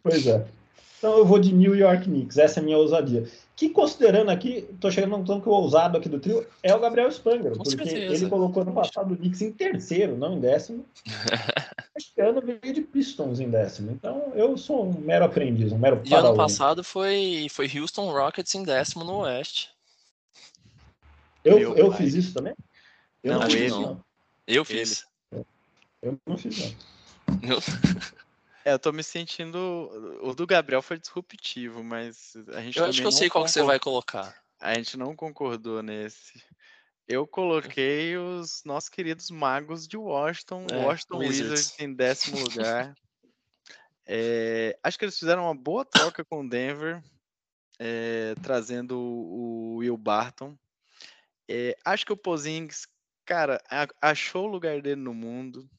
Pois 0.03 0.25
é. 0.27 0.45
Então 0.97 1.17
eu 1.17 1.25
vou 1.25 1.39
de 1.39 1.53
New 1.53 1.75
York 1.75 2.05
Knicks. 2.05 2.37
Essa 2.37 2.59
é 2.59 2.61
a 2.61 2.63
minha 2.63 2.77
ousadia. 2.77 3.27
Que 3.55 3.69
considerando 3.69 4.29
aqui, 4.29 4.67
tô 4.81 4.91
chegando 4.91 5.17
num 5.17 5.39
que 5.39 5.47
o 5.47 5.51
ousado 5.51 5.97
aqui 5.97 6.09
do 6.09 6.19
trio 6.19 6.45
é 6.61 6.75
o 6.75 6.79
Gabriel 6.79 7.09
Spangler, 7.09 7.53
porque 7.53 7.69
certeza. 7.69 8.23
ele 8.23 8.29
colocou 8.29 8.65
no 8.65 8.73
passado 8.73 9.13
o 9.13 9.17
Knicks 9.17 9.41
em 9.41 9.51
terceiro, 9.51 10.17
não 10.17 10.33
em 10.33 10.39
décimo. 10.41 10.85
este 11.95 12.19
ano 12.19 12.41
veio 12.41 12.73
de 12.73 12.81
Pistons 12.81 13.39
em 13.39 13.49
décimo. 13.49 13.91
Então 13.91 14.33
eu 14.35 14.57
sou 14.57 14.85
um 14.85 14.99
mero 14.99 15.23
aprendiz, 15.23 15.71
um 15.71 15.77
mero 15.77 16.01
E 16.03 16.13
ano 16.13 16.35
passado 16.35 16.83
foi, 16.83 17.47
foi 17.49 17.69
Houston 17.73 18.11
Rockets 18.11 18.53
em 18.55 18.63
décimo 18.63 19.05
no 19.05 19.19
Oeste. 19.19 19.69
Eu, 21.45 21.77
eu, 21.77 21.91
fiz 21.91 22.15
isso 22.15 22.33
também? 22.33 22.55
Eu 23.23 23.33
não, 23.33 23.41
não 23.41 23.49
fiz, 23.49 23.71
não. 23.71 24.03
Eu 24.47 24.65
fiz. 24.65 25.05
Eu 26.01 26.19
não 26.25 26.37
fiz, 26.37 26.75
não. 27.41 27.57
É, 28.65 28.73
eu 28.73 28.79
tô 28.79 28.91
me 28.91 29.03
sentindo. 29.03 30.19
O 30.23 30.33
do 30.33 30.47
Gabriel 30.47 30.81
foi 30.81 30.97
disruptivo, 30.97 31.83
mas 31.83 32.35
a 32.47 32.61
gente. 32.61 32.79
Eu 32.79 32.85
acho 32.85 32.99
que 32.99 33.07
eu 33.07 33.11
sei 33.11 33.29
qual 33.29 33.45
que 33.45 33.51
você 33.51 33.61
vai 33.61 33.79
colocar. 33.79 34.35
A 34.59 34.73
gente 34.73 34.97
não 34.97 35.15
concordou 35.15 35.83
nesse. 35.83 36.43
Eu 37.07 37.27
coloquei 37.27 38.17
os 38.17 38.63
nossos 38.65 38.89
queridos 38.89 39.29
magos 39.29 39.87
de 39.87 39.95
Washington, 39.95 40.65
é, 40.71 40.83
Washington 40.83 41.17
Wizards. 41.19 41.51
Wizards 41.51 41.79
em 41.79 41.93
décimo 41.93 42.39
lugar. 42.39 42.95
É, 44.07 44.75
acho 44.81 44.97
que 44.97 45.05
eles 45.05 45.19
fizeram 45.19 45.43
uma 45.43 45.55
boa 45.55 45.85
troca 45.85 46.25
com 46.25 46.41
o 46.41 46.49
Denver, 46.49 47.03
é, 47.77 48.33
trazendo 48.41 48.97
o 48.99 49.75
Will 49.77 49.97
Barton. 49.97 50.57
É, 51.47 51.77
acho 51.85 52.03
que 52.03 52.13
o 52.13 52.17
Pozings, 52.17 52.87
cara, 53.23 53.61
achou 54.01 54.45
o 54.45 54.51
lugar 54.51 54.81
dele 54.81 55.01
no 55.01 55.13
mundo. 55.13 55.69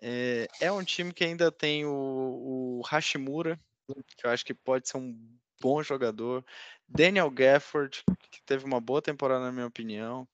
É, 0.00 0.46
é 0.60 0.72
um 0.72 0.84
time 0.84 1.12
que 1.12 1.24
ainda 1.24 1.50
tem 1.50 1.84
o, 1.84 2.80
o 2.80 2.82
Hashimura, 2.86 3.58
que 4.16 4.26
eu 4.26 4.30
acho 4.30 4.44
que 4.44 4.54
pode 4.54 4.88
ser 4.88 4.98
um 4.98 5.16
bom 5.60 5.82
jogador. 5.82 6.44
Daniel 6.88 7.30
Gafford, 7.30 8.04
que 8.30 8.42
teve 8.44 8.64
uma 8.64 8.80
boa 8.80 9.00
temporada, 9.00 9.44
na 9.44 9.52
minha 9.52 9.66
opinião. 9.66 10.28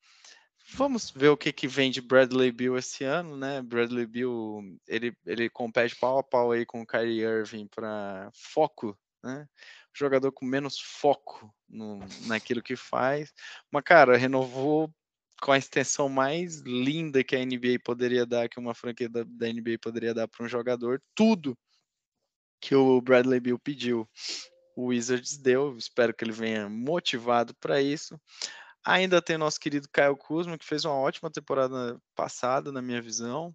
Vamos 0.75 1.11
ver 1.11 1.29
o 1.29 1.37
que, 1.37 1.53
que 1.53 1.67
vem 1.67 1.91
de 1.91 2.01
Bradley 2.01 2.53
Bill 2.53 2.77
esse 2.77 3.05
ano, 3.05 3.37
né? 3.37 3.61
Bradley 3.63 4.07
Bill, 4.07 4.79
ele, 4.87 5.17
ele 5.27 5.51
compete 5.51 5.97
pau 5.97 6.19
a 6.19 6.23
pau 6.23 6.53
aí 6.53 6.65
com 6.65 6.83
o 6.83 6.87
Kyrie 6.87 7.23
Irving 7.23 7.67
para 7.67 8.31
foco, 8.33 8.97
né? 9.23 9.47
Jogador 9.95 10.33
com 10.33 10.47
menos 10.47 10.79
foco 10.81 11.53
no, 11.69 11.99
naquilo 12.27 12.63
que 12.63 12.77
faz. 12.77 13.33
Mas, 13.71 13.83
cara, 13.83 14.17
renovou 14.17 14.93
com 15.43 15.51
a 15.51 15.59
extensão 15.59 16.09
mais 16.09 16.61
linda 16.61 17.25
que 17.25 17.35
a 17.35 17.45
NBA 17.45 17.81
poderia 17.85 18.25
dar, 18.25 18.49
que 18.49 18.61
uma 18.61 18.75
franquia 18.75 19.09
da, 19.09 19.25
da 19.25 19.53
NBA 19.53 19.77
poderia 19.83 20.15
dar 20.15 20.29
para 20.29 20.45
um 20.45 20.49
jogador, 20.49 21.03
tudo 21.17 21.59
que 22.61 22.77
o 22.77 23.01
Bradley 23.01 23.41
Bill 23.41 23.59
pediu. 23.59 24.09
O 24.77 24.87
Wizards 24.87 25.37
deu, 25.37 25.77
espero 25.77 26.15
que 26.15 26.25
ele 26.25 26.31
venha 26.31 26.69
motivado 26.69 27.53
para 27.57 27.83
isso. 27.83 28.19
Ainda 28.85 29.21
tem 29.21 29.37
nosso 29.37 29.59
querido 29.59 29.89
Caio 29.93 30.17
Kuzma, 30.17 30.57
que 30.57 30.65
fez 30.65 30.85
uma 30.85 30.95
ótima 30.95 31.31
temporada 31.31 32.01
passada, 32.15 32.71
na 32.71 32.81
minha 32.81 33.03
visão. 33.03 33.55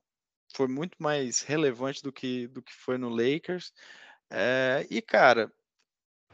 Foi 0.53 0.67
muito 0.67 0.97
mais 0.99 1.41
relevante 1.41 2.03
do 2.03 2.11
que, 2.11 2.47
do 2.47 2.61
que 2.61 2.73
foi 2.73 2.97
no 2.97 3.09
Lakers. 3.09 3.71
É, 4.29 4.85
e, 4.89 5.01
cara, 5.01 5.49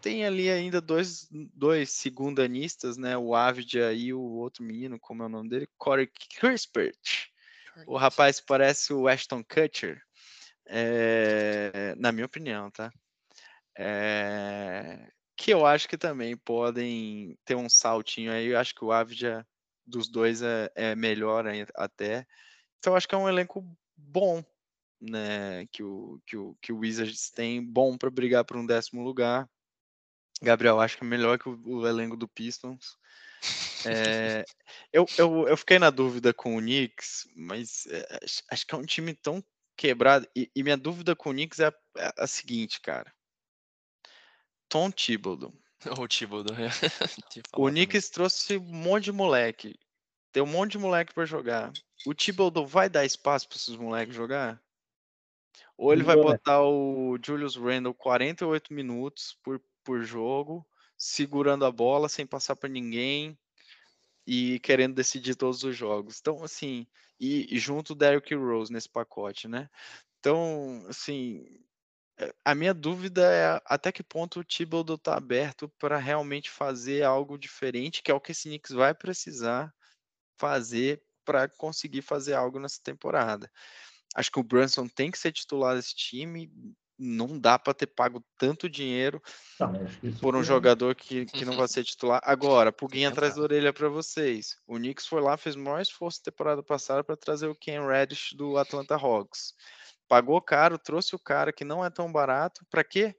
tem 0.03 0.25
ali 0.25 0.49
ainda 0.49 0.81
dois, 0.81 1.29
dois 1.31 1.91
segundanistas, 1.91 2.97
né? 2.97 3.17
O 3.17 3.33
Avdia 3.33 3.93
e 3.93 4.13
o 4.13 4.21
outro 4.21 4.61
menino, 4.61 4.99
como 4.99 5.23
é 5.23 5.27
o 5.27 5.29
nome 5.29 5.47
dele? 5.47 5.69
Corey 5.77 6.11
Crispert. 6.37 7.29
O 7.87 7.95
rapaz 7.95 8.41
parece 8.41 8.93
o 8.93 9.07
Ashton 9.07 9.41
Kutcher, 9.41 10.03
é, 10.67 11.95
na 11.97 12.11
minha 12.11 12.25
opinião, 12.25 12.69
tá? 12.69 12.91
É, 13.77 15.09
que 15.37 15.51
eu 15.51 15.65
acho 15.65 15.87
que 15.87 15.97
também 15.97 16.35
podem 16.35 17.37
ter 17.45 17.55
um 17.55 17.69
saltinho 17.69 18.33
aí. 18.33 18.47
Eu 18.47 18.59
acho 18.59 18.75
que 18.75 18.83
o 18.83 18.91
Avdia 18.91 19.47
dos 19.87 20.09
dois 20.09 20.41
é, 20.41 20.69
é 20.75 20.95
melhor 20.95 21.45
até. 21.75 22.27
Então 22.77 22.93
acho 22.93 23.07
que 23.07 23.15
é 23.15 23.17
um 23.17 23.29
elenco 23.29 23.65
bom, 23.95 24.43
né? 24.99 25.65
Que 25.71 25.81
o, 25.81 26.21
que 26.25 26.35
o, 26.35 26.57
que 26.61 26.73
o 26.73 26.79
Wizards 26.79 27.31
tem, 27.31 27.63
bom 27.63 27.97
para 27.97 28.11
brigar 28.11 28.43
por 28.43 28.57
um 28.57 28.65
décimo 28.65 29.01
lugar. 29.01 29.49
Gabriel, 30.43 30.79
acho 30.79 30.97
que 30.97 31.03
é 31.03 31.07
melhor 31.07 31.39
que 31.39 31.47
o, 31.47 31.59
o 31.65 31.87
elenco 31.87 32.17
do 32.17 32.27
Pistons. 32.27 32.97
É, 33.85 34.45
eu, 34.91 35.05
eu, 35.17 35.47
eu 35.47 35.57
fiquei 35.57 35.79
na 35.79 35.89
dúvida 35.89 36.33
com 36.33 36.55
o 36.55 36.59
Knicks, 36.59 37.27
mas 37.35 37.85
é, 37.87 38.19
acho 38.51 38.65
que 38.65 38.75
é 38.75 38.77
um 38.77 38.85
time 38.85 39.13
tão 39.13 39.43
quebrado. 39.75 40.27
E, 40.35 40.51
e 40.55 40.63
minha 40.63 40.77
dúvida 40.77 41.15
com 41.15 41.29
o 41.29 41.33
Knicks 41.33 41.59
é 41.59 41.67
a, 41.67 41.73
é 41.97 42.13
a 42.17 42.27
seguinte, 42.27 42.81
cara. 42.81 43.13
Tom 44.69 44.91
Thibodeau. 44.91 45.53
O 45.99 46.07
Thibodeau, 46.07 46.55
é. 46.57 46.69
o 47.57 47.67
Knicks 47.67 48.09
trouxe 48.09 48.55
um 48.55 48.61
monte 48.61 49.05
de 49.05 49.11
moleque. 49.11 49.77
Tem 50.31 50.41
um 50.41 50.47
monte 50.47 50.71
de 50.71 50.77
moleque 50.77 51.13
para 51.13 51.25
jogar. 51.25 51.73
O 52.05 52.13
Thibodeau 52.13 52.65
vai 52.65 52.89
dar 52.89 53.05
espaço 53.05 53.49
para 53.49 53.57
esses 53.57 53.75
moleques 53.75 54.15
jogar? 54.15 54.61
Ou 55.77 55.91
ele 55.91 56.03
vai 56.03 56.15
botar 56.15 56.61
o 56.63 57.17
Julius 57.21 57.57
Randle 57.57 57.93
48 57.93 58.73
minutos 58.73 59.37
por, 59.43 59.61
por 59.83 60.03
jogo, 60.03 60.65
segurando 60.97 61.65
a 61.65 61.71
bola 61.71 62.09
sem 62.09 62.25
passar 62.25 62.55
para 62.55 62.69
ninguém 62.69 63.37
e 64.25 64.59
querendo 64.59 64.95
decidir 64.95 65.35
todos 65.35 65.63
os 65.63 65.75
jogos. 65.75 66.19
Então, 66.19 66.43
assim, 66.43 66.87
e, 67.19 67.53
e 67.53 67.59
junto 67.59 67.95
Derrick 67.95 68.33
Rose 68.35 68.71
nesse 68.71 68.89
pacote, 68.89 69.47
né? 69.47 69.69
Então, 70.19 70.85
assim, 70.87 71.45
é, 72.17 72.33
a 72.45 72.55
minha 72.55 72.73
dúvida 72.73 73.23
é 73.31 73.61
até 73.65 73.91
que 73.91 74.03
ponto 74.03 74.39
o 74.39 74.43
Thibodeau 74.43 74.95
está 74.95 75.15
aberto 75.17 75.69
para 75.79 75.97
realmente 75.97 76.49
fazer 76.49 77.03
algo 77.03 77.37
diferente, 77.37 78.01
que 78.01 78.11
é 78.11 78.13
o 78.13 78.21
que 78.21 78.31
esse 78.31 78.47
Knicks 78.47 78.71
vai 78.71 78.93
precisar 78.93 79.73
fazer 80.37 81.03
para 81.25 81.47
conseguir 81.49 82.01
fazer 82.01 82.33
algo 82.33 82.59
nessa 82.59 82.81
temporada. 82.83 83.51
Acho 84.15 84.31
que 84.31 84.39
o 84.39 84.43
Brunson 84.43 84.87
tem 84.87 85.09
que 85.09 85.17
ser 85.17 85.31
titular 85.31 85.75
desse 85.75 85.95
time, 85.95 86.51
não 86.97 87.39
dá 87.39 87.57
para 87.57 87.73
ter 87.73 87.87
pago 87.87 88.23
tanto 88.37 88.69
dinheiro 88.69 89.21
por 90.21 90.35
um 90.35 90.43
jogador 90.43 90.95
que, 90.95 91.25
que 91.25 91.45
não 91.45 91.55
vai 91.55 91.67
ser 91.67 91.83
titular. 91.83 92.21
Agora, 92.23 92.71
pulguinha 92.71 93.09
atrás 93.09 93.35
da 93.35 93.41
orelha 93.41 93.73
para 93.73 93.89
vocês. 93.89 94.57
O 94.67 94.75
Knicks 94.75 95.07
foi 95.07 95.21
lá, 95.21 95.37
fez 95.37 95.55
o 95.55 95.59
maior 95.59 95.81
esforço 95.81 96.19
na 96.19 96.31
temporada 96.31 96.63
passada 96.63 97.03
para 97.03 97.17
trazer 97.17 97.47
o 97.47 97.55
Ken 97.55 97.85
Reddish 97.85 98.33
do 98.33 98.57
Atlanta 98.57 98.95
Hawks. 98.95 99.53
Pagou 100.07 100.41
caro, 100.41 100.77
trouxe 100.77 101.15
o 101.15 101.19
cara 101.19 101.51
que 101.51 101.65
não 101.65 101.83
é 101.83 101.89
tão 101.89 102.11
barato. 102.11 102.65
Para 102.69 102.83
quê? 102.83 103.15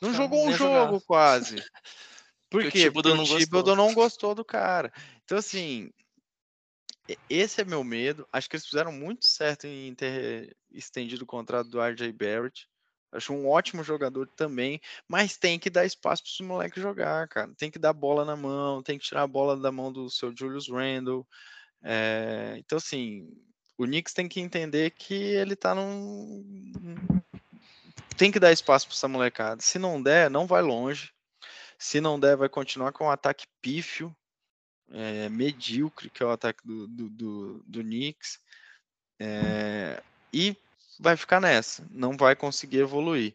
Não 0.00 0.12
jogou 0.14 0.46
um 0.46 0.52
jogo 0.52 1.00
quase. 1.00 1.56
Por 2.50 2.70
quê? 2.70 2.90
Porque 2.90 3.08
o 3.08 3.38
Thibodeau 3.38 3.74
não, 3.74 3.86
não 3.86 3.94
gostou 3.94 4.34
do 4.34 4.44
cara. 4.44 4.92
Então, 5.24 5.38
assim, 5.38 5.90
esse 7.28 7.60
é 7.60 7.64
meu 7.64 7.82
medo. 7.82 8.28
Acho 8.30 8.48
que 8.48 8.56
eles 8.56 8.66
fizeram 8.66 8.92
muito 8.92 9.24
certo 9.24 9.66
em 9.66 9.94
ter 9.94 10.54
estendido 10.70 11.24
o 11.24 11.26
contrato 11.26 11.68
do 11.68 11.80
RJ 11.80 12.12
Barrett. 12.12 12.68
Acho 13.12 13.34
um 13.34 13.46
ótimo 13.46 13.84
jogador 13.84 14.26
também, 14.28 14.80
mas 15.06 15.36
tem 15.36 15.58
que 15.58 15.68
dar 15.68 15.84
espaço 15.84 16.22
para 16.22 16.30
os 16.30 16.40
moleques 16.40 16.82
jogar, 16.82 17.28
cara. 17.28 17.52
Tem 17.58 17.70
que 17.70 17.78
dar 17.78 17.92
bola 17.92 18.24
na 18.24 18.34
mão, 18.34 18.82
tem 18.82 18.98
que 18.98 19.04
tirar 19.04 19.22
a 19.22 19.26
bola 19.26 19.56
da 19.56 19.70
mão 19.70 19.92
do 19.92 20.08
seu 20.08 20.34
Julius 20.34 20.68
Randle. 20.68 21.26
É, 21.82 22.54
então, 22.56 22.78
assim, 22.78 23.28
o 23.76 23.84
Knicks 23.84 24.14
tem 24.14 24.28
que 24.28 24.40
entender 24.40 24.90
que 24.90 25.14
ele 25.14 25.54
tá 25.54 25.74
num. 25.74 26.42
Tem 28.16 28.30
que 28.30 28.40
dar 28.40 28.52
espaço 28.52 28.86
para 28.86 28.94
essa 28.94 29.08
molecada. 29.08 29.60
Se 29.60 29.78
não 29.78 30.02
der, 30.02 30.30
não 30.30 30.46
vai 30.46 30.62
longe. 30.62 31.12
Se 31.78 32.00
não 32.00 32.18
der, 32.18 32.36
vai 32.36 32.48
continuar 32.48 32.92
com 32.92 33.04
um 33.04 33.10
ataque 33.10 33.46
pífio, 33.60 34.14
é, 34.90 35.28
medíocre, 35.28 36.08
que 36.08 36.22
é 36.22 36.26
o 36.26 36.30
ataque 36.30 36.64
do, 36.64 36.86
do, 36.86 37.10
do, 37.10 37.64
do 37.66 37.82
Knicks. 37.82 38.38
É, 39.18 40.02
e 40.32 40.56
vai 40.98 41.16
ficar 41.16 41.40
nessa. 41.40 41.86
Não 41.90 42.16
vai 42.16 42.34
conseguir 42.36 42.78
evoluir. 42.78 43.34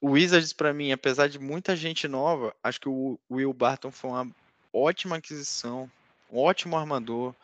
O 0.00 0.10
Wizards, 0.10 0.52
para 0.52 0.74
mim, 0.74 0.92
apesar 0.92 1.28
de 1.28 1.38
muita 1.38 1.74
gente 1.74 2.06
nova, 2.06 2.54
acho 2.62 2.80
que 2.80 2.88
o 2.88 3.18
Will 3.30 3.52
Barton 3.52 3.90
foi 3.90 4.10
uma 4.10 4.30
ótima 4.72 5.16
aquisição, 5.16 5.90
um 6.30 6.38
ótimo 6.38 6.76
armador 6.76 7.34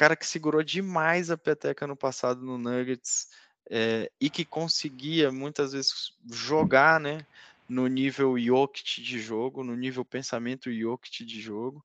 cara 0.00 0.16
que 0.16 0.26
segurou 0.26 0.62
demais 0.62 1.30
a 1.30 1.36
peteca 1.36 1.86
no 1.86 1.94
passado 1.94 2.40
no 2.40 2.56
Nuggets 2.56 3.28
é, 3.70 4.10
e 4.18 4.30
que 4.30 4.46
conseguia 4.46 5.30
muitas 5.30 5.72
vezes 5.72 6.14
jogar, 6.32 6.98
né, 6.98 7.26
no 7.68 7.86
nível 7.86 8.38
Jokic 8.38 9.02
de 9.02 9.20
jogo, 9.20 9.62
no 9.62 9.76
nível 9.76 10.02
pensamento 10.02 10.72
Jokic 10.72 11.22
de 11.22 11.38
jogo. 11.38 11.84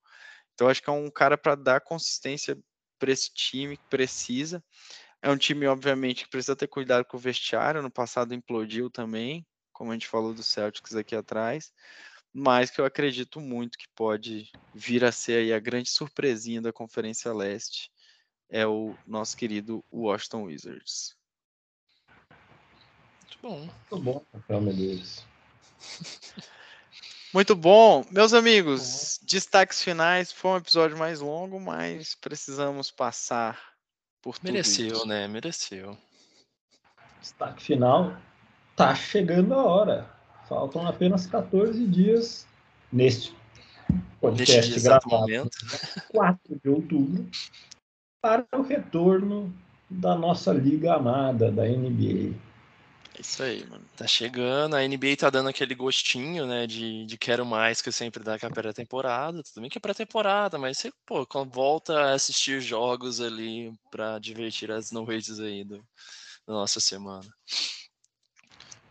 Então 0.54 0.70
acho 0.70 0.82
que 0.82 0.90
é 0.90 0.94
um 0.94 1.12
cara 1.12 1.38
para 1.38 1.56
dar 1.56 1.82
consistência 1.82 2.58
para 2.98 3.12
esse 3.12 3.34
time 3.34 3.76
que 3.76 3.84
precisa. 3.90 4.64
É 5.26 5.30
um 5.32 5.38
time, 5.38 5.66
obviamente, 5.66 6.24
que 6.24 6.30
precisa 6.30 6.56
ter 6.56 6.68
cuidado 6.68 7.04
com 7.06 7.18
o 7.18 7.20
vestiário. 7.20 7.82
No 7.82 7.90
passado 7.90 8.34
implodiu 8.34 8.90
também, 8.90 9.46
como 9.74 9.90
a 9.90 9.94
gente 9.94 10.08
falou 10.08 10.34
do 10.34 10.44
Celtics 10.44 10.96
aqui 10.96 11.16
atrás 11.16 11.74
mas 12.38 12.70
que 12.70 12.82
eu 12.82 12.86
acredito 12.86 13.40
muito 13.40 13.78
que 13.78 13.88
pode 13.96 14.52
vir 14.74 15.06
a 15.06 15.12
ser 15.12 15.38
aí 15.38 15.54
a 15.54 15.60
grande 15.60 15.90
surpresinha 15.90 16.62
da 16.62 16.74
Conferência 16.74 17.34
Leste 17.34 17.90
é 18.50 18.68
o 18.68 18.94
nosso 19.08 19.38
querido 19.38 19.82
Washington 19.90 20.44
Wizards. 20.44 21.16
Muito 23.22 23.40
bom. 23.42 23.60
Muito 23.60 24.00
bom, 24.04 24.26
Rafael 24.34 24.62
Medeiros. 24.62 25.26
Muito 27.34 27.56
bom. 27.56 28.06
Meus 28.12 28.34
amigos, 28.34 29.18
destaques 29.24 29.82
finais. 29.82 30.32
Foi 30.32 30.52
um 30.52 30.58
episódio 30.58 30.98
mais 30.98 31.22
longo, 31.22 31.58
mas 31.58 32.16
precisamos 32.16 32.92
passar 32.92 33.75
por 34.26 34.40
tudo 34.40 34.52
Mereceu, 34.52 35.06
né? 35.06 35.28
Mereceu. 35.28 35.96
Destaque 37.22 37.62
final. 37.62 38.18
Tá 38.76 38.96
chegando 38.96 39.54
a 39.54 39.64
hora. 39.64 40.10
Faltam 40.50 40.88
apenas 40.88 41.28
14 41.28 41.86
dias 41.86 42.48
neste 42.92 43.36
podcast 44.20 44.72
neste 44.72 44.84
gravado. 44.84 45.10
Momento. 45.10 45.56
4 46.10 46.60
de 46.64 46.70
outubro 46.70 47.30
para 48.20 48.48
o 48.56 48.64
retorno 48.64 49.54
da 49.88 50.16
nossa 50.16 50.52
liga 50.52 50.96
amada, 50.96 51.52
da 51.52 51.64
NBA. 51.68 52.34
É 53.18 53.22
isso 53.22 53.42
aí, 53.42 53.66
mano. 53.66 53.86
Tá 53.96 54.06
chegando, 54.06 54.76
a 54.76 54.86
NBA 54.86 55.16
tá 55.18 55.30
dando 55.30 55.48
aquele 55.48 55.74
gostinho, 55.74 56.46
né, 56.46 56.68
de, 56.68 57.06
de 57.06 57.18
quero 57.18 57.46
mais 57.46 57.82
que 57.82 57.90
sempre 57.90 58.22
dá 58.22 58.38
com 58.38 58.48
a 58.48 58.52
pré-temporada. 58.52 59.42
Tudo 59.42 59.62
bem 59.62 59.70
que 59.70 59.78
é 59.78 59.82
pré-temporada, 59.82 60.58
mas 60.58 60.78
você, 60.78 60.92
pô, 61.06 61.26
volta 61.46 61.98
a 61.98 62.14
assistir 62.14 62.60
jogos 62.60 63.22
ali 63.22 63.74
para 63.90 64.20
divertir 64.20 64.70
as 64.70 64.92
noites 64.92 65.40
aí 65.40 65.64
do, 65.64 65.78
da 66.46 66.54
nossa 66.54 66.82
semana. 66.82 67.26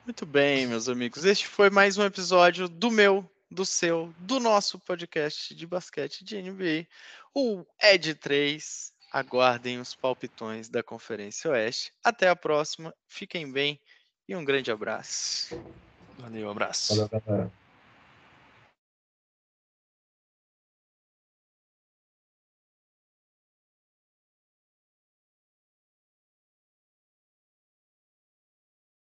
Muito 0.07 0.25
bem, 0.25 0.67
meus 0.67 0.89
amigos. 0.89 1.27
Este 1.27 1.47
foi 1.47 1.69
mais 1.69 1.99
um 1.99 2.05
episódio 2.05 2.67
do 2.67 2.91
meu, 2.91 3.31
do 3.51 3.67
seu, 3.67 4.15
do 4.19 4.41
nosso 4.41 4.79
podcast 4.79 5.55
de 5.55 5.67
basquete 5.67 6.25
de 6.25 6.41
NBA, 6.41 6.87
o 7.35 7.63
Ed 7.83 8.15
3 8.15 8.95
aguardem 9.13 9.79
os 9.79 9.95
palpitões 9.95 10.69
da 10.69 10.83
Conferência 10.83 11.51
Oeste. 11.51 11.93
Até 12.03 12.29
a 12.29 12.35
próxima, 12.35 12.93
fiquem 13.07 13.53
bem 13.53 13.81
e 14.29 14.37
um 14.37 14.45
grande 14.45 14.71
abraço. 14.71 15.55
Valeu, 16.19 16.51
abraço. 16.51 17.09
Valeu. 17.27 17.51